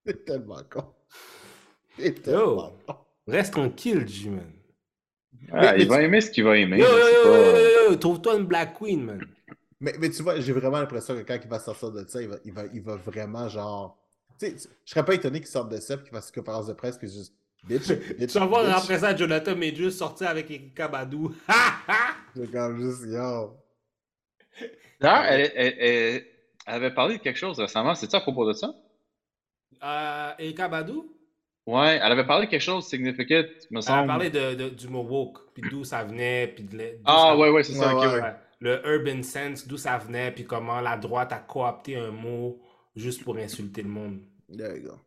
C'est 0.07 0.25
tellement 0.25 0.63
con. 0.71 0.85
C'est 1.99 2.23
tellement 2.23 2.77
con. 2.87 2.97
Reste 3.27 3.53
tranquille, 3.55 4.07
G, 4.07 4.29
man. 4.31 4.53
Ah, 5.53 5.73
mais 5.73 5.83
il 5.83 5.89
va 5.89 6.03
aimer 6.03 6.21
ce 6.21 6.31
qu'il 6.31 6.45
va 6.45 6.57
aimer. 6.59 6.79
Yo, 6.79 6.87
yo, 6.87 6.91
pas- 6.91 7.29
yo, 7.29 7.57
yo, 7.57 7.91
yo, 7.91 7.97
trouve-toi 7.97 8.37
une 8.37 8.47
Black 8.47 8.79
Queen, 8.79 9.05
man. 9.05 9.21
Mais, 9.81 9.95
mais 9.99 10.11
tu 10.11 10.23
vois, 10.23 10.41
j'ai 10.41 10.53
vraiment 10.53 10.79
l'impression 10.79 11.15
que 11.15 11.23
quand 11.23 11.39
il 11.43 11.49
va 11.49 11.59
sortir 11.59 11.91
de 11.93 12.07
ça, 12.07 12.23
il 12.23 12.29
va, 12.29 12.37
il 12.45 12.53
va, 12.53 12.63
il 12.73 12.83
va 12.83 12.97
vraiment 12.97 13.49
genre. 13.49 13.99
Tu 14.39 14.47
sais, 14.47 14.69
je 14.85 14.91
serais 14.91 15.05
pas 15.05 15.15
étonné 15.15 15.41
qu'il 15.41 15.49
sorte 15.49 15.71
de 15.71 15.79
ça 15.79 15.95
et 15.95 15.99
qu'il 15.99 16.11
fasse 16.11 16.29
une 16.35 16.43
conférence 16.43 16.67
de 16.67 16.73
presse 16.73 16.97
puis 16.99 17.09
juste. 17.11 17.35
Bitch, 17.65 17.89
bitch. 18.19 18.33
Tu 18.33 18.39
vas 18.39 18.47
voir 18.47 18.77
après 18.77 18.99
ça 18.99 19.15
Jonathan 19.17 19.57
Majors 19.57 19.93
sortir 19.93 20.29
avec 20.29 20.51
Erika 20.51 20.89
Badou. 20.89 21.35
Ha, 21.49 21.75
ha! 21.89 22.15
C'est 22.37 22.51
comme 22.51 22.81
juste, 22.81 23.05
yo. 23.07 23.57
D'ailleurs, 25.01 25.25
elle, 25.25 25.53
elle- 25.55 25.77
elle- 25.79 26.27
elle 26.67 26.75
avait 26.75 26.95
parlé 26.95 27.19
de 27.19 27.23
quelque 27.23 27.39
chose 27.39 27.59
récemment. 27.59 27.95
C'est 27.95 28.11
ça 28.11 28.19
à 28.19 28.21
propos 28.21 28.47
de 28.49 28.53
ça? 28.55 28.75
Euh, 29.83 30.31
Erika 30.39 30.69
Badou? 30.69 31.11
Ouais, 31.67 31.99
elle 32.03 32.13
avait 32.13 32.27
parlé 32.27 32.47
de 32.47 32.51
quelque 32.51 32.61
chose 32.61 32.85
de 32.85 32.89
significant, 32.91 33.37
me 33.37 33.45
Elle 33.71 33.79
a 33.79 33.83
semble. 33.83 34.07
parlé 34.07 34.31
de, 34.31 34.55
de- 34.55 34.69
du 34.69 34.89
mot 34.89 35.03
woke, 35.03 35.39
puis 35.55 35.63
d'où 35.71 35.83
ça 35.83 36.05
venait, 36.05 36.49
puis 36.49 36.65
de, 36.65 36.79
Ah, 37.05 37.29
ça- 37.31 37.37
ouais, 37.39 37.49
ouais, 37.51 37.63
c'est 37.63 37.73
ça. 37.73 37.89
Ouais, 37.89 37.95
ok, 37.95 38.13
ouais. 38.13 38.15
ouais. 38.17 38.21
Ouais. 38.23 38.35
Le 38.61 38.81
urban 38.87 39.23
sense, 39.23 39.67
d'où 39.67 39.77
ça 39.79 39.97
venait, 39.99 40.31
puis 40.31 40.45
comment 40.45 40.81
la 40.81 40.97
droite 40.97 41.33
a 41.33 41.39
coopté 41.39 41.97
un 41.97 42.11
mot 42.11 42.61
juste 42.95 43.25
pour 43.25 43.37
insulter 43.37 43.83
le 43.83 43.89
monde. 43.89 44.21
There 44.55 44.77
you 44.77 44.89
go. 44.91 44.99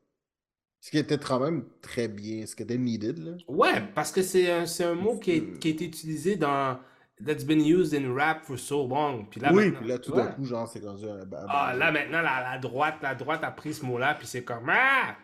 Ce 0.80 0.90
qui 0.92 0.98
était 0.98 1.18
quand 1.18 1.40
même 1.40 1.66
très 1.82 2.08
bien, 2.08 2.46
ce 2.46 2.56
qui 2.56 2.64
était 2.64 2.78
needed, 2.78 3.18
là. 3.20 3.32
Ouais, 3.48 3.82
parce 3.94 4.12
que 4.12 4.22
c'est 4.22 4.52
un, 4.52 4.66
c'est 4.66 4.84
un 4.84 4.94
mot 4.96 5.18
qui, 5.20 5.32
est- 5.32 5.60
qui 5.60 5.68
a 5.70 5.72
été 5.72 5.86
utilisé 5.86 6.36
dans. 6.38 6.80
That's 7.26 7.44
been 7.44 7.62
used 7.66 7.94
in 7.94 8.14
rap 8.14 8.44
for 8.46 8.60
so 8.60 8.88
long. 8.88 9.26
Puis 9.26 9.40
là, 9.42 9.52
oui, 9.52 9.72
puis 9.72 9.88
là, 9.88 9.98
tout 9.98 10.12
d'un 10.12 10.28
coup, 10.28 10.46
genre, 10.46 10.68
c'est 10.68 10.86
un. 10.86 10.96
un- 10.96 11.46
Ah, 11.50 11.74
là, 11.76 11.92
maintenant, 11.92 12.22
la, 12.22 12.42
la 12.52 12.58
droite, 12.60 12.98
la 13.02 13.16
droite 13.16 13.44
a 13.44 13.50
pris 13.52 13.74
ce 13.74 13.84
mot-là, 13.86 14.14
puis 14.14 14.28
c'est 14.28 14.44
comme 14.44 14.70
Ah! 14.70 15.16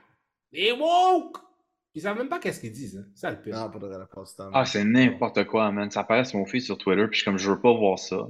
Les 0.52 0.72
woke! 0.72 1.38
Ils 1.96 2.02
savent 2.02 2.18
même 2.18 2.30
pas 2.30 2.39
qu'est-ce 2.39 2.60
qu'ils 2.60 2.72
disent. 2.72 2.98
Hein. 2.98 3.06
Ça 3.14 3.30
le 3.30 3.39
pire. 3.39 3.56
Non, 3.56 3.68
de 3.70 3.86
la. 3.88 4.08
Ah, 4.54 4.66
c'est 4.66 4.84
n'importe 4.84 5.44
quoi, 5.46 5.72
man. 5.72 5.91
Ça 5.91 6.00
apparaît 6.00 6.26
sur 6.26 6.39
mon 6.39 6.46
fils 6.46 6.66
sur 6.66 6.78
Twitter, 6.78 7.06
puis 7.08 7.14
je 7.14 7.22
suis 7.22 7.26
comme, 7.26 7.38
je 7.38 7.52
veux 7.52 7.60
pas 7.60 7.72
voir 7.74 8.00
ça. 8.00 8.28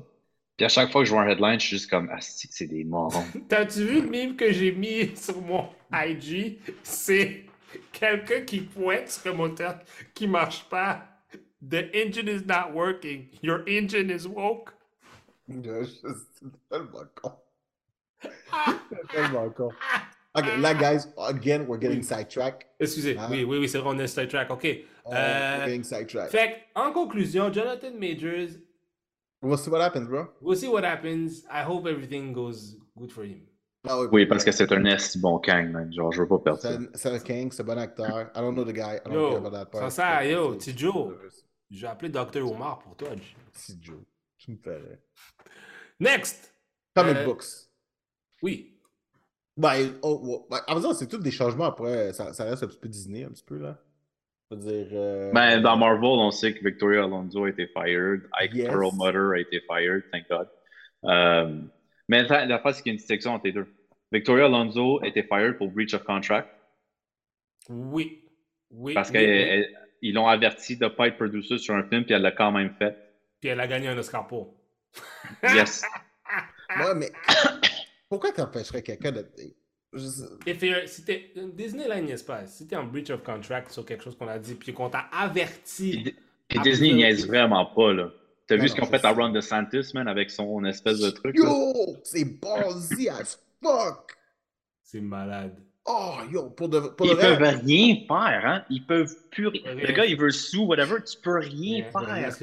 Puis 0.58 0.66
à 0.66 0.70
chaque 0.70 0.92
fois 0.92 1.02
que 1.02 1.06
je 1.08 1.14
vois 1.14 1.22
un 1.24 1.28
headline, 1.30 1.60
je 1.60 1.68
suis 1.68 1.78
juste 1.78 1.90
comme, 1.90 2.10
ah, 2.12 2.20
c'est 2.20 2.52
c'est 2.52 2.68
des 2.68 2.84
morons. 2.84 3.24
T'as-tu 3.48 3.86
vu 3.86 4.02
le 4.02 4.10
meme 4.10 4.36
que 4.36 4.52
j'ai 4.52 4.74
mis 4.74 5.16
sur 5.16 5.42
mon 5.42 5.70
IG? 5.94 6.60
C'est 6.84 7.46
quelqu'un 7.94 8.42
qui 8.42 8.60
pointe 8.62 9.08
sur 9.08 9.34
un 9.34 9.38
moteur 9.38 9.80
qui 10.14 10.28
marche 10.28 10.66
pas. 10.70 11.06
The 11.70 11.90
engine 11.94 12.28
is 12.28 12.46
not 12.46 12.74
working. 12.74 13.30
Your 13.42 13.64
engine 13.68 14.10
is 14.10 14.28
woke. 14.28 14.74
Je- 15.48 15.62
je- 15.64 15.86
C'est 15.86 16.70
tellement 16.70 17.06
con. 17.16 17.32
C'est 18.22 19.08
tellement. 19.16 19.46
Ok, 20.36 20.46
là, 20.60 20.74
guys, 20.74 21.06
again, 21.18 21.66
we're 21.68 21.80
getting 21.80 22.02
sidetracked. 22.02 22.66
Excusez, 22.80 23.16
Ah. 23.20 23.28
oui, 23.30 23.44
oui, 23.44 23.60
oui, 23.60 23.70
c'est 23.70 23.78
vrai, 23.78 23.90
on 23.94 24.00
est 24.00 24.08
Star 24.08 24.28
Trek. 24.28 24.48
OK. 24.50 24.64
Uh, 24.64 25.10
Euh, 25.14 25.58
we're 25.60 25.66
getting 25.68 25.84
sidetracked. 25.84 26.32
Fait 26.32 26.64
en 26.76 26.92
conclusion, 26.92 27.52
Jonathan 27.54 27.92
Majors, 28.00 28.58
We'll 29.42 29.58
see 29.58 29.70
what 29.70 29.82
happens, 29.82 30.08
bro. 30.08 30.28
we'll 30.42 30.58
see 30.58 30.70
what 30.70 30.84
happens. 30.84 31.44
I 31.52 31.64
hope 31.64 31.86
everything 31.88 32.32
goes 32.34 32.78
good 32.98 33.12
for 33.12 33.24
him. 33.26 33.42
Ah 33.86 34.00
Oui, 34.12 34.26
parce 34.26 34.44
que 34.46 34.52
c'est 34.54 34.72
un 34.72 34.86
esti 34.86 35.20
bon 35.20 35.38
Kang, 35.40 35.70
man. 35.70 35.92
Genre, 35.94 36.12
je 36.14 36.22
veux 36.22 36.28
pas 36.28 36.40
perdre 36.40 36.62
C'est 36.62 36.76
un, 36.76 36.88
c'est 36.94 37.10
un 37.10 37.20
king, 37.20 37.52
c'est 37.52 37.62
un 37.62 37.66
bon 37.66 37.78
acteur. 37.78 38.32
I 38.34 38.40
don't 38.40 38.54
know 38.56 38.64
the 38.64 38.74
guy. 38.74 38.96
I 38.96 39.02
don't 39.06 39.14
Yo, 39.14 39.30
care 39.32 39.38
about 39.40 39.52
that 39.52 39.66
part. 39.66 39.84
sans 39.84 39.90
ça, 40.02 40.26
yo, 40.26 40.58
C'est- 40.60 40.72
vais 41.72 41.88
appeler 41.88 42.10
Dr. 42.10 42.50
Omar 42.50 42.80
pour 42.80 42.96
toi. 42.96 43.10
Petit 43.54 43.78
Joe. 43.82 44.00
Tu 44.38 44.52
me 44.52 44.58
fais 44.58 44.76
rire. 44.78 44.98
Next! 46.00 46.54
Comic 46.96 47.18
Euh, 47.18 47.26
books. 47.26 47.46
Oui. 48.42 48.80
Ben, 49.56 49.94
oh, 50.02 50.46
oh, 50.50 50.56
en 50.68 50.76
faisant, 50.76 50.94
c'est 50.94 51.08
tous 51.08 51.18
des 51.20 51.32
changements 51.32 51.66
après. 51.66 52.12
Ça, 52.14 52.34
ça 52.34 52.44
reste 52.46 52.64
un 52.64 52.68
petit 52.68 52.80
peu 52.80 52.90
Disney, 52.90 53.24
un 53.24 53.30
petit 53.30 53.44
peu, 53.44 53.58
là. 53.58 53.80
Je 54.52 54.56
veux 54.58 54.62
dire. 54.62 54.88
euh, 54.94 55.32
Ben, 55.32 55.62
dans 55.62 55.78
Marvel, 55.78 56.04
on 56.04 56.32
sait 56.32 56.54
que 56.54 56.64
Victoria 56.64 57.04
Alonso 57.04 57.46
a 57.46 57.50
été 57.50 57.68
fired, 57.68 58.28
Ike 58.34 58.54
Yes. 58.54 58.68
Perlmutter 58.68 59.36
a 59.36 59.40
été 59.40 59.62
fired, 59.62 60.04
thank 60.12 60.28
God. 60.30 60.50
Euh, 61.06 61.62
mais 62.08 62.24
la, 62.24 62.46
la 62.46 62.60
face, 62.60 62.78
c'est 62.78 62.84
qu'il 62.84 62.90
y 62.90 62.94
a 62.94 62.94
une 62.94 62.98
distinction 62.98 63.32
entre 63.34 63.46
les 63.46 63.52
deux. 63.54 63.68
Victoria 64.12 64.46
Alonso 64.46 65.02
a 65.02 65.08
été 65.08 65.24
fired 65.24 65.58
pour 65.58 65.70
breach 65.72 65.94
of 65.94 66.04
contract 66.04 66.50
Oui. 67.70 68.24
Oui. 68.72 68.94
parce 68.94 69.10
oui, 69.12 69.18
oui. 69.20 69.66
Qu'ils 70.04 70.14
l'ont 70.14 70.28
averti 70.28 70.76
de 70.78 70.86
ne 70.86 70.90
pas 70.90 71.08
être 71.08 71.16
producer 71.16 71.58
sur 71.58 71.76
un 71.76 71.84
film, 71.84 72.04
puis 72.04 72.14
elle 72.14 72.22
l'a 72.22 72.32
quand 72.32 72.52
même 72.52 72.74
fait. 72.78 72.96
Puis 73.40 73.50
elle 73.50 73.60
a 73.60 73.68
gagné 73.68 73.88
un 73.88 73.98
Oscar 73.98 74.28
pour. 74.28 74.54
Yes. 75.44 75.84
Ouais, 76.76 76.96
mais. 76.96 77.12
Pourquoi 78.10 78.32
t'empêcherais 78.32 78.82
quelqu'un 78.82 79.12
de. 79.12 79.28
Je 79.94 80.08
si 80.88 81.06
t'es- 81.06 81.32
Disney, 81.54 81.88
là, 81.88 82.00
il 82.00 82.06
niaise 82.06 82.24
pas? 82.24 82.48
Si 82.48 82.66
t'es 82.68 82.76
en 82.76 82.86
breach 82.86 83.12
of 83.12 83.22
contract 83.22 83.70
sur 83.72 83.86
quelque 83.86 84.04
chose 84.04 84.18
qu'on 84.18 84.28
a 84.28 84.40
dit, 84.40 84.56
puis 84.56 84.74
qu'on 84.74 84.90
t'a 84.90 85.06
averti. 85.12 86.02
Puis, 86.04 86.16
puis 86.48 86.60
Ah, 86.60 86.64
Disney 86.64 86.94
niaise 86.94 87.28
vraiment 87.28 87.66
pas, 87.68 87.94
là. 87.94 88.10
T'as 88.48 88.56
vu 88.56 88.68
ce 88.68 88.74
non, 88.74 88.76
qu'ils 88.76 88.84
ont 88.84 88.92
je 88.92 89.00
fait 89.00 89.06
à. 89.06 89.12
Ron 89.12 89.30
DeSantis, 89.30 89.92
man, 89.94 90.08
avec 90.08 90.32
son 90.32 90.66
espèce 90.66 91.00
de 91.00 91.12
truc? 91.12 91.36
Yo! 91.38 91.96
C'est 92.04 92.26
ballsy 92.26 93.08
as 93.08 93.40
fuck! 93.62 94.18
C'est 94.82 95.02
malade. 95.02 95.56
Oh, 95.86 96.14
yo, 96.32 96.50
pour 96.52 96.70
de, 96.70 96.80
pour 96.80 97.06
Ils 97.06 97.10
de 97.10 97.16
vrai? 97.16 97.38
peuvent 97.38 97.62
rien 97.66 97.96
faire, 98.08 98.42
hein? 98.46 98.64
Ils 98.70 98.86
peuvent 98.86 99.14
plus 99.32 99.48
rien. 99.48 99.62
Le 99.76 99.92
gars, 99.92 100.06
il 100.06 100.18
veut 100.18 100.32
sous, 100.32 100.64
whatever, 100.66 100.96
tu 101.04 101.18
peux 101.22 101.40
rien 101.40 101.84
faire. 101.92 102.34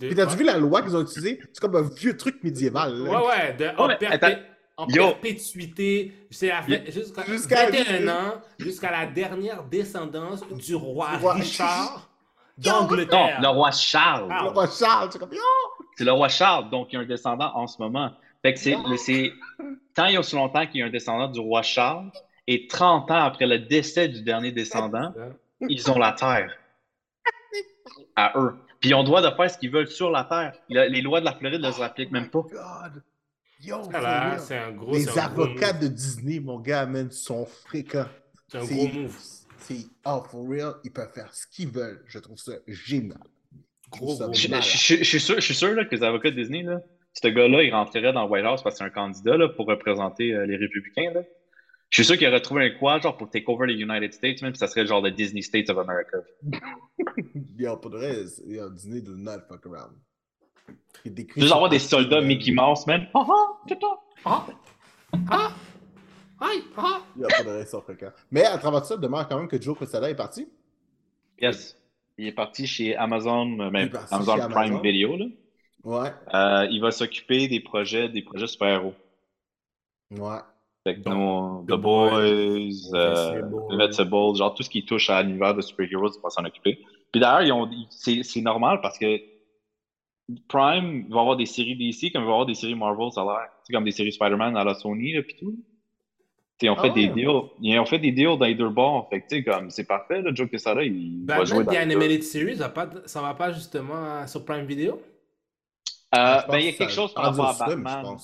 Puis 0.00 0.14
t'as-tu 0.16 0.36
vu 0.36 0.44
la 0.44 0.58
loi 0.58 0.82
qu'ils 0.82 0.96
ont 0.96 1.02
utilisée? 1.02 1.40
C'est 1.52 1.60
comme 1.60 1.76
un 1.76 1.88
vieux 1.88 2.16
truc 2.16 2.42
médiéval. 2.42 2.92
là. 3.04 3.10
Ouais, 3.10 3.26
ouais, 3.28 3.52
de, 3.56 3.66
en, 3.80 3.86
mais 3.86 3.94
perpé- 3.96 4.12
attends. 4.12 4.40
en 4.78 4.88
Yo. 4.88 5.10
perpétuité, 5.10 6.12
jusqu'à 6.28 6.62
Jusqu'à- 7.26 7.70
21 7.70 8.08
ans, 8.08 8.34
jusqu'à 8.58 8.90
la 8.90 9.06
dernière 9.06 9.62
descendance 9.64 10.42
du 10.48 10.74
roi 10.74 11.10
Du 11.16 11.22
roi- 11.22 11.34
Richard 11.34 12.08
Non, 12.66 12.80
d'Angleterre. 12.80 13.38
le 13.40 13.48
roi 13.48 13.70
Charles. 13.70 14.26
Ah. 14.32 14.40
Le 14.42 14.48
roi 14.50 14.66
Charles, 14.66 15.08
c'est 15.12 15.18
comme, 15.20 15.32
yo! 15.32 15.40
C'est 15.96 16.04
le 16.04 16.10
roi 16.12 16.28
Charles, 16.28 16.68
donc 16.70 16.88
il 16.92 16.96
y 16.96 16.98
a 16.98 17.02
un 17.02 17.06
descendant 17.06 17.52
en 17.54 17.68
ce 17.68 17.80
moment. 17.80 18.10
Fait 18.42 18.54
que 18.54 18.58
c'est, 18.58 18.76
c'est 18.96 19.32
tant 19.94 20.06
il 20.06 20.14
y 20.14 20.16
a 20.16 20.20
aussi 20.20 20.34
longtemps 20.34 20.66
qu'il 20.66 20.80
y 20.80 20.82
a 20.82 20.86
un 20.86 20.90
descendant 20.90 21.28
du 21.28 21.38
roi 21.40 21.62
Charles, 21.62 22.10
et 22.48 22.66
30 22.66 23.10
ans 23.10 23.24
après 23.24 23.46
le 23.46 23.58
décès 23.58 24.08
du 24.08 24.22
dernier 24.22 24.50
descendant, 24.52 25.12
ils 25.60 25.90
ont 25.90 25.98
la 25.98 26.12
terre. 26.12 26.50
À 28.16 28.32
eux. 28.36 28.54
Puis 28.80 28.90
ils 28.90 28.94
ont 28.94 29.00
le 29.00 29.04
droit 29.04 29.20
de 29.20 29.36
faire 29.36 29.50
ce 29.50 29.58
qu'ils 29.58 29.70
veulent 29.70 29.88
sur 29.88 30.10
la 30.10 30.24
terre. 30.24 30.54
Le- 30.70 30.88
les 30.88 31.02
lois 31.02 31.20
de 31.20 31.26
la 31.26 31.34
Floride 31.34 31.60
ne 31.60 31.68
les 31.68 31.82
appliquent 31.82 32.10
même 32.10 32.30
pas. 32.30 32.40
Oh 32.40 33.90
là, 33.92 34.30
real. 34.30 34.40
c'est 34.40 34.56
un 34.56 34.72
gros. 34.72 34.94
Les 34.94 35.18
avocats 35.18 35.74
de 35.74 35.88
Disney, 35.88 36.40
mon 36.40 36.58
gars, 36.58 36.86
man, 36.86 37.10
sont 37.10 37.44
fréquents. 37.44 38.06
C'est 38.48 38.58
un 38.58 38.64
gros 38.64 38.88
move. 38.88 39.16
C'est, 39.58 39.84
oh, 40.06 40.22
for 40.30 40.48
real, 40.48 40.74
ils 40.84 40.92
peuvent 40.92 41.12
faire 41.12 41.34
ce 41.34 41.46
qu'ils 41.48 41.68
veulent. 41.68 42.02
Je 42.06 42.18
trouve 42.18 42.38
ça 42.38 42.52
génial. 42.66 43.18
Gros, 43.90 44.16
Je, 44.32 44.38
suis 45.02 45.20
sûr, 45.20 45.36
je 45.36 45.44
suis 45.44 45.54
sûr 45.54 45.74
là, 45.74 45.84
que 45.84 45.94
les 45.94 46.02
avocats 46.02 46.30
de 46.30 46.36
Disney, 46.36 46.62
là, 46.62 46.80
ce 47.12 47.28
gars-là, 47.28 47.62
il 47.62 47.74
rentrerait 47.74 48.12
dans 48.12 48.24
le 48.24 48.30
White 48.30 48.44
House 48.44 48.62
parce 48.62 48.76
que 48.76 48.78
c'est 48.78 48.84
un 48.84 48.90
candidat 48.90 49.36
là, 49.36 49.48
pour 49.48 49.66
représenter 49.66 50.32
euh, 50.32 50.46
les 50.46 50.56
républicains. 50.56 51.10
Là. 51.12 51.22
Je 51.90 52.02
suis 52.02 52.04
sûr 52.04 52.18
qu'il 52.18 52.28
aurait 52.28 52.40
trouvé 52.40 52.66
un 52.66 52.78
quoi, 52.78 52.98
genre 53.00 53.16
pour 53.16 53.30
take 53.30 53.44
over 53.48 53.66
les 53.66 53.80
United 53.80 54.12
States, 54.12 54.42
même, 54.42 54.52
puis 54.52 54.58
ça 54.58 54.66
serait 54.66 54.86
genre 54.86 55.00
le 55.00 55.10
Disney 55.10 55.40
States 55.40 55.70
of 55.70 55.78
America. 55.78 56.18
Yo, 57.58 57.76
pour 57.76 57.90
de 57.90 57.96
vrai, 57.96 58.14
yo, 58.46 58.70
Disney 58.70 59.00
do 59.00 59.14
not 59.16 59.40
fuck 59.48 59.66
around. 59.66 59.94
Juste 61.36 61.52
avoir 61.52 61.70
des 61.70 61.78
soldats. 61.78 62.20
Mickey 62.20 62.52
Mouse, 62.52 62.86
man. 62.86 63.08
Ah 63.14 63.26
ah. 63.28 63.96
Ah! 64.24 64.46
Ah! 65.30 65.52
Aïe! 66.40 66.62
Ah! 66.76 67.00
Yo, 67.16 67.26
pour 67.26 67.44
de 67.44 67.50
vrai, 67.50 67.62
ils 67.62 67.66
sont 67.66 67.80
fréquents. 67.80 68.12
Mais 68.30 68.44
à 68.44 68.58
travers 68.58 68.84
ça, 68.84 68.96
demeure 68.96 69.26
quand 69.26 69.38
même 69.38 69.48
que 69.48 69.60
Joe 69.60 69.76
Quesada 69.78 70.10
est 70.10 70.14
parti. 70.14 70.46
Yes. 71.40 71.76
Il 72.18 72.26
est 72.26 72.32
parti 72.32 72.66
chez 72.66 72.96
Amazon, 72.96 73.58
euh, 73.60 73.66
Il 73.66 73.90
ben, 73.90 74.00
Amazon 74.10 74.34
chez 74.34 74.48
Prime 74.48 74.56
Amazon. 74.56 74.80
Video. 74.80 75.16
Là. 75.16 75.26
Ouais. 75.84 76.12
Euh, 76.34 76.66
il 76.70 76.80
va 76.80 76.90
s'occuper 76.90 77.48
des 77.48 77.60
projets, 77.60 78.08
des 78.08 78.22
projets 78.22 78.46
super-héros. 78.46 78.94
Ouais. 80.10 80.38
Nous, 81.06 81.64
The 81.66 81.72
The 81.72 81.74
Boys, 81.74 82.10
Boys, 82.10 82.94
euh, 82.94 83.42
Invincible. 83.70 84.36
Genre 84.36 84.54
tout 84.54 84.62
ce 84.62 84.70
qui 84.70 84.84
touche 84.84 85.10
à 85.10 85.22
l'univers 85.22 85.54
de 85.54 85.60
super-héros, 85.60 86.08
il 86.16 86.20
va 86.22 86.30
s'en 86.30 86.44
occuper. 86.44 86.78
Puis 87.12 87.20
d'ailleurs, 87.20 87.42
ils 87.42 87.52
ont- 87.52 87.70
c'est 87.90 88.22
c'est 88.22 88.40
normal 88.40 88.80
parce 88.82 88.98
que 88.98 89.18
Prime 90.48 91.06
va 91.10 91.20
avoir 91.20 91.36
des 91.36 91.46
séries 91.46 91.76
DC 91.76 92.12
comme 92.12 92.22
il 92.22 92.26
va 92.26 92.32
avoir 92.32 92.46
des 92.46 92.54
séries 92.54 92.74
Marvel, 92.74 93.10
ça 93.10 93.22
a 93.22 93.24
l'air. 93.24 93.48
Tu 93.64 93.66
sais, 93.66 93.72
comme 93.72 93.84
des 93.84 93.92
séries 93.92 94.12
Spider-Man 94.12 94.56
à 94.56 94.64
la 94.64 94.74
Sony, 94.74 95.14
là, 95.14 95.22
pis 95.22 95.36
tout. 95.36 95.52
Tu 95.52 95.56
sais, 96.60 96.66
ils 96.66 96.70
ont 96.70 96.74
Ah 96.76 96.82
fait 96.82 96.88
ouais? 96.88 96.94
des 96.94 97.08
deals. 97.08 97.40
Ils 97.62 97.78
ont 97.78 97.86
fait 97.86 97.98
des 97.98 98.12
deals 98.12 98.36
dans 98.38 98.44
les 98.44 98.54
deux 98.54 98.68
bords. 98.68 99.08
Fait 99.08 99.22
que, 99.22 99.28
tu 99.28 99.36
sais, 99.36 99.44
comme, 99.44 99.70
c'est 99.70 99.86
parfait, 99.86 100.20
là, 100.20 100.30
Joe 100.34 100.50
Quesada, 100.50 100.82
il 100.82 101.24
va 101.24 101.44
jouer 101.44 101.64
dans 101.64 101.70
The 101.70 101.74
les 101.74 101.76
deux. 101.76 101.82
Animated 101.82 102.22
Series, 102.24 102.54
va 102.56 102.68
pas, 102.68 102.90
ça 103.06 103.22
va 103.22 103.32
pas 103.34 103.52
justement 103.52 104.26
sur 104.26 104.44
Prime 104.44 104.66
Video? 104.66 105.00
Euh, 106.14 106.40
ben, 106.50 106.58
il 106.58 106.64
y 106.64 106.68
a 106.68 106.72
que 106.72 106.78
quelque 106.78 106.90
ça- 106.90 106.96
chose 107.02 107.14
par 107.14 107.24
rapport 107.36 107.62
à 107.62 107.66
Batman. 107.68 108.16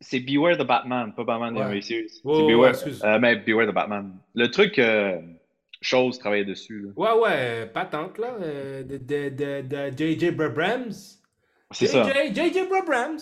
C'est 0.00 0.20
Beware 0.20 0.56
the 0.56 0.66
Batman, 0.66 1.12
pas 1.14 1.24
Batman 1.24 1.56
Ouais. 1.56 1.80
The 1.80 1.82
c'est 1.82 2.22
Beware, 2.24 2.74
euh, 3.04 3.18
mais 3.18 3.36
Beware 3.36 3.66
the 3.68 3.74
Batman. 3.74 4.16
Le 4.34 4.50
truc, 4.50 4.78
euh, 4.78 5.20
chose 5.82 6.18
travaillait 6.18 6.44
dessus. 6.46 6.80
là. 6.80 6.92
Ouais, 6.96 7.20
ouais, 7.20 7.66
patente 7.66 8.16
là, 8.18 8.34
euh, 8.40 8.82
de, 8.82 8.96
de, 8.96 9.60
de, 9.60 9.96
J.J. 9.96 10.28
Abrams. 10.28 10.92
C'est 11.70 11.86
ça. 11.86 12.02
JJ 12.04 12.34
J.J. 12.34 12.60
Abrams. 12.60 13.18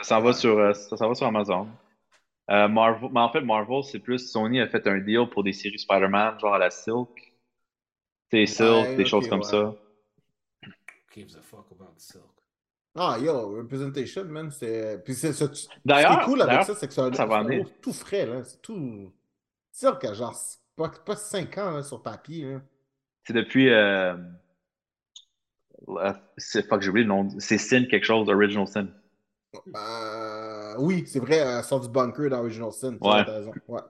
Ça 0.00 0.04
s'en 0.04 0.20
va 0.20 0.32
sur, 0.32 0.74
ça 0.76 1.08
va 1.08 1.14
sur 1.14 1.26
Amazon. 1.26 1.68
Marvel, 2.48 3.10
mais 3.12 3.20
en 3.20 3.30
fait, 3.30 3.40
Marvel, 3.40 3.82
c'est 3.82 3.98
plus 3.98 4.30
Sony 4.30 4.60
a 4.60 4.68
fait 4.68 4.86
un 4.86 4.98
deal 4.98 5.28
pour 5.30 5.42
des 5.42 5.52
séries 5.52 5.78
Spider-Man, 5.78 6.38
genre 6.38 6.54
à 6.54 6.58
la 6.58 6.70
Silk. 6.70 7.32
Des 8.30 8.46
Silk, 8.46 8.86
Ouais, 8.86 8.96
des 8.96 9.04
choses 9.04 9.28
comme 9.28 9.42
ça. 9.42 9.74
Gives 11.14 11.36
a 11.36 11.42
fuck 11.42 11.66
about 11.70 11.94
Silk? 11.96 12.33
Ah, 12.96 13.18
yo, 13.20 13.56
Representation, 13.56 14.24
man, 14.26 14.50
c'est. 14.50 15.02
Puis 15.04 15.14
c'est. 15.14 15.32
Ce 15.32 15.44
qui 15.44 15.68
D'ailleurs, 15.84 16.20
est 16.20 16.24
cool 16.24 16.42
avec 16.42 16.62
ça, 16.62 16.74
c'est 16.74 16.86
que 16.86 16.94
c'est 16.94 17.00
un, 17.00 17.12
ça 17.12 17.26
va 17.26 17.38
un 17.38 17.64
tout 17.82 17.92
frais, 17.92 18.26
là. 18.26 18.44
C'est 18.44 18.62
tout. 18.62 19.12
C'est 19.72 19.86
sûr 19.86 19.98
a 20.00 20.14
genre 20.14 20.38
pas, 20.76 20.90
pas 21.04 21.16
5 21.16 21.58
ans 21.58 21.70
là, 21.72 21.82
sur 21.82 22.02
papier. 22.02 22.44
Là. 22.44 22.60
c'est 23.24 23.32
depuis. 23.32 23.68
Euh, 23.68 24.14
c'est 26.36 26.66
fuck, 26.66 26.82
j'ai 26.82 26.90
oublié 26.90 27.04
le 27.04 27.08
nom. 27.08 27.28
C'est 27.38 27.58
Sin 27.58 27.86
quelque 27.86 28.06
chose, 28.06 28.28
Original 28.28 28.66
Sin. 28.66 28.88
Euh, 29.74 30.74
oui, 30.78 31.04
c'est 31.06 31.20
vrai, 31.20 31.36
elle 31.36 31.64
sort 31.64 31.80
du 31.80 31.88
bunker 31.88 32.30
dans 32.30 32.40
Original 32.40 32.72
Sin. 32.72 32.96
Ouais. 33.00 33.24
Ouais. 33.68 33.80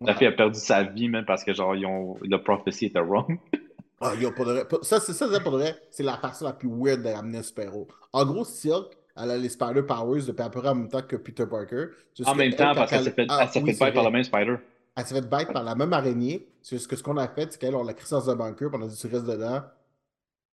La 0.00 0.14
fille 0.14 0.26
a 0.26 0.32
perdu 0.32 0.58
sa 0.58 0.82
vie, 0.82 1.08
même 1.08 1.24
parce 1.24 1.44
que 1.44 1.52
genre, 1.52 1.74
ils 1.76 1.86
ont, 1.86 2.18
le 2.20 2.36
prophecy 2.42 2.86
était 2.86 3.00
wrong. 3.00 3.38
Ah, 4.00 4.14
yo, 4.14 4.30
pour 4.32 4.44
de 4.44 4.52
vrai. 4.52 4.68
pour- 4.68 4.84
Ça, 4.84 5.00
c'est 5.00 5.12
ça, 5.14 5.30
ça, 5.30 5.40
pour 5.40 5.52
de 5.52 5.58
vrai, 5.58 5.76
c'est 5.90 6.02
la 6.02 6.18
façon 6.18 6.44
la 6.44 6.52
plus 6.52 6.68
weird 6.68 7.02
de 7.02 7.08
ramener 7.08 7.38
un 7.38 7.42
super-héros. 7.42 7.88
En 8.12 8.26
gros, 8.26 8.44
Silk, 8.44 8.96
elle 9.16 9.30
a 9.30 9.36
les 9.38 9.48
Spider 9.48 9.82
Powers 9.82 10.22
depuis 10.26 10.42
à 10.42 10.50
peu 10.50 10.60
près 10.60 10.68
en 10.68 10.74
même 10.74 10.88
temps 10.88 11.02
que 11.02 11.16
Peter 11.16 11.46
Parker. 11.46 11.86
En 12.26 12.34
même 12.34 12.48
elle, 12.48 12.56
temps, 12.56 12.74
parce 12.74 12.90
qu'elle 12.90 13.04
s'est 13.04 13.10
fait, 13.12 13.26
Ah, 13.30 13.40
elle 13.42 13.48
s'est 13.48 13.62
oui, 13.62 13.72
fait 13.74 13.84
bite 13.86 13.94
par 13.94 14.04
le 14.04 14.10
même 14.10 14.24
Spider. 14.24 14.56
Elle 14.96 15.04
s'est 15.06 15.14
fait 15.14 15.28
bite 15.28 15.52
par 15.52 15.62
la 15.64 15.74
même 15.74 15.92
araignée. 15.94 16.46
C'est 16.62 16.76
juste 16.76 16.88
que 16.90 16.96
ce 16.96 17.02
qu'on 17.02 17.16
a 17.16 17.26
fait, 17.28 17.50
c'est 17.52 17.58
qu'elle, 17.58 17.74
on 17.74 17.84
l'a 17.84 17.94
crissé 17.94 18.14
dans 18.14 18.28
un 18.28 18.36
bunker, 18.36 18.70
puis 18.70 18.78
on 18.80 18.84
a 18.84 18.88
dit 18.88 18.96
tu 18.96 19.06
restes 19.06 19.24
dedans. 19.26 19.62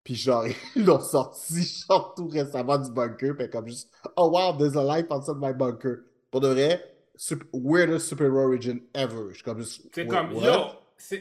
Puis 0.02 0.14
genre, 0.14 0.44
ils 0.76 0.84
l'ont 0.84 1.00
sorti, 1.00 1.84
genre 1.88 2.14
tout 2.14 2.28
récemment 2.28 2.78
du 2.78 2.90
bunker, 2.90 3.34
puis 3.36 3.50
comme 3.50 3.66
juste, 3.68 3.90
oh 4.16 4.28
wow, 4.30 4.56
there's 4.56 4.76
a 4.76 4.82
life 4.84 5.06
outside 5.10 5.36
my 5.38 5.52
bunker. 5.52 6.00
Pour 6.30 6.40
de 6.40 6.48
vrai, 6.48 6.82
super, 7.14 7.46
weirdest 7.52 8.08
superhero 8.08 8.38
origin 8.46 8.80
ever. 8.94 9.28
Je 9.30 9.34
suis 9.34 9.42
comme 9.44 9.60
juste. 9.60 9.82
C'est 9.94 10.06
comme, 10.06 10.32
what? 10.34 10.44
yo, 10.46 10.52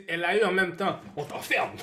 elle 0.07 0.23
a 0.23 0.37
eu 0.37 0.43
en 0.43 0.51
même 0.51 0.75
temps, 0.75 0.97
on 1.15 1.23
t'enferme. 1.25 1.71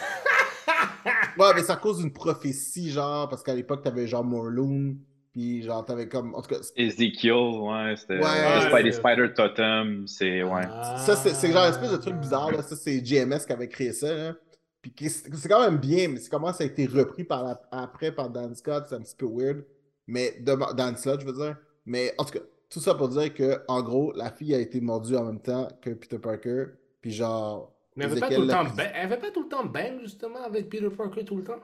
Ouais, 1.38 1.46
mais 1.54 1.62
c'est 1.62 1.72
à 1.72 1.76
cause 1.76 1.98
d'une 1.98 2.12
prophétie, 2.12 2.90
genre, 2.90 3.28
parce 3.28 3.42
qu'à 3.42 3.54
l'époque, 3.54 3.82
t'avais 3.82 4.06
genre 4.06 4.22
Morloon, 4.24 4.96
puis 5.32 5.62
genre, 5.62 5.84
t'avais 5.84 6.08
comme. 6.08 6.34
En 6.34 6.42
tout 6.42 6.50
cas, 6.54 6.60
Ezekiel, 6.76 7.32
ouais, 7.34 7.94
c'était. 7.96 8.18
Ouais, 8.18 8.64
le 8.84 8.92
Spider. 8.92 8.92
Spider 8.92 9.34
Totem, 9.34 10.06
c'est. 10.06 10.42
Ouais. 10.42 10.62
Ça, 10.98 11.16
c'est 11.16 11.50
genre 11.52 11.64
une 11.64 11.70
espèce 11.70 11.90
de 11.92 11.96
truc 11.96 12.16
bizarre. 12.16 12.50
Là. 12.52 12.62
Ça, 12.62 12.76
c'est 12.76 13.00
GMS 13.00 13.44
qui 13.46 13.52
avait 13.52 13.68
créé 13.68 13.92
ça. 13.92 14.12
Là. 14.12 14.34
Puis 14.82 14.92
c'est 15.08 15.34
c'est 15.34 15.48
quand 15.48 15.60
même 15.64 15.78
bien, 15.78 16.08
mais 16.08 16.18
c'est 16.18 16.30
comment 16.30 16.52
ça 16.52 16.64
a 16.64 16.66
été 16.66 16.86
repris 16.86 17.24
par 17.24 17.42
la- 17.44 17.60
après 17.70 18.12
par 18.12 18.28
Dan 18.30 18.54
Scott. 18.54 18.84
C'est 18.88 18.94
un 18.96 19.00
petit 19.00 19.16
peu 19.16 19.26
weird. 19.26 19.64
Mais 20.06 20.36
de, 20.40 20.74
Dan 20.74 20.96
Slott, 20.96 21.20
je 21.22 21.26
veux 21.26 21.32
dire. 21.34 21.56
Mais 21.86 22.14
en 22.18 22.24
tout 22.24 22.32
cas, 22.32 22.44
tout 22.68 22.80
ça 22.80 22.94
pour 22.94 23.08
dire 23.08 23.32
que, 23.32 23.60
en 23.68 23.82
gros, 23.82 24.12
la 24.12 24.30
fille 24.30 24.54
a 24.54 24.58
été 24.58 24.80
mordue 24.80 25.16
en 25.16 25.24
même 25.24 25.40
temps 25.40 25.68
que 25.80 25.90
Peter 25.90 26.18
Parker. 26.18 26.66
Puis 27.00 27.12
genre. 27.12 27.72
Mais 28.00 28.04
elle 28.06 28.10
avait, 28.12 28.20
pas 28.20 28.26
Ezekiel 28.26 28.40
tout 28.40 28.42
le 28.42 28.48
l'a 28.48 28.54
temps 28.54 28.64
pris- 28.66 28.76
bang, 28.76 28.90
elle 28.94 29.06
avait 29.06 29.16
pas 29.20 29.30
tout 29.30 29.42
le 29.42 29.48
temps 29.48 29.64
bang, 29.64 30.00
justement, 30.02 30.42
avec 30.44 30.68
Peter 30.68 30.88
Parker 30.90 31.24
tout 31.24 31.36
le 31.36 31.44
temps? 31.44 31.60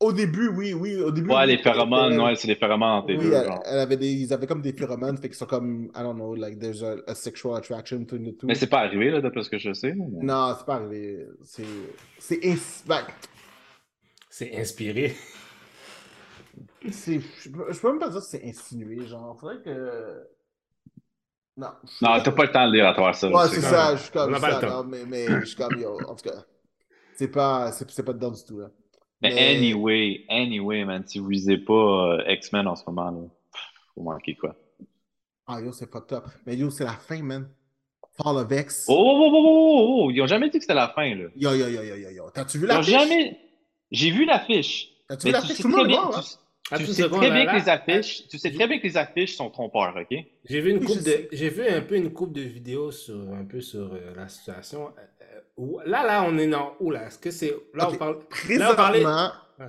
Au 0.00 0.12
début, 0.12 0.48
oui, 0.48 0.74
oui. 0.74 0.94
Au 1.00 1.10
début. 1.10 1.28
Ouais, 1.28 1.44
les 1.46 1.58
phéromones, 1.58 2.20
ouais, 2.20 2.36
c'est 2.36 2.46
des 2.46 2.54
phéromones 2.54 2.88
entre 2.88 3.08
les 3.08 3.16
Oui, 3.18 3.24
deux. 3.24 3.32
elle, 3.32 3.46
genre. 3.46 3.62
elle 3.66 3.78
avait 3.80 3.96
des, 3.96 4.12
ils 4.12 4.32
avaient 4.32 4.46
comme 4.46 4.62
des 4.62 4.72
phéromones, 4.72 5.16
fait 5.18 5.28
qu'ils 5.28 5.36
sont 5.36 5.46
comme, 5.46 5.90
I 5.96 6.02
don't 6.02 6.14
know, 6.14 6.36
like 6.36 6.58
there's 6.60 6.84
a, 6.84 6.96
a 7.08 7.14
sexual 7.16 7.56
attraction 7.56 7.98
between 8.00 8.24
the 8.32 8.38
two. 8.38 8.46
Mais 8.46 8.54
c'est 8.54 8.68
pas 8.68 8.78
arrivé, 8.78 9.10
là, 9.10 9.20
d'après 9.20 9.42
ce 9.42 9.50
que 9.50 9.58
je 9.58 9.72
sais. 9.72 9.92
mais- 9.94 10.24
Non, 10.24 10.54
c'est 10.56 10.64
pas 10.66 10.76
arrivé. 10.76 11.26
C'est. 11.42 11.64
C'est. 12.18 12.38
ins- 12.44 12.84
ben, 12.86 13.02
C'est 14.30 14.56
inspiré. 14.56 15.16
C'est, 16.90 17.20
je, 17.42 17.50
peux- 17.50 17.72
je 17.72 17.80
peux 17.80 17.90
même 17.90 17.98
pas 17.98 18.08
dire 18.08 18.20
que 18.20 18.26
c'est 18.26 18.44
insinué, 18.44 19.04
genre, 19.06 19.36
faudrait 19.38 19.60
que... 19.62 20.22
Non. 21.58 21.70
Non, 22.02 22.22
t'as 22.22 22.30
pas 22.30 22.44
le 22.44 22.52
temps 22.52 22.68
de 22.68 22.72
lire 22.72 22.86
à 22.86 22.92
travers 22.94 23.16
ça. 23.16 23.28
Ouais, 23.28 23.48
c'est 23.48 23.60
ça, 23.60 23.96
je 23.96 24.02
suis 24.02 24.12
comme 24.12 24.30
pas 24.30 24.60
ça, 24.60 24.66
non, 24.68 24.84
mais, 24.84 25.04
mais 25.04 25.26
je 25.26 25.44
suis 25.44 25.56
comme, 25.56 25.76
yo, 25.80 25.98
en 26.06 26.14
tout 26.14 26.30
cas, 26.30 26.44
c'est 27.16 27.26
pas, 27.28 27.72
pas 28.06 28.12
dedans 28.12 28.30
du 28.30 28.44
tout, 28.44 28.60
là. 28.60 28.68
Mais, 29.20 29.56
anyway, 29.56 30.24
anyway, 30.28 30.84
man, 30.84 31.04
si 31.04 31.18
vous 31.18 31.28
lisez 31.28 31.58
pas 31.58 31.72
euh, 32.18 32.22
X-Men 32.28 32.68
en 32.68 32.76
ce 32.76 32.84
moment, 32.86 33.10
là, 33.10 33.26
vous 33.96 34.04
manquez 34.04 34.36
quoi. 34.36 34.54
Ah, 35.48 35.60
yo, 35.60 35.72
c'est 35.72 35.90
fucked 35.90 36.12
up. 36.16 36.26
Mais 36.46 36.54
yo, 36.56 36.70
c'est 36.70 36.84
la 36.84 36.92
fin, 36.92 37.20
man. 37.22 37.48
Fall 38.12 38.36
of 38.36 38.52
X. 38.52 38.84
Oh, 38.88 38.94
oh, 38.96 39.18
oh, 39.20 39.30
oh, 39.32 39.44
oh, 39.46 40.04
oh, 40.06 40.10
ils 40.12 40.22
ont 40.22 40.26
jamais 40.26 40.50
dit 40.50 40.58
que 40.58 40.62
c'était 40.64 40.74
la 40.74 40.90
fin, 40.90 41.12
là. 41.16 41.24
Yo, 41.34 41.50
yo, 41.54 41.66
yo, 41.68 41.82
yo, 41.82 41.96
yo, 41.96 42.10
yo. 42.10 42.30
T'as-tu 42.32 42.58
vu 42.58 42.66
Ils 42.66 42.70
ont 42.70 42.74
la 42.76 42.82
fiche? 42.84 42.92
jamais. 42.92 43.40
J'ai 43.90 44.10
vu 44.12 44.24
l'affiche. 44.24 44.90
T'as-tu 45.08 45.26
vu 45.26 45.32
Mais 45.32 45.38
la 45.38 45.40
tu 45.40 45.46
fiche? 45.48 45.56
sais 45.56 45.62
Tout 45.62 45.68
le 45.68 45.74
très 45.74 45.82
monde 45.82 45.90
le 45.90 45.96
bien, 45.96 46.04
voit, 46.06 46.18
hein? 46.18 46.22
tu, 46.22 46.36
Attends 46.70 46.84
tu 46.84 46.92
sais 46.92 47.08
très 47.08 47.30
bien 47.30 47.44
là, 47.44 47.52
que 47.52 47.58
les 47.64 47.68
affiches, 47.70 48.28
tu 48.28 48.36
sais 48.38 48.52
très 48.52 48.66
bien 48.68 48.78
que 48.78 48.82
les 48.86 48.96
affiches 48.98 49.36
sont 49.36 49.48
trompeurs, 49.50 49.96
ok? 49.96 50.18
J'ai 50.44 50.60
vu 50.60 50.70
une 50.70 50.84
coupe 50.84 51.02
de, 51.02 51.28
j'ai 51.32 51.48
vu 51.48 51.66
un 51.66 51.80
peu 51.80 51.94
une 51.96 52.12
coupe 52.12 52.32
de 52.34 52.42
vidéos 52.42 52.90
sur 52.92 53.16
un 53.32 53.44
peu 53.44 53.60
sur 53.62 53.94
euh, 53.94 54.12
la 54.14 54.28
situation. 54.28 54.88
Euh, 54.88 55.00
euh, 55.22 55.40
où- 55.56 55.80
là, 55.86 56.04
là, 56.04 56.24
on 56.24 56.36
est 56.36 56.46
dans 56.48 56.74
où 56.80 56.90
là 56.90 57.06
Est-ce 57.06 57.18
que 57.18 57.30
c'est 57.30 57.54
là 57.72 57.88
on 57.90 57.94
parle 57.96 58.18
Là, 58.50 58.72
on 58.72 58.76
parlait- 58.76 59.00
Présentement... 59.02 59.32
Ouais. 59.58 59.66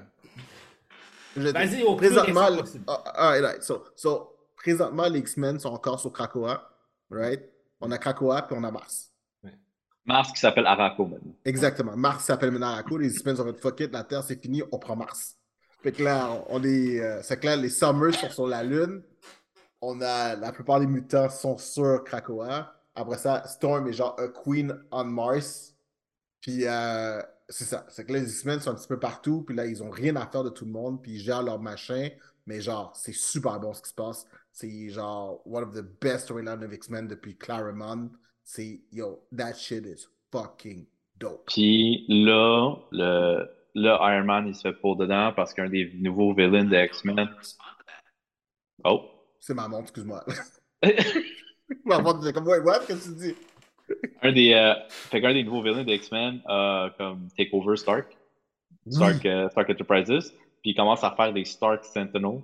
Je- 1.38 1.42
Vas-y 1.52 1.84
au 1.84 1.96
plus 1.96 2.10
Présentement, 2.10 2.42
récent 2.42 2.56
le- 2.56 2.62
possible. 2.62 2.84
ah, 2.88 3.04
ah, 3.06 3.30
right, 3.40 3.64
so, 3.64 3.84
so, 3.96 4.36
présentement, 4.58 5.08
les 5.08 5.20
X-Men 5.20 5.58
sont 5.60 5.70
encore 5.70 6.00
sur 6.02 6.12
Krakoa. 6.12 6.70
right? 7.10 7.42
On 7.80 7.90
a 7.92 7.98
Krakoa, 7.98 8.42
puis 8.42 8.58
on 8.60 8.64
a 8.66 8.72
Mars. 8.72 9.06
Mars 10.06 10.32
qui 10.34 10.40
s'appelle 10.40 10.66
Araco 10.66 11.06
maintenant. 11.06 11.34
Exactement. 11.46 11.96
Mars 11.96 12.26
s'appelle 12.26 12.52
maintenant 12.52 12.72
Araco. 12.72 12.98
Les 12.98 13.08
X-Men 13.14 13.40
ont 13.40 13.46
fait 13.46 13.60
fuck 13.62 13.80
it, 13.80 13.92
la 13.94 14.04
Terre 14.04 14.24
c'est 14.24 14.42
fini, 14.42 14.62
on 14.72 14.80
prend 14.80 14.96
Mars. 14.98 15.38
Fait 15.82 15.92
que 15.92 16.04
là, 16.04 16.44
on 16.50 16.64
est. 16.64 17.00
euh, 17.00 17.22
c'est 17.24 17.40
clair, 17.40 17.58
les 17.58 17.70
Summers 17.70 18.14
sont 18.16 18.30
sur 18.30 18.48
la 18.48 18.64
Lune. 18.64 19.02
On 19.82 20.02
a. 20.02 20.36
La 20.36 20.52
plupart 20.52 20.80
des 20.80 20.88
mutants 20.88 21.30
sont 21.30 21.58
sur 21.58 22.04
Krakoa. 22.04 22.74
Après 22.96 23.18
ça, 23.18 23.48
Storm 23.48 23.88
est 23.88 23.94
genre 23.94 24.16
a 24.20 24.28
Queen 24.28 24.78
on 24.92 25.06
Mars. 25.06 25.76
Puis 26.42 26.66
euh, 26.66 27.22
c'est 27.48 27.64
ça. 27.64 27.86
C'est 27.90 28.06
que 28.06 28.14
là, 28.14 28.20
les 28.20 28.30
X-Men 28.30 28.60
sont 28.60 28.72
un 28.72 28.76
petit 28.76 28.88
peu 28.88 29.00
partout. 29.00 29.44
Puis 29.44 29.56
là, 29.56 29.66
ils 29.66 29.82
ont 29.82 29.90
rien 29.90 30.16
à 30.18 30.28
faire 30.28 30.44
de 30.44 30.50
tout 30.50 30.66
le 30.66 30.72
monde. 30.72 31.02
Puis 31.02 31.14
ils 31.14 31.20
gèrent 31.20 31.44
leur 31.44 31.60
machin. 31.60 32.10
Mais 32.46 32.62
genre, 32.62 32.94
c'est 32.96 33.14
super 33.14 33.60
bon 33.60 33.74
ce 33.74 33.82
qui 33.82 33.90
se 33.90 33.94
passe. 33.96 34.26
C'est 34.52 34.90
genre 34.90 35.42
one 35.46 35.64
of 35.64 35.74
the 35.74 35.86
best 36.02 36.26
storylines 36.26 36.64
of 36.64 36.74
X-Men 36.74 37.08
depuis 37.08 37.38
Claremont. 37.38 38.10
C'est 38.44 38.82
yo, 38.92 39.24
that 39.38 39.54
shit 39.54 39.86
is 39.86 40.08
fucking 40.32 40.88
dope. 41.18 41.46
Puis 41.46 42.06
là, 42.10 42.76
le, 42.92 43.48
là, 43.82 44.00
Iron 44.16 44.26
Man, 44.26 44.48
il 44.48 44.56
se 44.56 44.62
fait 44.62 44.74
pour 44.74 44.96
dedans 44.96 45.32
parce 45.36 45.54
qu'un 45.54 45.70
des 45.70 45.92
nouveaux 45.96 46.34
villains 46.34 46.66
de 46.66 46.76
X-Men. 46.76 47.30
Oh! 48.84 49.10
C'est 49.40 49.54
ma 49.54 49.68
montre, 49.68 49.84
excuse-moi. 49.84 50.24
ma 51.86 52.00
montre 52.00 52.20
faisait 52.20 52.34
comme, 52.34 52.48
ouais, 52.48 52.60
what? 52.60 52.80
Qu'est-ce 52.88 53.10
que 53.10 53.14
tu 53.16 53.34
dis? 53.34 53.36
Un 54.22 54.32
des, 54.32 54.54
euh, 54.54 54.74
fait 54.90 55.22
qu'un 55.22 55.34
des 55.34 55.44
nouveaux 55.44 55.64
villains 55.64 55.84
de 55.84 55.92
X-Men 55.94 56.42
a 56.46 56.90
comme 56.98 57.28
take 57.38 57.50
over 57.54 57.76
Stark. 57.76 58.16
Stark, 58.90 59.26
euh, 59.26 59.50
Stark 59.50 59.70
Enterprises. 59.70 60.32
Puis 60.62 60.72
il 60.72 60.76
commence 60.76 61.04
à 61.04 61.12
faire 61.12 61.34
des 61.34 61.46
Stark 61.46 61.84
Sentinels. 61.86 62.42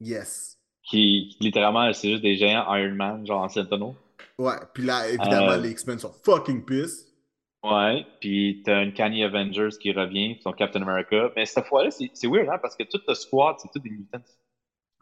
Yes. 0.00 0.58
Qui, 0.82 1.36
littéralement, 1.40 1.92
c'est 1.92 2.10
juste 2.10 2.22
des 2.22 2.36
géants 2.36 2.72
Iron 2.74 2.94
Man, 2.94 3.26
genre 3.26 3.42
en 3.42 3.48
Sentinel. 3.48 3.94
Ouais, 4.38 4.54
puis 4.74 4.84
là, 4.84 5.08
évidemment, 5.08 5.52
Euh, 5.52 5.56
les 5.56 5.70
X-Men 5.70 5.98
sont 5.98 6.12
fucking 6.24 6.64
pissed. 6.64 7.05
Ouais, 7.64 8.06
puis 8.20 8.62
t'as 8.64 8.82
une 8.84 8.92
Canny 8.92 9.24
Avengers 9.24 9.70
qui 9.80 9.92
revient, 9.92 10.38
son 10.42 10.52
Captain 10.52 10.82
America. 10.82 11.30
Mais 11.34 11.46
cette 11.46 11.66
fois-là, 11.66 11.90
c'est 11.90 12.26
weird, 12.28 12.48
hein, 12.48 12.58
parce 12.62 12.76
que 12.76 12.84
tout 12.84 13.00
le 13.08 13.14
squad, 13.14 13.56
c'est 13.58 13.68
tous 13.72 13.80
des 13.80 13.90
mutants. 13.90 14.22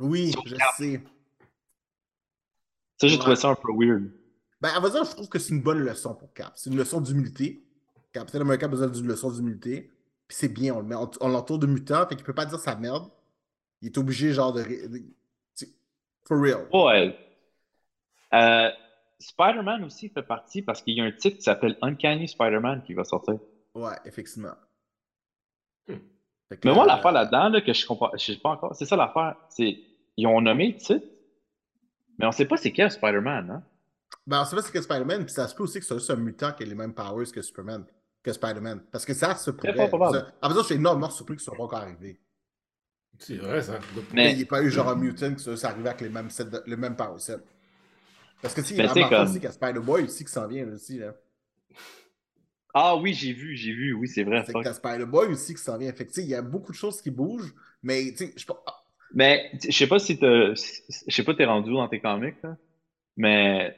Oui, 0.01 0.33
je 0.47 0.55
Cap. 0.57 0.75
sais. 0.79 1.03
Ça, 3.01 3.07
j'ai 3.09 3.15
Ouais. 3.15 3.19
trouvé 3.21 3.37
ça 3.37 3.49
un 3.51 3.55
peu 3.55 3.73
weird. 3.73 4.11
Ben, 4.61 4.71
à 4.71 4.81
vrai 4.81 4.91
dire, 4.91 5.05
je 5.05 5.11
trouve 5.11 5.29
que 5.29 5.39
c'est 5.39 5.53
une 5.53 5.61
bonne 5.63 5.81
leçon 5.81 6.15
pour 6.15 6.33
Cap. 6.33 6.53
C'est 6.57 6.71
une 6.71 6.77
leçon 6.77 7.01
d'humilité. 7.01 7.63
Captain 8.13 8.41
America 8.41 8.67
a 8.67 8.69
besoin 8.69 8.87
d'une 8.89 9.09
leçon 9.09 9.31
d'humilité. 9.31 9.91
Puis 10.27 10.37
c'est 10.39 10.49
bien, 10.49 10.75
on 10.75 10.79
le 10.79 10.87
met, 10.87 10.95
on, 10.95 11.11
on 11.21 11.29
l'entoure 11.29 11.59
de 11.59 11.67
mutant, 11.67 12.07
fait 12.09 12.15
qu'il 12.17 12.25
peut 12.25 12.33
pas 12.35 12.47
dire 12.47 12.59
sa 12.59 12.77
merde. 12.77 13.11
Il 13.83 13.89
est 13.89 13.99
obligé, 13.99 14.33
genre, 14.33 14.53
de. 14.55 14.63
de- 14.63 15.03
For 16.27 16.41
real. 16.41 16.67
Ouais. 16.73 17.15
Euh, 18.33 18.71
Spider-Man 19.21 19.85
aussi 19.85 20.09
fait 20.09 20.23
partie 20.23 20.62
parce 20.62 20.83
qu'il 20.83 20.95
y 20.97 21.01
a 21.01 21.05
un 21.05 21.12
titre 21.12 21.37
qui 21.37 21.43
s'appelle 21.43 21.77
Uncanny 21.83 22.29
Spider-Man 22.29 22.83
qui 22.83 22.95
va 22.95 23.05
sortir. 23.05 23.39
Ouais, 23.75 23.97
effectivement. 24.05 24.55
Hmm. 25.89 25.95
Fait 26.49 26.65
Mais 26.65 26.73
moi, 26.75 26.87
l'affaire 26.87 27.12
là-dedans, 27.12 27.49
là, 27.49 27.61
que 27.61 27.73
je 27.73 27.87
comprends, 27.87 28.11
je 28.15 28.33
sais 28.33 28.37
pas 28.39 28.51
encore, 28.51 28.75
c'est 28.75 28.87
ça 28.87 28.97
l'affaire. 28.97 29.37
C'est, 29.49 29.79
ils 30.17 30.27
ont 30.27 30.41
nommé 30.41 30.73
le 30.73 30.77
titre, 30.77 31.07
mais 32.19 32.27
on 32.27 32.33
sait 32.33 32.45
pas 32.47 32.57
c'est 32.57 32.73
quel 32.73 32.91
Spider-Man, 32.91 33.51
hein? 33.51 33.62
Ben, 34.27 34.41
on 34.43 34.45
sait 34.45 34.57
pas 34.57 34.62
c'est 34.62 34.73
que 34.73 34.81
Spider-Man, 34.81 35.25
puis 35.25 35.35
ça 35.35 35.49
se 35.49 35.55
peut 35.55 35.62
aussi 35.65 35.79
que 35.81 35.85
c'est 35.85 35.95
juste 35.95 36.11
un 36.11 36.17
mutant 36.17 36.53
qui 36.53 36.62
a 36.62 36.67
les 36.67 36.75
mêmes 36.75 36.95
powers 36.95 37.31
que 37.33 37.43
Superman, 37.43 37.85
que 38.23 38.33
Spider-Man. 38.33 38.83
Parce 38.93 39.05
que 39.05 39.12
ça 39.15 39.35
se 39.37 39.51
pourrait. 39.51 39.75
fort 39.75 39.89
probable. 39.89 40.19
Vrai 40.43 40.53
dire, 40.53 40.61
je 40.62 40.67
suis 40.67 40.75
énormément 40.77 41.11
surpris 41.11 41.35
qu'ils 41.37 41.41
ne 41.43 41.45
soient 41.45 41.57
pas 41.57 41.65
encore 41.65 41.81
arrivés. 41.81 42.21
C'est 43.19 43.37
vrai, 43.37 43.61
ça. 43.62 43.79
Mais- 44.12 44.33
Il 44.33 44.37
n'y 44.39 44.43
a 44.43 44.47
pas 44.47 44.62
eu 44.62 44.71
genre 44.71 44.89
un 44.89 44.97
mutant 44.97 45.33
qui 45.35 45.43
soit 45.43 45.62
arrivé 45.65 45.89
avec 45.89 46.01
les 46.01 46.09
mêmes, 46.09 46.31
sets 46.31 46.47
de- 46.47 46.62
le 46.67 46.77
même 46.77 46.97
power 46.97 47.19
set. 47.19 47.41
Parce 48.45 48.55
que 48.55 48.61
tu 48.61 48.68
sais, 48.68 48.74
il 48.74 48.78
y 48.78 48.80
a 48.82 48.95
marque 48.95 49.09
comme- 49.11 49.22
aussi 49.24 49.34
qu'il 49.34 49.42
y 49.45 49.47
a 49.47 49.53
Spider-Boy 49.53 50.03
aussi 50.05 50.24
qui 50.24 50.30
s'en 50.30 50.47
vient 50.47 50.66
là, 50.66 50.74
aussi. 50.74 50.99
Là. 50.99 51.14
Ah 52.74 52.97
oui, 52.97 53.14
j'ai 53.14 53.32
vu, 53.32 53.57
j'ai 53.57 53.72
vu, 53.72 53.95
oui, 53.95 54.07
c'est 54.07 54.22
vrai. 54.24 54.45
C'est 54.47 54.53
que 54.53 54.72
Spider-Boy 54.72 55.28
aussi 55.28 55.55
qui 55.55 55.62
s'en 55.62 55.78
vient. 55.78 55.92
Fait 55.92 56.05
que, 56.05 56.11
tu 56.12 56.16
sais, 56.16 56.22
il 56.22 56.28
y 56.28 56.34
a 56.34 56.42
beaucoup 56.42 56.72
de 56.72 56.76
choses 56.76 57.01
qui 57.01 57.11
bougent, 57.11 57.55
mais 57.82 58.11
tu 58.11 58.16
sais, 58.18 58.32
je 58.34 58.40
sais 58.40 58.47
pas. 58.47 58.62
ah, 58.66 58.74
Mais 59.14 59.51
je 59.64 59.70
sais 59.70 59.86
pas 59.86 59.99
si 59.99 60.18
t'as, 60.18 60.55
je 60.55 61.14
sais 61.14 61.22
pas 61.24 61.34
t'es 61.34 61.45
rendu 61.45 61.70
où 61.70 61.74
dans 61.76 61.88
tes 61.88 62.01
comics, 62.01 62.36
là, 62.42 62.57
mais 63.16 63.76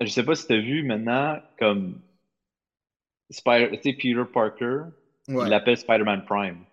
je 0.00 0.06
sais 0.08 0.24
pas 0.24 0.34
si 0.34 0.46
t'as 0.48 0.56
vu 0.58 0.82
maintenant 0.82 1.40
comme 1.58 2.00
Spider, 3.30 3.70
tu 3.80 3.90
sais, 3.90 3.92
Peter 3.96 4.24
Parker, 4.32 4.82
Ouais. 5.28 5.44
il 5.46 5.48
l'appelle 5.50 5.76
Spider-Man 5.76 6.24
Prime. 6.24 6.64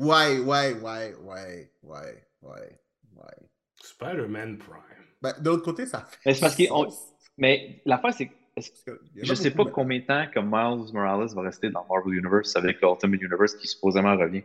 ouais, 0.00 0.40
ouais, 0.40 0.72
ouais, 0.74 1.14
ouais, 1.22 1.70
ouais, 1.82 2.26
ouais, 2.42 2.78
ouais. 3.12 3.36
Spider-Man 3.82 4.58
Prime. 4.58 5.03
Ben, 5.24 5.32
de 5.40 5.48
l'autre 5.48 5.62
côté, 5.62 5.86
ça 5.86 6.02
fait. 6.02 6.18
Mais 6.26 6.34
c'est 6.34 6.40
parce 6.40 6.54
sens. 6.54 7.14
Mais 7.38 7.80
l'affaire, 7.86 8.12
c'est 8.12 8.26
que 8.26 8.34
est-ce- 8.56 8.70
Parce 8.70 8.82
que 8.82 9.00
il 9.14 9.20
y 9.20 9.20
en 9.20 9.22
a 9.22 9.24
je 9.24 9.34
sais 9.34 9.50
beaucoup 9.50 9.70
pas 9.70 9.74
combien 9.74 10.00
de 10.00 10.04
temps 10.04 10.26
que 10.30 10.38
Miles 10.38 10.92
Morales 10.92 11.34
va 11.34 11.40
rester 11.40 11.70
dans 11.70 11.86
Marvel 11.88 12.12
Universe 12.12 12.54
avec 12.56 12.76
Ultimate 12.82 13.22
Universe 13.22 13.54
qui 13.54 13.66
supposément 13.66 14.14
revient. 14.18 14.42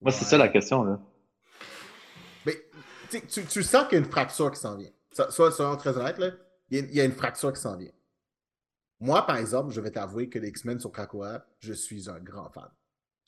Moi, 0.00 0.12
c'est 0.12 0.24
ça 0.24 0.38
la 0.38 0.48
question, 0.48 0.84
là. 0.84 1.00
Mais 2.46 2.54
tu, 3.10 3.20
sais, 3.28 3.44
tu, 3.44 3.62
sens 3.64 3.88
qu'il 3.88 3.98
y 3.98 4.00
a 4.00 4.04
une 4.04 4.10
fracture 4.10 4.52
qui 4.52 4.60
s'en 4.60 4.76
vient. 4.76 4.90
Soit, 5.10 5.50
soyons 5.50 5.76
très 5.76 5.98
honnêtes, 5.98 6.18
là, 6.18 6.30
il 6.70 6.78
y, 6.78 6.80
a, 6.80 6.84
il 6.84 6.94
y 6.94 7.00
a 7.00 7.04
une 7.04 7.12
fracture 7.12 7.52
qui 7.52 7.60
s'en 7.60 7.76
vient. 7.76 7.90
Moi, 9.00 9.26
par 9.26 9.38
exemple, 9.38 9.72
je 9.72 9.80
vais 9.80 9.90
t'avouer 9.90 10.28
que 10.28 10.38
les 10.38 10.50
X-Men 10.50 10.78
sur 10.78 10.92
Krakoa, 10.92 11.44
je 11.58 11.72
suis 11.72 12.08
un 12.08 12.20
grand 12.20 12.48
fan. 12.50 12.70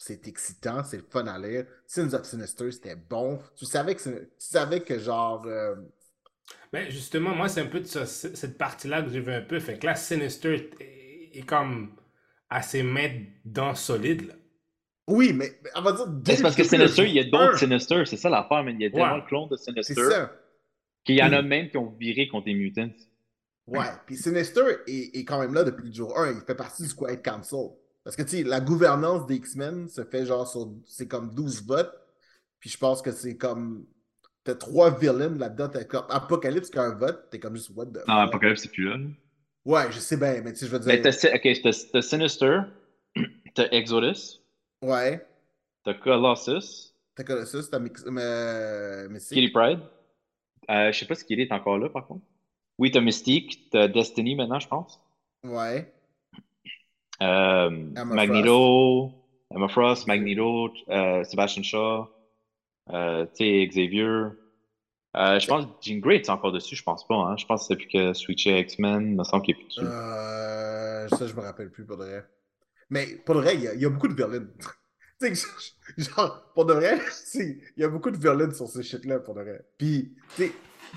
C'est 0.01 0.28
excitant, 0.28 0.84
c'est 0.84 0.99
le 0.99 1.05
fun 1.11 1.26
à 1.26 1.38
lire. 1.38 1.66
Sins 1.86 2.12
of 2.14 2.24
Sinister, 2.24 2.70
c'était 2.70 2.94
bon. 2.96 3.40
Tu 3.57 3.64
savais 3.66 3.96
que, 3.96 4.01
c'est- 4.01 4.26
tu 4.38 4.46
savais 4.46 4.80
que 4.80 4.99
genre. 4.99 5.44
euh, 5.46 5.74
Mais 6.72 6.90
justement, 6.90 7.34
moi, 7.34 7.49
c'est 7.49 7.61
un 7.62 7.66
peu 7.66 7.80
de 7.80 7.84
ça- 7.86 8.07
cette 8.07 8.57
partie-là 8.57 9.03
que 9.03 9.11
j'ai 9.11 9.20
vu 9.20 9.32
un 9.32 9.40
peu. 9.42 9.59
Fait 9.59 9.78
que 9.78 9.86
là, 9.86 9.94
Sinister 9.96 10.70
est, 10.80 11.38
est 11.38 11.42
comme 11.46 11.96
à 12.49 12.62
ses 12.62 12.82
mains 12.82 13.11
dans 13.44 13.74
solide. 13.74 14.28
Là. 14.28 14.34
Oui, 15.09 15.32
mais 15.32 15.59
on 15.74 15.82
va 15.82 15.92
dire. 15.92 16.36
C'est 16.36 16.42
parce 16.42 16.55
que 16.55 16.62
Sinister, 16.64 17.05
il 17.07 17.14
y 17.14 17.20
a 17.20 17.24
d'autres 17.24 17.59
Sinister, 17.59 18.05
c'est 18.07 18.16
ça 18.16 18.28
l'affaire, 18.30 18.62
mais 18.62 18.72
il 18.74 18.80
y 18.80 18.86
a 18.86 18.90
tellement 18.90 19.18
de 19.18 19.24
clones 19.26 19.49
de 19.49 19.57
C'est 19.57 19.72
Sinister 19.72 19.94
ça. 20.11 20.32
qu'il 21.05 21.16
y 21.16 21.22
en 21.22 21.32
a 21.32 21.42
même 21.42 21.68
qui 21.70 21.76
ont 21.76 21.90
viré 21.99 22.28
contre 22.28 22.46
les 22.46 22.55
mutants. 22.55 22.90
Ouais, 23.66 23.84
puis 24.07 24.16
Sinister 24.16 24.62
est, 24.86 25.16
est 25.16 25.24
quand 25.24 25.40
même 25.40 25.53
là 25.55 25.64
depuis 25.64 25.88
le 25.88 25.92
jour 25.92 26.16
1. 26.18 26.32
Il 26.32 26.40
fait 26.46 26.55
partie 26.55 26.86
du 26.86 26.94
Quiet 26.94 27.20
Council. 27.20 27.70
Parce 28.09 28.16
que, 28.16 28.22
tu 28.22 28.38
sais, 28.38 28.42
la 28.42 28.61
gouvernance 28.61 29.26
des 29.26 29.36
X-Men 29.36 29.88
se 29.90 30.02
fait 30.04 30.24
genre 30.24 30.48
sur. 30.48 30.72
C'est 30.86 31.09
comme 31.09 31.34
12 31.34 31.66
votes. 31.66 31.92
Puis 32.61 32.70
je 32.70 32.78
pense 32.78 33.02
que 33.02 33.12
c'est 33.12 33.36
comme. 33.36 33.86
T'as 34.44 34.54
trois 34.54 34.98
villains 34.98 35.36
là-dedans. 35.36 35.68
T'as 35.68 35.84
comme 35.84 36.06
Apocalypse 36.09 36.70
qui 36.70 36.78
a 36.78 36.84
un 36.84 36.94
vote. 36.94 37.28
T'es 37.30 37.38
comme 37.40 37.56
juste 37.56 37.70
what 37.76 37.86
the. 37.86 37.98
Non? 38.09 38.14
Apocalypse, 38.14 38.62
c'est 38.62 38.72
plus 38.72 38.88
là. 38.88 38.96
Ouais, 39.64 39.92
je 39.92 40.00
sais 40.00 40.16
bien, 40.16 40.40
mais 40.42 40.52
tu 40.52 40.61
sais, 40.61 40.66
je 40.66 40.72
veux 40.72 40.78
Mais 40.86 40.98
dire. 40.98 41.02
t'as, 41.02 41.11
ok, 41.34 41.48
t'as, 41.62 41.86
t'as 41.92 42.02
Sinister, 42.02 42.61
t'as 43.54 43.68
Exodus, 43.70 44.40
Ouais. 44.82 45.26
t'as 45.82 45.94
Colossus, 45.94 46.94
T'as 47.14 47.24
Colossus, 47.24 47.68
t'as 47.70 47.78
Mix... 47.78 48.04
euh, 48.06 49.09
Mystique. 49.09 49.36
Kitty 49.36 49.48
Pride. 49.50 49.80
Euh, 50.70 50.92
je 50.92 50.98
sais 50.98 51.06
pas 51.06 51.14
si 51.14 51.26
Kitty 51.26 51.42
est 51.42 51.52
encore 51.52 51.78
là, 51.78 51.88
par 51.90 52.06
contre. 52.06 52.24
Oui, 52.78 52.90
t'as 52.90 53.00
Mystique, 53.00 53.70
t'as 53.70 53.88
Destiny 53.88 54.36
maintenant, 54.36 54.61
je 54.61 54.68
pense. 54.68 55.00
Ouais. 55.44 55.92
Euh, 57.22 57.70
Emma 57.96 58.04
Magneto, 58.04 59.12
Emma 59.54 59.68
Frost, 59.68 60.06
Magneto, 60.06 60.70
euh, 60.88 61.24
Sebastian 61.24 61.62
Shaw, 61.62 62.08
euh, 62.90 63.26
Xavier. 63.38 64.30
Euh, 65.16 65.40
je 65.40 65.46
pense 65.46 65.64
que 65.64 65.70
Jean 65.80 65.98
Grey 65.98 66.16
est 66.16 66.30
encore 66.30 66.52
dessus, 66.52 66.76
je 66.76 66.82
pense 66.82 67.06
pas. 67.06 67.16
Hein? 67.16 67.36
Je 67.36 67.46
pense 67.46 67.62
que 67.62 67.66
c'est 67.68 67.74
depuis 67.74 67.88
que 67.88 68.12
switché 68.12 68.60
X-Men, 68.60 69.10
il 69.10 69.16
me 69.16 69.24
semble 69.24 69.44
qu'il 69.44 69.54
est 69.54 69.58
plus 69.58 69.66
dessus. 69.66 69.80
Euh, 69.82 71.08
ça, 71.08 71.26
je 71.26 71.34
me 71.34 71.40
rappelle 71.40 71.70
plus 71.70 71.84
pour 71.84 71.96
de 71.96 72.04
vrai. 72.04 72.24
Mais 72.90 73.06
pour 73.24 73.34
de 73.34 73.40
vrai, 73.40 73.54
il 73.54 73.62
y 73.62 73.68
a, 73.68 73.74
il 73.74 73.80
y 73.80 73.86
a 73.86 73.88
beaucoup 73.88 74.08
de 74.08 74.14
tu 75.20 75.34
sais, 75.34 75.50
genre, 75.96 76.52
pour 76.54 76.66
de 76.66 76.74
vrai, 76.74 77.00
il 77.34 77.60
y 77.76 77.84
a 77.84 77.88
beaucoup 77.88 78.10
de 78.10 78.16
villains 78.16 78.52
sur 78.52 78.68
ce 78.68 78.82
shit-là, 78.82 79.18
pour 79.20 79.34
de 79.34 79.42
vrai. 79.42 79.66
Puis, 79.76 80.14
tu 80.36 80.44
sais, 80.44 80.52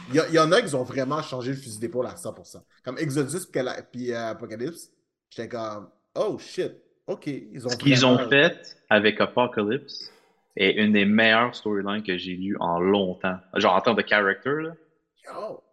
il 0.09 0.15
y, 0.15 0.39
en 0.39 0.51
a 0.51 0.61
qui 0.61 0.74
ont 0.76 0.84
vraiment 0.84 1.22
changé 1.22 1.51
le 1.51 1.57
fusil 1.57 1.80
d'épaule 1.80 2.05
à 2.05 2.13
100%. 2.13 2.61
Comme 2.84 2.97
Exodus 2.97 3.47
puis 3.91 4.13
euh, 4.13 4.30
Apocalypse, 4.30 4.89
j'étais 5.30 5.49
comme, 5.49 5.89
oh 6.16 6.38
shit, 6.39 6.74
ok. 7.07 7.28
Ils 7.28 7.66
ont 7.66 7.70
Ce 7.70 7.76
qu'ils 7.78 8.05
ont 8.05 8.30
fait 8.30 8.78
avec 8.89 9.20
Apocalypse 9.22 10.12
est 10.55 10.72
une 10.72 10.93
des 10.93 11.05
meilleures 11.05 11.55
storylines 11.55 12.03
que 12.03 12.18
j'ai 12.18 12.36
lues 12.36 12.57
en 12.59 12.80
longtemps. 12.80 13.38
Genre 13.55 13.74
en 13.74 13.82
termes 13.82 13.97
de 14.01 14.07
character, 14.07 14.53
là. 14.62 14.76
Yo! 15.26 15.64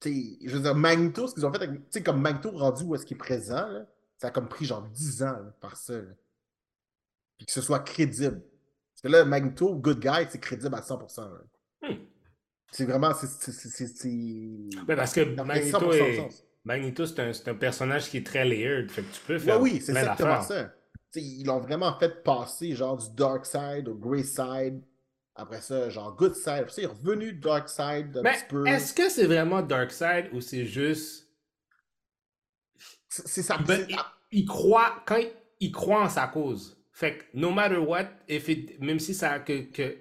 Tu 0.00 0.12
sais, 0.12 0.38
je 0.48 0.56
veux 0.56 0.62
dire, 0.62 0.74
Magneto, 0.74 1.26
ce 1.26 1.34
qu'ils 1.34 1.44
ont 1.44 1.52
fait 1.52 1.62
avec. 1.62 1.70
Tu 1.72 1.86
sais, 1.90 2.02
comme 2.02 2.20
Magneto 2.20 2.50
rendu 2.52 2.84
où 2.84 2.94
est-ce 2.94 3.04
qu'il 3.04 3.16
est 3.16 3.18
présent, 3.18 3.68
là, 3.68 3.84
ça 4.16 4.28
a 4.28 4.30
comme 4.30 4.48
pris 4.48 4.64
genre 4.64 4.82
10 4.82 5.22
ans 5.22 5.32
là, 5.32 5.54
par 5.60 5.76
ça. 5.76 5.94
là. 5.94 6.08
Puis 7.36 7.46
que 7.46 7.52
ce 7.52 7.60
soit 7.60 7.80
crédible. 7.80 8.40
Parce 8.40 9.02
que 9.02 9.08
là, 9.08 9.24
Magneto, 9.24 9.74
good 9.74 9.98
guy, 10.00 10.26
c'est 10.30 10.40
crédible 10.40 10.74
à 10.74 10.80
100%. 10.82 11.22
là. 11.22 11.88
Hmm. 11.88 11.96
C'est 12.70 12.84
vraiment. 12.86 13.12
c'est- 13.14 14.84
Ben, 14.86 14.96
parce 14.96 15.12
que 15.14 15.20
Magneto 15.42 15.78
100% 15.78 15.88
de 15.88 15.94
est-. 15.96 16.46
Magneto, 16.64 17.06
c'est 17.06 17.20
un, 17.20 17.32
c'est 17.32 17.48
un 17.48 17.54
personnage 17.54 18.10
qui 18.10 18.18
est 18.18 18.26
très 18.26 18.44
layered. 18.44 18.90
Fait 18.90 19.02
que 19.02 19.12
tu 19.14 19.20
peux 19.26 19.38
faire 19.38 19.60
oui, 19.60 19.80
c'est 19.80 19.92
plein 19.92 20.02
exactement 20.02 20.42
ça. 20.42 20.64
Tu 21.12 21.20
sais, 21.20 21.22
ils 21.26 21.44
l'ont 21.44 21.58
vraiment 21.60 21.98
fait 21.98 22.22
passer 22.22 22.74
genre 22.76 22.96
du 22.98 23.06
dark 23.14 23.46
side 23.46 23.88
au 23.88 23.94
grey 23.94 24.22
side. 24.22 24.82
Après 25.36 25.60
ça, 25.62 25.88
genre 25.88 26.14
Good 26.16 26.34
Side. 26.34 26.48
Après 26.48 26.70
ça, 26.72 26.82
il 26.82 26.84
est 26.84 26.88
revenu 26.88 27.32
Dark 27.32 27.68
Side 27.68 28.14
un 28.18 28.22
Mais 28.22 28.32
petit 28.34 28.44
peu. 28.48 28.66
est-ce 28.66 28.92
que 28.92 29.08
c'est 29.08 29.24
vraiment 29.26 29.62
Darkseid 29.62 30.28
ou 30.34 30.40
c'est 30.42 30.66
juste. 30.66 31.28
C'est 33.08 33.26
c'est 33.26 33.42
ça. 33.42 33.56
Ben, 33.58 33.86
c'est- 33.88 33.92
il, 33.92 33.98
il 34.40 34.44
croit, 34.46 35.02
quand 35.06 35.16
il, 35.16 35.30
il 35.60 35.72
croit 35.72 36.02
en 36.02 36.08
sa 36.08 36.26
cause. 36.26 36.76
Fait 36.92 37.16
que 37.18 37.24
no 37.34 37.50
matter 37.52 37.78
what, 37.78 38.10
if 38.28 38.48
it, 38.48 38.78
même 38.80 38.98
si 38.98 39.14
ça, 39.14 39.38
que, 39.38 39.62
que, 39.70 39.96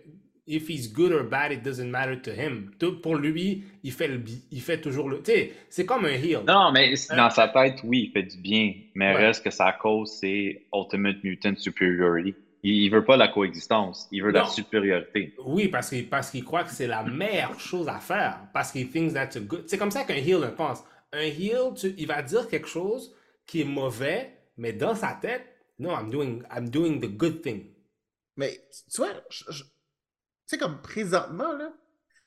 if 0.49 0.67
he's 0.69 0.91
good 0.91 1.11
or 1.13 1.23
bad, 1.23 1.51
it 1.51 1.61
doesn't 1.63 1.89
matter 1.89 2.19
to 2.21 2.31
him. 2.31 2.71
Pour 3.01 3.15
lui, 3.15 3.63
il 3.83 3.91
fait, 3.91 4.07
le, 4.07 4.21
il 4.51 4.61
fait 4.61 4.81
toujours 4.81 5.07
le. 5.09 5.19
Tu 5.21 5.31
sais, 5.31 5.53
c'est 5.69 5.85
comme 5.85 6.05
un 6.05 6.09
heel. 6.09 6.39
Non, 6.47 6.71
mais 6.73 6.93
Hein? 7.09 7.15
dans 7.15 7.29
sa 7.29 7.47
tête, 7.47 7.79
oui, 7.83 8.05
il 8.07 8.11
fait 8.11 8.23
du 8.23 8.37
bien. 8.37 8.73
Mais 8.95 9.13
Ouais. 9.15 9.27
reste 9.27 9.43
que 9.43 9.51
sa 9.51 9.71
cause, 9.71 10.11
c'est 10.19 10.65
Ultimate 10.73 11.23
Mutant 11.23 11.55
Superiority. 11.55 12.35
Il, 12.63 12.73
il 12.83 12.89
veut 12.89 13.05
pas 13.05 13.15
la 13.15 13.29
coexistence, 13.29 14.07
il 14.11 14.21
veut 14.21 14.31
la 14.31 14.45
supériorité. 14.45 15.33
Oui, 15.45 15.69
parce 15.69 15.89
qu'il 15.89 16.09
parce 16.09 16.29
qu'il 16.29 16.43
croit 16.43 16.65
que 16.65 16.71
c'est 16.71 16.87
la 16.87 17.03
meilleure 17.03 17.57
chose 17.59 17.87
à 17.87 17.99
faire. 17.99 18.39
Parce 18.53 18.71
qu'il 18.73 18.89
thinks 18.89 19.13
that's 19.13 19.37
a 19.37 19.39
good. 19.39 19.63
C'est 19.67 19.77
comme 19.77 19.91
ça 19.91 20.03
qu'un 20.03 20.15
heel 20.15 20.41
le 20.41 20.53
pense. 20.55 20.83
Un 21.13 21.21
heel, 21.21 21.73
tu- 21.75 21.93
il 21.97 22.05
va 22.07 22.21
dire 22.21 22.47
quelque 22.49 22.67
chose 22.67 23.15
qui 23.47 23.61
est 23.61 23.65
mauvais, 23.65 24.31
mais 24.57 24.73
dans 24.73 24.93
sa 24.93 25.13
tête, 25.21 25.43
non, 25.79 25.91
I'm 25.97 26.09
doing, 26.09 26.41
I'm 26.53 26.69
doing 26.69 26.99
the 26.99 27.07
good 27.15 27.41
thing. 27.41 27.63
Mais 28.35 28.59
tu 28.93 28.97
vois, 29.01 29.13
je- 29.29 29.63
sais, 30.49 30.57
comme 30.57 30.81
présentement, 30.81 31.53
là, 31.53 31.71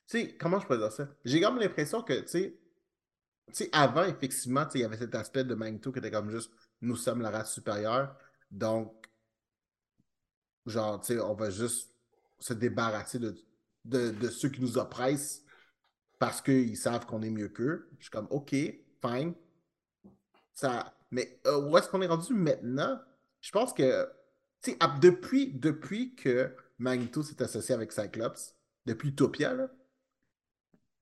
tu 0.07 0.21
sais, 0.21 0.37
comment 0.37 0.61
je 0.61 0.67
peux 0.67 0.79
dire 0.79 0.93
ça? 0.93 1.09
J'ai 1.25 1.41
comme 1.41 1.59
l'impression 1.59 2.03
que, 2.03 2.21
tu 2.21 2.29
sais, 2.29 2.59
tu 3.49 3.55
sais, 3.55 3.69
avant, 3.73 4.05
effectivement, 4.05 4.65
tu 4.65 4.73
sais, 4.73 4.79
il 4.79 4.83
y 4.83 4.85
avait 4.85 4.97
cet 4.97 5.15
aspect 5.15 5.45
de 5.45 5.55
Magneto 5.55 5.93
qui 5.93 5.99
était 5.99 6.11
comme 6.11 6.31
juste 6.31 6.51
nous 6.81 6.97
sommes 6.97 7.21
la 7.21 7.31
race 7.31 7.53
supérieure. 7.53 8.17
Donc, 8.51 9.09
genre, 10.67 11.01
tu 11.01 11.15
sais, 11.15 11.21
on 11.21 11.35
va 11.35 11.51
juste 11.51 11.93
se 12.39 12.55
débarrasser 12.55 13.19
de, 13.19 13.35
de, 13.85 14.29
ceux 14.29 14.49
qui 14.49 14.61
nous 14.61 14.79
oppressent 14.79 15.43
parce 16.19 16.41
qu'ils 16.41 16.77
savent 16.77 17.07
qu'on 17.07 17.23
est 17.23 17.31
mieux 17.31 17.49
qu'eux. 17.49 17.89
Je 17.99 18.05
suis 18.05 18.11
comme, 18.11 18.29
OK, 18.31 18.51
fine. 18.51 19.35
Ça... 20.55 20.95
Mais 21.11 21.41
euh, 21.47 21.61
où 21.61 21.77
est-ce 21.77 21.89
qu'on 21.89 22.01
est 22.01 22.07
rendu 22.07 22.33
maintenant? 22.33 22.99
Je 23.41 23.51
pense 23.51 23.73
que, 23.75 24.09
tu 24.63 24.73
sais, 24.73 24.79
depuis, 25.01 25.53
depuis 25.53 26.15
que 26.15 26.55
Magneto 26.83 27.23
s'est 27.23 27.41
associé 27.43 27.75
avec 27.75 27.93
Cyclops, 27.93 28.57
depuis 28.85 29.11
Utopia, 29.11 29.55
là, 29.55 29.71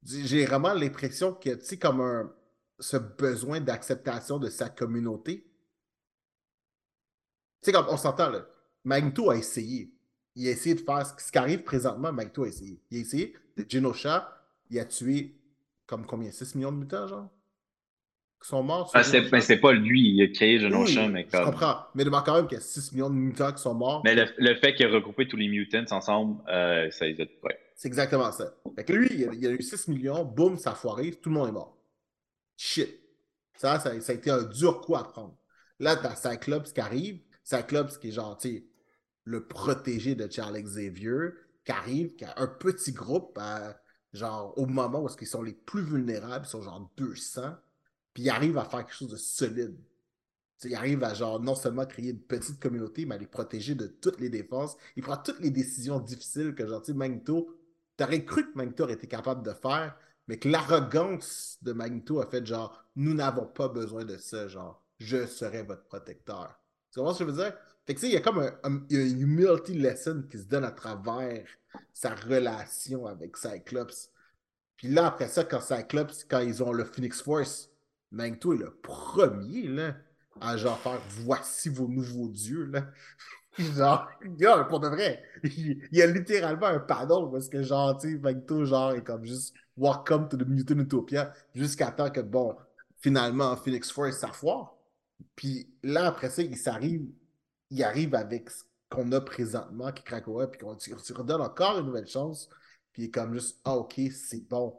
j'ai 0.03 0.45
vraiment 0.45 0.75
l'impression 0.75 1.33
que, 1.35 1.51
tu 1.55 1.65
sais, 1.65 1.79
comme 1.79 2.01
un, 2.01 2.33
ce 2.79 2.97
besoin 2.97 3.61
d'acceptation 3.61 4.39
de 4.39 4.49
sa 4.49 4.69
communauté. 4.69 5.47
Tu 7.63 7.67
sais, 7.67 7.73
comme 7.73 7.87
on 7.89 7.97
s'entend, 7.97 8.31
là, 8.31 8.47
Magneto 8.85 9.31
a 9.31 9.37
essayé. 9.37 9.93
Il 10.35 10.47
a 10.49 10.51
essayé 10.51 10.75
de 10.75 10.81
faire 10.81 11.07
ce 11.19 11.33
qui 11.33 11.39
arrive 11.39 11.63
présentement, 11.63 12.13
Magneto 12.13 12.45
a 12.45 12.49
essayé. 12.49 12.83
Il 12.91 12.99
a 12.99 13.01
essayé 13.01 13.37
Genosha, 13.69 14.47
il 14.71 14.79
a 14.79 14.85
tué 14.85 15.39
comme 15.87 16.07
combien 16.07 16.31
6 16.31 16.55
millions 16.55 16.73
de 16.73 16.79
mutants, 16.79 17.07
genre? 17.09 17.31
Qui 18.43 18.49
sont 18.49 18.63
morts 18.63 18.91
Ah, 18.95 19.03
c'est 19.03 19.19
Genosha? 19.19 19.31
ben, 19.31 19.41
c'est 19.41 19.57
pas 19.59 19.73
lui, 19.73 20.15
il 20.15 20.23
a 20.23 20.29
créé 20.29 20.55
Oui, 20.55 20.61
Genosha, 20.61 21.09
mais 21.09 21.27
Je 21.31 21.37
comprends. 21.43 21.77
Mais 21.95 22.05
demande 22.05 22.25
quand 22.25 22.37
même 22.37 22.47
qu'il 22.47 22.57
y 22.57 22.61
a 22.61 22.65
6 22.65 22.93
millions 22.93 23.11
de 23.11 23.15
mutants 23.15 23.53
qui 23.53 23.61
sont 23.63 23.75
morts. 23.75 24.03
Mais 24.05 24.15
le, 24.15 24.27
le 24.39 24.55
fait 24.55 24.75
qu'il 24.75 24.87
a 24.87 24.91
regroupé 24.91 25.29
tous 25.29 25.37
les 25.37 25.49
mutants 25.49 25.85
ensemble, 25.91 26.43
euh, 26.49 26.91
ça 26.91 27.07
les 27.07 27.21
a. 27.21 27.25
Ouais. 27.45 27.59
C'est 27.75 27.89
exactement 27.89 28.33
ça. 28.33 28.55
Fait 28.77 28.85
que 28.85 28.93
lui, 28.93 29.09
il 29.13 29.29
a, 29.29 29.33
il 29.35 29.47
a 29.47 29.51
eu 29.51 29.63
6 29.63 29.89
millions, 29.89 30.25
boum, 30.25 30.57
ça 30.57 30.73
a 30.73 30.75
foiré, 30.75 31.13
tout 31.13 31.29
le 31.29 31.35
monde 31.35 31.49
est 31.49 31.53
mort. 31.53 31.77
Shit. 32.57 32.89
Ça, 33.57 33.79
ça, 33.79 34.01
ça 34.01 34.13
a 34.13 34.15
été 34.15 34.31
un 34.31 34.43
dur 34.43 34.81
coup 34.81 34.97
à 34.97 35.05
prendre. 35.05 35.37
Là, 35.79 35.97
t'as 35.97 36.15
Cyclops 36.15 36.73
qui 36.73 36.81
arrive. 36.81 37.21
Cyclops 37.45 37.99
qui 37.99 38.09
est 38.09 38.13
genre, 38.13 38.39
le 39.25 39.47
protégé 39.47 40.15
de 40.15 40.31
Charles 40.31 40.61
Xavier, 40.61 41.31
qui 41.65 41.73
arrive, 41.73 42.15
qui 42.17 42.25
a 42.25 42.35
un 42.39 42.47
petit 42.47 42.93
groupe, 42.93 43.37
à, 43.39 43.77
genre, 44.13 44.57
au 44.57 44.67
moment 44.67 45.03
où 45.03 45.09
ils 45.21 45.27
sont 45.27 45.43
les 45.43 45.53
plus 45.53 45.83
vulnérables, 45.83 46.47
ils 46.47 46.51
sont 46.51 46.63
genre 46.63 46.91
200, 46.97 47.55
puis 48.21 48.27
il 48.27 48.31
arrive 48.31 48.59
à 48.59 48.67
faire 48.67 48.81
quelque 48.81 48.95
chose 48.95 49.09
de 49.09 49.17
solide. 49.17 49.77
Tu 50.59 50.69
sais, 50.69 50.69
il 50.69 50.75
arrive 50.75 51.03
à 51.05 51.15
genre 51.15 51.41
non 51.41 51.55
seulement 51.55 51.87
créer 51.87 52.11
une 52.11 52.21
petite 52.21 52.61
communauté, 52.61 53.07
mais 53.07 53.15
à 53.15 53.19
les 53.19 53.27
protéger 53.27 53.75
de 53.75 53.87
toutes 53.87 54.21
les 54.21 54.29
défenses. 54.29 54.77
Il 54.95 55.03
prend 55.03 55.17
toutes 55.17 55.41
les 55.41 55.49
décisions 55.51 55.99
difficiles 55.99 56.55
que 56.55 56.67
genre, 56.67 56.83
Magneto, 56.95 57.57
t'aurais 57.97 58.27
cru 58.27 58.53
que 58.53 58.59
Magneto 58.59 58.85
aurait 58.85 58.93
été 58.93 59.07
capable 59.07 59.43
de 59.43 59.55
faire, 59.55 59.97
mais 60.29 60.39
que 60.39 60.51
l'arrogance 60.51 61.57
de 61.63 61.73
Magneto 61.73 62.21
a 62.21 62.27
fait 62.27 62.45
genre, 62.45 62.85
nous 62.95 63.15
n'avons 63.15 63.47
pas 63.47 63.69
besoin 63.69 64.05
de 64.05 64.19
ça, 64.19 64.49
genre, 64.49 64.85
je 64.99 65.27
serai 65.27 65.63
votre 65.63 65.85
protecteur. 65.85 66.61
Tu 66.93 66.99
comprends 66.99 67.15
ce 67.15 67.21
que 67.21 67.31
je 67.31 67.35
veux 67.35 67.43
dire? 67.43 67.55
Fait 67.87 67.95
que 67.95 68.01
tu 68.01 68.07
sais, 68.07 68.13
il 68.13 68.15
y 68.15 68.19
a 68.19 68.21
comme 68.21 68.41
un- 68.41 68.85
il 68.91 68.99
y 68.99 69.01
a 69.01 69.07
une 69.07 69.21
humility 69.23 69.73
lesson 69.73 70.25
qui 70.31 70.37
se 70.37 70.45
donne 70.45 70.65
à 70.65 70.73
travers 70.73 71.47
sa 71.95 72.15
relation 72.15 73.07
avec 73.07 73.39
Cyclops. 73.39 74.11
Puis 74.77 74.89
là, 74.89 75.07
après 75.07 75.29
ça, 75.29 75.43
quand 75.43 75.63
Cyclops, 75.63 76.25
quand 76.29 76.41
ils 76.41 76.63
ont 76.63 76.73
le 76.73 76.85
Phoenix 76.85 77.23
Force, 77.23 77.70
Magneto 78.11 78.53
est 78.55 78.59
le 78.59 78.71
premier, 78.71 79.69
là, 79.69 79.95
à 80.41 80.57
genre 80.57 80.79
faire 80.79 81.01
voici 81.25 81.69
vos 81.69 81.89
nouveaux 81.89 82.29
dieux, 82.29 82.65
là. 82.67 82.87
Genre, 83.59 84.09
pour 84.69 84.81
de 84.81 84.89
vrai, 84.89 85.23
il, 85.43 85.89
y 85.91 86.01
a 86.01 86.07
littéralement 86.07 86.67
un 86.67 86.79
panneau 86.79 87.29
parce 87.29 87.49
que 87.49 87.63
genre, 87.63 87.99
tu 87.99 88.21
sais, 88.23 88.65
genre, 88.65 88.93
est 88.93 89.03
comme 89.03 89.25
juste 89.25 89.55
Welcome 89.77 90.29
to 90.29 90.37
the 90.37 90.47
Mutant 90.47 90.79
Utopia 90.79 91.33
jusqu'à 91.55 91.91
temps 91.91 92.11
que, 92.11 92.21
bon, 92.21 92.57
finalement, 93.01 93.57
Phoenix 93.57 93.91
Force, 93.91 94.19
ça 94.19 94.29
foire. 94.29 94.77
Puis 95.35 95.69
là, 95.83 96.07
après 96.07 96.31
ça, 96.31 96.43
il 96.43 96.57
s'arrive, 96.57 97.07
il 97.71 97.83
arrive 97.83 98.15
avec 98.15 98.51
ce 98.51 98.63
qu'on 98.89 99.11
a 99.13 99.21
présentement, 99.21 99.91
qui 99.93 100.03
ouais, 100.15 100.47
puis 100.47 100.61
qu'on 100.61 100.77
tu 100.77 101.13
redonne 101.13 101.41
encore 101.41 101.79
une 101.79 101.87
nouvelle 101.87 102.07
chance, 102.07 102.49
puis 102.93 103.03
il 103.03 103.07
est 103.07 103.11
comme 103.11 103.35
juste, 103.35 103.59
ah, 103.65 103.77
ok, 103.77 104.01
c'est 104.13 104.49
bon. 104.49 104.79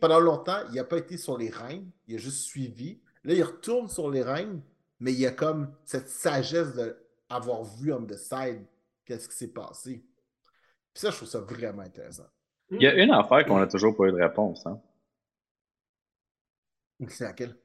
Pendant 0.00 0.20
longtemps, 0.20 0.58
il 0.70 0.74
n'a 0.76 0.84
pas 0.84 0.98
été 0.98 1.16
sur 1.16 1.36
les 1.38 1.50
reins, 1.50 1.82
il 2.06 2.14
a 2.16 2.18
juste 2.18 2.42
suivi. 2.44 3.00
Là, 3.24 3.34
il 3.34 3.42
retourne 3.42 3.88
sur 3.88 4.10
les 4.10 4.22
reins, 4.22 4.60
mais 5.00 5.12
il 5.12 5.20
y 5.20 5.26
a 5.26 5.30
comme 5.32 5.74
cette 5.84 6.08
sagesse 6.08 6.74
d'avoir 7.28 7.64
vu 7.64 7.92
on 7.92 8.04
the 8.04 8.16
side 8.16 8.64
qu'est-ce 9.04 9.28
qui 9.28 9.36
s'est 9.36 9.52
passé. 9.52 10.04
Puis 10.94 11.00
ça, 11.00 11.10
je 11.10 11.16
trouve 11.16 11.28
ça 11.28 11.40
vraiment 11.40 11.82
intéressant. 11.82 12.26
Il 12.70 12.82
y 12.82 12.86
a 12.86 12.94
une 12.94 13.10
affaire 13.10 13.44
qu'on 13.46 13.58
a 13.58 13.66
toujours 13.66 13.96
pas 13.96 14.04
eu 14.04 14.12
de 14.12 14.16
réponse. 14.22 14.64
Hein. 14.66 14.80
C'est 17.08 17.24
laquelle? 17.24 17.56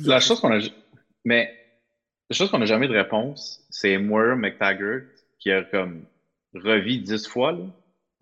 La 0.00 0.20
chose 0.20 0.40
qu'on 0.40 0.52
a. 0.52 0.60
Mais 1.24 1.54
la 2.30 2.34
chose 2.36 2.50
qu'on 2.50 2.58
n'a 2.58 2.66
jamais 2.66 2.88
de 2.88 2.94
réponse, 2.96 3.64
c'est 3.70 3.98
Moira 3.98 4.34
McTaggart 4.34 5.02
qui 5.38 5.50
a 5.52 5.62
comme 5.64 6.06
revu 6.54 6.98
dix 6.98 7.26
fois 7.26 7.52
là, 7.52 7.64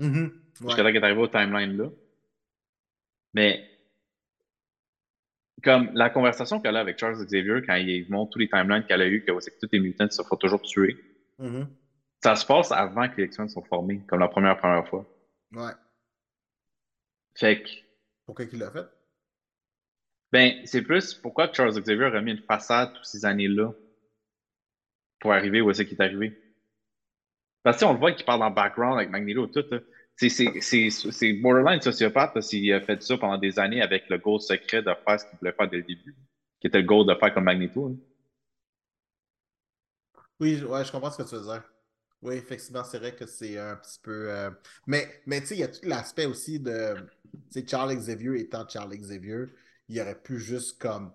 Mhm. 0.00 0.24
Ouais. 0.24 0.66
jusqu'à 0.66 0.82
temps 0.82 0.88
qu'elle 0.92 0.96
est 0.96 1.04
arrivée 1.04 1.20
au 1.22 1.28
timeline 1.28 1.76
là. 1.76 1.90
Mais 3.34 3.68
comme 5.62 5.90
la 5.94 6.10
conversation 6.10 6.60
qu'elle 6.60 6.76
a 6.76 6.80
avec 6.80 6.98
Charles 6.98 7.24
Xavier 7.24 7.62
quand 7.66 7.74
il 7.76 8.06
montre 8.10 8.32
tous 8.32 8.38
les 8.38 8.48
timelines 8.48 8.84
qu'elle 8.86 9.00
a 9.02 9.06
eu, 9.08 9.24
que 9.24 9.40
c'est 9.40 9.50
que 9.50 9.66
tous 9.66 9.72
les 9.72 9.80
mutants 9.80 10.08
se 10.10 10.22
font 10.22 10.36
toujours 10.36 10.62
tuer, 10.62 10.96
Mhm. 11.38 11.66
ça 12.22 12.36
se 12.36 12.46
passe 12.46 12.70
avant 12.70 13.08
que 13.08 13.16
les 13.16 13.24
X-Men 13.24 13.48
soient 13.48 13.64
formés, 13.64 14.00
comme 14.06 14.20
la 14.20 14.28
première 14.28 14.56
première 14.58 14.86
fois. 14.88 15.04
Ouais. 15.52 15.72
Fait 17.34 17.62
que 17.62 17.68
Pourquoi 18.26 18.46
qu'il 18.46 18.58
l'a 18.60 18.70
fait? 18.70 18.86
Ben, 20.32 20.64
c'est 20.66 20.82
plus 20.82 21.14
pourquoi 21.14 21.52
Charles 21.52 21.78
Xavier 21.80 22.06
a 22.06 22.20
mis 22.20 22.32
une 22.32 22.42
façade 22.42 22.92
toutes 22.94 23.04
ces 23.04 23.24
années-là 23.24 23.72
pour 25.20 25.32
arriver 25.32 25.60
où 25.60 25.70
est-ce 25.70 25.82
qu'il 25.82 25.96
est 25.96 26.02
arrivé. 26.02 26.40
Parce 27.62 27.78
que 27.80 27.84
on 27.84 27.92
le 27.92 27.98
voit 27.98 28.12
qu'il 28.12 28.24
parle 28.26 28.42
en 28.42 28.50
background 28.50 28.98
avec 28.98 29.10
Magneto, 29.10 29.46
tout. 29.46 29.64
là. 29.70 29.78
C'est- 30.16 31.32
borderline 31.42 31.80
sociopathe 31.80 32.34
là, 32.36 32.42
s'il 32.42 32.72
a 32.72 32.80
fait 32.80 33.02
ça 33.02 33.16
pendant 33.18 33.38
des 33.38 33.58
années 33.58 33.82
avec 33.82 34.08
le 34.08 34.18
goal 34.18 34.40
secret 34.40 34.82
de 34.82 34.92
faire 35.06 35.20
ce 35.20 35.26
qu'il 35.26 35.38
voulait 35.38 35.52
faire 35.52 35.68
dès 35.68 35.78
le 35.78 35.82
début, 35.82 36.14
qui 36.60 36.68
était 36.68 36.78
le 36.80 36.86
goal 36.86 37.06
de 37.06 37.14
faire 37.14 37.34
comme 37.34 37.44
Magneto. 37.44 37.86
hein. 37.88 37.96
Oui, 40.40 40.56
je- 40.56 40.66
ouais, 40.66 40.84
je 40.84 40.92
comprends 40.92 41.10
ce 41.10 41.18
que 41.22 41.28
tu 41.28 41.34
veux 41.36 41.42
dire. 41.42 41.62
Oui, 42.22 42.34
effectivement, 42.36 42.84
c'est 42.84 42.98
vrai 42.98 43.14
que 43.14 43.26
c'est 43.26 43.58
un 43.58 43.76
petit 43.76 43.98
peu. 44.02 44.30
euh, 44.30 44.50
Mais, 44.86 45.22
mais 45.26 45.40
tu 45.40 45.48
sais, 45.48 45.56
il 45.56 45.60
y 45.60 45.62
a 45.62 45.68
tout 45.68 45.80
l'aspect 45.84 46.26
aussi 46.26 46.60
de. 46.60 46.94
Tu 47.50 47.60
sais, 47.60 47.66
Charles 47.66 47.94
Xavier 47.96 48.40
étant 48.40 48.66
Charles 48.68 48.96
Xavier, 48.96 49.46
il 49.88 50.00
aurait 50.00 50.20
pu 50.20 50.38
juste 50.38 50.78
comme. 50.80 51.12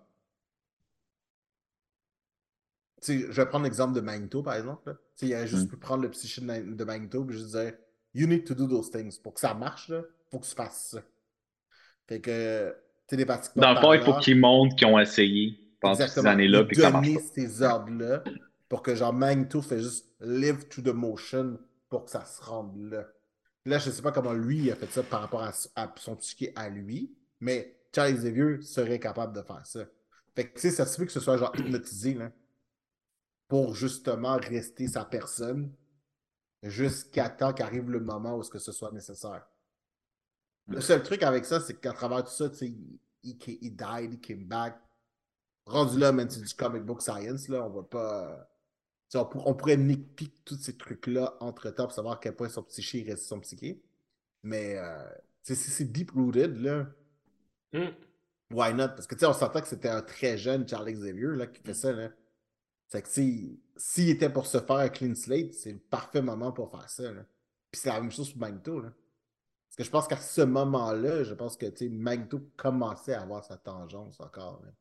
Tu 3.01 3.19
sais, 3.21 3.31
je 3.31 3.41
vais 3.41 3.45
prendre 3.45 3.63
l'exemple 3.65 3.93
de 3.93 4.01
Magneto, 4.01 4.43
par 4.43 4.55
exemple. 4.55 4.93
Tu 5.15 5.25
sais, 5.25 5.27
il 5.31 5.35
aurait 5.35 5.47
juste 5.47 5.67
Mm. 5.67 5.69
pu 5.69 5.77
prendre 5.77 6.03
le 6.03 6.09
psyché 6.11 6.41
de 6.41 6.83
Magneto 6.83 7.25
et 7.29 7.33
juste 7.33 7.51
dire 7.55 7.73
You 8.13 8.27
need 8.27 8.45
to 8.45 8.55
do 8.55 8.67
those 8.67 8.89
things. 8.89 9.17
Pour 9.19 9.33
que 9.33 9.39
ça 9.39 9.53
marche, 9.53 9.89
là, 9.89 10.01
faut 10.31 10.39
que 10.39 10.45
tu 10.45 10.55
fasses 10.55 10.89
ça. 10.91 11.01
Fait 12.07 12.19
que, 12.19 12.75
télépathiquement. 13.07 13.61
Dans 13.61 13.73
le 13.73 13.79
fond, 13.79 13.93
il 13.93 14.01
faut 14.01 14.17
qu'ils 14.17 14.39
montrent 14.39 14.75
qu'ils 14.75 14.87
ont 14.87 14.99
essayé 14.99 15.59
pendant 15.79 16.07
ces 16.07 16.25
années-là, 16.25 16.63
puis 16.65 16.75
ça 16.75 16.91
marche 16.91 17.07
ces 17.33 17.61
ordres-là 17.61 18.23
pour 18.67 18.83
que 18.83 18.95
genre 18.95 19.13
Magneto 19.13 19.61
fait 19.61 19.79
juste 19.79 20.07
live 20.21 20.67
to 20.67 20.81
the 20.81 20.93
motion 20.93 21.57
pour 21.89 22.05
que 22.05 22.11
ça 22.11 22.25
se 22.25 22.41
rende 22.43 22.91
là. 22.91 23.05
Là, 23.65 23.79
je 23.79 23.89
sais 23.89 24.01
pas 24.01 24.11
comment 24.11 24.33
lui 24.33 24.59
il 24.59 24.71
a 24.71 24.75
fait 24.75 24.91
ça 24.91 25.03
par 25.03 25.21
rapport 25.21 25.43
à, 25.43 25.51
à 25.75 25.93
son 25.97 26.15
psyché 26.15 26.53
à 26.55 26.69
lui, 26.69 27.11
mais 27.39 27.77
Charles 27.93 28.13
Xavier 28.13 28.61
serait 28.61 28.99
capable 28.99 29.35
de 29.35 29.41
faire 29.41 29.65
ça. 29.65 29.85
Fait 30.35 30.47
que 30.47 30.53
tu 30.53 30.61
sais, 30.61 30.71
ça 30.71 30.85
se 30.85 30.97
peut 30.97 31.05
que 31.05 31.11
ce 31.11 31.19
soit 31.19 31.37
genre 31.37 31.51
hypnotisé 31.57 32.13
là, 32.13 32.31
pour 33.47 33.75
justement 33.75 34.37
rester 34.37 34.87
sa 34.87 35.03
personne. 35.03 35.71
Jusqu'à 36.63 37.29
temps 37.29 37.53
qu'arrive 37.53 37.89
le 37.89 37.99
moment 37.99 38.35
où 38.37 38.43
ce 38.43 38.49
que 38.49 38.59
ce 38.59 38.71
soit 38.71 38.91
nécessaire. 38.91 39.47
Le 40.67 40.81
seul 40.81 41.01
truc 41.03 41.23
avec 41.23 41.45
ça, 41.45 41.59
c'est 41.59 41.79
qu'à 41.79 41.93
travers 41.93 42.23
tout 42.23 42.31
ça, 42.31 42.49
tu 42.49 42.55
sais, 42.57 42.67
il, 42.67 42.99
il, 43.23 43.37
il 43.61 43.75
died, 43.75 44.13
he 44.13 44.19
came 44.21 44.45
back. 44.45 44.79
Rendu 45.65 45.97
là, 45.99 46.11
même 46.11 46.29
c'est 46.29 46.41
du 46.41 46.53
comic 46.53 46.83
book 46.83 47.01
science, 47.01 47.47
là, 47.47 47.63
on 47.65 47.69
va 47.69 47.83
pas. 47.83 48.49
tu 49.09 49.17
On, 49.17 49.25
pour- 49.25 49.47
on 49.47 49.53
pourrait 49.55 49.77
nitpick 49.77 50.43
tous 50.45 50.57
ces 50.57 50.77
trucs-là 50.77 51.37
entre 51.39 51.69
temps 51.71 51.85
pour 51.85 51.93
savoir 51.93 52.15
à 52.15 52.19
quel 52.21 52.35
point 52.35 52.49
son 52.49 52.63
psyché 52.63 53.03
reste 53.03 53.25
son 53.25 53.39
psyché. 53.39 53.81
Mais 54.43 54.77
euh, 54.77 55.03
tu 55.43 55.55
c'est 55.55 55.85
deep-rooted, 55.91 56.57
là, 56.61 56.87
Hmm. 57.71 57.89
why 58.51 58.73
not? 58.73 58.89
Parce 58.89 59.05
que 59.05 59.13
tu 59.15 59.19
sais, 59.19 59.25
on 59.27 59.33
s'entend 59.33 59.61
que 59.61 59.67
c'était 59.67 59.89
un 59.89 60.01
très 60.01 60.37
jeune 60.39 60.67
Charles 60.67 60.91
Xavier 60.91 61.35
là, 61.35 61.45
qui 61.47 61.61
fait 61.61 61.73
ça. 61.75 61.91
Là. 61.91 62.09
C'est 62.87 63.01
que 63.03 63.09
si- 63.09 63.59
s'il 63.79 64.09
était 64.09 64.29
pour 64.29 64.45
se 64.45 64.59
faire 64.59 64.75
un 64.75 64.89
clean 64.89 65.15
slate, 65.15 65.53
c'est 65.53 65.71
le 65.71 65.79
parfait 65.79 66.21
moment 66.21 66.51
pour 66.51 66.69
faire 66.69 66.89
ça. 66.89 67.11
Là. 67.11 67.21
Puis 67.71 67.81
c'est 67.81 67.89
la 67.89 68.01
même 68.01 68.11
chose 68.11 68.31
pour 68.31 68.41
Magneto. 68.41 68.81
Là. 68.81 68.89
Parce 69.69 69.75
que 69.77 69.83
je 69.83 69.89
pense 69.89 70.07
qu'à 70.07 70.17
ce 70.17 70.41
moment-là, 70.41 71.23
je 71.23 71.33
pense 71.33 71.55
que 71.55 71.65
Magneto 71.89 72.41
commençait 72.57 73.13
à 73.13 73.21
avoir 73.21 73.43
sa 73.43 73.57
tangence 73.57 74.19
encore. 74.19 74.61
Là. 74.63 74.71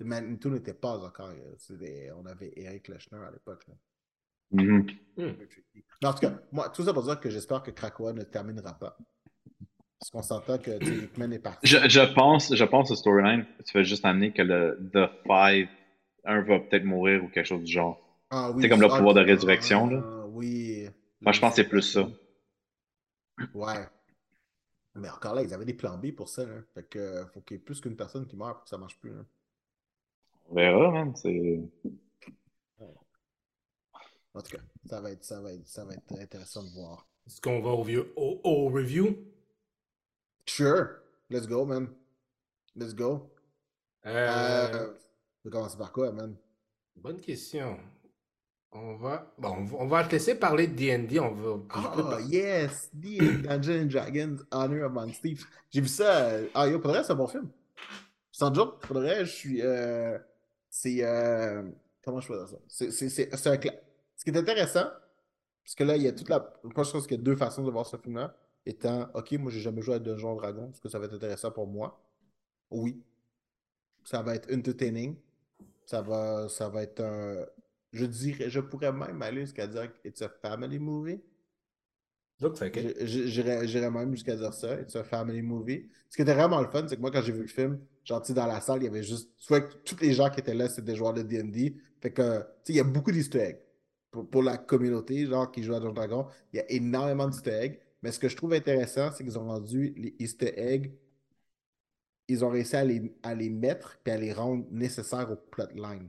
Magneto 0.00 0.48
n'était 0.48 0.72
pas 0.74 0.98
encore. 0.98 1.28
euh, 1.28 2.10
On 2.16 2.24
avait 2.24 2.52
Eric 2.56 2.88
Lechner 2.88 3.18
à 3.18 3.30
l'époque. 3.30 3.66
Mhm. 4.52 4.86
Hmm. 5.16 5.32
En 6.02 6.12
tout 6.14 6.20
cas, 6.20 6.32
moi, 6.50 6.70
tout 6.70 6.82
ça 6.82 6.94
pour 6.94 7.02
dire 7.02 7.20
que 7.20 7.28
j'espère 7.30 7.62
que 7.62 7.70
Krakoa 7.70 8.12
ne 8.14 8.22
terminera 8.22 8.72
pas. 8.72 8.96
Parce 9.98 10.10
qu'on 10.10 10.22
s'entend 10.22 10.56
que 10.56 10.70
Hickman 10.82 11.30
est 11.32 11.38
parti. 11.40 11.66
Je, 11.66 11.76
je 11.86 12.14
pense, 12.14 12.54
je 12.54 12.64
pense 12.64 12.90
au 12.90 12.94
storyline, 12.96 13.44
tu 13.66 13.72
fais 13.72 13.84
juste 13.84 14.06
amener 14.06 14.32
que 14.32 14.40
le 14.40 14.78
The 14.94 15.10
Five, 15.26 15.68
un 16.24 16.40
va 16.42 16.58
peut-être 16.60 16.84
mourir 16.84 17.22
ou 17.22 17.28
quelque 17.28 17.46
chose 17.46 17.62
du 17.62 17.70
genre. 17.70 18.00
Ah 18.30 18.50
oui, 18.50 18.62
C'est 18.62 18.68
comme 18.68 18.80
le 18.80 18.88
ah, 18.90 18.96
pouvoir 18.96 19.14
de 19.14 19.20
ah, 19.20 19.24
résurrection, 19.24 19.86
là. 19.88 20.02
Oui. 20.28 20.88
Moi, 21.22 21.32
je 21.32 21.40
pense 21.40 21.50
que 21.56 21.62
c'est 21.62 21.68
plus 21.68 21.82
ça. 21.82 22.08
Ouais. 23.54 23.88
Mais 24.94 25.08
encore 25.10 25.34
là, 25.34 25.42
ils 25.42 25.52
avaient 25.54 25.64
des 25.64 25.74
plans 25.74 25.98
B 25.98 26.12
pour 26.12 26.28
ça. 26.28 26.44
Là. 26.46 26.62
Fait 26.74 26.84
que 26.84 27.24
faut 27.32 27.40
qu'il 27.40 27.56
y 27.56 27.60
ait 27.60 27.62
plus 27.62 27.80
qu'une 27.80 27.96
personne 27.96 28.26
qui 28.26 28.36
meurt 28.36 28.54
pour 28.54 28.64
que 28.64 28.70
ça 28.70 28.78
marche 28.78 28.98
plus. 28.98 29.10
là. 29.12 29.24
On 30.48 30.54
verra, 30.54 30.90
man. 30.90 31.14
C'est... 31.16 31.60
En 34.34 34.40
tout 34.42 34.56
cas, 34.56 34.62
ça 34.86 35.00
va 35.00 35.10
être, 35.10 35.24
ça 35.24 35.40
va 35.40 35.52
être, 35.52 35.66
ça 35.66 35.84
va 35.84 35.94
être 35.94 36.12
intéressant 36.20 36.62
de 36.62 36.70
voir. 36.70 37.06
Est-ce 37.26 37.40
qu'on 37.40 37.60
va 37.60 37.70
au, 37.70 37.82
vieux- 37.82 38.12
au, 38.16 38.40
au 38.44 38.68
review? 38.68 39.16
Sure. 40.46 41.00
Let's 41.30 41.46
go, 41.46 41.64
man. 41.64 41.88
Let's 42.76 42.94
go. 42.94 43.30
Euh, 44.06 44.68
Euh, 44.72 44.94
on 45.44 45.48
va 45.48 45.50
commencer 45.50 45.78
par 45.78 45.92
quoi, 45.92 46.12
man? 46.12 46.36
Bonne 46.96 47.20
question. 47.20 47.78
On 48.72 48.94
va, 48.94 49.32
bon, 49.36 49.66
on 49.78 49.86
va, 49.86 50.04
te 50.04 50.12
laisser 50.12 50.36
parler 50.36 50.68
de 50.68 50.74
D&D. 50.76 51.18
On 51.18 51.32
va, 51.32 51.58
peux 51.96 52.02
pas- 52.04 52.20
yes! 52.20 52.88
Dungeons 52.92 53.86
Dragons, 53.86 54.36
Honor 54.52 54.84
Among 54.84 55.10
Thieves. 55.10 55.44
J'ai 55.70 55.80
vu 55.80 55.88
ça. 55.88 56.26
euh, 56.28 56.46
Ah, 56.54 56.68
yo, 56.68 56.78
pour 56.78 56.92
c'est 57.02 57.10
un 57.12 57.16
bon 57.16 57.26
film. 57.26 57.48
Sans 58.30 58.54
joke, 58.54 58.80
pour 58.86 58.98
vrai, 58.98 59.24
je 59.24 59.30
suis. 59.30 59.62
euh, 59.62 60.16
C'est. 60.68 61.02
euh, 61.02 61.68
Comment 62.04 62.20
je 62.20 62.28
peux 62.28 62.36
dire 62.38 62.48
ça? 62.48 62.56
C'est- 62.68 62.90
un. 63.50 63.56
cla- 63.56 63.78
Ce 64.16 64.24
qui 64.24 64.30
est 64.30 64.36
intéressant, 64.38 64.84
parce 65.64 65.74
que 65.74 65.82
là, 65.84 65.96
il 65.96 66.02
y 66.04 66.08
a 66.08 66.12
toute 66.12 66.28
la. 66.28 66.38
Moi, 66.62 66.84
je 66.84 66.90
pense 66.92 67.06
qu'il 67.08 67.16
y 67.16 67.20
a 67.20 67.22
deux 67.22 67.36
façons 67.36 67.64
de 67.64 67.70
voir 67.72 67.86
ce 67.86 67.96
film-là. 67.96 68.36
Étant, 68.64 69.08
OK, 69.14 69.32
moi, 69.32 69.50
j'ai 69.50 69.60
jamais 69.60 69.82
joué 69.82 69.96
à 69.96 69.98
Dungeons 69.98 70.36
Dragon. 70.36 70.70
Est-ce 70.72 70.80
que 70.80 70.88
ça 70.88 70.98
va 71.00 71.06
être 71.06 71.14
intéressant 71.14 71.50
pour 71.50 71.66
moi? 71.66 72.00
Oui. 72.70 73.02
Ça 74.04 74.22
va 74.22 74.36
être 74.36 74.52
entertaining. 74.54 75.16
Ça 75.86 76.02
va, 76.02 76.48
ça 76.48 76.68
va 76.68 76.82
être 76.84 77.00
un. 77.02 77.44
Je 77.92 78.04
dirais, 78.06 78.50
je 78.50 78.60
pourrais 78.60 78.92
même 78.92 79.20
aller 79.22 79.42
jusqu'à 79.42 79.66
dire 79.66 79.92
que 79.92 80.08
it's 80.08 80.22
a 80.22 80.28
family 80.28 80.78
movie. 80.78 81.20
J'irais 82.40 83.90
même 83.90 84.12
jusqu'à 84.12 84.34
dire 84.36 84.54
ça. 84.54 84.78
C'est 84.88 84.98
un 84.98 85.04
family 85.04 85.42
movie. 85.42 85.88
Ce 86.08 86.16
qui 86.16 86.22
était 86.22 86.34
vraiment 86.34 86.60
le 86.60 86.68
fun, 86.68 86.86
c'est 86.88 86.96
que 86.96 87.00
moi, 87.00 87.10
quand 87.10 87.22
j'ai 87.22 87.32
vu 87.32 87.42
le 87.42 87.48
film, 87.48 87.78
genre, 88.04 88.22
dans 88.22 88.46
la 88.46 88.60
salle, 88.60 88.82
il 88.82 88.84
y 88.84 88.88
avait 88.88 89.02
juste. 89.02 89.30
Tu 89.38 89.48
vois 89.48 89.60
que 89.60 89.74
tous 89.84 90.00
les 90.00 90.14
gens 90.14 90.30
qui 90.30 90.40
étaient 90.40 90.54
là, 90.54 90.68
c'était 90.68 90.92
des 90.92 90.96
joueurs 90.96 91.12
de 91.12 91.22
DD. 91.22 91.76
Fait 92.00 92.12
que, 92.12 92.38
tu 92.40 92.46
sais, 92.64 92.72
il 92.72 92.76
y 92.76 92.80
a 92.80 92.84
beaucoup 92.84 93.12
d'easter 93.12 93.40
eggs. 93.40 93.60
Pour, 94.10 94.28
pour 94.28 94.42
la 94.42 94.56
communauté, 94.56 95.26
genre, 95.26 95.50
qui 95.52 95.62
joue 95.62 95.74
à 95.74 95.80
Dungeons 95.80 95.92
Dragon, 95.92 96.26
il 96.52 96.56
y 96.56 96.60
a 96.60 96.70
énormément 96.70 97.28
d'easter 97.28 97.50
eggs. 97.50 97.80
Mais 98.02 98.10
ce 98.12 98.18
que 98.18 98.28
je 98.28 98.36
trouve 98.36 98.54
intéressant, 98.54 99.10
c'est 99.12 99.22
qu'ils 99.22 99.38
ont 99.38 99.46
rendu 99.46 99.92
les 99.96 100.14
easter 100.18 100.58
eggs. 100.58 100.92
Ils 102.28 102.44
ont 102.44 102.48
réussi 102.48 102.76
à 102.76 102.84
les, 102.84 103.12
à 103.22 103.34
les 103.34 103.50
mettre 103.50 103.98
et 104.06 104.12
à 104.12 104.16
les 104.16 104.32
rendre 104.32 104.64
nécessaires 104.70 105.30
au 105.30 105.36
plotline. 105.36 106.08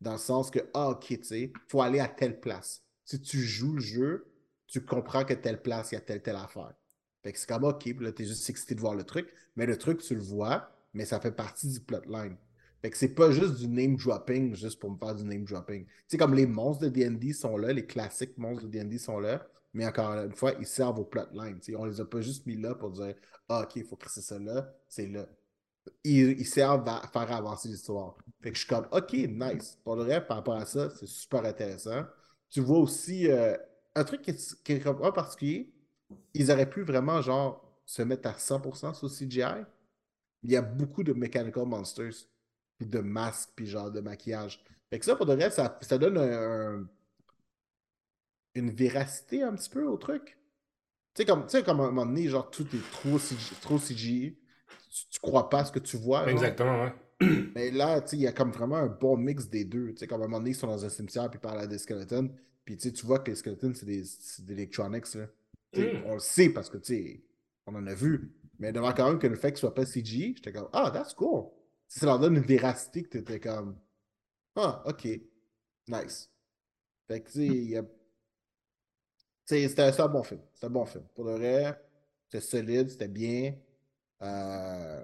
Dans 0.00 0.12
le 0.12 0.18
sens 0.18 0.50
que, 0.50 0.60
ah, 0.74 0.90
ok, 0.90 1.06
tu 1.06 1.24
sais, 1.24 1.52
faut 1.68 1.82
aller 1.82 2.00
à 2.00 2.08
telle 2.08 2.40
place. 2.40 2.82
Si 3.04 3.20
tu 3.20 3.38
joues 3.38 3.74
le 3.74 3.80
jeu, 3.80 4.26
tu 4.66 4.84
comprends 4.84 5.24
que 5.24 5.34
telle 5.34 5.60
place, 5.60 5.92
il 5.92 5.96
y 5.96 5.98
a 5.98 6.00
telle, 6.00 6.22
telle 6.22 6.36
affaire. 6.36 6.72
Fait 7.22 7.32
que 7.32 7.38
c'est 7.38 7.48
comme, 7.48 7.64
ok, 7.64 7.84
là, 8.00 8.12
t'es 8.12 8.24
juste 8.24 8.48
excité 8.48 8.74
de 8.74 8.80
voir 8.80 8.94
le 8.94 9.04
truc. 9.04 9.28
Mais 9.56 9.66
le 9.66 9.76
truc, 9.76 10.00
tu 10.00 10.14
le 10.14 10.22
vois, 10.22 10.70
mais 10.94 11.04
ça 11.04 11.20
fait 11.20 11.32
partie 11.32 11.68
du 11.68 11.80
plotline. 11.80 12.36
Fait 12.80 12.90
que 12.90 12.96
c'est 12.96 13.14
pas 13.14 13.30
juste 13.30 13.56
du 13.56 13.68
name 13.68 13.96
dropping, 13.96 14.54
juste 14.54 14.80
pour 14.80 14.90
me 14.90 14.96
faire 14.96 15.14
du 15.14 15.24
name 15.24 15.44
dropping. 15.44 15.84
Tu 15.84 15.92
sais, 16.08 16.16
comme 16.16 16.34
les 16.34 16.46
monstres 16.46 16.84
de 16.84 16.88
D&D 16.88 17.32
sont 17.34 17.58
là, 17.58 17.72
les 17.72 17.84
classiques 17.84 18.38
monstres 18.38 18.64
de 18.64 18.70
D&D 18.70 18.96
sont 18.96 19.18
là, 19.20 19.46
mais 19.74 19.86
encore 19.86 20.12
une 20.14 20.34
fois, 20.34 20.54
ils 20.58 20.66
servent 20.66 20.98
au 21.00 21.04
plotline. 21.04 21.60
On 21.76 21.84
les 21.84 22.00
a 22.00 22.06
pas 22.06 22.22
juste 22.22 22.46
mis 22.46 22.56
là 22.56 22.74
pour 22.74 22.90
dire, 22.90 23.14
ah, 23.50 23.62
ok, 23.64 23.76
il 23.76 23.84
faut 23.84 23.96
que 23.96 24.10
c'est 24.10 24.22
ça 24.22 24.38
là, 24.38 24.72
c'est 24.88 25.06
là 25.08 25.26
ils, 26.04 26.46
servent 26.46 26.88
à 26.88 27.02
faire 27.12 27.32
avancer 27.32 27.68
l'histoire. 27.68 28.16
Fait 28.42 28.50
que 28.50 28.56
je 28.56 28.64
suis 28.64 28.68
comme, 28.68 28.86
OK, 28.92 29.12
nice. 29.12 29.78
Pour 29.84 29.96
le 29.96 30.02
reste, 30.02 30.26
par 30.26 30.38
rapport 30.38 30.54
à 30.56 30.64
ça, 30.66 30.90
c'est 30.90 31.06
super 31.06 31.44
intéressant. 31.44 32.04
Tu 32.50 32.60
vois 32.60 32.78
aussi 32.78 33.30
euh, 33.30 33.56
un 33.94 34.04
truc 34.04 34.22
qui 34.22 34.30
est, 34.30 34.62
qui 34.64 34.78
particulier, 34.80 35.72
ils 36.34 36.50
auraient 36.50 36.68
pu 36.68 36.82
vraiment, 36.82 37.22
genre, 37.22 37.64
se 37.86 38.02
mettre 38.02 38.28
à 38.28 38.34
100% 38.38 38.94
sur 38.94 39.10
CGI. 39.10 39.64
Il 40.42 40.50
y 40.52 40.56
a 40.56 40.62
beaucoup 40.62 41.02
de 41.04 41.12
mechanical 41.12 41.66
monsters, 41.66 42.14
puis 42.78 42.86
de 42.88 43.00
masques, 43.00 43.50
puis 43.56 43.66
genre 43.66 43.90
de 43.90 44.00
maquillage. 44.00 44.62
Fait 44.90 44.98
que 44.98 45.04
ça, 45.04 45.16
pour 45.16 45.26
le 45.26 45.34
reste, 45.34 45.56
ça, 45.56 45.78
ça 45.82 45.98
donne 45.98 46.18
un- 46.18 46.80
un- 46.82 46.88
une 48.54 48.70
véracité 48.70 49.42
un 49.42 49.54
petit 49.54 49.70
peu 49.70 49.84
au 49.86 49.96
truc. 49.96 50.38
Tu 51.14 51.22
sais, 51.22 51.26
comme, 51.26 51.46
comme 51.46 51.80
à 51.80 51.84
un 51.84 51.86
moment 51.92 52.06
donné, 52.06 52.28
genre, 52.28 52.50
tout 52.50 52.66
est 52.74 52.90
trop 52.92 53.78
CGI. 53.78 54.39
Tu, 54.90 55.20
crois 55.20 55.48
pas 55.48 55.60
à 55.60 55.64
ce 55.64 55.72
que 55.72 55.78
tu 55.78 55.96
vois. 55.96 56.28
Exactement, 56.30 56.84
ouais. 56.84 56.92
Mais 57.54 57.70
là, 57.70 58.04
il 58.12 58.18
y 58.20 58.26
a 58.26 58.32
comme 58.32 58.50
vraiment 58.50 58.76
un 58.76 58.86
bon 58.88 59.16
mix 59.16 59.48
des 59.48 59.64
deux. 59.64 59.90
Tu 59.92 59.98
sais, 59.98 60.06
comme 60.06 60.22
à 60.22 60.24
un 60.24 60.28
moment 60.28 60.38
donné, 60.38 60.50
ils 60.50 60.54
sont 60.56 60.66
dans 60.66 60.84
un 60.84 60.88
cimetière 60.88 61.30
puis 61.30 61.38
ils 61.38 61.40
parlent 61.40 61.60
à 61.60 61.66
des 61.66 61.78
skeletons. 61.78 62.30
Puis 62.64 62.76
tu 62.76 63.06
vois 63.06 63.20
que 63.20 63.30
les 63.30 63.36
skeletons, 63.36 63.72
c'est 63.74 63.86
des, 63.86 64.02
des 64.40 64.52
electronics. 64.52 65.14
Là. 65.14 65.26
Tu 65.72 65.80
sais, 65.82 65.86
Mm. 65.92 66.02
On 66.06 66.14
le 66.14 66.20
sait 66.20 66.50
parce 66.50 66.68
que, 66.68 66.78
tu 66.78 66.94
sais, 66.94 67.22
on 67.66 67.74
en 67.74 67.86
a 67.86 67.94
vu. 67.94 68.32
Mais 68.58 68.72
devant 68.72 68.92
quand 68.92 69.08
même 69.08 69.18
que 69.18 69.26
le 69.26 69.36
fait 69.36 69.52
que 69.52 69.58
ce 69.58 69.60
soit 69.60 69.74
pas 69.74 69.86
CGI, 69.86 70.34
j'étais 70.36 70.52
comme, 70.52 70.68
ah, 70.72 70.90
that's 70.92 71.14
cool. 71.14 71.46
Ça 71.88 72.06
leur 72.06 72.18
donne 72.18 72.36
une 72.36 72.42
véracité 72.42 73.02
que 73.02 73.08
t'étais 73.08 73.40
comme, 73.40 73.76
ah, 74.56 74.82
ok, 74.86 75.06
nice. 75.88 76.30
Fait 77.08 77.20
que, 77.20 77.26
tu 77.28 77.32
sais, 77.38 77.46
il 77.46 77.70
y 77.70 77.76
a- 77.76 77.84
c'était 79.46 80.00
un 80.00 80.08
bon 80.08 80.22
film. 80.22 80.40
C'était 80.54 80.66
un 80.66 80.70
bon 80.70 80.84
film. 80.84 81.04
Pour 81.14 81.24
le 81.24 81.32
vrai, 81.32 81.80
c'était 82.24 82.40
solide, 82.44 82.88
c'était 82.90 83.08
bien. 83.08 83.54
Euh, 84.22 85.02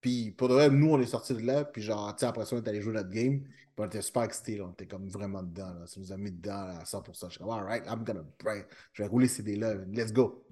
Puis 0.00 0.30
pour 0.32 0.48
de 0.48 0.54
vrai, 0.54 0.68
nous, 0.70 0.90
on 0.92 1.00
est 1.00 1.06
sortis 1.06 1.34
de 1.34 1.40
là. 1.46 1.64
Puis 1.64 1.82
genre, 1.82 2.14
tu 2.16 2.24
après 2.24 2.44
ça, 2.44 2.56
on 2.56 2.62
est 2.62 2.68
allé 2.68 2.80
jouer 2.82 2.92
notre 2.94 3.10
game. 3.10 3.40
Puis 3.42 3.78
on 3.78 3.86
était 3.86 4.02
super 4.02 4.22
excités. 4.22 4.56
là. 4.58 4.64
On 4.68 4.72
était 4.72 4.86
comme 4.86 5.08
vraiment 5.08 5.42
dedans. 5.42 5.72
Là. 5.80 5.86
Ça 5.86 5.98
nous 6.00 6.12
a 6.12 6.16
mis 6.16 6.30
dedans 6.30 6.66
là, 6.66 6.78
à 6.80 6.84
100%. 6.84 7.26
Je 7.26 7.30
suis 7.30 7.38
comme, 7.38 7.50
alright, 7.50 7.84
I'm 7.86 8.04
gonna 8.04 8.24
break. 8.42 8.66
Je 8.92 9.02
vais 9.02 9.08
rouler 9.08 9.28
ces 9.28 9.42
dés-là. 9.42 9.74
Let's 9.92 10.12
go. 10.12 10.44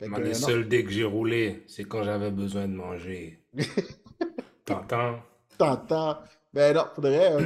Moi, 0.00 0.20
les 0.20 0.28
non. 0.32 0.34
seuls 0.34 0.68
dés 0.68 0.84
que 0.84 0.90
j'ai 0.90 1.04
roulés, 1.04 1.64
c'est 1.66 1.84
quand 1.84 2.02
j'avais 2.02 2.30
besoin 2.30 2.68
de 2.68 2.74
manger. 2.74 3.42
T'entends? 4.64 5.18
T'entends. 5.58 6.18
Ben 6.52 6.74
non, 6.74 6.84
pour 6.94 7.02
de 7.02 7.08
vrai, 7.08 7.32
euh, 7.32 7.40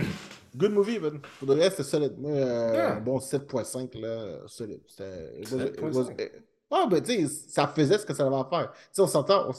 good 0.56 0.72
movie, 0.72 0.98
man. 0.98 1.20
Pour 1.38 1.46
de 1.48 1.54
vrai, 1.54 1.70
c'était 1.70 1.82
solide. 1.84 2.14
Moi, 2.18 2.30
euh, 2.32 2.72
Yeah. 2.72 3.00
bon 3.00 3.18
7.5, 3.20 3.94
là, 4.00 4.38
solide. 4.46 4.80
C'était. 4.86 5.40
it 5.40 5.50
was- 5.52 5.62
it 5.64 5.76
7.5. 5.80 5.94
was- 5.94 6.10
eh, 6.18 6.32
Ah, 6.72 6.86
ben, 6.88 7.02
tu 7.02 7.12
sais, 7.12 7.26
ça 7.48 7.66
faisait 7.68 7.98
ce 7.98 8.06
que 8.06 8.14
ça 8.14 8.26
avait 8.26 8.36
à 8.36 8.44
faire. 8.48 8.72
Tu 8.72 8.78
sais, 8.92 9.02
on 9.02 9.06
s'entend. 9.08 9.50
on 9.50 9.52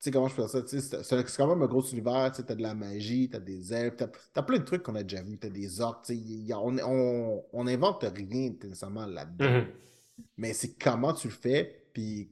sais, 0.00 0.10
comment 0.10 0.28
je 0.28 0.34
peux 0.36 0.42
dire 0.42 0.50
ça? 0.50 0.62
Tu 0.62 0.80
c'est 0.80 1.36
quand 1.36 1.46
même 1.46 1.62
un 1.62 1.66
gros 1.66 1.82
univers. 1.82 2.30
Tu 2.32 2.38
sais, 2.38 2.42
t'as 2.44 2.54
de 2.54 2.62
la 2.62 2.74
magie, 2.74 3.28
t'as 3.28 3.40
des 3.40 3.72
elfes, 3.72 3.96
t'as 3.96 4.08
t'as 4.32 4.42
plein 4.42 4.58
de 4.58 4.64
trucs 4.64 4.82
qu'on 4.82 4.94
a 4.94 5.02
déjà 5.02 5.22
vus. 5.22 5.38
T'as 5.38 5.48
des 5.50 5.80
orques. 5.80 6.06
Tu 6.06 6.14
y 6.14 6.52
a- 6.52 6.60
on, 6.60 6.76
on, 6.78 7.44
on 7.52 7.66
invente 7.66 8.02
rien 8.04 8.52
nécessairement 8.62 9.06
là-dedans. 9.06 9.50
Mhm. 9.50 9.66
Mais 10.38 10.52
c'est 10.52 10.74
comment 10.78 11.12
tu 11.12 11.28
le 11.28 11.34
fais, 11.34 11.86
puis 11.92 12.30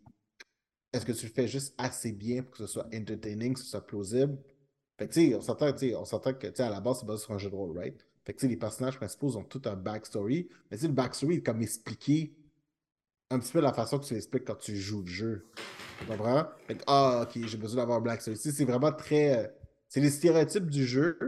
est-ce 0.92 1.04
que 1.04 1.12
tu 1.12 1.26
le 1.26 1.32
fais 1.32 1.48
juste 1.48 1.74
assez 1.76 2.12
bien 2.12 2.42
pour 2.42 2.52
que 2.52 2.58
ce 2.58 2.66
soit 2.66 2.86
entertaining, 2.94 3.54
que 3.54 3.60
ce 3.60 3.66
soit 3.66 3.86
plausible? 3.86 4.38
Fait 4.98 5.08
que, 5.08 5.12
tu 5.12 5.28
sais, 5.30 5.34
on 5.34 5.40
s'entend, 5.40 5.72
tu 5.72 5.88
sais, 5.90 5.94
on 5.96 6.04
s'entend 6.04 6.34
que, 6.34 6.46
tu 6.46 6.54
sais, 6.56 6.62
à 6.62 6.70
la 6.70 6.80
base, 6.80 7.00
c'est 7.00 7.06
basé 7.06 7.24
sur 7.24 7.32
un 7.32 7.38
jeu 7.38 7.50
de 7.50 7.54
rôle, 7.56 7.76
right? 7.76 8.06
Fait 8.24 8.32
que, 8.32 8.38
tu 8.38 8.46
sais, 8.46 8.48
les 8.48 8.56
personnages 8.56 8.96
principaux 8.96 9.36
ont 9.36 9.42
tout 9.42 9.60
un 9.66 9.74
backstory, 9.74 10.48
mais 10.70 10.76
tu 10.76 10.82
sais, 10.82 10.88
le 10.88 10.94
backstory 10.94 11.36
est 11.36 11.42
comme 11.42 11.62
expliqué 11.62 12.32
un 13.34 13.38
petit 13.40 13.52
peu 13.52 13.60
la 13.60 13.72
façon 13.72 13.98
que 13.98 14.04
tu 14.06 14.14
l'expliques 14.14 14.44
quand 14.44 14.56
tu 14.58 14.76
joues 14.76 15.02
le 15.02 15.06
jeu. 15.10 15.46
Tu 16.00 16.06
comprends? 16.06 16.46
Fait 16.66 16.76
que, 16.76 16.82
ah, 16.86 17.22
ok, 17.28 17.46
j'ai 17.46 17.56
besoin 17.56 17.82
d'avoir 17.86 18.02
un. 18.04 18.16
Tu 18.16 18.34
sais, 18.36 18.52
c'est 18.52 18.64
vraiment 18.64 18.92
très. 18.92 19.44
euh, 19.44 19.48
C'est 19.88 20.00
les 20.00 20.10
stéréotypes 20.10 20.68
du 20.68 20.84
jeu, 20.86 21.18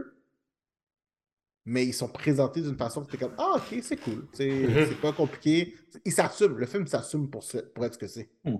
mais 1.65 1.85
ils 1.85 1.93
sont 1.93 2.07
présentés 2.09 2.61
d'une 2.61 2.77
façon 2.77 3.03
que 3.05 3.11
t'es 3.11 3.17
comme 3.17 3.33
Ah, 3.37 3.55
ok, 3.57 3.79
c'est 3.81 3.97
cool. 3.97 4.27
C'est 4.33 4.49
Mhm. 4.49 4.85
c'est 4.89 5.01
pas 5.01 5.13
compliqué. 5.13 5.75
Ils 6.05 6.11
s'assument. 6.11 6.57
Le 6.57 6.65
film 6.65 6.85
s'assume 6.87 7.29
pour, 7.29 7.43
ce- 7.43 7.57
pour 7.59 7.85
être 7.85 7.93
ce 7.93 7.99
que 7.99 8.07
c'est. 8.07 8.29
Mm. 8.43 8.55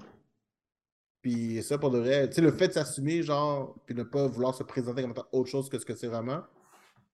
Puis 1.21 1.61
ça, 1.63 1.77
pour 1.77 1.91
de 1.91 1.99
vrai, 1.99 2.29
tu 2.29 2.35
sais, 2.35 2.41
le 2.41 2.51
fait 2.51 2.69
de 2.69 2.73
s'assumer, 2.73 3.21
genre, 3.21 3.75
puis 3.85 3.95
ne 3.95 4.03
pas 4.03 4.27
vouloir 4.27 4.53
se 4.55 4.63
présenter 4.63 5.01
comme 5.01 5.11
étant 5.11 5.27
autre 5.31 5.49
chose 5.49 5.67
que 5.69 5.77
ce 5.79 5.85
que 5.85 5.95
c'est 5.95 6.07
vraiment, 6.07 6.41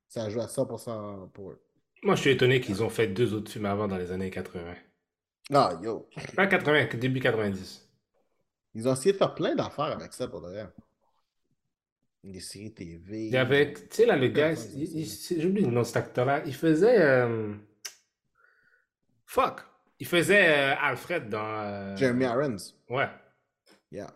ça 0.07 0.29
joue 0.29 0.41
à 0.41 0.47
100% 0.47 1.29
pour 1.33 1.51
eux. 1.51 1.61
Moi, 2.03 2.15
je 2.15 2.21
suis 2.21 2.29
étonné 2.31 2.59
qu'ils 2.61 2.83
ont 2.83 2.89
fait 2.89 3.07
deux 3.07 3.33
autres 3.33 3.49
films 3.51 3.65
avant 3.65 3.87
dans 3.87 3.97
les 3.97 4.11
années 4.11 4.29
80. 4.29 4.75
Ah, 5.51 5.77
yo. 5.81 6.07
Pas 6.35 6.47
80, 6.47 6.85
que 6.87 6.97
début 6.97 7.19
90. 7.19 7.87
Ils 8.75 8.87
ont 8.87 8.93
essayé 8.93 9.11
de 9.13 9.17
faire 9.17 9.35
plein 9.35 9.55
d'affaires 9.55 9.85
avec 9.85 10.13
ça, 10.13 10.27
pour 10.27 10.41
de 10.41 10.47
vrai. 10.47 10.67
Des 12.23 12.39
séries 12.39 12.73
TV. 12.73 13.27
Il 13.27 13.33
y 13.33 13.37
avait, 13.37 13.73
tu 13.73 13.81
sais, 13.91 14.05
là, 14.05 14.15
le 14.15 14.29
gars, 14.29 14.55
j'oublie 14.55 15.61
le 15.61 15.71
nom 15.71 15.81
de 15.81 15.85
cet 15.85 15.97
acteur-là. 15.97 16.41
Il 16.45 16.55
faisait. 16.55 16.99
euh, 17.01 17.53
Fuck! 19.25 19.61
Il 19.99 20.07
faisait 20.07 20.73
euh, 20.73 20.75
Alfred 20.79 21.29
dans. 21.29 21.45
euh, 21.45 21.95
Jeremy 21.97 22.25
Irons. 22.25 22.57
Ouais. 22.89 23.09
Yeah. 23.91 24.07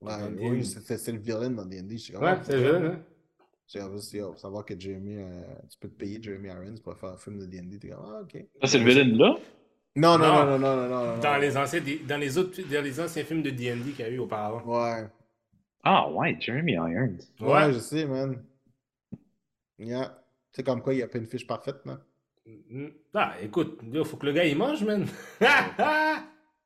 Ouais, 0.00 0.14
oui, 0.38 0.60
D&D. 0.62 0.96
c'est 0.96 1.12
le 1.12 1.18
villain 1.18 1.50
dans 1.50 1.66
D&D. 1.66 1.94
Ouais, 2.18 2.38
c'est 2.42 2.56
le 2.56 2.76
hein. 2.76 2.80
J'ai 2.80 2.80
envie 2.80 2.82
de 2.82 2.86
yo, 2.86 3.02
savoir 4.36 4.64
que 4.64 4.78
Jeremy, 4.78 5.16
euh, 5.18 5.42
tu 5.70 5.78
peux 5.78 5.88
te 5.88 5.94
payer 5.94 6.22
Jeremy 6.22 6.48
Irons 6.48 6.74
pour 6.82 6.96
faire 6.96 7.10
un 7.10 7.16
film 7.16 7.38
de 7.38 7.46
D&D. 7.46 7.78
T'es 7.78 7.88
comme, 7.88 8.04
ah, 8.04 8.20
ok. 8.22 8.44
Ça, 8.62 8.66
c'est 8.68 8.78
le 8.78 8.84
villain 8.84 9.16
là? 9.16 9.36
Non, 9.96 10.18
non, 10.18 10.26
Non. 10.26 10.46
non, 10.46 10.58
non, 10.58 10.76
non, 10.76 10.88
non. 10.88 11.18
Dans 11.18 11.36
les, 11.40 11.56
anciens, 11.56 11.80
dans, 12.06 12.16
les 12.20 12.38
autres, 12.38 12.60
dans 12.62 12.82
les 12.84 13.00
anciens 13.00 13.24
films 13.24 13.42
de 13.42 13.50
D&D 13.50 13.92
qu'il 13.92 14.00
y 14.00 14.02
a 14.02 14.10
eu 14.10 14.18
auparavant. 14.18 14.62
Ouais. 14.64 15.06
Ah 15.82 16.10
ouais, 16.10 16.36
Jeremy 16.40 16.72
Irons. 16.72 17.16
Ouais, 17.40 17.72
je 17.72 17.78
sais, 17.78 18.04
man. 18.04 18.42
Yeah. 19.78 20.16
C'est 20.52 20.62
comme 20.64 20.82
quoi, 20.82 20.92
il 20.92 20.98
n'y 20.98 21.02
a 21.02 21.08
pas 21.08 21.18
une 21.18 21.26
fiche 21.26 21.46
parfaite, 21.46 21.84
non? 21.86 21.98
Mm. 22.46 22.88
Ah, 23.14 23.34
écoute, 23.40 23.80
il 23.82 24.04
faut 24.04 24.16
que 24.16 24.26
le 24.26 24.32
gars 24.32 24.44
il 24.44 24.56
mange, 24.56 24.82
man. 24.84 25.06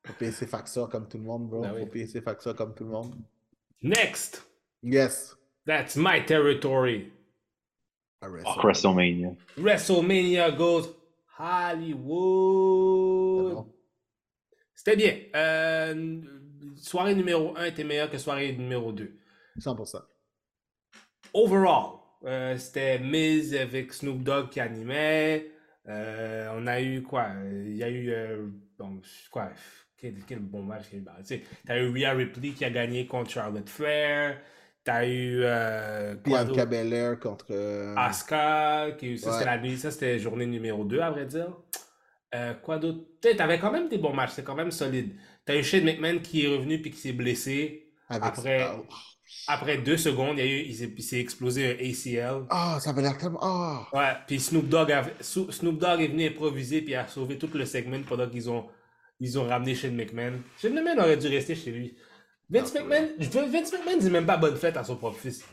Faut 0.03 0.13
payer 0.19 0.31
ses 0.31 0.47
factures 0.47 0.89
comme 0.89 1.07
tout 1.07 1.17
le 1.17 1.23
monde, 1.23 1.49
bro. 1.49 1.61
Ben 1.61 1.73
oui. 1.73 1.81
Faut 1.81 1.87
payer 1.87 2.07
ses 2.07 2.21
factures 2.21 2.55
comme 2.55 2.73
tout 2.73 2.83
le 2.83 2.91
monde. 2.91 3.15
Next, 3.81 4.47
Yes. 4.83 5.35
That's 5.65 5.95
my 5.95 6.19
territory. 6.21 7.11
WrestleMania. 8.23 9.35
WrestleMania 9.57 10.51
goes 10.57 10.89
Hollywood. 12.25 13.65
C'était 14.73 14.95
bien. 14.95 15.15
Euh, 15.35 16.21
soirée 16.75 17.15
numéro 17.15 17.55
1 17.57 17.65
était 17.65 17.83
meilleure 17.83 18.09
que 18.09 18.17
soirée 18.17 18.53
numéro 18.53 18.91
2. 18.91 19.11
100%. 19.59 20.01
Overall, 21.33 21.99
euh, 22.25 22.57
c'était 22.57 22.99
Miz 22.99 23.53
avec 23.55 23.93
Snoop 23.93 24.23
Dogg 24.23 24.49
qui 24.49 24.59
animait. 24.59 25.51
Euh, 25.87 26.49
on 26.55 26.65
a 26.67 26.81
eu 26.81 27.03
quoi? 27.03 27.27
Il 27.51 27.75
y 27.77 27.83
a 27.83 27.89
eu. 27.89 28.09
euh, 28.09 28.47
bon, 28.77 29.01
quoi? 29.31 29.51
Quel, 29.97 30.15
quel 30.25 30.39
bon 30.39 30.63
match 30.63 30.89
qu'il 30.89 30.97
y 30.97 30.97
a 30.99 31.01
eu. 31.01 31.05
Ben, 31.05 31.13
tu 31.23 31.41
T'as 31.65 31.77
eu 31.79 31.89
Rhea 31.89 32.11
Ripley 32.13 32.51
qui 32.51 32.65
a 32.65 32.69
gagné 32.69 33.05
contre 33.05 33.29
Charlotte 33.31 33.69
Flair. 33.69 34.41
T'as 34.85 35.05
eu. 35.07 35.41
Euh, 35.43 36.15
Bianca? 36.23 36.65
Belair 36.65 37.19
contre. 37.19 37.47
euh, 37.51 37.93
Asuka, 37.97 38.91
qui, 38.97 39.17
ça, 39.17 39.27
Ouais. 39.31 39.33
c'était 39.33 39.45
la 39.49 39.57
nuit, 39.57 39.77
ça 39.77 39.91
c'était 39.91 40.19
journée 40.19 40.45
numéro 40.45 40.85
2, 40.85 40.99
à 41.01 41.09
vrai 41.11 41.25
dire. 41.25 41.49
Euh, 42.33 42.53
quoi 42.53 42.77
d'autre? 42.77 42.99
T'avais 43.35 43.59
quand 43.59 43.71
même 43.71 43.89
des 43.89 43.97
bons 43.97 44.13
matchs, 44.13 44.31
c'est 44.35 44.43
quand 44.43 44.55
même 44.55 44.71
solide. 44.71 45.15
T'as 45.45 45.55
eu 45.55 45.63
Shane 45.63 45.83
McMahon 45.85 46.19
qui 46.19 46.45
est 46.45 46.47
revenu 46.55 46.81
puis 46.81 46.91
qui 46.91 46.97
s'est 46.99 47.13
blessé. 47.13 47.81
avec... 48.09 48.23
après- 48.25 48.61
Ah, 49.47 49.55
Après 49.55 49.77
deux 49.79 49.97
secondes, 49.97 50.37
il, 50.37 50.45
y 50.45 50.47
a 50.47 50.51
eu, 50.51 50.59
il 50.67 51.01
s'est- 51.03 51.19
explosé 51.19 51.65
un 51.65 51.71
ACL. 51.83 52.45
Ah, 52.51 52.77
ça 52.79 52.91
avait 52.91 53.01
l'air 53.01 53.17
tellement. 53.17 53.39
Ah! 53.41 53.87
Ouais, 53.91 54.13
puis 54.27 54.39
Snoop 54.39 54.67
Dogg, 54.69 54.93
Sno- 55.19 55.51
Snoop 55.51 55.79
Dogg 55.79 56.01
est 56.01 56.07
venu 56.09 56.27
improviser 56.27 56.81
puis 56.83 56.93
a 56.93 57.07
sauvé 57.07 57.37
tout 57.39 57.49
le 57.53 57.65
segment 57.65 58.01
pendant 58.07 58.29
qu'ils 58.29 58.49
ont, 58.51 58.67
ils 59.19 59.37
ont 59.39 59.47
ramené 59.47 59.73
Shane 59.73 59.95
McMahon. 59.95 60.33
Shane 60.61 60.73
McMahon 60.75 60.99
aurait 60.99 61.17
dû 61.17 61.27
rester 61.27 61.55
chez 61.55 61.71
lui. 61.71 61.95
Vince 62.49 62.73
Ah, 62.75 62.79
McMahon, 62.81 63.07
Vince 63.51 63.73
McMahon 63.73 63.97
dit 63.97 64.09
même 64.11 64.25
pas 64.25 64.37
bonne 64.37 64.55
fête 64.55 64.77
à 64.77 64.83
son 64.83 64.95
propre 64.97 65.17
fils. 65.17 65.43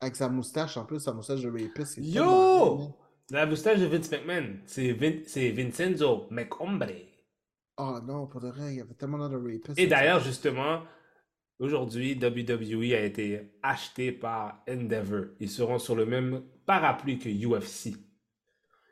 Avec 0.00 0.16
sa 0.16 0.28
moustache, 0.28 0.76
en 0.76 0.84
plus, 0.84 1.00
sa 1.00 1.12
moustache 1.12 1.40
de 1.40 1.50
rapiste. 1.50 1.98
Yo! 1.98 2.76
bien, 2.76 2.94
La 3.30 3.46
moustache 3.46 3.80
de 3.80 3.86
Vince 3.86 4.10
McMahon, 4.10 4.56
c'est 4.66 4.92
Vin- 4.92 5.22
c'est 5.26 5.50
Vincenzo 5.50 6.26
McHombre. 6.30 6.86
Ah 7.76 8.00
non, 8.04 8.26
pour 8.26 8.40
de 8.40 8.48
vrai, 8.48 8.72
il 8.74 8.78
y 8.78 8.80
avait 8.80 8.94
tellement 8.94 9.28
de 9.28 9.36
rapiste. 9.36 9.78
Et 9.78 9.86
d'ailleurs, 9.86 10.20
justement, 10.20 10.82
aujourd'hui, 11.58 12.18
WWE 12.18 12.94
a 12.94 13.00
été 13.00 13.52
acheté 13.62 14.12
par 14.12 14.62
Endeavor. 14.68 15.26
Ils 15.40 15.50
seront 15.50 15.78
sur 15.78 15.94
le 15.94 16.06
même 16.06 16.42
parapluie 16.64 17.18
que 17.18 17.28
UFC. 17.28 17.96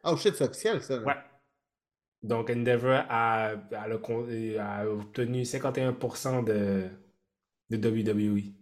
Oh 0.05 0.17
shit, 0.17 0.35
c'est 0.35 0.45
officiel, 0.45 0.83
ça. 0.83 0.99
là. 1.01 1.07
Ouais. 1.07 1.17
Donc, 2.25 2.49
Endeavor 2.49 3.05
a, 3.11 3.51
a 3.73 3.87
le 3.89 3.99
con- 3.99 4.27
a 4.59 4.87
obtenu 4.89 5.43
51% 5.43 6.43
de, 6.45 6.89
de 7.71 7.77
WWE. 7.77 8.55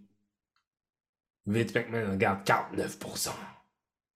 Vince 1.47 1.75
McMahon 1.75 2.11
regarde 2.11 2.45
49%. 2.45 3.31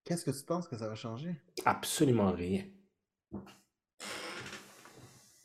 Qu'est-ce 0.05 0.25
que 0.25 0.33
tu 0.33 0.45
penses 0.45 0.67
que 0.69 0.77
ça 0.77 0.89
va 0.89 0.95
changer? 0.97 1.35
Absolument 1.65 2.33
rien. 2.33 2.65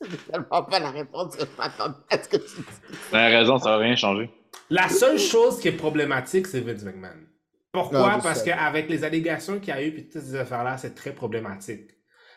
C'est 0.01 0.31
tellement 0.31 0.63
pas 0.63 0.79
la 0.79 0.89
réponse 0.89 1.35
que 1.35 1.43
je 1.45 1.57
m'attendais 1.57 1.95
à 2.09 2.21
ce 2.23 2.27
que 2.27 2.37
tu 2.37 2.61
dis. 2.61 2.97
T'as 3.11 3.27
raison, 3.29 3.59
ça 3.59 3.69
va 3.69 3.77
rien 3.77 3.95
changer. 3.95 4.31
La 4.71 4.89
seule 4.89 5.19
chose 5.19 5.59
qui 5.59 5.67
est 5.67 5.73
problématique, 5.77 6.47
c'est 6.47 6.61
Vince 6.61 6.83
McMahon. 6.83 7.27
Pourquoi? 7.71 8.17
Je 8.17 8.23
Parce 8.23 8.41
qu'avec 8.41 8.89
les 8.89 9.03
allégations 9.03 9.59
qu'il 9.59 9.69
y 9.69 9.77
a 9.77 9.83
eu 9.83 9.89
et 9.89 10.09
toutes 10.09 10.21
ces 10.23 10.35
affaires-là, 10.35 10.77
c'est 10.77 10.95
très 10.95 11.13
problématique. 11.13 11.91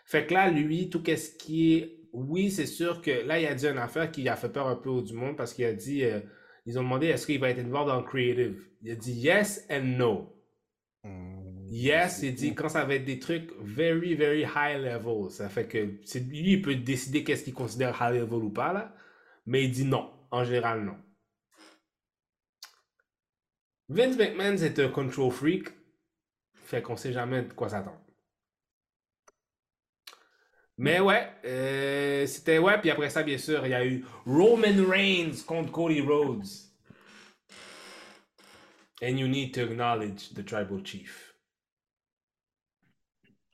Fait 0.04 0.26
que 0.26 0.34
là, 0.34 0.50
lui, 0.50 0.90
tout 0.90 1.02
ce 1.06 1.30
qui 1.36 1.74
est. 1.74 1.98
Oui, 2.12 2.50
c'est 2.50 2.66
sûr 2.66 3.02
que 3.02 3.10
là, 3.26 3.40
il 3.40 3.46
a 3.46 3.54
dit 3.54 3.66
une 3.66 3.78
affaire 3.78 4.10
qui 4.10 4.28
a 4.28 4.36
fait 4.36 4.48
peur 4.50 4.68
un 4.68 4.76
peu 4.76 4.88
au 4.90 5.02
du 5.02 5.14
monde 5.14 5.36
parce 5.36 5.54
qu'il 5.54 5.64
a 5.64 5.72
dit. 5.72 6.04
euh, 6.04 6.20
ils 6.66 6.78
ont 6.78 6.82
demandé 6.82 7.08
est-ce 7.08 7.26
qu'il 7.26 7.40
va 7.40 7.50
être 7.50 7.58
involved 7.58 7.88
dans 7.88 7.98
le 8.00 8.06
creative. 8.06 8.62
Il 8.82 8.90
a 8.92 8.94
dit 8.96 9.12
yes 9.12 9.66
and 9.70 9.82
no. 9.98 10.34
Hmm, 11.04 11.42
Yes, 11.70 12.22
il 12.22 12.34
dit 12.34 12.54
quand 12.54 12.68
ça 12.68 12.84
va 12.84 12.94
être 12.96 13.04
des 13.04 13.18
trucs 13.18 13.50
very, 13.60 14.14
very 14.14 14.42
high 14.42 14.78
level. 14.80 15.30
Ça 15.30 15.48
fait 15.48 15.66
que 15.68 15.78
lui, 15.78 16.52
il 16.54 16.62
peut 16.62 16.76
décider 16.76 17.24
qu'est-ce 17.24 17.44
qu'il 17.44 17.54
considère 17.54 17.96
high 18.00 18.14
level 18.20 18.44
ou 18.44 18.50
pas, 18.50 18.72
là. 18.72 18.94
Mais 19.46 19.64
il 19.64 19.70
dit 19.72 19.84
non. 19.84 20.10
En 20.30 20.44
général, 20.44 20.84
non. 20.84 20.96
Vince 23.88 24.18
McMahon, 24.18 24.58
c'est 24.58 24.78
un 24.78 24.90
control 24.90 25.32
freak. 25.32 25.68
Fait 26.54 26.82
qu'on 26.82 26.96
sait 26.96 27.14
jamais 27.14 27.44
de 27.44 27.54
quoi 27.54 27.70
s'attendre. 27.70 28.03
Mais 30.76 30.98
ouais, 31.00 31.28
euh, 31.44 32.26
c'était 32.26 32.58
ouais, 32.58 32.78
puis 32.80 32.90
après 32.90 33.08
ça, 33.10 33.22
bien 33.22 33.38
sûr, 33.38 33.64
il 33.64 33.70
y 33.70 33.74
a 33.74 33.84
eu 33.86 34.04
Roman 34.26 34.84
Reigns 34.88 35.44
contre 35.46 35.70
Cody 35.70 36.00
Rhodes. 36.00 36.46
And 39.02 39.18
you 39.18 39.28
need 39.28 39.52
to 39.54 39.62
acknowledge 39.62 40.32
the 40.34 40.42
tribal 40.44 40.80
chief. 40.84 41.34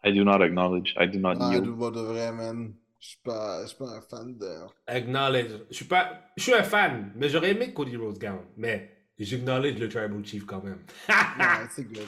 I 0.02 0.12
do 0.12 0.24
not 0.24 0.40
acknowledge. 0.42 0.94
I 0.98 1.06
do 1.06 1.18
not 1.18 1.36
Ah, 1.40 1.50
yield. 1.52 1.64
de 1.66 2.00
vrai, 2.00 2.32
man. 2.32 2.74
Je 3.00 3.08
suis 3.08 3.18
pas, 3.22 3.62
je 3.62 3.68
suis 3.68 3.76
pas 3.78 3.96
un 3.96 4.00
fan 4.02 4.36
de. 4.38 4.66
Acknowledge. 4.86 5.52
Je 5.70 5.74
suis 5.76 5.84
pas. 5.86 6.22
Je 6.36 6.42
suis 6.42 6.54
un 6.54 6.62
fan, 6.62 7.12
mais 7.16 7.28
j'aurais 7.28 7.50
aimé 7.50 7.68
que 7.68 7.74
Cody 7.74 7.96
Rhodes 7.96 8.18
gagne. 8.18 8.40
Mais 8.56 8.90
j'acknowledge 9.18 9.78
le 9.78 9.88
tribal 9.88 10.24
chief 10.24 10.44
quand 10.46 10.62
même. 10.62 10.82
Ouais, 11.08 11.66
c'est 11.70 11.84
good. 11.84 12.06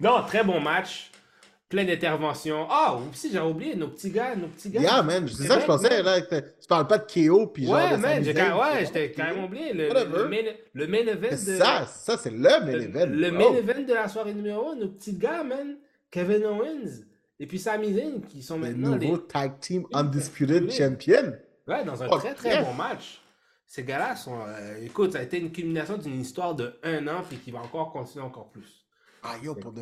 non, 0.00 0.22
très 0.22 0.44
bon 0.44 0.60
match. 0.60 1.10
Plein 1.68 1.84
d'interventions. 1.84 2.66
Ah, 2.70 2.96
aussi, 3.10 3.30
j'ai 3.32 3.40
oublié 3.40 3.74
nos 3.74 3.88
petits 3.88 4.10
gars, 4.10 4.36
nos 4.36 4.46
petits 4.46 4.70
gars. 4.70 4.80
Yeah, 4.80 5.02
man, 5.02 5.26
c'est 5.28 5.48
ça 5.48 5.56
que 5.56 5.62
je 5.62 5.66
pensais. 5.66 6.00
Là, 6.02 6.20
tu 6.20 6.66
parles 6.68 6.86
pas 6.86 6.98
de 6.98 7.04
KO, 7.28 7.48
puis 7.48 7.66
genre. 7.66 7.74
Ouais, 7.74 7.90
de 7.90 7.96
man, 7.96 8.22
quand- 8.24 8.60
ouais, 8.60 8.84
j'étais 8.86 9.06
genre, 9.08 9.16
quand 9.16 9.34
même 9.34 9.44
oublié. 9.44 9.72
Le, 9.72 9.88
le, 9.88 10.28
main, 10.28 10.42
le 10.74 10.86
main 10.86 10.98
event 11.06 11.30
de. 11.30 11.36
ça, 11.36 11.84
ça, 11.86 12.16
c'est 12.16 12.30
le 12.30 12.38
main 12.38 12.60
le, 12.60 12.82
event. 12.84 13.06
le 13.08 13.30
bro. 13.30 13.50
main 13.52 13.56
event 13.58 13.82
de 13.82 13.94
la 13.94 14.06
soirée 14.08 14.32
numéro 14.34 14.68
1, 14.70 14.76
nos 14.76 14.88
petits 14.88 15.14
gars, 15.14 15.42
man. 15.42 15.76
Kevin 16.10 16.44
Owens 16.44 17.02
et 17.40 17.46
puis 17.46 17.58
Sami 17.58 17.92
Zayn 17.94 18.20
qui 18.28 18.42
sont 18.42 18.58
Le 18.58 18.68
maintenant 18.68 18.94
les. 18.96 19.06
nouveau 19.08 19.18
tag 19.18 19.58
team 19.58 19.86
undisputed 19.92 20.70
champion. 20.70 21.34
Ouais, 21.66 21.84
dans 21.84 22.00
un 22.00 22.06
Oh, 22.10 22.16
très 22.18 22.32
très 22.34 22.62
bon 22.62 22.72
match. 22.74 23.20
Ces 23.66 23.82
gars-là 23.82 24.14
sont. 24.14 24.38
euh, 24.46 24.84
écoute, 24.84 25.14
ça 25.14 25.18
a 25.18 25.22
été 25.22 25.38
une 25.40 25.50
culmination 25.50 25.98
d'une 25.98 26.20
histoire 26.20 26.54
de 26.54 26.74
un 26.84 27.08
an, 27.08 27.22
puis 27.28 27.38
qui 27.38 27.50
va 27.50 27.58
encore 27.58 27.92
continuer 27.92 28.24
encore 28.24 28.50
plus. 28.50 28.85
Ah 29.28 29.36
yo, 29.42 29.54
pour 29.54 29.72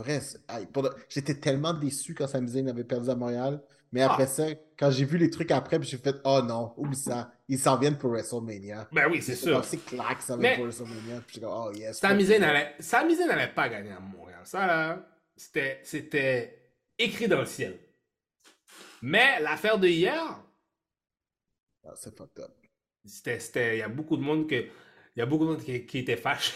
aïe, 0.49 0.67
pour 0.67 0.83
de- 0.85 0.91
j'étais 1.09 1.35
tellement 1.35 1.75
déçu 1.75 2.15
quand 2.15 2.27
Sami 2.27 2.49
Zayn 2.49 2.69
avait 2.69 2.85
perdu 2.85 3.11
à 3.11 3.15
Montréal. 3.15 3.63
Mais 3.93 4.03
Ah. 4.03 4.13
après 4.13 4.27
ça, 4.27 4.47
quand 4.79 4.91
j'ai 4.91 5.05
vu 5.05 5.19
les 5.19 5.31
trucs 5.31 5.51
après, 5.53 5.79
j'ai 5.83 5.99
fait 5.99 6.17
Oh 6.25 6.41
non, 6.43 6.73
oublie 6.77 6.97
ça. 6.97 7.33
Ils 7.49 7.59
s'en 7.59 7.77
viennent 7.79 7.97
pour 7.99 8.11
WrestleMania. 8.11 8.89
Ben 8.91 9.09
oui, 9.11 9.23
c'est 9.23 9.37
sûr. 9.37 9.65
C'est 9.65 9.85
clair 9.85 10.17
que 10.19 10.25
ça 10.25 10.35
va 10.35 10.43
Mais- 10.43 10.49
être 10.49 10.57
pour 10.57 10.65
WrestleMania. 10.65 11.21
Puis 11.27 11.41
comme 11.41 11.49
Oh 11.69 11.71
yes. 11.73 11.99
Sami 11.99 12.25
fuck 12.25 12.29
Zayn 12.33 12.41
yeah. 12.41 12.49
n'allait 13.27 13.53
pas 13.53 13.69
gagner 13.69 13.93
à 13.93 14.01
Montréal. 14.01 14.41
Ça, 14.45 14.67
là, 14.67 15.07
c'était, 15.37 15.81
écrit 16.99 17.29
dans 17.29 17.41
le 17.41 17.47
ciel. 17.47 17.79
Mais 19.03 19.39
l'affaire 19.41 19.79
de 19.79 19.87
hier, 19.89 20.41
Ah, 21.87 21.93
c'est 21.97 22.17
fucked 22.17 22.43
up. 22.43 22.51
c'était, 23.05 23.77
il 23.77 23.79
y 23.81 23.83
a 23.83 23.89
beaucoup 23.89 24.17
de 24.17 24.23
monde 24.23 24.49
que, 24.49 24.55
il 24.55 25.19
y 25.19 25.21
a 25.21 25.27
beaucoup 25.27 25.45
de 25.45 25.51
monde 25.51 25.63
qui, 25.63 25.85
qui 25.87 25.99
était 25.99 26.17
fâché. 26.17 26.55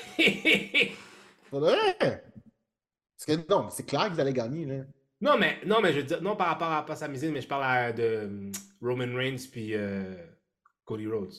Vrai? 1.52 2.24
Parce 3.26 3.38
que 3.38 3.48
non, 3.50 3.68
c'est 3.70 3.84
clair 3.86 4.10
qu'ils 4.10 4.20
allaient 4.20 4.32
gagner, 4.32 4.64
là. 4.64 4.84
Non, 5.20 5.36
mais, 5.36 5.58
non, 5.66 5.80
mais 5.82 5.92
je 5.92 5.98
veux 5.98 6.04
dire, 6.04 6.22
non 6.22 6.36
par 6.36 6.46
rapport 6.46 6.70
à 6.70 6.86
pas 6.86 6.94
Sami 6.94 7.18
mais 7.30 7.40
je 7.40 7.48
parle 7.48 7.64
à- 7.64 7.92
de 7.92 8.02
euh, 8.02 8.50
Roman 8.80 9.12
Reigns 9.16 9.48
puis 9.50 9.74
euh, 9.74 10.14
Cody 10.84 11.08
Rhodes. 11.08 11.34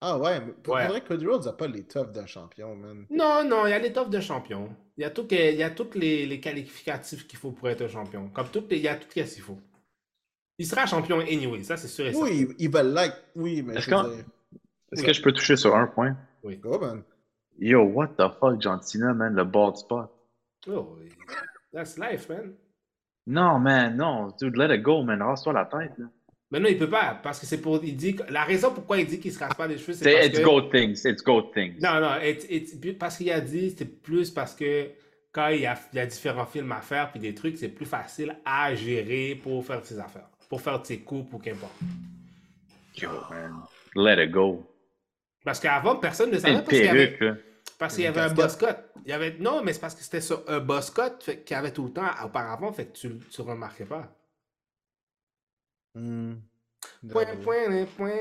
Ah 0.00 0.18
ouais, 0.18 0.40
mais 0.40 0.52
pour 0.52 0.74
Ouais. 0.74 0.88
vrai, 0.88 1.00
Cody 1.04 1.24
Rhodes 1.24 1.44
n'a 1.46 1.52
pas 1.52 1.68
les 1.68 1.84
toughs 1.84 2.10
d'un 2.10 2.26
champion, 2.26 2.74
man. 2.74 3.06
Non, 3.10 3.44
non, 3.48 3.64
il 3.66 3.70
y 3.70 3.72
a 3.74 3.78
l'étoffe 3.78 4.10
de 4.10 4.18
champion. 4.18 4.74
Il 4.96 5.02
y 5.02 5.04
a 5.04 5.10
tout 5.10 5.28
que- 5.28 5.36
il 5.52 5.56
y 5.56 5.62
a 5.62 5.70
tous 5.70 5.94
les, 5.94 6.26
les 6.26 6.40
qualificatifs 6.40 7.28
qu'il 7.28 7.38
faut 7.38 7.52
pour 7.52 7.68
être 7.68 7.82
un 7.82 7.88
champion. 7.88 8.28
Comme 8.30 8.48
tout, 8.48 8.64
il 8.72 8.78
y 8.78 8.88
a 8.88 8.96
tout 8.96 9.06
ce 9.08 9.14
qu'il 9.34 9.42
faut. 9.42 9.58
Il 10.58 10.66
sera 10.66 10.86
champion 10.86 11.20
anyway, 11.20 11.62
ça 11.62 11.76
c'est 11.76 11.86
sûr 11.88 12.06
et 12.06 12.12
certain. 12.12 12.26
Oui, 12.28 12.48
ils 12.58 12.68
veulent 12.70 12.92
like, 12.92 13.14
oui, 13.36 13.62
mais 13.62 13.74
Est-ce 13.76 13.88
je 13.88 13.90
veux 13.94 14.02
qu'on- 14.02 14.08
dire, 14.08 14.24
Est-ce 14.92 15.02
que 15.04 15.12
je 15.12 15.22
peux 15.22 15.32
toucher 15.32 15.56
sur 15.56 15.76
un 15.76 15.86
point? 15.86 16.16
go, 16.44 16.78
man. 16.80 17.04
Yo, 17.60 17.82
what 17.84 18.08
the 18.18 18.24
fuck, 18.40 18.60
John 18.60 18.82
Cena, 18.82 19.14
man, 19.14 19.34
le 19.34 19.44
bald 19.44 19.76
spot. 19.76 20.10
Oh, 20.68 20.96
that's 21.72 21.98
life, 21.98 22.28
man. 22.28 22.54
Non, 23.26 23.58
man, 23.58 23.96
non. 23.96 24.28
Dude, 24.40 24.56
let 24.56 24.74
it 24.74 24.82
go, 24.82 25.02
man. 25.02 25.22
Rase-toi 25.22 25.52
la 25.52 25.64
tête, 25.64 25.92
là. 25.98 26.06
Mais 26.50 26.60
non, 26.60 26.68
il 26.68 26.76
peut 26.76 26.90
pas, 26.90 27.18
parce 27.22 27.40
que 27.40 27.46
c'est 27.46 27.60
pour. 27.62 27.82
Il 27.82 27.96
dit 27.96 28.14
la 28.28 28.44
raison 28.44 28.72
pourquoi 28.74 28.98
il 28.98 29.06
dit 29.06 29.18
qu'il 29.18 29.32
se 29.32 29.38
rase 29.38 29.54
pas 29.54 29.66
les 29.66 29.78
cheveux, 29.78 29.94
c'est 29.94 30.12
parce 30.12 30.26
it's 30.26 30.38
que. 30.38 30.44
goat 30.44 30.68
things. 30.70 31.02
It's 31.06 31.22
goat 31.22 31.50
things. 31.54 31.80
Non, 31.80 31.98
non, 32.00 32.16
it's- 32.20 32.46
it's- 32.50 32.94
parce 32.98 33.16
qu'il 33.16 33.30
a 33.32 33.40
dit, 33.40 33.74
c'est 33.76 33.86
plus 34.02 34.30
parce 34.30 34.54
que 34.54 34.90
quand 35.32 35.48
il 35.48 35.62
y, 35.62 35.66
a, 35.66 35.78
il 35.94 35.96
y 35.96 36.00
a 36.00 36.04
différents 36.04 36.44
films 36.44 36.70
à 36.72 36.82
faire 36.82 37.10
puis 37.10 37.20
des 37.20 37.32
trucs, 37.34 37.56
c'est 37.56 37.70
plus 37.70 37.86
facile 37.86 38.36
à 38.44 38.74
gérer 38.74 39.40
pour 39.42 39.64
faire 39.64 39.82
ses 39.82 39.98
affaires, 39.98 40.28
pour 40.50 40.60
faire 40.60 40.84
ses 40.84 40.98
coupes 41.00 41.32
ou 41.32 41.38
qu'importe. 41.38 41.72
Yo, 43.00 43.08
man. 43.30 43.62
Let 43.96 44.22
it 44.22 44.30
go. 44.30 44.62
Parce 45.42 45.58
qu'avant, 45.58 45.96
personne 45.96 46.30
ne 46.32 46.38
savait 46.38 46.52
une 46.52 46.58
y 46.76 46.86
avait, 46.88 47.06
perruque, 47.08 47.20
là. 47.20 47.34
Parce 47.82 47.96
qu'il 47.96 48.04
y 48.04 48.06
avait 48.06 48.20
un 48.20 48.32
cut. 48.32 48.66
Il 49.04 49.10
y 49.10 49.12
avait, 49.12 49.36
non, 49.40 49.60
mais 49.64 49.72
c'est 49.72 49.80
parce 49.80 49.96
que 49.96 50.04
c'était 50.04 50.20
sur 50.20 50.44
un 50.46 50.60
boss 50.60 50.90
cut 50.90 51.02
fait 51.20 51.42
qu'il 51.42 51.56
y 51.56 51.58
avait 51.58 51.72
tout 51.72 51.86
le 51.86 51.92
temps 51.92 52.06
auparavant, 52.24 52.72
fait 52.72 52.86
que 52.86 52.92
tu 52.92 53.08
ne 53.08 53.44
remarquais 53.44 53.84
pas. 53.84 54.08
Hmm. 55.96 56.34
Point, 57.10 57.36
point, 57.42 57.86
point. 57.96 58.12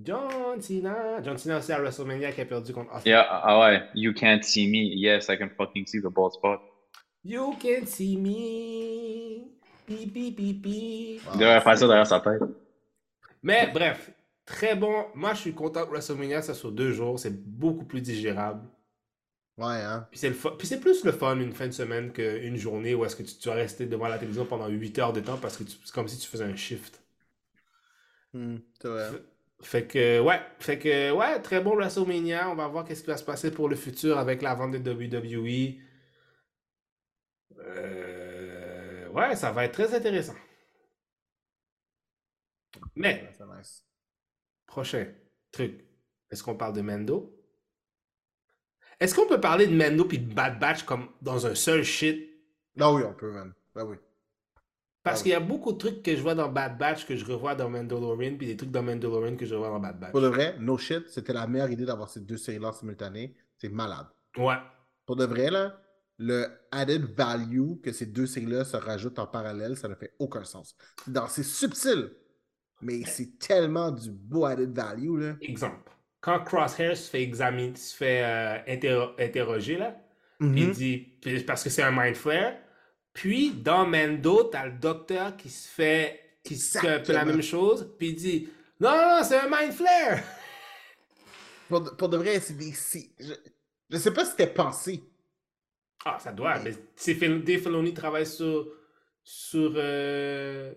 John 0.00 0.58
Cena. 0.60 1.22
John 1.22 1.36
Cena 1.36 1.58
aussi 1.58 1.70
à 1.70 1.80
WrestleMania 1.80 2.32
qui 2.32 2.40
a 2.40 2.46
perdu 2.46 2.72
contre 2.72 2.94
Austin. 2.94 3.10
Yeah, 3.10 3.26
ah 3.28 3.60
ouais. 3.60 3.82
You 3.94 4.14
can't 4.14 4.42
see 4.42 4.66
me. 4.66 4.94
Yes, 4.94 5.28
I 5.28 5.36
can 5.36 5.50
fucking 5.50 5.86
see 5.86 6.00
the 6.00 6.10
bald 6.10 6.32
spot. 6.32 6.62
You 7.24 7.56
can 7.60 7.84
see 7.84 8.16
me. 8.16 9.50
Beep, 9.86 10.14
beep, 10.14 10.36
beep, 10.36 10.62
beep. 10.62 11.26
Wow, 11.26 11.32
Il 11.34 11.40
devrait 11.40 11.60
faire 11.60 11.78
ça 11.78 11.86
derrière 11.86 12.06
sa 12.06 12.20
tête. 12.20 12.40
Mais 13.42 13.66
bref, 13.66 14.10
très 14.48 14.74
bon. 14.76 15.06
Moi, 15.14 15.34
je 15.34 15.40
suis 15.40 15.54
content 15.54 15.84
que 15.86 15.90
WrestleMania, 15.90 16.42
ça 16.42 16.54
sur 16.54 16.72
deux 16.72 16.92
jours. 16.92 17.18
C'est 17.20 17.36
beaucoup 17.44 17.84
plus 17.84 18.00
digérable. 18.00 18.68
Ouais, 19.58 19.82
hein. 19.82 20.08
Puis 20.10 20.20
c'est 20.20 20.30
Puis 20.32 20.66
c'est 20.66 20.80
plus 20.80 21.02
le 21.04 21.12
fun 21.12 21.38
une 21.38 21.52
fin 21.54 21.66
de 21.66 21.72
semaine 21.72 22.12
qu'une 22.12 22.56
journée 22.56 22.94
où 22.94 23.04
est-ce 23.06 23.16
que 23.16 23.22
tu, 23.22 23.34
tu 23.38 23.48
vas 23.48 23.54
rester 23.54 23.86
devant 23.86 24.08
la 24.08 24.18
télévision 24.18 24.44
pendant 24.46 24.68
8 24.68 24.98
heures 24.98 25.12
de 25.14 25.20
temps 25.20 25.38
parce 25.38 25.56
que 25.56 25.64
tu- 25.64 25.76
c'est 25.84 25.92
comme 25.94 26.08
si 26.08 26.18
tu 26.18 26.26
faisais 26.28 26.44
un 26.44 26.56
shift. 26.56 27.00
C'est 28.80 28.88
vrai. 28.88 29.18
Fait 29.62 29.86
que, 29.86 30.20
ouais, 30.20 30.40
fait 30.60 30.78
que, 30.78 31.10
ouais, 31.12 31.40
très 31.42 31.60
bon 31.60 31.74
WrestleMania. 31.76 32.48
On 32.50 32.54
va 32.54 32.68
voir 32.68 32.84
qu'est-ce 32.84 33.02
qui 33.02 33.08
va 33.08 33.16
se 33.16 33.24
passer 33.24 33.50
pour 33.50 33.68
le 33.68 33.76
futur 33.76 34.18
avec 34.18 34.40
la 34.42 34.54
vente 34.54 34.72
de 34.72 34.78
WWE. 34.78 35.80
Euh, 37.58 39.08
ouais, 39.10 39.36
ça 39.36 39.52
va 39.52 39.64
être 39.64 39.72
très 39.72 39.94
intéressant. 39.94 40.34
Mais, 42.94 43.22
Ouais, 43.22 43.32
c'est 43.36 43.46
nice. 43.46 43.87
Prochain 44.68 45.06
truc, 45.50 45.84
est-ce 46.30 46.44
qu'on 46.44 46.54
parle 46.56 46.74
de 46.74 46.82
Mendo? 46.82 47.34
Est-ce 49.00 49.14
qu'on 49.14 49.26
peut 49.26 49.40
parler 49.40 49.66
de 49.66 49.74
Mendo 49.74 50.04
puis 50.04 50.18
de 50.18 50.32
Bad 50.32 50.58
Batch 50.60 50.84
comme 50.84 51.08
dans 51.22 51.46
un 51.46 51.54
seul 51.56 51.82
shit? 51.84 52.28
Ah 52.78 52.92
oui, 52.92 53.02
on 53.04 53.14
peut, 53.14 53.32
man. 53.32 53.52
Ben 53.74 53.84
oui. 53.84 53.96
Parce 55.02 55.20
Ah 55.20 55.20
oui. 55.20 55.22
qu'il 55.22 55.32
y 55.32 55.34
a 55.34 55.40
beaucoup 55.40 55.72
de 55.72 55.78
trucs 55.78 56.02
que 56.02 56.14
je 56.16 56.20
vois 56.20 56.34
dans 56.34 56.48
Bad 56.48 56.78
Batch 56.78 57.06
que 57.06 57.16
je 57.16 57.24
revois 57.24 57.54
dans 57.54 57.70
Mandalorian, 57.70 58.36
puis 58.36 58.46
des 58.46 58.56
trucs 58.56 58.70
dans 58.70 58.82
Mandalorian 58.82 59.36
que 59.36 59.46
je 59.46 59.54
revois 59.54 59.70
dans 59.70 59.80
Bad 59.80 59.98
Batch. 59.98 60.10
Pour 60.12 60.20
de 60.20 60.28
vrai, 60.28 60.56
no 60.60 60.76
shit, 60.76 61.08
c'était 61.08 61.32
la 61.32 61.46
meilleure 61.46 61.70
idée 61.70 61.84
d'avoir 61.84 62.08
ces 62.10 62.20
deux 62.20 62.36
séries-là 62.36 62.72
simultanées. 62.72 63.34
C'est 63.56 63.68
malade. 63.68 64.06
Ouais. 64.36 64.56
Pour 65.06 65.16
de 65.16 65.24
vrai, 65.24 65.50
là, 65.50 65.80
le 66.18 66.46
added 66.72 67.04
value 67.16 67.80
que 67.82 67.92
ces 67.92 68.06
deux 68.06 68.26
séries-là 68.26 68.64
se 68.64 68.76
rajoutent 68.76 69.18
en 69.20 69.26
parallèle, 69.26 69.76
ça 69.76 69.88
ne 69.88 69.94
fait 69.94 70.14
aucun 70.18 70.44
sens. 70.44 70.76
C'est 71.28 71.44
subtil, 71.44 72.10
mais 72.80 73.02
c'est 73.04 73.38
tellement 73.38 73.90
du 73.90 74.10
beau 74.10 74.44
added 74.44 74.72
value, 74.74 75.18
là. 75.18 75.34
Exemple. 75.40 75.90
Quand 76.20 76.40
Crosshair 76.44 76.96
se 76.96 77.08
fait 77.10 77.22
examiner, 77.22 77.76
se 77.76 77.94
fait 77.96 78.22
euh, 78.24 78.58
interro- 78.66 79.14
interroger, 79.18 79.76
là, 79.76 79.96
puis 80.40 80.48
il 80.62 80.70
dit, 80.72 81.42
parce 81.46 81.64
que 81.64 81.70
c'est 81.70 81.82
un 81.82 81.90
mind 81.90 82.14
flare. 82.16 82.54
Puis, 83.12 83.50
dans 83.52 83.84
Mendo, 83.86 84.44
t'as 84.44 84.66
le 84.66 84.78
docteur 84.78 85.36
qui 85.36 85.48
se 85.50 85.68
fait, 85.68 86.20
qui 86.44 86.56
se 86.56 86.78
fait 86.78 86.88
un 86.88 87.00
peu 87.00 87.12
la 87.12 87.24
même 87.24 87.42
chose, 87.42 87.92
puis 87.98 88.08
il 88.10 88.14
dit, 88.14 88.48
non, 88.80 88.90
non, 88.90 89.18
non, 89.18 89.24
c'est 89.24 89.36
un 89.38 89.48
mind 89.48 89.72
flare! 89.72 90.20
Pour, 91.68 91.80
de- 91.82 91.90
pour 91.90 92.08
de 92.08 92.16
vrai, 92.16 92.40
c'est 92.40 92.56
des. 92.56 92.72
Je, 93.20 93.34
je 93.90 93.96
sais 93.98 94.12
pas 94.12 94.24
si 94.24 94.30
c'était 94.30 94.46
pensé. 94.46 95.02
Ah, 96.04 96.18
ça 96.18 96.32
doit, 96.32 96.58
mais 96.60 96.72
Fil- 96.96 97.42
Dave 97.44 97.60
Filoni 97.60 97.92
travaille 97.92 98.24
sur, 98.26 98.66
sur, 99.22 99.72
euh, 99.76 100.72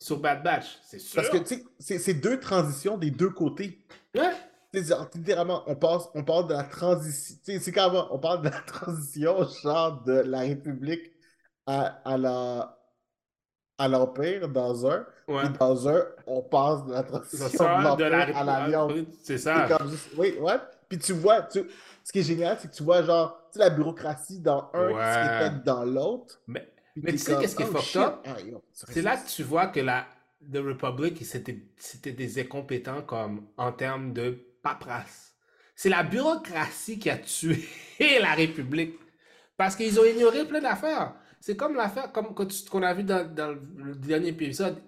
sur 0.00 0.18
Bad 0.18 0.42
Batch, 0.42 0.78
c'est 0.82 0.98
sûr. 0.98 1.14
Parce 1.16 1.28
que, 1.28 1.36
tu 1.38 1.62
sais, 1.78 1.98
c'est- 1.98 2.14
deux 2.14 2.40
transitions 2.40 2.96
des 2.98 3.10
deux 3.10 3.30
côtés. 3.30 3.78
Ouais. 4.16 4.32
Littéralement, 4.72 5.62
on, 5.66 5.74
passe, 5.76 6.08
on 6.14 6.24
parle 6.24 6.46
de 6.48 6.54
la 6.54 6.64
transition. 6.64 7.36
tu 7.44 7.52
sais, 7.52 7.58
C'est 7.58 7.72
quand 7.72 8.08
on 8.10 8.18
parle 8.18 8.40
de 8.42 8.48
la 8.48 8.60
transition, 8.66 9.46
genre, 9.62 10.02
de 10.04 10.12
la 10.12 10.40
République 10.40 11.12
à, 11.66 12.00
à 12.04 12.16
la 12.16 12.76
à 13.78 13.88
l'Empire 13.88 14.46
dans 14.48 14.86
un. 14.86 15.06
Ouais. 15.26 15.46
Et 15.46 15.48
dans 15.58 15.88
un, 15.88 16.02
on 16.26 16.42
passe 16.42 16.84
de 16.84 16.92
la 16.92 17.02
transition 17.02 17.48
ça, 17.48 17.78
de 17.78 17.82
l'Empire 17.84 18.10
la 18.10 18.38
à 18.38 18.44
l'Alliance. 18.44 18.92
C'est 19.22 19.38
ça. 19.38 19.66
comme 19.68 19.90
juste- 19.90 20.10
Oui, 20.18 20.36
ouais. 20.38 20.56
Puis 20.88 20.98
tu 20.98 21.12
vois, 21.14 21.42
tu- 21.42 21.64
ce 22.04 22.12
qui 22.12 22.18
est 22.18 22.22
génial, 22.22 22.58
c'est 22.60 22.68
que 22.70 22.74
tu 22.76 22.82
vois, 22.82 23.02
genre, 23.02 23.38
tu 23.52 23.58
sais, 23.58 23.58
la 23.60 23.70
bureaucratie 23.70 24.38
dans 24.40 24.70
un 24.74 24.88
qui 24.88 24.94
Ouais. 24.94 25.00
se 25.14 25.44
répète 25.44 25.64
dans 25.64 25.84
l'autre. 25.84 26.40
Mais, 26.46 26.68
Mais 26.96 27.12
tu 27.12 27.18
sais 27.18 27.36
qu'est-ce 27.38 27.56
qui 27.56 27.62
est 27.62 27.68
oh, 27.70 27.76
fucked 27.76 28.00
up? 28.00 28.26
Ah, 28.26 28.36
c'est 28.72 29.02
là 29.02 29.16
que 29.16 29.28
tu 29.28 29.42
vois 29.42 29.68
que 29.68 29.80
la 29.80 30.06
The 30.52 30.58
Republic, 30.58 31.22
c'était 31.24 32.12
des 32.12 32.38
incompétents 32.40 33.02
comme 33.02 33.46
en 33.56 33.72
termes 33.72 34.12
de 34.12 34.38
paperasse. 34.62 35.34
C'est 35.76 35.88
la 35.88 36.02
bureaucratie 36.02 36.98
qui 36.98 37.08
a 37.10 37.16
tué 37.16 37.64
la 38.20 38.34
République. 38.34 38.98
Parce 39.56 39.76
qu'ils 39.76 39.98
ont 40.00 40.04
ignoré 40.04 40.46
plein 40.46 40.60
d'affaires. 40.60 41.14
C'est 41.40 41.56
comme 41.56 41.74
l'affaire 41.74 42.12
comme 42.12 42.34
qu'on 42.34 42.82
a 42.82 42.94
vu 42.94 43.02
dans, 43.02 43.30
dans 43.34 43.56
le 43.76 43.94
dernier 43.94 44.28
épisode. 44.28 44.82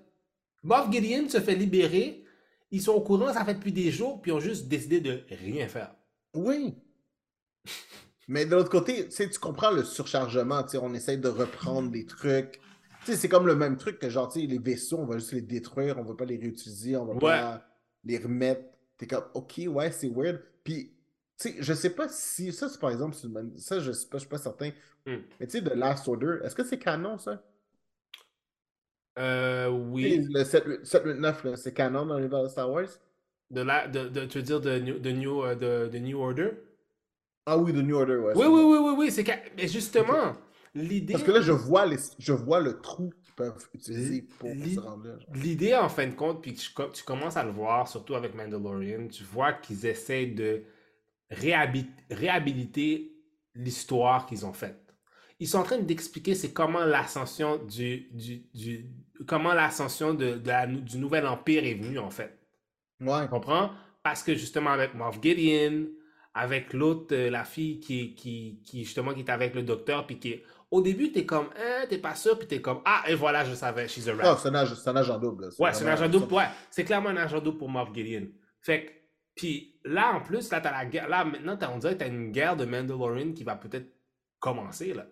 Moff 0.63 0.91
Gideon 0.91 1.29
se 1.29 1.41
fait 1.41 1.55
libérer. 1.55 2.25
Ils 2.71 2.81
sont 2.81 2.93
au 2.93 3.01
courant, 3.01 3.33
ça 3.33 3.45
fait 3.45 3.55
depuis 3.55 3.73
des 3.73 3.91
jours, 3.91 4.21
puis 4.23 4.31
ils 4.31 4.35
ont 4.35 4.41
juste 4.41 4.69
décidé 4.69 5.01
de 5.01 5.23
rien 5.31 5.69
faire. 5.69 5.95
Oui. 6.35 6.75
Mais 8.29 8.47
de 8.47 8.55
l'autre 8.55 8.71
côté, 8.71 9.09
tu 9.09 9.39
comprends 9.41 9.71
le 9.71 9.85
surchargement, 9.85 10.65
on 10.81 10.95
essaie 10.95 11.17
de 11.17 11.29
reprendre 11.29 11.91
des 11.91 12.07
trucs. 12.07 12.61
C'est 13.05 13.29
comme 13.29 13.47
le 13.47 13.57
même 13.57 13.77
truc 13.77 13.99
que 13.99 14.09
genre, 14.09 14.33
les 14.37 14.59
vaisseaux, 14.59 14.99
on 14.99 15.07
va 15.07 15.19
juste 15.19 15.33
les 15.33 15.43
détruire, 15.43 15.99
on 15.99 16.05
va 16.05 16.15
pas 16.15 16.25
les 16.25 16.37
réutiliser, 16.37 16.97
on 16.97 17.05
va 17.05 17.15
Ouais. 17.15 17.21
pas 17.21 17.67
les 18.05 18.19
remettre. 18.19 18.63
T'es 18.97 19.07
comme, 19.09 19.25
ok, 19.35 19.63
ouais, 19.67 19.91
c'est 19.91 20.09
weird. 20.09 20.41
Puis, 20.63 20.93
tu 21.37 21.49
sais, 21.51 21.57
je 21.59 21.73
sais 21.75 21.91
pas 21.91 22.09
si, 22.09 22.53
ça, 22.53 22.69
c'est 22.69 22.79
par 22.81 22.91
exemple, 22.91 23.17
une 23.25 23.59
ça, 23.59 23.81
je 23.81 23.91
sais 23.91 24.07
pas, 24.09 24.19
je 24.19 24.21
suis 24.21 24.29
pas 24.29 24.39
certain. 24.39 24.71
Hmm. 25.05 25.17
Mais 25.41 25.47
tu 25.47 25.53
sais, 25.59 25.61
de 25.61 25.71
Last 25.71 26.07
Order, 26.07 26.39
est-ce 26.45 26.55
que 26.55 26.63
c'est 26.63 26.79
canon, 26.79 27.19
ça? 27.19 27.43
Euh, 29.19 29.69
oui. 29.69 30.25
Le 30.33 30.45
7 30.45 30.65
789, 30.87 31.45
là, 31.45 31.57
c'est 31.57 31.75
canon 31.75 32.07
dans 32.07 32.17
l'univers 32.19 32.45
de 32.45 32.49
Star 32.49 32.71
Wars? 32.71 32.89
De 33.51 33.61
la, 33.63 33.89
de, 33.89 34.09
de- 34.09 34.25
tu 34.27 34.39
veux 34.39 34.45
dire 34.45 34.61
de 34.61 34.79
New, 34.79 34.99
de 34.99 35.11
new, 35.11 35.43
euh, 35.43 35.55
de, 35.55 35.91
de 35.91 35.99
new 35.99 36.19
Order? 36.21 36.53
Ah 37.47 37.59
oui, 37.59 37.73
The 37.73 37.77
New 37.77 37.97
Order, 37.97 38.17
ouais. 38.17 38.33
Oui, 38.37 38.47
oui, 38.47 38.63
oui, 38.65 38.79
oui, 38.81 38.95
oui, 38.99 39.11
c'est 39.11 39.25
mais 39.57 39.67
justement, 39.67 40.33
l'idée, 40.75 41.13
Parce 41.15 41.25
que 41.25 41.33
là, 41.33 41.41
je 41.41 41.53
vois, 41.53 41.87
les, 41.87 41.97
je 42.19 42.33
vois 42.33 42.61
le 42.61 42.81
trou 42.81 43.13
qu'ils 43.23 43.35
peuvent 43.35 43.69
utiliser 43.75 44.23
pour 44.39 44.51
se 44.51 44.81
rendre 44.81 45.09
là. 45.09 45.15
l'idée 45.35 45.75
en 45.75 45.89
fin 45.89 46.07
de 46.07 46.15
compte, 46.15 46.41
puis 46.43 46.55
tu, 46.55 46.73
co- 46.73 46.89
tu 46.91 47.03
commences 47.03 47.37
à 47.37 47.43
le 47.45 47.51
voir, 47.51 47.89
surtout 47.89 48.15
avec 48.15 48.35
Mandalorian, 48.35 49.09
tu 49.09 49.25
vois 49.25 49.53
qu'ils 49.55 49.87
essaient 49.87 50.27
de 50.27 50.63
réhabi- 51.31 51.87
réhabiliter 52.11 53.13
l'histoire 53.55 54.27
qu'ils 54.27 54.47
ont 54.47 54.53
faite. 54.53 54.79
Ils 55.41 55.49
sont 55.49 55.59
en 55.59 55.63
train 55.65 55.79
d'expliquer 55.79 56.35
c'est 56.35 56.53
comment 56.53 56.85
l'ascension 56.85 57.57
du, 57.59 58.09
du, 58.13 58.45
du- 58.55 58.87
comment 59.27 59.53
l'ascension 59.53 60.15
de, 60.15 60.35
de 60.37 60.49
la- 60.49 60.67
du 60.67 60.99
nouvel 60.99 61.27
empire 61.27 61.65
est 61.65 61.75
venue 61.75 61.99
en 61.99 62.11
fait. 62.11 62.39
Ouais. 63.01 63.25
Tu 63.25 63.29
comprends? 63.29 63.71
Parce 64.03 64.23
que 64.23 64.35
justement, 64.35 64.71
avec 64.71 64.95
Moff 64.95 65.19
Gideon, 65.23 65.89
avec 66.35 66.73
l'autre, 66.73 67.15
euh, 67.15 67.31
la 67.31 67.45
fille 67.45 67.81
qui, 67.81 68.15
qui, 68.15 68.61
qui, 68.65 68.85
justement, 68.85 69.13
qui 69.15 69.21
est 69.21 69.31
avec 69.31 69.55
le 69.55 69.63
docteur, 69.63 70.07
puis 70.07 70.19
qui. 70.19 70.43
Au 70.71 70.81
début, 70.81 71.13
t'es 71.13 71.27
comme, 71.27 71.51
hein, 71.57 71.85
t'es 71.89 71.99
pas 71.99 72.15
sûr, 72.15 72.39
puis 72.39 72.49
t'es 72.49 72.63
comme, 72.63 72.81
ah, 72.87 73.03
et 73.07 73.15
voilà, 73.15 73.45
je 73.45 73.55
savais, 73.55 73.89
she's 73.89 74.09
a 74.09 74.15
rat. 74.15 74.23
Ah, 74.25 74.39
c'est 74.41 74.49
un, 74.49 74.55
agent 74.55 75.19
double. 75.19 75.51
ouais, 75.59 75.73
c'est 75.75 75.85
un 75.85 75.89
agent 75.93 76.09
double, 76.09 76.33
ouais. 76.33 76.47
C'est 76.71 76.85
clairement 76.85 77.11
un 77.11 77.17
agent 77.19 77.41
double 77.41 77.59
pour 77.59 77.69
Moff 77.69 77.93
Gideon. 77.95 78.29
Fait 78.63 78.87
que, 78.87 78.93
puis 79.35 79.79
là, 79.85 80.15
en 80.15 80.23
plus, 80.23 80.51
là, 80.51 80.63
t'as 80.63 80.73
la 80.73 80.87
guerre, 80.87 81.11
là, 81.11 81.25
maintenant, 81.27 81.59
t'as- 81.59 81.71
on 81.71 81.77
dirait 81.79 81.93
que 81.95 81.99
t'as 81.99 82.09
une 82.09 82.33
guerre 82.33 82.57
de 82.57 82.65
Mandalorian 82.65 83.33
qui 83.33 83.45
va 83.45 83.57
peut-être 83.57 83.93
commencer, 84.39 84.95
là. 84.95 85.07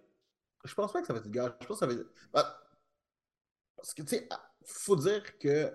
Je 0.65 0.75
pense 0.75 0.93
pas 0.93 1.01
que 1.03 1.07
ça 1.07 1.13
va 1.13 1.19
être 1.19 1.27
une 1.27 1.33
guerre. 1.33 1.55
Je 1.61 1.67
pense 1.67 1.79
que 1.79 1.87
ça 1.87 1.87
va 1.87 1.93
être. 1.93 2.07
Bah, 2.33 2.57
Parce 3.77 3.93
que, 3.95 4.03
tu 4.03 4.09
sais, 4.09 4.29
faut 4.65 4.97
dire 4.97 5.23
que. 5.39 5.71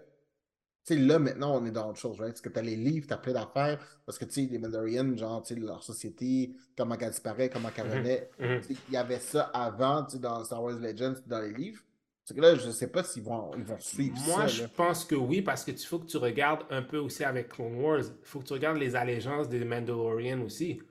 Tu 0.85 0.93
sais, 0.93 0.99
là, 0.99 1.17
maintenant, 1.17 1.59
on 1.59 1.65
est 1.65 1.71
dans 1.71 1.89
autre 1.89 1.99
chose, 1.99 2.19
right? 2.19 2.31
Parce 2.33 2.41
que 2.41 2.49
t'as 2.49 2.61
les 2.61 2.75
livres, 2.75 3.07
t'as 3.09 3.17
plein 3.17 3.33
d'affaires. 3.33 3.79
Parce 4.05 4.19
que, 4.19 4.25
tu 4.25 4.31
sais, 4.33 4.41
les 4.51 4.59
Mandalorians, 4.59 5.17
genre, 5.17 5.41
tu 5.41 5.55
sais, 5.55 5.59
leur 5.59 5.81
société, 5.83 6.51
comment 6.77 6.95
elle 6.99 7.09
disparaît, 7.09 7.49
comment 7.49 7.69
elle 7.75 7.89
renaît. 7.91 8.29
Mhm. 8.39 8.61
Tu 8.61 8.75
sais, 8.75 8.79
Il 8.89 8.93
y 8.93 8.97
avait 8.97 9.19
ça 9.19 9.43
avant, 9.53 10.03
tu 10.05 10.11
sais, 10.11 10.19
dans 10.19 10.43
Star 10.43 10.61
Wars 10.63 10.75
Legends, 10.79 11.15
dans 11.25 11.39
les 11.41 11.53
livres. 11.53 11.81
C'est 12.23 12.35
que 12.35 12.41
là, 12.41 12.55
je 12.55 12.69
sais 12.71 12.87
pas 12.87 13.03
s'ils 13.03 13.23
vont, 13.23 13.51
ils 13.55 13.63
vont 13.63 13.79
suivre 13.79 14.15
Moi, 14.27 14.41
ça. 14.41 14.47
je 14.47 14.61
là. 14.63 14.69
pense 14.75 15.05
que 15.05 15.15
oui, 15.15 15.41
parce 15.41 15.63
que 15.63 15.71
tu 15.71 15.85
faut 15.87 15.99
que 15.99 16.07
tu 16.07 16.17
regardes 16.17 16.63
un 16.71 16.81
peu 16.81 16.97
aussi 16.97 17.23
avec 17.23 17.49
Clone 17.49 17.75
Wars. 17.81 18.01
Il 18.01 18.13
faut 18.27 18.39
que 18.39 18.45
tu 18.45 18.53
regardes 18.53 18.77
les 18.77 18.95
allégeances 18.95 19.47
des 19.49 19.63
Mandalorians 19.63 20.41
aussi. 20.41 20.81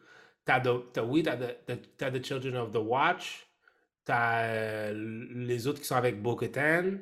T'as 0.44 0.60
t'as- 0.60 1.02
oui, 1.04 1.22
t'as 1.24 1.36
t'as 1.96 2.10
The 2.10 2.24
Children 2.24 2.56
of 2.56 2.70
the 2.72 2.76
Watch. 2.76 3.48
T'as 4.04 4.44
euh, 4.46 4.92
les 5.46 5.66
autres 5.66 5.80
qui 5.80 5.86
sont 5.86 5.96
avec 5.96 6.20
Bo-Katan. 6.22 6.98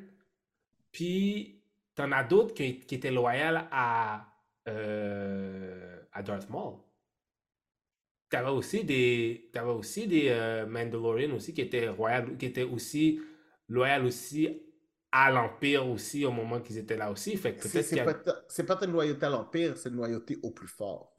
Puis, 0.91 1.59
t'en 1.95 2.11
as 2.11 2.23
d'autres 2.23 2.53
qui, 2.53 2.79
qui 2.81 2.95
étaient 2.95 3.11
loyales 3.11 3.67
à, 3.71 4.27
euh, 4.67 6.01
à 6.11 6.23
Darth 6.23 6.49
Maul. 6.49 6.77
T'avais 8.29 8.49
aussi 8.49 8.83
des, 8.83 9.49
t'avais 9.53 9.69
aussi 9.71 10.07
des 10.07 10.29
euh, 10.29 10.65
Mandalorians 10.65 11.35
aussi 11.35 11.53
qui 11.53 11.61
étaient 11.61 11.87
royales, 11.89 12.35
qui 12.37 12.47
étaient 12.47 12.63
aussi 12.63 13.21
loyales 13.69 14.05
aussi 14.05 14.63
à 15.11 15.29
l'Empire 15.31 15.87
aussi 15.87 16.25
au 16.25 16.31
moment 16.31 16.59
qu'ils 16.59 16.79
étaient 16.79 16.97
là 16.97 17.11
aussi. 17.11 17.37
Fait 17.37 17.55
que 17.55 17.61
C'est 17.61 17.69
peut-être 17.69 17.85
c'est 17.85 17.89
qu'il 17.89 17.97
y 17.97 17.99
a- 18.01 18.05
pas, 18.05 18.75
pas 18.77 18.85
une 18.85 18.91
loyauté 18.91 19.25
à 19.27 19.29
l'Empire, 19.29 19.77
c'est 19.77 19.89
une 19.89 19.95
loyauté 19.97 20.39
au 20.41 20.49
plus 20.51 20.67
fort. 20.67 21.12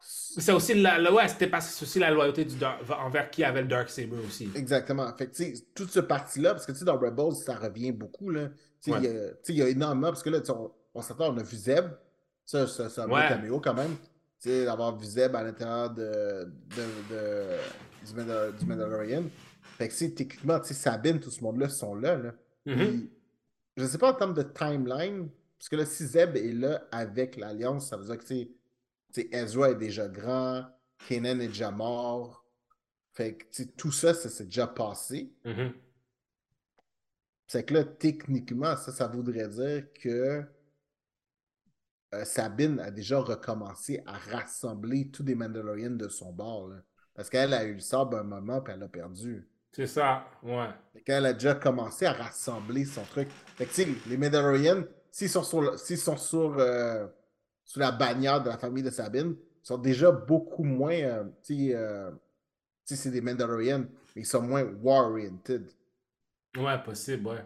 C'est 0.00 0.52
aussi 0.52 0.74
la, 0.74 0.98
c'était 1.28 1.46
parce 1.46 1.66
que 1.68 1.72
c'est 1.72 1.82
aussi 1.84 1.98
la 1.98 2.10
loyauté 2.10 2.44
du 2.44 2.56
envers 2.98 3.30
qui 3.30 3.42
avait 3.42 3.62
le 3.62 3.68
Dark 3.68 3.88
Saber 3.88 4.18
aussi. 4.26 4.50
Exactement. 4.54 5.10
Fait 5.16 5.28
que, 5.28 5.58
toute 5.74 5.90
ce 5.90 6.00
parti-là, 6.00 6.52
parce 6.52 6.66
que, 6.66 6.72
tu 6.72 6.78
sais, 6.78 6.84
dans 6.84 6.98
Rebels, 6.98 7.34
ça 7.34 7.54
revient 7.56 7.92
beaucoup, 7.92 8.30
là. 8.30 8.48
Ouais. 8.86 9.30
il 9.48 9.54
y 9.54 9.58
y 9.58 9.62
a 9.62 9.68
énormément, 9.68 10.08
parce 10.08 10.22
que 10.22 10.30
là, 10.30 10.38
on, 10.50 10.70
on 10.94 11.02
s'attend, 11.02 11.32
on 11.34 11.38
a 11.38 11.42
vu 11.42 11.56
Zeb. 11.56 11.86
Ça, 12.44 12.66
ça, 12.66 12.84
un 13.02 13.08
Ouais. 13.10 13.22
beau 13.22 13.28
caméo 13.34 13.60
quand 13.60 13.74
même. 13.74 13.96
Tu 14.40 14.50
sais, 14.50 14.64
d'avoir 14.66 14.96
vu 14.96 15.04
Zeb 15.06 15.34
à 15.34 15.42
l'intérieur 15.42 15.90
de, 15.90 16.04
de, 16.04 17.14
de- 17.14 18.06
du, 18.06 18.12
Mandal- 18.14 18.56
du 18.56 18.66
Mandalorian. 18.66 19.22
Fait 19.78 19.88
que, 19.88 20.04
techniquement, 20.14 20.60
tu 20.60 20.68
sais, 20.68 20.74
Sabine, 20.74 21.18
tout 21.18 21.30
ce 21.30 21.42
monde-là 21.42 21.68
sont 21.68 21.94
là, 21.96 22.16
là. 22.16 22.32
Puis, 22.64 23.10
je 23.76 23.84
sais 23.86 23.98
pas 23.98 24.10
en 24.12 24.14
termes 24.14 24.34
de 24.34 24.42
timeline, 24.42 25.28
parce 25.58 25.68
que 25.68 25.76
là, 25.76 25.84
si 25.86 26.06
Zeb 26.06 26.36
est 26.36 26.52
là 26.52 26.82
avec 26.92 27.36
l'Alliance, 27.36 27.88
ça 27.88 27.96
veut 27.96 28.04
dire 28.04 28.18
que, 28.18 28.24
tu 28.24 28.48
sais, 29.20 29.28
tu 29.28 29.30
sais, 29.30 29.42
Ezra 29.42 29.70
est 29.70 29.76
déjà 29.76 30.08
grand, 30.08 30.66
Kanan 31.08 31.40
est 31.40 31.48
déjà 31.48 31.70
mort. 31.70 32.44
Fait 33.12 33.36
que, 33.36 33.62
tout 33.76 33.92
ça, 33.92 34.12
ça 34.14 34.28
s'est 34.28 34.44
déjà 34.44 34.66
passé. 34.66 35.32
Mhm. 35.44 35.72
C'est 37.46 37.64
que 37.64 37.74
là, 37.74 37.84
techniquement, 37.84 38.76
ça, 38.76 38.92
ça 38.92 39.06
voudrait 39.06 39.48
dire 39.48 39.86
que 39.94 40.42
euh, 42.14 42.24
Sabine 42.24 42.80
a 42.80 42.90
déjà 42.90 43.18
recommencé 43.20 44.02
à 44.04 44.18
rassembler 44.18 45.10
tous 45.10 45.22
les 45.22 45.34
Mandalorians 45.34 45.90
de 45.90 46.08
son 46.08 46.32
bord. 46.32 46.68
là. 46.68 46.82
Parce 47.14 47.30
qu'elle 47.30 47.54
a 47.54 47.64
eu 47.64 47.74
le 47.74 47.80
sable 47.80 48.16
un 48.16 48.24
moment, 48.24 48.60
puis 48.60 48.74
elle 48.74 48.82
a 48.82 48.88
perdu. 48.88 49.48
C'est 49.72 49.86
ça, 49.86 50.26
ouais. 50.42 50.68
Fait 50.92 51.02
qu'elle 51.02 51.26
a 51.26 51.32
déjà 51.32 51.54
commencé 51.54 52.06
à 52.06 52.12
rassembler 52.12 52.84
son 52.84 53.02
truc. 53.04 53.28
Fait 53.56 53.66
que, 53.66 53.74
tu 53.74 53.84
sais, 53.84 53.88
les 54.08 54.16
Mandalorians, 54.16 54.84
s'ils 55.10 55.30
sont 55.30 55.42
sur, 55.42 55.78
sont 55.78 56.16
sur, 56.16 56.58
euh, 56.58 57.06
sous 57.66 57.78
la 57.80 57.92
bannière 57.92 58.42
de 58.42 58.48
la 58.48 58.56
famille 58.56 58.82
de 58.82 58.90
Sabine, 58.90 59.36
sont 59.62 59.76
déjà 59.76 60.10
beaucoup 60.10 60.64
moins. 60.64 60.94
euh, 60.94 61.24
tu 61.44 61.68
sais, 61.68 61.74
euh, 61.74 62.10
tu 62.86 62.94
sais, 62.94 62.96
c'est 62.96 63.10
des 63.10 63.20
Mandalorians, 63.20 63.84
mais 64.14 64.22
ils 64.22 64.26
sont 64.26 64.40
moins 64.40 64.64
war-oriented. 64.82 65.68
Ouais, 66.56 66.82
possible, 66.82 67.26
ouais. 67.28 67.44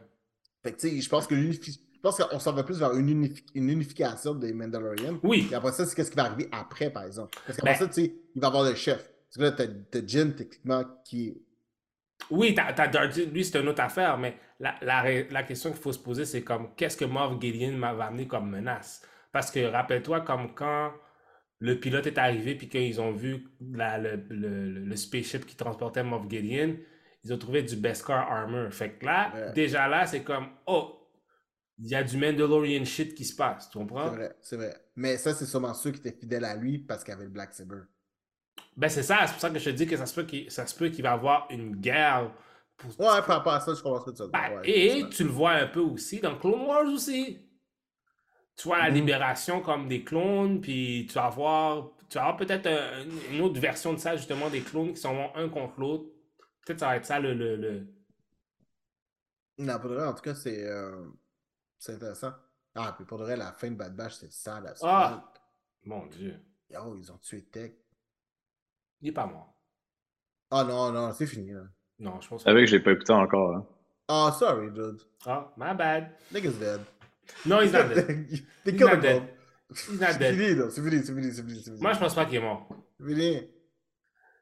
Fait 0.62 0.72
que, 0.72 0.78
tu 0.80 0.88
sais, 0.90 1.00
je 1.00 1.08
pense 1.08 1.26
que 1.26 1.34
je 1.34 1.58
pense 2.02 2.16
qu'on 2.22 2.38
s'en 2.38 2.52
va 2.52 2.62
plus 2.62 2.78
vers 2.78 2.92
une, 2.94 3.08
unifi- 3.08 3.44
une 3.54 3.68
unification 3.70 4.34
des 4.34 4.52
Mandalorians. 4.52 5.18
Oui, 5.22 5.48
Et 5.50 5.54
après 5.54 5.72
ça, 5.72 5.84
c'est 5.86 5.94
qu'est-ce 5.96 6.10
qui 6.10 6.16
va 6.16 6.24
arriver 6.26 6.48
après, 6.52 6.90
par 6.90 7.04
exemple. 7.04 7.36
Parce 7.46 7.56
qu'après 7.58 7.72
Ben- 7.72 7.78
ça, 7.78 7.86
tu 7.88 7.92
sais, 8.04 8.14
il 8.34 8.40
va 8.40 8.46
y 8.46 8.50
avoir 8.50 8.64
le 8.64 8.74
chef. 8.74 9.10
Parce 9.32 9.36
que 9.36 9.62
là, 9.62 9.66
t'as, 9.90 10.06
Jin, 10.06 10.30
techniquement, 10.30 10.84
qui 11.04 11.28
est. 11.28 11.42
oui, 12.30 12.54
t'as, 12.54 12.72
Darth- 12.72 13.30
lui, 13.32 13.44
c'est 13.44 13.58
une 13.60 13.68
autre 13.68 13.82
affaire, 13.82 14.18
mais 14.18 14.36
la, 14.58 14.74
la, 14.82 15.22
la 15.30 15.42
question 15.44 15.70
qu'il 15.70 15.80
faut 15.80 15.92
se 15.92 15.98
poser, 15.98 16.24
c'est 16.26 16.42
comme, 16.42 16.74
qu'est-ce 16.76 16.96
que 16.96 17.04
Moff 17.06 17.40
Gideon 17.40 17.76
m'a 17.76 17.94
va 17.94 18.06
amener 18.06 18.26
comme 18.26 18.50
menace? 18.50 19.02
Parce 19.32 19.50
que, 19.50 19.60
rappelle-toi, 19.70 20.22
comme 20.22 20.54
quand 20.54 20.92
le 21.58 21.78
pilote 21.78 22.06
est 22.06 22.18
arrivé, 22.18 22.54
puis 22.54 22.68
qu'ils 22.68 23.00
ont 23.00 23.12
vu 23.12 23.48
la- 23.60 23.98
le, 23.98 24.16
le, 24.30 24.70
le- 24.70 24.96
spaceship 24.96 25.46
qui 25.46 25.56
transportait 25.56 26.02
Moff 26.02 26.28
Gideon, 26.28 26.76
ils 27.24 27.32
ont 27.34 27.38
trouvé 27.38 27.62
du 27.62 27.76
Beskar 27.76 28.30
Armor. 28.32 28.72
Fait 28.72 28.92
que 28.92 29.04
là, 29.06 29.30
Ouais. 29.34 29.52
déjà 29.52 29.86
là, 29.88 30.06
c'est 30.06 30.22
comme, 30.24 30.48
oh, 30.66 30.96
il 31.78 31.88
y 31.88 31.94
a 31.94 32.02
du 32.02 32.16
Mandalorian 32.16 32.84
shit 32.84 33.14
qui 33.14 33.24
se 33.24 33.34
passe, 33.36 33.70
tu 33.70 33.72
C'est 33.72 33.78
comprends? 33.78 34.10
vrai, 34.10 34.34
c'est 34.42 34.56
vrai. 34.56 34.74
Mais 34.96 35.16
ça, 35.16 35.34
c'est 35.34 35.46
sûrement 35.46 35.74
ceux 35.74 35.92
qui 35.92 36.00
étaient 36.00 36.18
fidèles 36.18 36.44
à 36.44 36.54
lui 36.56 36.78
parce 36.78 37.04
qu'il 37.04 37.14
avait 37.14 37.24
le 37.24 37.30
Black 37.30 37.52
Saber. 37.54 37.82
Ben, 38.76 38.88
c'est 38.88 39.02
ça, 39.02 39.26
c'est 39.26 39.32
pour 39.32 39.40
ça 39.40 39.50
que 39.50 39.58
je 39.58 39.64
te 39.70 39.76
dis 39.76 39.86
que 39.86 39.96
ça 39.96 40.06
se 40.06 40.14
peut 40.14 40.24
qu'il, 40.24 40.50
ça 40.50 40.66
se 40.66 40.74
peut 40.74 40.88
qu'il 40.88 41.02
va 41.02 41.10
y 41.10 41.12
avoir 41.12 41.46
une 41.50 41.76
guerre 41.76 42.32
pour, 42.76 42.90
Ouais, 42.98 43.06
par 43.26 43.38
rapport 43.38 43.52
à 43.54 43.60
ça, 43.60 43.74
je 43.74 43.82
comprends 43.82 44.00
ce 44.04 44.10
que 44.10 44.16
tu. 44.24 44.30
Ben, 44.30 44.56
Ouais, 44.56 44.70
et 44.70 45.08
tu 45.10 45.24
le 45.24 45.30
vois 45.30 45.52
un 45.52 45.66
peu 45.66 45.80
aussi 45.80 46.20
dans 46.20 46.36
Clone 46.38 46.62
Wars 46.62 46.86
aussi. 46.86 47.38
Tu 48.60 48.68
vois 48.68 48.78
la 48.78 48.90
Mhm. 48.90 48.94
libération 48.96 49.62
comme 49.62 49.88
des 49.88 50.04
clones, 50.04 50.60
puis 50.60 51.06
tu 51.08 51.14
vas 51.14 51.24
avoir, 51.26 51.88
tu 52.10 52.16
vas 52.18 52.24
avoir 52.24 52.36
peut-être 52.36 52.66
un- 52.66 53.08
une 53.32 53.40
autre 53.40 53.58
version 53.58 53.94
de 53.94 53.98
ça, 53.98 54.16
justement, 54.16 54.50
des 54.50 54.60
clones 54.60 54.90
qui 54.92 55.00
sont 55.00 55.30
un 55.34 55.48
contre 55.48 55.80
l'autre. 55.80 56.04
Peut-être 56.66 56.80
ça 56.80 56.88
va 56.88 56.96
être 56.96 57.06
ça 57.06 57.18
le. 57.18 57.32
le, 57.32 57.56
le- 57.56 57.86
Non, 59.58 59.78
pour 59.78 59.88
de 59.90 59.94
vrai, 59.94 60.06
en 60.06 60.12
tout 60.14 60.22
cas, 60.22 60.34
c'est 60.34 60.64
euh, 60.66 61.06
c'est 61.78 61.94
intéressant. 61.94 62.32
Ah, 62.74 62.92
puis 62.96 63.06
pour 63.06 63.18
de 63.18 63.24
vrai, 63.24 63.36
la 63.36 63.52
fin 63.52 63.70
de 63.70 63.76
Bad 63.76 63.96
Batch, 63.96 64.14
c'est 64.14 64.30
ça, 64.32 64.60
la 64.60 64.74
Ah! 64.82 65.32
Mon 65.84 66.06
Dieu. 66.06 66.38
Yo, 66.68 66.94
ils 66.96 67.10
ont 67.10 67.16
tué 67.18 67.42
Tech. 67.46 67.72
Il 69.00 69.08
est 69.08 69.12
pas 69.12 69.26
mort. 69.26 69.54
Ah 70.50 70.64
non, 70.64 70.92
non, 70.92 71.12
c'est 71.14 71.26
fini. 71.26 71.52
Là. 71.52 71.62
Non, 71.98 72.20
je 72.20 72.28
pense 72.28 72.42
C'est 72.44 72.52
vrai 72.52 72.60
que 72.60 72.66
je 72.66 72.76
l'ai 72.76 72.82
pas 72.82 72.92
écouté 72.92 73.12
encore. 73.14 73.54
Hein. 73.56 73.66
Ah, 74.08 74.34
sorry, 74.38 74.70
dude. 74.70 75.00
Ah, 75.24 75.50
my 75.56 75.74
bad. 75.74 76.10
Nigga's 76.32 76.58
dead. 76.58 76.80
Non, 77.46 77.60
he's 77.62 77.72
not 77.72 77.88
dead. 77.88 78.28
Not 78.66 78.92
un 78.92 78.96
dead. 79.00 79.16
homme. 79.16 79.28
He's 79.70 80.00
not 80.00 80.06
C'est 80.12 80.18
dead. 80.18 80.34
fini, 80.36 80.54
là. 80.54 80.70
C'est 80.70 80.82
fini, 80.82 81.02
c'est 81.04 81.14
fini, 81.14 81.32
c'est 81.32 81.42
fini, 81.42 81.62
c'est 81.62 81.70
fini. 81.70 81.80
Moi, 81.80 81.92
je 81.92 81.98
pense 81.98 82.14
pas 82.14 82.24
qu'il 82.26 82.34
est 82.36 82.40
mort. 82.40 82.68
C'est 82.98 83.06
fini. 83.06 83.48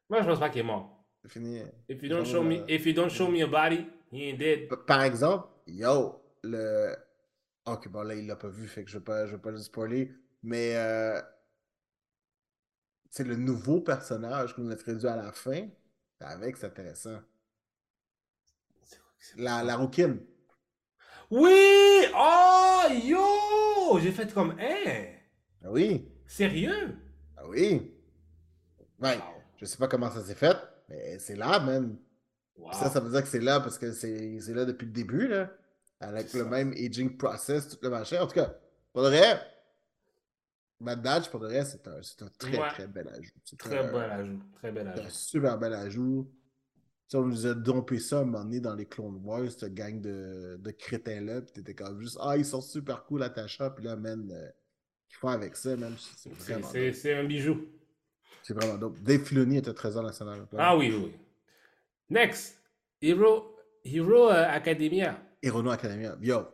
Moi, 0.08 0.22
je 0.22 0.26
pense 0.26 0.40
pas 0.40 0.50
qu'il 0.50 0.60
est 0.60 0.64
mort. 0.64 1.04
C'est 1.22 1.30
fini. 1.32 1.62
If 1.88 2.02
you 2.02 2.08
don't 2.08 2.24
show 2.24 2.42
me, 2.42 2.64
if 2.68 2.86
you 2.86 2.92
don't 2.94 3.10
show 3.10 3.28
me 3.28 3.42
a 3.42 3.46
body, 3.46 3.86
he 4.12 4.30
ain't 4.30 4.38
dead. 4.38 4.68
Par 4.86 5.02
exemple, 5.02 5.48
yo, 5.66 6.22
le. 6.42 6.94
Ok, 7.66 7.88
bon, 7.88 8.02
là, 8.02 8.14
il 8.14 8.26
l'a 8.26 8.36
pas 8.36 8.48
vu, 8.48 8.66
fait 8.66 8.84
que 8.84 8.90
je 8.90 8.96
vais 8.98 9.04
pas, 9.04 9.26
je 9.26 9.32
vais 9.36 9.42
pas 9.42 9.50
le 9.50 9.58
spoiler. 9.58 10.12
Mais. 10.42 10.76
Euh... 10.76 11.20
C'est 13.10 13.24
le 13.24 13.36
nouveau 13.36 13.80
personnage 13.80 14.54
qu'on 14.54 14.68
a 14.70 14.74
introduit 14.74 15.08
à 15.08 15.16
la 15.16 15.32
fin. 15.32 15.66
C'est 16.20 16.26
Avec, 16.26 16.56
c'est 16.58 16.66
intéressant. 16.66 17.18
La, 19.36 19.62
la 19.62 19.76
rouquine. 19.76 20.20
Oui! 21.30 22.06
Oh, 22.14 22.82
yo! 23.04 23.98
J'ai 24.00 24.12
fait 24.12 24.32
comme, 24.32 24.54
hein? 24.58 25.06
Ah 25.64 25.70
oui. 25.70 26.08
Sérieux? 26.26 26.96
Ah 27.36 27.46
oui. 27.48 27.92
Ouais. 29.00 29.16
Wow. 29.16 29.22
Je 29.56 29.64
sais 29.64 29.76
pas 29.76 29.88
comment 29.88 30.10
ça 30.10 30.22
s'est 30.22 30.34
fait, 30.34 30.56
mais 30.88 31.18
c'est 31.18 31.36
là, 31.36 31.58
man. 31.60 31.96
Wow. 32.56 32.72
Ça, 32.72 32.90
ça 32.90 33.00
veut 33.00 33.10
dire 33.10 33.22
que 33.22 33.28
c'est 33.28 33.40
là 33.40 33.60
parce 33.60 33.78
que 33.78 33.92
c'est 33.92 34.40
là 34.54 34.64
depuis 34.64 34.86
le 34.86 34.92
début, 34.92 35.28
là. 35.28 35.50
Avec 36.00 36.32
le 36.32 36.44
ça. 36.44 36.48
même 36.48 36.72
aging 36.72 37.16
process, 37.16 37.68
tout 37.68 37.78
le 37.82 37.90
machin. 37.90 38.22
En 38.22 38.26
tout 38.26 38.34
cas, 38.34 38.54
pour 38.92 39.02
de 39.02 39.08
vrai, 39.08 39.40
Mad 40.80 41.02
pour 41.30 41.40
vrai, 41.40 41.64
c'est 41.64 41.86
un, 41.88 42.28
très, 42.38 42.56
Ouais. 42.56 42.68
très 42.68 42.86
bel 42.86 43.08
ajout. 43.08 43.32
Très 43.58 43.78
un- 43.78 43.92
bel 43.92 44.10
ajout. 44.12 44.38
Très 44.54 44.70
bel 44.70 44.92
c'est 44.94 45.00
un 45.00 45.04
ajout. 45.04 45.14
super 45.14 45.58
bel 45.58 45.74
ajout. 45.74 46.30
On 47.14 47.22
nous 47.22 47.46
a 47.46 47.54
dompé 47.54 47.98
ça 47.98 48.18
à 48.18 48.20
un 48.20 48.24
moment 48.24 48.44
donné 48.44 48.60
dans 48.60 48.74
les 48.74 48.84
Clone 48.84 49.20
Wars, 49.24 49.50
cette 49.50 49.72
gang 49.72 49.98
de, 50.00 50.58
de 50.60 50.70
crétins-là, 50.70 51.40
pis 51.40 51.52
t'étais 51.52 51.74
comme 51.74 52.00
juste, 52.00 52.18
ah, 52.20 52.36
ils 52.36 52.44
sont 52.44 52.60
super 52.60 53.04
cool, 53.04 53.22
Attacha, 53.22 53.70
puis 53.70 53.84
là, 53.84 53.96
man, 53.96 54.30
euh, 54.30 54.48
qu'ils 55.08 55.16
font 55.16 55.28
avec 55.28 55.56
ça, 55.56 55.74
man, 55.76 55.94
c'est 56.16 56.30
vraiment 56.34 56.68
un 56.68 57.24
bijou. 57.24 57.66
C'est 58.42 58.54
vraiment 58.54 58.76
dope. 58.76 59.00
Dave 59.00 59.24
Filoni 59.24 59.58
était 59.58 59.72
trésor 59.72 60.02
national. 60.02 60.46
Ah 60.56 60.76
oui, 60.76 60.90
oui. 60.90 61.12
Next. 62.10 62.58
Hero, 63.00 63.54
Hero 63.84 64.30
euh, 64.30 64.46
Academia. 64.48 65.20
Aerono 65.42 65.70
Academia. 65.70 66.16
Yo. 66.20 66.46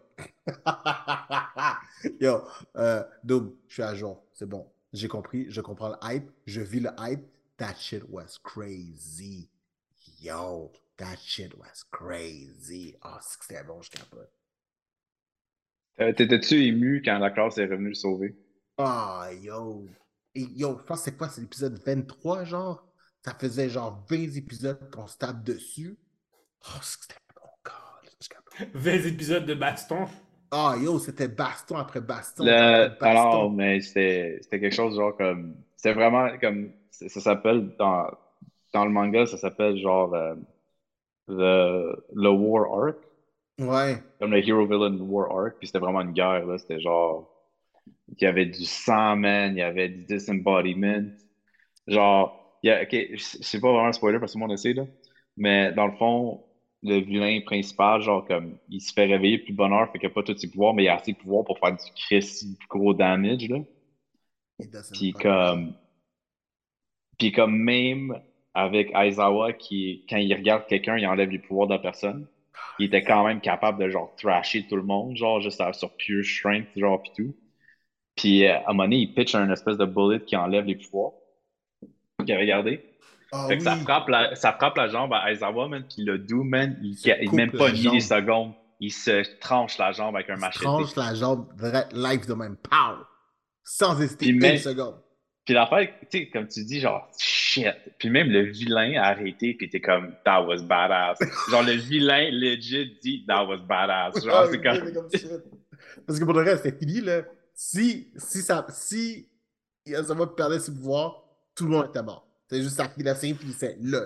Yo. 2.20 2.43
Euh, 2.76 3.05
Double, 3.22 3.52
je 3.68 3.74
suis 3.74 3.82
à 3.82 3.94
jour. 3.94 4.24
C'est 4.32 4.48
bon. 4.48 4.66
J'ai 4.93 5.09
compris. 5.09 5.47
Je 5.51 5.60
comprends 5.60 5.90
le 5.90 5.97
hype. 6.02 6.31
Je 6.47 6.60
vis 6.60 6.81
le 6.81 6.90
hype. 6.98 7.24
That 7.56 7.74
shit 7.78 8.02
was 8.09 8.39
crazy. 8.43 9.48
Yo. 10.25 10.73
That 10.97 11.19
shit 11.23 11.53
was 11.59 11.85
crazy. 11.91 12.97
Ah, 13.03 13.19
c'est 13.21 13.39
que 13.39 13.45
c'était 13.45 13.65
bon, 13.65 13.83
je 13.83 13.91
capote. 13.91 14.31
Euh, 16.01 16.13
T'étais-tu 16.13 16.65
ému 16.65 17.03
quand 17.05 17.19
la 17.19 17.31
classe 17.31 17.59
est 17.59 17.67
revenue 17.67 17.89
le 17.89 17.95
sauver? 17.95 18.35
Ah, 18.79 19.29
yo. 19.43 19.87
Et 20.35 20.47
yo, 20.57 20.79
je 20.79 20.85
pense 20.85 21.01
que 21.01 21.05
c'est 21.11 21.17
quoi? 21.17 21.29
C'est 21.29 21.43
l'épisode 21.43 21.79
23, 21.85 22.45
genre? 22.45 22.91
ça 23.23 23.35
faisait 23.39 23.69
genre 23.71 24.05
20 24.11 24.37
épisodes 24.37 24.91
qu'on 24.91 25.07
se 25.07 25.17
tape 25.17 25.43
dessus. 25.45 25.97
Oh, 26.67 26.79
c'était 26.83 27.21
bon, 27.35 27.49
God. 27.65 28.69
20 28.75 28.93
épisodes 29.07 29.47
de 29.47 29.55
baston. 29.55 30.07
Ah, 30.51 30.75
yo, 30.81 30.99
c'était 30.99 31.29
baston 31.29 31.77
après 31.77 32.01
baston. 32.01 32.45
Le... 32.45 32.51
après 32.51 32.89
baston. 32.89 33.07
Alors, 33.07 33.51
mais 33.51 33.81
c'était 33.81 34.39
c'était 34.43 34.61
quelque 34.61 34.75
chose 34.75 34.97
genre 34.97 35.17
comme. 35.17 35.57
C'était 35.77 35.95
vraiment 35.95 36.29
comme. 36.39 36.73
Ça 36.91 37.09
ça 37.09 37.21
s'appelle 37.21 37.75
dans, 37.79 38.07
dans 38.75 38.85
le 38.85 38.91
manga, 38.91 39.27
ça 39.27 39.39
s'appelle 39.39 39.79
genre 39.79 40.13
euh, 40.15 40.35
the, 41.29 42.03
le 42.15 42.31
War 42.31 42.87
Arc. 42.87 42.99
Ouais. 43.59 44.03
Comme 44.21 44.33
le 44.33 44.47
Hero 44.47 44.67
Villain 44.67 44.99
War 45.01 45.31
Arc. 45.31 45.59
Puis 45.59 45.69
c'était 45.69 45.79
vraiment 45.79 46.01
une 46.03 46.13
guerre, 46.13 46.47
là. 46.47 46.59
C'était 46.59 46.81
genre. 46.81 47.31
Il 48.09 48.23
y 48.23 48.27
avait 48.27 48.47
du 48.47 48.65
sang, 48.65 49.17
man. 49.17 49.53
Il 49.57 49.61
y 49.61 49.63
avait 49.63 49.89
du 49.89 50.05
disembodiment. 50.05 51.05
Genre. 51.87 52.59
il 52.63 52.69
y 52.69 52.71
a- 52.73 52.83
ok, 52.83 52.97
c'est 53.19 53.61
pas 53.61 53.73
vraiment 53.73 53.89
un 53.89 53.93
spoiler 53.93 54.19
parce 54.19 54.33
que 54.33 54.35
tout 54.35 54.39
le 54.39 54.43
monde 54.49 54.53
le 54.53 54.57
sait, 54.57 54.73
là. 54.75 54.85
Mais 55.37 55.73
dans 55.73 55.87
le 55.87 55.93
fond, 55.97 56.45
le 56.83 56.99
vilain 57.01 57.41
principal, 57.45 58.01
genre, 58.03 58.27
comme, 58.27 58.59
il 58.69 58.81
se 58.81 58.93
fait 58.93 59.07
réveiller 59.07 59.39
plus 59.39 59.53
bonne 59.55 59.73
heure, 59.73 59.91
fait 59.93 59.99
qu'il 59.99 60.09
a 60.09 60.13
pas 60.13 60.23
tous 60.23 60.37
ses 60.37 60.51
pouvoirs, 60.51 60.75
mais 60.75 60.85
il 60.85 60.89
a 60.89 60.97
assez 60.97 61.13
de 61.13 61.19
pouvoirs 61.19 61.45
pour 61.45 61.59
faire 61.59 61.73
du 61.73 61.85
Christ 61.97 62.47
gros 62.69 62.95
damage, 62.95 63.49
là. 63.49 63.59
Puis 64.93 65.13
comme, 65.13 65.75
puis 67.19 67.33
comme 67.33 67.57
même 67.57 68.21
avec 68.55 68.90
Aizawa, 68.94 69.52
qui, 69.52 70.05
quand 70.09 70.16
il 70.16 70.32
regarde 70.35 70.66
quelqu'un, 70.66 70.97
il 70.97 71.06
enlève 71.06 71.31
les 71.31 71.39
pouvoirs 71.39 71.66
de 71.68 71.72
la 71.74 71.78
personne, 71.81 72.26
il 72.78 72.86
était 72.86 73.02
quand 73.02 73.24
même 73.26 73.40
capable 73.40 73.82
de, 73.82 73.89
genre, 73.90 74.14
trasher 74.16 74.66
tout 74.68 74.76
le 74.76 74.82
monde, 74.82 75.16
genre, 75.16 75.40
juste 75.40 75.60
à- 75.60 75.72
sur 75.72 75.90
pure 75.97 76.24
strength, 76.24 76.68
genre, 76.76 77.02
pis 77.02 77.12
tout. 77.16 77.35
Puis, 78.16 78.47
euh, 78.47 78.55
à 78.59 78.70
un 78.70 78.72
moment 78.72 78.85
donné, 78.85 78.97
il 78.98 79.14
pitch 79.14 79.35
un 79.35 79.51
espèce 79.51 79.76
de 79.76 79.85
bullet 79.86 80.20
qui 80.20 80.36
enlève 80.36 80.64
les 80.66 80.76
pouvoirs. 80.76 81.12
Qui 82.24 82.32
a 82.32 82.39
regardé. 82.39 82.85
Ah 83.32 83.47
Fait 83.48 83.56
que 83.59 83.62
ça 83.64 83.76
frappe 83.76 84.09
la, 84.09 84.35
ça 84.36 84.52
frappe 84.52 84.76
la 84.76 84.89
jambe 84.89 85.12
à 85.12 85.31
Aizawa, 85.31 85.68
man, 85.68 85.85
puis 85.93 86.05
le 86.05 86.18
do, 86.18 86.44
man, 86.44 86.78
il, 86.82 86.97
il 87.22 87.32
même 87.32 87.51
pas 87.51 87.70
une 87.70 87.81
milliseconde. 87.82 88.52
Il 88.81 88.93
se 88.93 89.39
tranche 89.40 89.78
la 89.78 89.93
jambe 89.93 90.14
avec 90.14 90.31
un 90.31 90.35
Il 90.35 90.36
se 90.36 90.40
machete. 90.40 90.62
tranche 90.62 90.97
la 90.97 91.14
jambe 91.14 91.47
direct 91.56 91.93
live 91.93 92.26
de 92.28 92.35
même. 92.35 92.56
Pow! 92.56 93.05
Sans 93.64 94.01
hésiter 94.01 94.26
une 94.28 94.59
seconde. 94.59 94.97
Puis 95.45 95.53
l'affaire, 95.55 95.89
tu 96.11 96.19
sais, 96.19 96.31
comme 96.31 96.49
tu 96.49 96.65
dis, 96.65 96.81
genre, 96.81 97.11
shit. 97.19 97.66
Puis 97.99 98.09
même 98.09 98.29
le 98.31 98.43
vilain 98.51 98.95
a 99.01 99.09
arrêté, 99.09 99.55
puis 99.55 99.69
t'es 99.69 99.81
comme, 99.81 100.15
that 100.25 100.43
was 100.45 100.62
badass. 100.62 101.19
genre, 101.51 101.62
le 101.62 101.73
vilain, 101.73 102.31
legit, 102.31 102.97
dit, 103.03 103.25
that 103.27 103.45
was 103.47 103.59
badass. 103.59 104.25
Genre, 104.25 104.35
Ah, 104.35 104.47
c'est 104.51 104.61
comme. 104.62 105.09
c'est. 105.12 105.45
Parce 106.07 106.19
que 106.19 106.25
pour 106.25 106.35
le 106.35 106.41
reste, 106.43 106.62
c'était 106.65 106.79
fini, 106.79 107.01
là. 107.01 107.23
Si, 107.53 108.09
si 108.16 108.39
ça, 108.43 108.66
si 108.71 109.29
ça 109.87 110.15
va 110.15 110.27
perdre 110.27 110.59
ses 110.59 110.73
pouvoirs, 110.73 111.23
tout 111.55 111.65
le 111.65 111.71
monde 111.71 111.87
était 111.91 112.03
mort. 112.03 112.27
C'est 112.49 112.62
juste 112.62 112.77
ça, 112.77 112.91
la 112.97 113.15
série 113.15 113.35
finissait 113.35 113.77
là. 113.81 114.01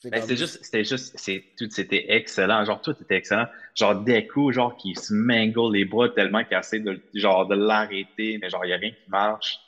C'est 0.00 0.10
Ben, 0.10 0.20
comme- 0.20 0.28
c'était 0.28 0.36
juste, 0.40 0.64
c'était 0.64 0.84
juste, 0.84 1.18
c'est, 1.18 1.44
tout, 1.58 1.68
c'était 1.70 2.12
excellent. 2.14 2.64
Genre, 2.64 2.80
tout 2.80 2.94
était 3.00 3.16
excellent. 3.16 3.46
Genre, 3.74 3.96
Deku, 4.04 4.52
genre, 4.52 4.76
qui 4.76 4.94
se 4.94 5.12
mangle 5.12 5.72
les 5.72 5.84
bras 5.84 6.08
tellement 6.08 6.44
qu'il 6.44 6.56
essaie 6.56 6.78
de, 6.80 7.00
genre, 7.14 7.46
de 7.48 7.56
l'arrêter, 7.56 8.38
mais 8.40 8.48
genre, 8.48 8.64
il 8.64 8.68
n'y 8.68 8.74
a 8.74 8.76
rien 8.76 8.90
qui 8.92 9.10
marche. 9.10 9.58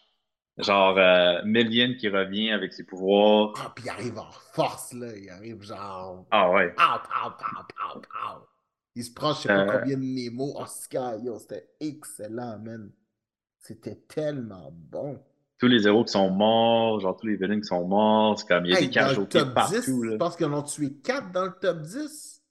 Genre, 0.58 0.96
euh, 0.98 1.42
Million 1.44 1.94
qui 1.98 2.08
revient 2.08 2.50
avec 2.52 2.72
ses 2.74 2.84
pouvoirs. 2.84 3.54
Ah, 3.58 3.72
puis 3.74 3.84
il 3.86 3.88
arrive 3.90 4.18
en 4.18 4.30
force, 4.30 4.92
là. 4.92 5.08
Il 5.16 5.28
arrive 5.30 5.62
genre. 5.62 6.26
Ah 6.30 6.50
ouais. 6.50 6.70
Pow, 6.74 6.98
pow, 7.02 7.30
pow, 7.38 7.62
pow, 7.76 8.00
pow. 8.00 8.46
Il 8.94 9.04
se 9.04 9.12
prend 9.12 9.32
je 9.32 9.40
sais 9.42 9.48
pas 9.48 9.66
Euh. 9.66 9.78
combien 9.80 9.96
de 9.96 10.02
Nemo. 10.02 10.52
Oh, 10.56 10.66
Sky, 10.66 11.24
yo, 11.24 11.38
c'était 11.38 11.66
excellent, 11.80 12.58
man. 12.58 12.92
C'était 13.58 13.96
tellement 14.08 14.70
bon. 14.72 15.20
Tous 15.60 15.68
les 15.68 15.86
héros 15.86 16.04
qui 16.04 16.12
sont 16.12 16.30
morts, 16.30 17.00
genre, 17.00 17.16
tous 17.16 17.26
les 17.26 17.36
villains 17.36 17.60
qui 17.60 17.66
sont 17.66 17.86
morts. 17.86 18.38
C'est 18.38 18.48
comme, 18.48 18.64
il 18.64 18.72
y 18.72 18.74
a 18.74 18.80
Hey, 18.80 18.86
des 18.86 18.90
casualties 18.92 19.38
top 19.38 19.48
10, 19.48 19.54
partout, 19.54 20.04
je 20.04 20.16
pense 20.16 20.36
qu'ils 20.36 20.46
en 20.46 20.54
ont 20.54 20.62
tué 20.62 20.94
4 21.04 21.32
dans 21.32 21.44
le 21.44 21.52
top 21.60 21.82
10. 21.82 22.42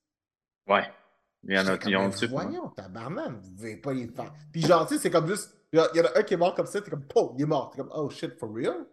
Ouais. 0.68 0.84
Il 1.44 1.56
y 1.56 1.60
en 1.60 1.68
a, 1.68 1.78
ils 1.88 1.98
ont 1.98 2.10
tué. 2.12 2.28
Voyons, 2.28 2.70
tabarnak, 2.70 3.32
vous 3.42 3.56
pouvez 3.56 3.78
pas 3.78 3.94
les 3.94 4.08
faire. 4.08 4.32
Puis 4.52 4.62
genre, 4.62 4.88
tu 4.88 4.96
sais, 4.96 5.02
c'est 5.02 5.10
comme 5.10 5.28
juste. 5.28 5.56
Il 5.72 5.80
y, 5.80 6.02
en 6.02 6.06
a 6.06 6.20
un 6.20 6.24
qui 6.24 6.34
est 6.34 6.38
mort 6.38 6.56
comme 6.56 6.66
ça, 6.66 6.82
t'es 6.82 6.90
comme, 6.90 7.06
oh, 7.16 7.34
il 7.38 7.44
est 7.44 7.46
mort. 7.46 7.70
T'es 7.70 7.78
comme, 7.78 7.92
oh 7.94 8.10
shit, 8.10 8.38
for 8.38 8.54
real? 8.54 8.86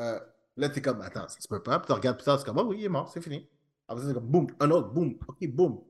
Euh, 0.00 0.18
là, 0.56 0.68
t'es 0.68 0.80
comme, 0.80 1.00
attends, 1.00 1.28
ça 1.28 1.40
se 1.40 1.48
peut 1.48 1.62
pas. 1.62 1.78
Puis 1.78 1.86
tu 1.86 1.92
regardes 1.92 2.16
plus 2.16 2.24
tard, 2.24 2.38
c'est 2.38 2.44
comme, 2.44 2.58
oh 2.58 2.64
oui, 2.66 2.76
il 2.80 2.84
est 2.84 2.88
mort, 2.90 3.08
c'est 3.08 3.22
fini. 3.22 3.46
Après, 3.88 4.04
c'est 4.06 4.14
comme, 4.14 4.26
boum, 4.26 4.46
un 4.60 4.70
autre, 4.70 4.88
boum, 4.88 5.18
ok, 5.26 5.48
boum. 5.48 5.80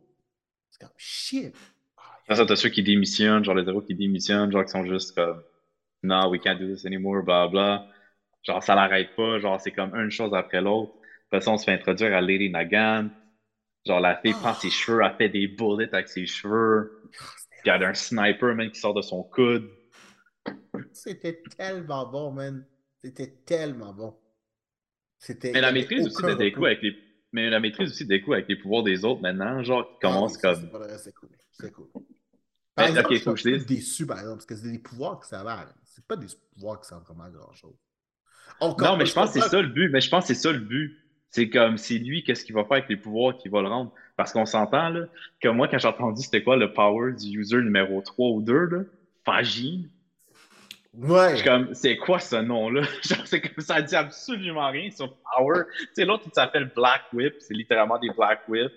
C'est 0.70 0.80
comme, 0.80 0.94
shit. 0.96 1.54
Après 2.24 2.36
ça, 2.36 2.46
t'as 2.46 2.56
ceux 2.56 2.68
qui 2.70 2.82
démissionnent, 2.82 3.44
genre 3.44 3.54
les 3.54 3.68
héros 3.68 3.82
qui 3.82 3.94
démissionnent, 3.94 4.50
genre 4.50 4.64
qui 4.64 4.70
sont 4.70 4.84
juste 4.84 5.14
comme 5.14 5.42
No, 6.02 6.28
we 6.30 6.38
can't 6.40 6.58
do 6.58 6.66
this 6.68 6.84
anymore, 6.86 7.22
bla 7.22 7.48
bla. 7.48 7.86
Genre 8.42 8.62
ça 8.62 8.74
l'arrête 8.74 9.14
pas, 9.16 9.38
genre 9.38 9.60
c'est 9.60 9.72
comme 9.72 9.94
une 9.94 10.10
chose 10.10 10.34
après 10.34 10.60
l'autre. 10.60 10.92
Après 11.28 11.40
ça, 11.40 11.52
on 11.52 11.58
se 11.58 11.64
fait 11.64 11.72
introduire 11.72 12.14
à 12.14 12.20
Lady 12.20 12.50
Nagant. 12.50 13.08
Genre 13.86 14.00
la 14.00 14.16
fille 14.16 14.32
prend 14.34 14.54
ses 14.54 14.70
cheveux, 14.70 15.00
elle 15.04 15.14
fait 15.16 15.28
des 15.28 15.48
bullets 15.48 15.92
avec 15.94 16.08
ses 16.08 16.26
cheveux. 16.26 17.02
Puis 17.50 17.60
il 17.66 17.68
y 17.68 17.70
a 17.70 17.88
un 17.88 17.94
sniper 17.94 18.54
même 18.54 18.70
qui 18.70 18.80
sort 18.80 18.94
de 18.94 19.02
son 19.02 19.22
coude. 19.22 19.70
C'était 20.92 21.42
tellement 21.56 22.06
bon, 22.10 22.32
man. 22.32 22.64
C'était 23.02 23.30
tellement 23.44 23.92
bon. 23.92 24.16
C'était. 25.18 25.52
Mais 25.52 25.60
la 25.60 25.72
maîtrise 25.72 26.06
aussi 26.06 26.22
de 26.22 26.34
Deku 26.34 26.56
repos. 26.56 26.66
avec 26.66 26.82
les. 26.82 26.96
Mais 27.32 27.48
la 27.48 27.60
maîtrise 27.60 27.90
aussi 27.90 28.06
de 28.06 28.16
Deku 28.16 28.32
avec 28.34 28.48
les 28.48 28.56
pouvoirs 28.56 28.82
des 28.82 29.04
autres 29.04 29.22
maintenant, 29.22 29.62
genre 29.62 29.88
qui 29.88 29.96
Ah 30.02 30.08
commence 30.08 30.34
ça, 30.34 30.54
comme. 30.54 30.70
c'est 30.98 31.12
cool. 31.14 31.30
C'est 31.52 31.70
cool. 31.72 31.88
Mais, 31.94 32.02
Par 32.74 32.86
exemple, 32.86 33.36
je 33.36 33.40
suis 33.40 33.64
déçu, 33.66 34.06
par 34.06 34.18
exemple, 34.18 34.36
parce 34.38 34.46
que 34.46 34.56
c'est 34.56 34.70
des 34.70 34.78
pouvoirs 34.78 35.20
que 35.20 35.26
ça 35.26 35.42
va. 35.42 35.68
C'est 35.94 36.06
pas 36.06 36.16
des 36.16 36.26
pouvoirs 36.54 36.80
qui 36.80 36.88
servent 36.88 37.04
vraiment 37.04 37.24
à 37.24 37.30
grand-chose. 37.30 37.76
Non, 38.60 38.96
mais 38.96 39.06
je 39.06 39.12
pense 39.12 39.32
que 39.32 39.40
c'est 39.40 39.48
ça 39.48 39.60
le 39.60 39.68
but. 39.68 39.90
Mais 39.90 40.00
je 40.00 40.08
pense 40.10 40.26
c'est 40.26 40.34
ça 40.34 40.50
le 40.52 40.58
but. 40.58 40.98
C'est 41.28 41.48
comme, 41.48 41.78
c'est 41.78 41.98
lui, 41.98 42.22
qu'est-ce 42.24 42.44
qu'il 42.44 42.54
va 42.54 42.62
faire 42.64 42.78
avec 42.78 42.88
les 42.90 42.96
pouvoirs 42.96 43.36
qui 43.36 43.48
va 43.48 43.62
le 43.62 43.68
rendre? 43.68 43.92
Parce 44.16 44.32
qu'on 44.32 44.44
s'entend, 44.44 44.90
là, 44.90 45.06
que 45.40 45.48
moi, 45.48 45.66
quand 45.68 45.78
j'ai 45.78 45.88
entendu 45.88 46.22
c'était 46.22 46.42
quoi 46.42 46.56
le 46.56 46.72
power 46.72 47.12
du 47.12 47.38
user 47.38 47.56
numéro 47.56 48.02
3 48.02 48.30
ou 48.30 48.42
2, 48.42 48.52
là, 48.66 48.78
Fagine, 49.24 49.88
Ouais. 50.94 51.30
je 51.30 51.36
suis 51.36 51.44
comme, 51.46 51.72
c'est 51.74 51.96
quoi 51.96 52.18
ce 52.18 52.36
nom-là? 52.36 52.82
Genre, 53.02 53.26
c'est 53.26 53.40
comme, 53.40 53.64
ça 53.64 53.80
dit 53.80 53.96
absolument 53.96 54.70
rien 54.70 54.90
sur 54.90 55.14
power. 55.34 55.62
Tu 55.78 55.88
sais, 55.94 56.04
l'autre, 56.04 56.24
il 56.26 56.34
s'appelle 56.34 56.70
Black 56.74 57.04
Whip, 57.14 57.36
c'est 57.38 57.54
littéralement 57.54 57.98
des 57.98 58.10
Black 58.10 58.46
Whip. 58.48 58.70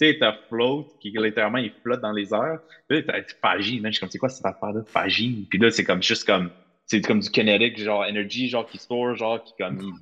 Tu 0.00 0.06
sais, 0.06 0.16
t'as 0.18 0.32
Float, 0.48 0.88
qui 1.00 1.10
littéralement, 1.10 1.58
il 1.58 1.72
flotte 1.82 2.00
dans 2.00 2.12
les 2.12 2.32
airs. 2.34 2.60
Puis 2.88 2.98
là, 3.02 3.04
t'as 3.06 3.22
Fagine, 3.40 3.82
là, 3.82 3.90
je 3.90 3.94
suis 3.94 4.00
comme, 4.00 4.10
c'est 4.10 4.18
quoi 4.18 4.28
cette 4.28 4.46
affaire-là? 4.46 4.82
Fagine. 4.86 5.46
Puis 5.48 5.58
là, 5.58 5.70
c'est 5.70 5.84
comme, 5.84 6.02
juste 6.02 6.24
comme, 6.26 6.50
c'est 6.86 7.00
comme 7.00 7.20
du 7.20 7.30
kinetic, 7.30 7.78
genre, 7.78 8.02
energy, 8.04 8.48
genre, 8.48 8.66
qui 8.66 8.78
store, 8.78 9.14
genre, 9.14 9.42
qui 9.44 9.52
comme, 9.58 9.80
il- 9.80 9.92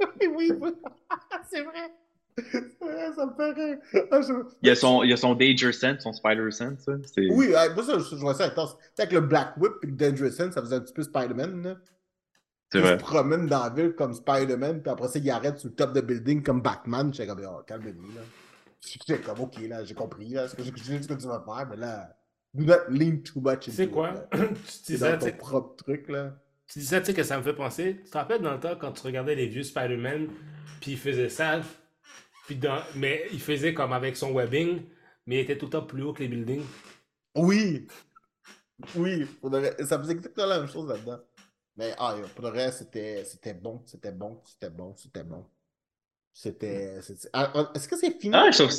Oui, 0.36 0.50
oui, 0.60 0.72
c'est 1.50 1.62
vrai. 1.62 1.90
C'est 2.36 2.60
vrai, 2.80 3.12
ça 3.14 3.26
me 3.26 3.34
fait 3.36 3.52
rire. 3.52 3.78
Ah, 4.10 4.20
je- 4.20 4.32
Il 4.62 4.68
y 4.68 4.70
a 4.70 4.74
son, 4.74 5.02
il 5.04 5.10
y 5.10 5.12
a 5.12 5.16
son 5.16 5.34
Danger 5.34 5.72
Sense, 5.72 6.02
son 6.02 6.12
Spider 6.12 6.50
Sense. 6.50 6.84
Oui, 7.16 7.48
ouais, 7.48 7.74
moi, 7.74 7.82
ça, 7.84 7.98
je, 7.98 8.04
je 8.10 8.16
vois 8.16 8.34
ça 8.34 8.46
intense. 8.46 8.76
Avec 8.98 9.12
le 9.12 9.20
Black 9.20 9.56
Whip 9.56 9.72
et 9.82 9.86
le 9.86 9.92
Dangerous 9.92 10.30
Sense, 10.32 10.54
ça 10.54 10.60
faisait 10.60 10.76
un 10.76 10.80
petit 10.80 10.92
peu 10.94 11.02
Spider-Man. 11.04 11.76
Il 12.74 12.80
se 12.80 12.94
promène 12.96 13.46
dans 13.46 13.62
la 13.62 13.70
ville 13.70 13.92
comme 13.92 14.12
Spider-Man, 14.14 14.82
puis 14.82 14.90
après 14.90 15.06
ça, 15.06 15.20
il 15.20 15.30
arrête 15.30 15.58
sur 15.58 15.68
le 15.68 15.76
top 15.76 15.92
de 15.92 16.00
building 16.00 16.42
comme 16.42 16.60
Batman. 16.60 17.14
J'étais 17.14 17.28
comme, 17.28 17.40
oh, 17.48 17.62
calme-vous, 17.64 18.14
là. 18.16 18.22
J'étais 18.86 19.20
comme, 19.20 19.40
ok, 19.40 19.58
là, 19.68 19.84
j'ai 19.84 19.94
compris, 19.94 20.28
là. 20.30 20.48
ce 20.48 20.54
que- 20.54 20.62
ce 20.62 20.70
tu 20.70 21.26
vas 21.26 21.42
faire, 21.44 21.66
mais 21.68 21.76
là, 21.76 22.16
do 22.52 22.64
not 22.64 22.88
lean 22.88 23.18
too 23.22 23.40
much 23.40 23.68
into 23.68 23.88
quoi? 23.90 24.10
it, 24.10 24.14
là. 24.14 24.28
tu 24.32 24.56
C'est 24.66 24.92
disais, 24.92 25.18
ton 25.18 25.30
propre 25.32 25.76
truc, 25.76 26.08
là. 26.08 26.36
tu 26.66 26.78
disais, 26.80 27.00
tu 27.00 27.06
sais, 27.06 27.14
que 27.14 27.22
ça 27.22 27.38
me 27.38 27.42
fait 27.42 27.54
penser. 27.54 28.00
Tu 28.04 28.10
te 28.10 28.18
rappelles 28.18 28.42
dans 28.42 28.52
le 28.54 28.60
temps 28.60 28.76
quand 28.76 28.92
tu 28.92 29.02
regardais 29.02 29.34
les 29.34 29.46
vieux 29.48 29.62
Spider-Man, 29.62 30.28
puis 30.80 30.92
il 30.92 30.98
faisait 30.98 31.28
ça, 31.28 31.60
puis 32.46 32.56
dans... 32.56 32.80
mais 32.96 33.26
il 33.32 33.40
faisait 33.40 33.74
comme 33.74 33.92
avec 33.92 34.16
son 34.16 34.32
webbing, 34.34 34.82
mais 35.26 35.36
il 35.36 35.40
était 35.40 35.58
tout 35.58 35.66
le 35.66 35.70
temps 35.72 35.82
plus 35.86 36.02
haut 36.02 36.12
que 36.12 36.22
les 36.22 36.28
buildings. 36.28 36.64
Oui! 37.36 37.86
Oui, 38.96 39.26
ça 39.86 39.98
faisait 39.98 40.12
exactement 40.14 40.46
la 40.46 40.58
même 40.60 40.68
chose 40.68 40.88
là-dedans. 40.88 41.20
Mais 41.76 41.94
ah, 41.98 42.16
pour 42.34 42.44
le 42.44 42.50
reste, 42.50 42.78
c'était 42.92 43.54
bon, 43.54 43.82
c'était 43.86 44.12
bon, 44.12 44.40
c'était 44.44 44.70
bon, 44.70 44.94
c'était 44.96 45.24
bon. 45.24 45.46
C'était. 46.34 46.98
Ah, 47.32 47.50
ah, 47.54 47.70
Est-ce 47.74 47.88
que 47.88 47.96
c'est 47.96 48.10
fini? 48.20 48.34
Ah, 48.36 48.50
je 48.50 48.58
trouve 48.62 48.74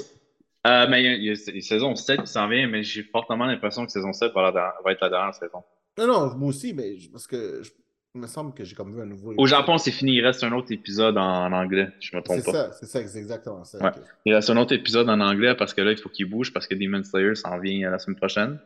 Euh, 0.68 0.88
mais 0.90 1.02
il 1.04 1.06
y 1.06 1.10
a, 1.10 1.14
il 1.16 1.24
y 1.24 1.30
a- 1.30 1.50
il 1.50 1.56
y 1.56 1.60
a 1.60 1.62
saison 1.62 1.96
7 1.96 2.22
qui 2.22 2.28
s'en 2.28 2.48
vient, 2.50 2.68
mais 2.68 2.84
j'ai 2.84 3.04
fortement 3.04 3.46
l'impression 3.46 3.86
que 3.86 3.92
saison 3.92 4.12
7 4.14 4.34
va, 4.34 4.42
la 4.44 4.52
dernière- 4.52 4.74
va 4.84 4.92
être 4.92 5.02
la 5.02 5.10
dernière 5.10 5.34
saison. 5.34 5.64
Non, 5.98 6.08
non, 6.08 6.36
moi 6.36 6.50
aussi, 6.50 6.74
mais 6.74 6.98
je- 6.98 7.10
parce 7.10 7.28
que 7.28 7.62
je- 7.64 7.72
il 8.16 8.22
me 8.22 8.28
semble 8.28 8.54
que 8.54 8.64
j'ai 8.66 8.76
comme 8.76 8.94
vu 8.94 9.02
un 9.02 9.06
nouveau. 9.06 9.34
Au. 9.38 9.46
Japon, 9.46 9.78
c'est 9.78 9.92
fini. 9.92 10.14
Il 10.16 10.26
reste 10.26 10.44
un 10.44 10.52
autre 10.54 10.72
épisode 10.72 11.18
en, 11.18 11.46
en 11.46 11.52
anglais. 11.54 11.90
Je 12.00 12.16
me 12.18 12.22
trompe 12.22 12.40
C'est 12.40 12.46
pas. 12.46 12.52
ça, 12.52 12.72
c'est 12.74 12.86
ça, 12.88 13.08
c'est 13.08 13.20
exactement 13.20 13.64
ça. 13.64 13.78
Ouais. 13.84 13.92
Il 14.26 14.34
reste 14.34 14.50
un 14.50 14.58
autre 14.58 14.74
épisode 14.74 15.08
en 15.10 15.20
anglais 15.22 15.54
parce 15.56 15.74
que 15.74 15.82
là, 15.82 15.92
il 15.92 15.98
faut 15.98 16.10
qu'il 16.10 16.26
bouge 16.30 16.52
parce 16.52 16.66
que 16.68 16.76
Demon 16.76 17.04
Slayer 17.04 17.36
s'en 17.36 17.58
vient 17.60 17.90
la 17.92 18.00
semaine 18.00 18.18
prochaine. 18.18 18.60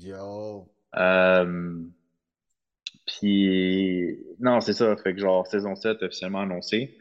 Yo. 0.00 0.66
Euh, 0.96 1.76
Puis, 3.06 4.18
non, 4.40 4.60
c'est 4.60 4.72
ça. 4.72 4.96
Fait 4.96 5.14
que 5.14 5.20
genre, 5.20 5.46
saison 5.46 5.74
7 5.74 6.02
officiellement 6.02 6.40
annoncée. 6.40 6.96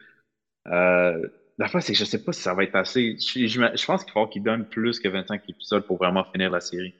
Euh, 0.67 1.27
la 1.57 1.67
fois, 1.67 1.81
c'est 1.81 1.93
que 1.93 1.99
je 1.99 2.05
sais 2.05 2.23
pas 2.23 2.31
si 2.31 2.41
ça 2.41 2.53
va 2.53 2.63
être 2.63 2.75
assez. 2.75 3.17
Je, 3.19 3.45
je- 3.47 3.77
je 3.77 3.85
pense 3.85 4.03
qu'il 4.03 4.13
faut 4.13 4.27
qu'il 4.27 4.43
donne 4.43 4.65
plus 4.65 4.99
que 4.99 5.07
25 5.07 5.41
épisodes 5.49 5.85
pour 5.85 5.97
vraiment 5.97 6.23
finir 6.25 6.49
la 6.51 6.59
série. 6.59 6.93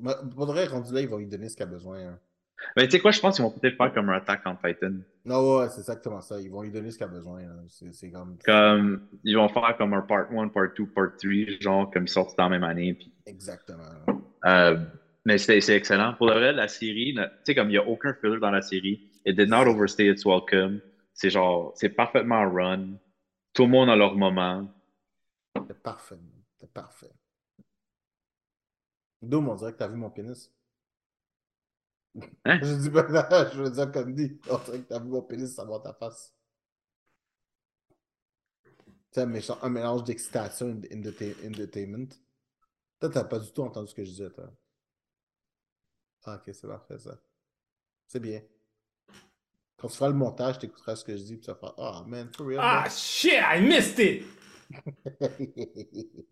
Mais 0.00 0.12
pour 0.34 0.46
vrai, 0.46 0.66
rendu 0.66 0.92
là, 0.94 1.00
ils 1.00 1.08
vont 1.08 1.18
lui 1.18 1.26
donner 1.26 1.48
ce 1.48 1.56
qu'il 1.56 1.64
a 1.64 1.66
besoin. 1.66 1.98
hein. 1.98 2.18
Mais 2.74 2.84
tu 2.86 2.92
sais 2.92 3.00
quoi, 3.00 3.10
je 3.10 3.20
pense 3.20 3.36
qu'ils 3.36 3.44
vont 3.44 3.50
peut-être 3.50 3.76
faire 3.76 3.92
comme 3.92 4.08
un 4.08 4.14
Attack 4.16 4.40
on 4.46 4.56
Titan. 4.56 4.92
Non, 5.26 5.58
ouais, 5.58 5.68
c'est 5.68 5.80
exactement 5.80 6.22
ça. 6.22 6.40
Ils 6.40 6.50
vont 6.50 6.62
lui 6.62 6.70
donner 6.70 6.90
ce 6.90 6.96
qu'il 6.96 7.04
a 7.04 7.08
besoin. 7.10 7.42
C'est 7.68 8.10
comme. 8.10 8.38
Comme, 8.44 9.02
ils 9.24 9.36
vont 9.36 9.48
faire 9.48 9.76
comme 9.76 9.92
un 9.92 10.00
Part 10.00 10.28
1, 10.32 10.48
Part 10.48 10.68
2, 10.76 10.86
Part 10.86 11.10
3, 11.18 11.32
genre, 11.60 11.90
comme 11.90 12.04
ils 12.04 12.08
sortent 12.08 12.36
dans 12.38 12.44
la 12.44 12.50
même 12.50 12.64
année. 12.64 12.94
Puis, 12.94 13.12
Exactement. 13.26 13.82
euh, 14.46 14.78
mais 15.26 15.36
c'est 15.36 15.58
excellent. 15.76 16.14
Pour 16.14 16.28
le 16.28 16.34
vrai, 16.34 16.52
la 16.54 16.68
série, 16.68 17.14
tu 17.14 17.20
sais, 17.44 17.54
comme 17.54 17.68
il 17.68 17.72
n'y 17.72 17.76
a 17.78 17.86
aucun 17.86 18.14
filler 18.14 18.38
dans 18.40 18.50
la 18.50 18.62
série, 18.62 19.02
it 19.26 19.36
did 19.36 19.50
not 19.50 19.66
overstay 19.66 20.06
its 20.08 20.24
welcome. 20.24 20.80
C'est 21.12 21.28
genre, 21.30 21.72
c'est 21.74 21.90
parfaitement 21.90 22.50
run. 22.50 22.86
Tout 23.56 23.64
le 23.64 23.70
monde 23.70 23.88
a 23.90 23.96
leur 23.96 24.14
moment. 24.14 24.68
C'est 25.68 25.82
parfait. 25.82 26.18
C'est 26.58 26.72
parfait. 26.72 27.12
Doom, 29.20 29.48
on 29.50 29.54
dirait 29.56 29.72
que 29.74 29.78
t'as 29.78 29.88
vu 29.88 29.96
mon 29.96 30.08
pénis. 30.10 30.50
Hein? 32.44 32.60
Je 32.62 32.74
dis 32.74 32.90
pas 32.90 33.06
là, 33.08 33.50
je 33.52 33.62
veux 33.62 33.70
dire 33.70 33.90
comme 33.92 34.14
dit. 34.14 34.38
On 34.50 34.58
dirait 34.58 34.78
que 34.80 34.88
t'as 34.88 34.98
vu 35.00 35.08
mon 35.08 35.22
pénis, 35.22 35.54
ça 35.54 35.64
va 35.64 35.78
ta 35.80 35.92
face. 35.94 36.34
C'est 39.10 39.22
un, 39.22 39.26
méchant- 39.26 39.58
un 39.62 39.68
mélange 39.68 40.04
d'excitation 40.04 40.80
et 40.90 40.96
d'entertainment. 40.96 42.08
Toi, 43.00 43.10
t'as 43.10 43.24
pas 43.24 43.38
du 43.40 43.52
tout 43.52 43.62
entendu 43.62 43.88
ce 43.88 43.94
que 43.94 44.04
je 44.04 44.10
disais, 44.10 44.30
toi. 44.30 44.52
Ah, 46.24 46.36
ok, 46.36 46.54
c'est 46.54 46.66
parfait, 46.68 46.98
ça. 46.98 47.18
C'est 48.08 48.20
bien. 48.20 48.42
Quand 49.78 49.88
tu 49.88 49.96
feras 49.96 50.08
le 50.08 50.14
montage, 50.14 50.58
t'écouteras 50.58 50.96
ce 50.96 51.04
que 51.04 51.16
je 51.16 51.22
dis, 51.22 51.36
puis 51.36 51.40
tu 51.44 51.50
vas 51.50 51.56
faire 51.56 51.74
Ah, 51.78 52.02
man, 52.06 52.28
for 52.34 52.46
real. 52.46 52.60
Ah, 52.62 52.84
shit, 52.90 53.32
I 53.34 53.60
missed 53.60 53.98
it! 53.98 54.24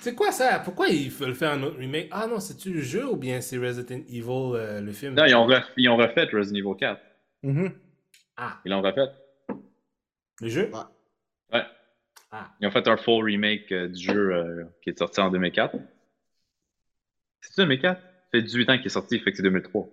C'est 0.00 0.14
quoi 0.14 0.32
ça? 0.32 0.58
Pourquoi 0.58 0.88
ils 0.88 1.10
veulent 1.10 1.34
faire 1.34 1.52
un 1.52 1.62
autre 1.62 1.78
remake? 1.78 2.08
Ah 2.10 2.26
non, 2.26 2.38
c'est-tu 2.38 2.70
le 2.74 2.82
jeu 2.82 3.08
ou 3.08 3.16
bien 3.16 3.40
c'est 3.40 3.56
Resident 3.56 4.00
Evil, 4.08 4.24
euh, 4.54 4.80
le 4.82 4.92
film? 4.92 5.14
Non, 5.14 5.24
ils 5.24 5.34
ont, 5.34 5.46
ref- 5.46 5.70
ils 5.78 5.88
ont 5.88 5.96
refait 5.96 6.24
Resident 6.30 6.58
Evil 6.58 6.76
4. 6.78 7.00
Mhm. 7.42 7.72
Ah, 8.36 8.58
Ils 8.66 8.70
l'ont 8.70 8.82
refait. 8.82 9.06
le 10.42 10.48
jeu? 10.48 10.70
Ouais. 10.70 10.80
Ouais. 11.58 11.64
Ah, 12.30 12.50
Ils 12.60 12.66
ont 12.66 12.70
fait 12.70 12.86
un 12.86 12.98
full 12.98 13.24
remake 13.24 13.72
euh, 13.72 13.88
du 13.88 14.02
jeu 14.02 14.34
euh, 14.34 14.64
qui 14.82 14.90
est 14.90 14.98
sorti 14.98 15.20
en 15.22 15.30
2004. 15.30 15.74
C'est 17.40 17.56
2004? 17.56 17.98
Ça 18.02 18.06
fait 18.30 18.42
18 18.42 18.68
ans 18.70 18.76
qu'il 18.76 18.86
est 18.86 18.90
sorti, 18.90 19.18
fait 19.20 19.30
que 19.30 19.36
c'est 19.38 19.42
2003. 19.42 19.88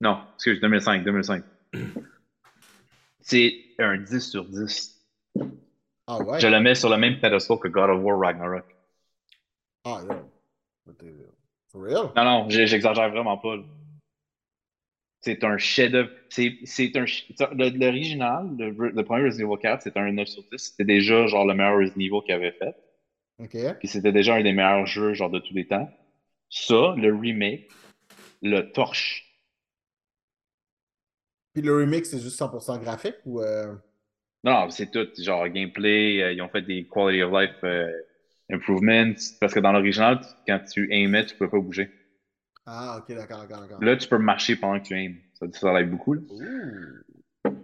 Non, 0.00 0.20
excuse, 0.34 0.60
2005, 0.60 1.04
2005. 1.04 1.44
C'est 3.20 3.52
un 3.78 3.98
10 3.98 4.20
sur 4.20 4.44
10. 4.44 5.04
Ah 6.06 6.22
ouais? 6.22 6.40
Je 6.40 6.46
le 6.46 6.60
mets 6.60 6.74
sur 6.74 6.88
le 6.88 6.96
même 6.96 7.20
pedestal 7.20 7.58
que 7.58 7.68
God 7.68 7.90
of 7.90 8.02
War 8.02 8.18
Ragnarok. 8.18 8.64
Ah, 9.84 10.00
uh, 10.06 10.92
For 11.70 11.82
real? 11.82 12.12
Non, 12.16 12.24
non, 12.24 12.48
j'exagère 12.48 13.10
vraiment 13.10 13.36
pas. 13.36 13.56
C'est 15.20 15.44
un 15.44 15.58
chef-d'œuvre. 15.58 16.10
C'est 16.30 16.58
c'est 16.64 16.96
un. 16.96 17.04
L'original, 17.52 18.48
le, 18.56 18.70
le 18.70 19.04
premier 19.04 19.24
Resident 19.24 19.52
Evil 19.52 19.60
4, 19.60 19.82
c'était 19.82 19.98
un 19.98 20.12
9 20.12 20.28
sur 20.28 20.42
10. 20.50 20.58
C'était 20.58 20.84
déjà 20.84 21.26
genre 21.26 21.44
le 21.44 21.54
meilleur 21.54 21.76
Resident 21.76 22.00
Evil 22.00 22.24
qu'il 22.24 22.34
avait 22.34 22.52
fait. 22.52 22.74
Ok. 23.40 23.78
Puis 23.78 23.88
c'était 23.88 24.12
déjà 24.12 24.36
un 24.36 24.42
des 24.42 24.52
meilleurs 24.52 24.86
jeux 24.86 25.14
genre 25.14 25.30
de 25.30 25.38
tous 25.38 25.54
les 25.54 25.66
temps. 25.66 25.90
Ça, 26.50 26.94
le 26.96 27.14
remake, 27.14 27.68
le 28.42 28.62
torche. 28.72 29.27
Puis 31.58 31.66
le 31.66 31.74
remake, 31.74 32.06
c'est 32.06 32.20
juste 32.20 32.38
100% 32.38 32.78
graphique 32.78 33.16
ou. 33.26 33.40
euh, 33.42 33.74
Non, 34.44 34.70
c'est 34.70 34.92
tout. 34.92 35.08
Genre 35.20 35.48
gameplay, 35.48 36.22
euh, 36.22 36.32
ils 36.32 36.40
ont 36.40 36.48
fait 36.48 36.62
des 36.62 36.86
quality 36.86 37.22
of 37.24 37.32
life 37.32 37.56
euh, 37.64 37.90
improvements. 38.48 39.12
Parce 39.40 39.52
que 39.52 39.58
dans 39.58 39.72
l'original, 39.72 40.20
quand 40.46 40.60
tu 40.72 40.86
aimais, 40.94 41.26
tu 41.26 41.34
pouvais 41.34 41.50
pas 41.50 41.58
bouger. 41.58 41.90
Ah, 42.64 43.00
ok, 43.00 43.12
d'accord, 43.16 43.38
d'accord, 43.40 43.62
d'accord. 43.62 43.82
Là, 43.82 43.96
tu 43.96 44.06
peux 44.06 44.18
marcher 44.18 44.54
pendant 44.54 44.78
que 44.78 44.84
tu 44.86 44.94
aimes. 44.96 45.16
Ça, 45.34 45.46
ça 45.52 45.72
l'aide 45.76 45.90
beaucoup. 45.90 46.14
là. 46.14 46.20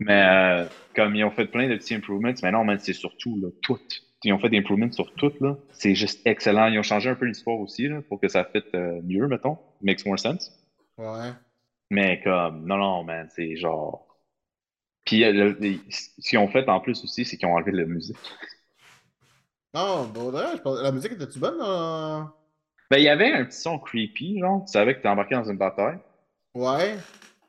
Mais 0.00 0.66
comme 0.96 1.14
ils 1.14 1.22
ont 1.22 1.30
fait 1.30 1.46
plein 1.46 1.68
de 1.68 1.76
petits 1.76 1.94
improvements, 1.94 2.32
mais 2.42 2.50
non, 2.50 2.64
man, 2.64 2.78
c'est 2.80 2.94
surtout 2.94 3.38
là, 3.40 3.48
tout. 3.62 3.78
Ils 4.24 4.32
ont 4.32 4.38
fait 4.40 4.48
des 4.48 4.58
improvements 4.58 4.90
sur 4.90 5.12
tout, 5.14 5.32
là. 5.40 5.56
C'est 5.72 5.94
juste 5.94 6.20
excellent. 6.24 6.66
Ils 6.66 6.80
ont 6.80 6.82
changé 6.82 7.10
un 7.10 7.14
peu 7.14 7.26
l'histoire 7.26 7.60
aussi, 7.60 7.86
là, 7.86 8.00
pour 8.08 8.18
que 8.18 8.26
ça 8.26 8.48
euh, 8.74 9.00
mieux, 9.04 9.28
mettons. 9.28 9.56
Makes 9.82 10.04
more 10.04 10.18
sense. 10.18 10.50
Ouais. 10.98 11.32
Mais 11.90 12.20
comme, 12.22 12.66
non, 12.66 12.76
non, 12.76 13.04
man, 13.04 13.28
c'est 13.34 13.56
genre. 13.56 14.06
Puis 15.04 15.24
euh, 15.24 15.32
le- 15.32 15.78
ce 15.90 16.10
qu'ils 16.28 16.38
ont 16.38 16.48
fait 16.48 16.68
en 16.68 16.80
plus 16.80 17.02
aussi, 17.04 17.24
c'est 17.24 17.36
qu'ils 17.36 17.48
ont 17.48 17.54
enlevé 17.54 17.72
la 17.72 17.84
musique. 17.86 18.18
Non, 19.74 20.06
bon, 20.06 20.30
d'ailleurs, 20.32 20.56
je 20.56 20.62
pense- 20.62 20.80
la 20.80 20.92
musique 20.92 21.12
était-tu 21.12 21.38
bonne? 21.38 21.58
euh? 21.60 22.22
Ben, 22.90 22.96
il 22.96 23.04
y 23.04 23.08
avait 23.10 23.30
un 23.30 23.44
petit 23.44 23.60
son 23.60 23.78
creepy, 23.78 24.38
genre. 24.38 24.64
Tu 24.64 24.72
savais 24.72 24.94
que 24.96 25.02
t'es 25.02 25.08
embarqué 25.08 25.34
dans 25.34 25.44
une 25.44 25.58
bataille. 25.58 25.98
Ouais. 26.54 26.98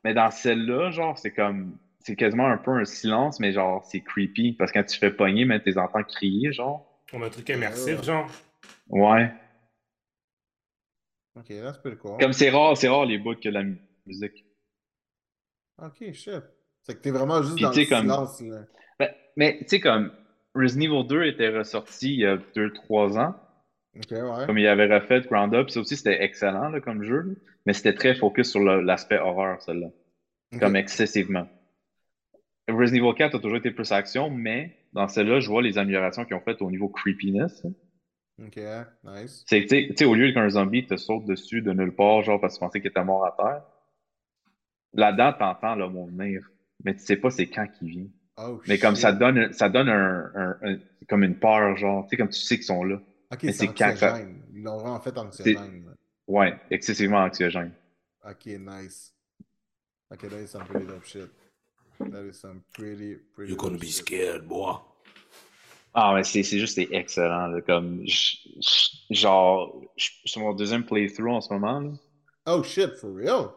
Mais 0.06 0.14
dans 0.14 0.32
celle-là, 0.32 0.92
genre, 0.92 1.18
c'est 1.18 1.34
comme. 1.34 1.78
C'est 2.00 2.16
quasiment 2.16 2.46
un 2.48 2.58
peu 2.58 2.72
un 2.72 2.86
silence, 2.86 3.40
mais 3.40 3.52
genre, 3.52 3.84
c'est 3.84 4.00
creepy. 4.02 4.54
Parce 4.54 4.72
que 4.72 4.80
quand 4.80 4.86
tu 4.86 4.94
te 4.94 5.00
fais 5.06 5.12
pogner, 5.12 5.44
mais 5.46 5.60
t'es 5.60 5.78
entends 5.78 6.04
crier, 6.04 6.54
genre. 6.54 6.86
on 7.14 7.22
a 7.24 7.26
un 7.28 7.30
truc 7.30 7.50
immersif, 7.50 8.04
genre. 8.04 8.30
Ouais. 8.90 9.32
Ok, 11.36 11.50
là, 11.50 11.74
c'est 11.74 11.82
pretty 11.82 11.98
cool. 11.98 12.18
Comme 12.20 12.34
c'est 12.34 12.50
rare, 12.50 12.76
c'est 12.76 12.90
rare 12.90 13.06
les 13.06 13.18
bouts 13.18 13.36
que 13.36 13.48
la 13.50 13.64
mu- 13.64 13.80
musique. 14.06 14.46
Ok, 15.82 16.12
shit. 16.14 16.42
C'est 16.84 16.96
que 16.96 17.02
t'es 17.02 17.12
vraiment 17.12 17.42
juste 17.42 17.56
Puis, 17.56 17.64
dans 17.64 17.72
le 17.72 17.86
comme- 17.90 18.02
silence, 18.02 18.42
là. 18.42 18.62
Ben, 19.00 19.10
mais 19.36 19.58
tu 19.62 19.68
sais, 19.68 19.80
comme 19.80 20.12
Resident 20.54 20.86
Evil 21.00 21.08
2 21.08 21.24
était 21.26 21.50
ressorti 21.50 22.14
il 22.14 22.20
y 22.22 22.26
a 22.26 22.38
2-3 22.56 23.18
ans. 23.18 23.36
Ok, 23.98 24.12
ouais. 24.12 24.46
Comme 24.46 24.58
il 24.58 24.68
avait 24.68 24.94
refait 24.94 25.22
Ground 25.22 25.54
Up, 25.54 25.70
ça 25.70 25.80
aussi 25.80 25.96
c'était 25.98 26.22
excellent 26.24 26.70
là, 26.70 26.80
comme 26.82 27.04
jeu. 27.04 27.22
là. 27.22 27.34
Mais 27.66 27.74
c'était 27.74 27.94
très 27.94 28.14
focus 28.16 28.52
sur 28.52 28.62
l'aspect 28.62 29.18
horreur, 29.20 29.62
celle-là. 29.62 29.88
Comme 30.60 30.76
excessivement. 30.76 31.48
Resident 32.70 33.06
Evil 33.08 33.16
4 33.18 33.36
a 33.36 33.40
toujours 33.40 33.58
été 33.58 33.72
plus 33.72 33.92
action, 33.92 34.30
mais 34.30 34.78
dans 34.94 35.08
celle-là, 35.08 35.40
je 35.40 35.50
vois 35.50 35.62
les 35.62 35.78
améliorations 35.78 36.24
qu'ils 36.26 36.36
ont 36.36 36.42
faites 36.42 36.62
au 36.62 36.70
niveau 36.72 36.88
creepiness. 36.90 37.66
Ok, 38.42 38.60
nice. 39.04 39.44
C'est 39.48 39.64
que, 39.64 39.68
tu 39.68 39.70
sais- 39.70 39.88
tu 39.90 39.96
sais, 39.98 40.06
au 40.06 40.14
lieu 40.14 40.32
qu'un 40.34 40.50
zombie 40.50 40.86
te 40.86 40.96
saute 40.98 41.26
dessus 41.26 41.62
de 41.62 41.72
nulle 41.74 41.96
part, 41.96 42.22
genre 42.22 42.40
parce 42.40 42.54
que 42.56 42.60
tu 42.60 42.66
pensais 42.66 42.82
qu'il 42.82 42.90
était 42.90 43.04
mort 43.04 43.26
à 43.26 43.32
terre, 43.36 43.64
là-dedans, 44.96 45.34
t'entends 45.34 45.76
le 45.76 45.88
mot 45.90 46.06
venir. 46.08 46.42
Mais 46.84 46.94
tu 46.96 47.00
sais 47.02 47.18
pas 47.18 47.30
c'est 47.30 47.48
quand 47.48 47.68
qu'il 47.68 47.90
vient. 47.90 48.08
Oh, 48.38 48.60
Mais 48.68 48.78
comme 48.78 48.96
ça 48.96 49.12
donne, 49.14 49.54
ça 49.54 49.70
donne 49.70 49.88
un, 49.90 50.32
un- 50.36 50.58
un- 50.62 50.80
comme 51.08 51.24
une 51.24 51.38
peur, 51.40 51.78
genre, 51.78 52.04
tu 52.04 52.10
sais, 52.10 52.18
comme 52.18 52.30
tu 52.30 52.40
sais 52.40 52.56
qu'ils 52.56 52.66
sont 52.66 52.84
là. 52.84 53.00
Ok, 53.32 53.44
mais 53.44 53.52
c'est 53.54 53.68
quand 53.68 53.96
ça-. 53.96 54.20
Ils 54.54 54.62
l'ont 54.64 54.78
vraiment 54.78 55.00
fait 55.00 55.18
anxiogène. 55.18 55.94
Ouais, 56.28 56.58
excessivement 56.70 57.20
anxiogène. 57.20 57.72
Ok, 58.28 58.46
nice. 58.48 59.14
Ok, 60.12 60.28
that 60.30 60.42
is 60.42 60.48
some 60.48 60.64
pretty 60.66 60.86
dope 60.86 61.06
shit. 61.06 61.30
That 62.12 62.24
is 62.26 62.34
some 62.34 62.62
pretty, 62.74 63.16
pretty 63.34 63.52
You're 63.52 63.58
gonna 63.58 63.78
be 63.78 63.86
shit. 63.86 64.06
scared, 64.06 64.46
boy. 64.48 64.76
Ah, 65.94 66.12
mais 66.14 66.24
c'est 66.24 66.44
c'est 66.44 66.60
juste 66.60 66.76
c'est 66.76 66.90
excellent. 66.92 67.48
là, 67.48 67.62
comme, 67.62 68.02
j- 68.06 68.54
j- 68.60 69.06
genre, 69.16 69.82
je 69.96 70.04
suis 70.04 70.22
sur 70.30 70.42
mon 70.42 70.54
deuxième 70.54 70.84
playthrough 70.86 71.30
en 71.36 71.40
ce 71.42 71.54
moment. 71.54 71.80
Là. 71.80 71.92
Oh 72.48 72.62
shit, 72.64 72.96
for 72.98 73.14
real? 73.16 73.52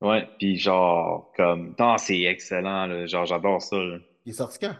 Ouais, 0.00 0.28
puis 0.38 0.56
genre, 0.58 1.32
comme, 1.36 1.74
non, 1.78 1.98
c'est 1.98 2.22
excellent. 2.22 2.86
là, 2.86 3.06
genre, 3.06 3.26
j'adore 3.26 3.62
ça. 3.62 3.76
là. 3.76 3.98
Il 4.26 4.30
est 4.30 4.34
sorti 4.34 4.58
quand? 4.60 4.76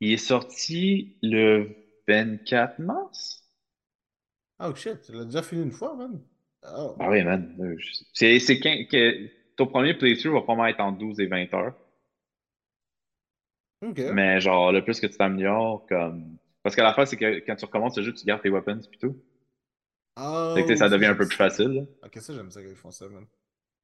Il 0.00 0.12
est 0.12 0.16
sorti 0.16 1.16
le 1.22 1.74
24 2.08 2.78
mars. 2.80 3.44
Oh 4.58 4.74
shit, 4.74 5.00
tu 5.02 5.12
l'as 5.12 5.24
déjà 5.24 5.42
fini 5.42 5.62
une 5.62 5.72
fois, 5.72 5.94
man? 5.96 6.20
Oh. 6.62 6.94
Ah 6.98 7.08
oui, 7.10 7.22
man. 7.24 7.56
euh, 7.60 7.76
je- 7.78 8.04
C'est 8.12 8.38
c'est 8.40 8.58
que 8.60 9.28
ton 9.56 9.66
premier 9.66 9.94
playthrough 9.94 10.34
va 10.34 10.42
probablement 10.42 10.66
être 10.68 10.80
en 10.80 10.92
12 10.92 11.18
et 11.20 11.26
20 11.26 11.52
heures. 11.54 11.74
Ok. 13.82 13.98
Mais 14.12 14.40
genre, 14.40 14.72
le 14.72 14.84
plus 14.84 15.00
que 15.00 15.06
tu 15.06 15.16
t'améliores, 15.16 15.86
comme. 15.86 16.36
Parce 16.62 16.76
que 16.76 16.82
la 16.82 16.92
fin, 16.94 17.06
c'est 17.06 17.16
que 17.16 17.38
quand 17.40 17.56
tu 17.56 17.64
recommences 17.64 17.96
le 17.96 18.02
jeu, 18.04 18.12
tu 18.12 18.24
gardes 18.26 18.42
tes 18.42 18.50
weapons 18.50 18.80
et 18.92 18.98
tout. 18.98 19.16
Fait 20.54 20.62
que 20.62 20.68
tu 20.68 20.72
sais, 20.74 20.76
ça 20.76 20.88
devient 20.88 21.06
un 21.06 21.14
j'aime 21.14 21.16
peu 21.16 21.26
plus 21.26 21.36
ça. 21.36 21.48
facile. 21.48 21.68
là. 21.72 21.82
Ok, 22.04 22.18
ça, 22.20 22.34
j'aime 22.34 22.50
ça 22.50 22.62
qu'ils 22.62 22.76
font 22.76 22.90
ça, 22.90 23.08
man. 23.08 23.26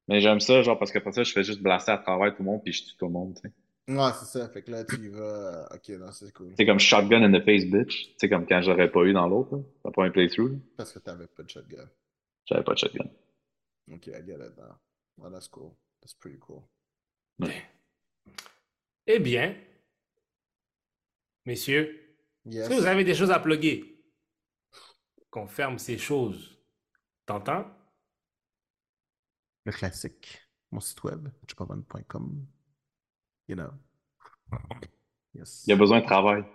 Mais 0.07 0.21
j'aime 0.21 0.39
ça, 0.39 0.61
genre, 0.61 0.79
parce 0.79 0.91
qu'après 0.91 1.11
ça, 1.11 1.23
je 1.23 1.31
fais 1.33 1.43
juste 1.43 1.61
blaster 1.61 1.91
à 1.91 1.97
travers 1.97 2.33
tout 2.35 2.41
le 2.43 2.49
monde 2.49 2.63
puis 2.63 2.71
je 2.73 2.83
tue 2.85 2.95
tout 2.97 3.05
le 3.05 3.11
monde, 3.11 3.35
tu 3.35 3.41
sais. 3.41 3.53
Ouais, 3.93 4.11
c'est 4.19 4.25
ça. 4.25 4.49
Fait 4.49 4.61
que 4.63 4.71
là, 4.71 4.83
tu 4.83 4.95
y 4.97 5.07
vas. 5.09 5.67
Ok, 5.73 5.89
non, 5.97 6.11
c'est 6.11 6.31
cool. 6.33 6.53
C'est 6.57 6.65
comme 6.65 6.79
shotgun 6.79 7.23
in 7.23 7.31
the 7.39 7.43
face, 7.43 7.65
bitch. 7.65 8.07
Tu 8.07 8.13
sais, 8.17 8.29
comme 8.29 8.45
quand 8.45 8.61
j'aurais 8.61 8.91
pas 8.91 9.03
eu 9.03 9.13
dans 9.13 9.27
l'autre, 9.27 9.63
le 9.85 9.91
premier 9.91 10.11
playthrough, 10.11 10.51
là. 10.51 10.57
Parce 10.75 10.91
que 10.91 10.99
t'avais 10.99 11.27
pas 11.27 11.43
de 11.43 11.49
shotgun. 11.49 11.89
J'avais 12.45 12.63
pas 12.63 12.73
de 12.73 12.79
shotgun. 12.79 13.05
Ok, 13.93 14.07
I 14.07 14.11
get 14.25 14.33
it 14.33 14.57
now. 14.57 14.75
Oh, 15.21 15.29
that's 15.29 15.47
cool. 15.47 15.71
That's 16.01 16.13
pretty 16.13 16.37
cool. 16.37 16.61
Eh 19.05 19.19
bien, 19.19 19.55
messieurs, 21.45 22.03
Yes. 22.45 22.61
est-ce 22.65 22.69
que 22.69 22.81
vous 22.81 22.85
avez 22.87 23.03
des 23.05 23.13
choses 23.15 23.31
à 23.31 23.39
plugger? 23.39 24.01
Qu'on 25.29 25.47
ferme 25.47 25.77
ces 25.79 25.97
choses. 25.97 26.57
T'entends? 27.25 27.65
Le 29.67 29.73
classique. 29.73 30.39
Mon 30.71 30.79
site 30.79 31.03
web, 31.03 31.27
chupavan.com. 31.45 32.45
You 33.49 33.55
know. 33.57 33.69
Yes. 35.33 35.65
Il 35.67 35.73
a 35.73 35.75
besoin 35.75 35.99
de 35.99 36.05
travail. 36.05 36.45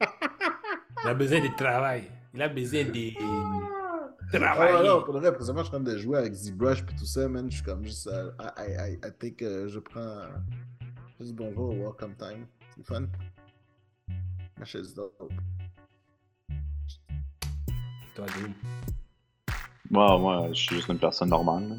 Il 0.00 1.08
a 1.08 1.14
besoin 1.14 1.38
de 1.40 1.56
travail. 1.56 2.10
Il 2.34 2.42
a 2.42 2.48
besoin 2.48 2.82
de, 2.82 3.12
Ah 3.16 4.08
ouais, 4.32 4.38
travailler. 4.40 4.88
non, 4.88 5.02
pour 5.04 5.14
le 5.14 5.20
vrai, 5.20 5.32
présentement, 5.32 5.62
je 5.62 5.68
suis 5.68 5.76
en 5.76 5.82
train 5.84 5.92
de 5.92 5.96
jouer 5.98 6.18
avec 6.18 6.34
ZBrush 6.34 6.80
et 6.82 6.96
tout 6.98 7.06
ça, 7.06 7.28
man. 7.28 7.48
Je 7.48 7.58
suis 7.58 7.64
comme 7.64 7.84
juste. 7.84 8.08
euh, 8.08 8.32
I, 8.58 8.72
I, 8.72 8.98
I, 9.06 9.12
think 9.20 9.42
euh, 9.42 9.68
je 9.68 9.78
prends. 9.78 10.22
juste 11.20 11.32
bonjour 11.36 11.70
au 11.70 11.74
welcome 11.74 12.16
time. 12.16 12.48
C'est 12.76 12.84
fun. 12.86 13.06
Ma 14.58 14.64
chaise 14.64 14.92
dope. 14.94 15.32
Toi, 18.16 18.26
Doom. 18.26 18.52
Moi, 19.90 20.18
moi, 20.18 20.48
je 20.48 20.54
suis 20.60 20.74
juste 20.76 20.88
une 20.88 20.98
personne 20.98 21.28
normale. 21.28 21.68
là. 21.68 21.76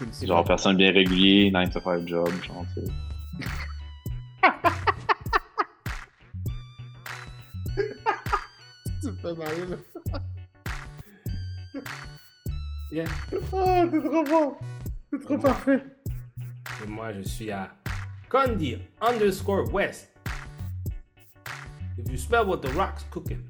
Je 0.00 0.26
Genre, 0.26 0.44
personne 0.44 0.76
bien 0.76 0.92
régulier, 0.92 1.50
9 1.50 1.70
to 1.70 1.80
5 1.80 2.06
job, 2.08 2.28
genre, 2.42 2.64
tu 2.74 2.80
sais. 2.84 2.92
Tu 9.00 9.10
me 9.10 9.16
fais 9.16 9.34
marrer, 9.34 9.66
là. 9.66 9.76
Yeah. 12.90 13.06
Ah, 13.52 13.84
t'es 13.90 14.00
trop 14.00 14.24
bon. 14.24 14.56
T'es 15.10 15.18
trop 15.18 15.38
parfait. 15.38 15.82
Et 16.82 16.86
moi, 16.86 17.12
je 17.12 17.22
suis 17.22 17.50
à 17.50 17.70
Condi 18.28 18.78
underscore 19.00 19.72
West. 19.72 20.10
If 21.98 22.10
you 22.10 22.16
smell 22.16 22.46
what 22.46 22.58
the 22.62 22.72
rock's 22.74 23.04
cooking, 23.10 23.42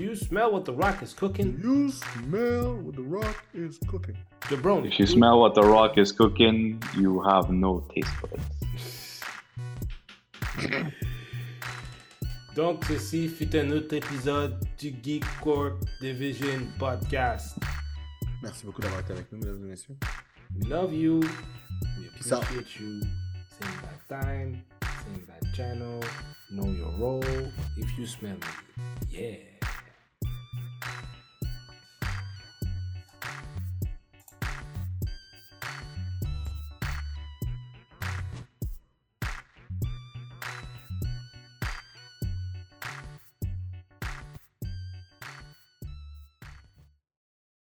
do 0.00 0.06
you 0.06 0.16
smell 0.16 0.50
what 0.50 0.64
the 0.64 0.72
rock 0.72 1.02
is 1.02 1.12
cooking? 1.12 1.60
You 1.62 1.90
smell 1.90 2.74
what 2.76 2.96
the 2.96 3.02
rock 3.02 3.44
is 3.52 3.78
cooking. 3.86 4.16
Jabroni. 4.48 4.86
If 4.86 4.98
you 4.98 5.06
smell 5.06 5.38
what 5.40 5.54
the 5.54 5.62
rock 5.62 5.98
is 5.98 6.10
cooking, 6.10 6.82
you 6.96 7.20
have 7.20 7.50
no 7.50 7.84
taste 7.94 8.08
buds. 8.22 9.20
Donc, 12.56 12.82
ceci 12.86 13.28
fut 13.28 13.54
un 13.54 13.70
autre 13.72 13.94
épisode 13.94 14.58
du 14.78 14.94
Geek 15.02 15.24
Corp 15.42 15.78
Division 16.00 16.66
Podcast. 16.78 17.58
Merci 18.42 18.64
beaucoup 18.64 18.80
d'avoir 18.80 19.00
été 19.00 19.12
avec 19.12 19.30
nous, 19.30 19.38
mesdames 19.38 19.66
et 19.66 19.68
messieurs. 19.68 19.96
We 20.56 20.66
love 20.66 20.94
you. 20.94 21.20
We 21.20 22.08
Peace 22.16 22.32
appreciate 22.32 22.80
you. 22.80 23.00
Same 23.50 23.76
bad 23.82 24.22
time, 24.22 24.62
same 24.80 25.26
bad 25.26 25.54
channel. 25.54 26.00
Know 26.50 26.70
your 26.72 26.90
role. 26.98 27.52
If 27.76 27.98
you 27.98 28.06
smell 28.06 28.32
me, 28.32 28.46
yeah. 29.10 29.59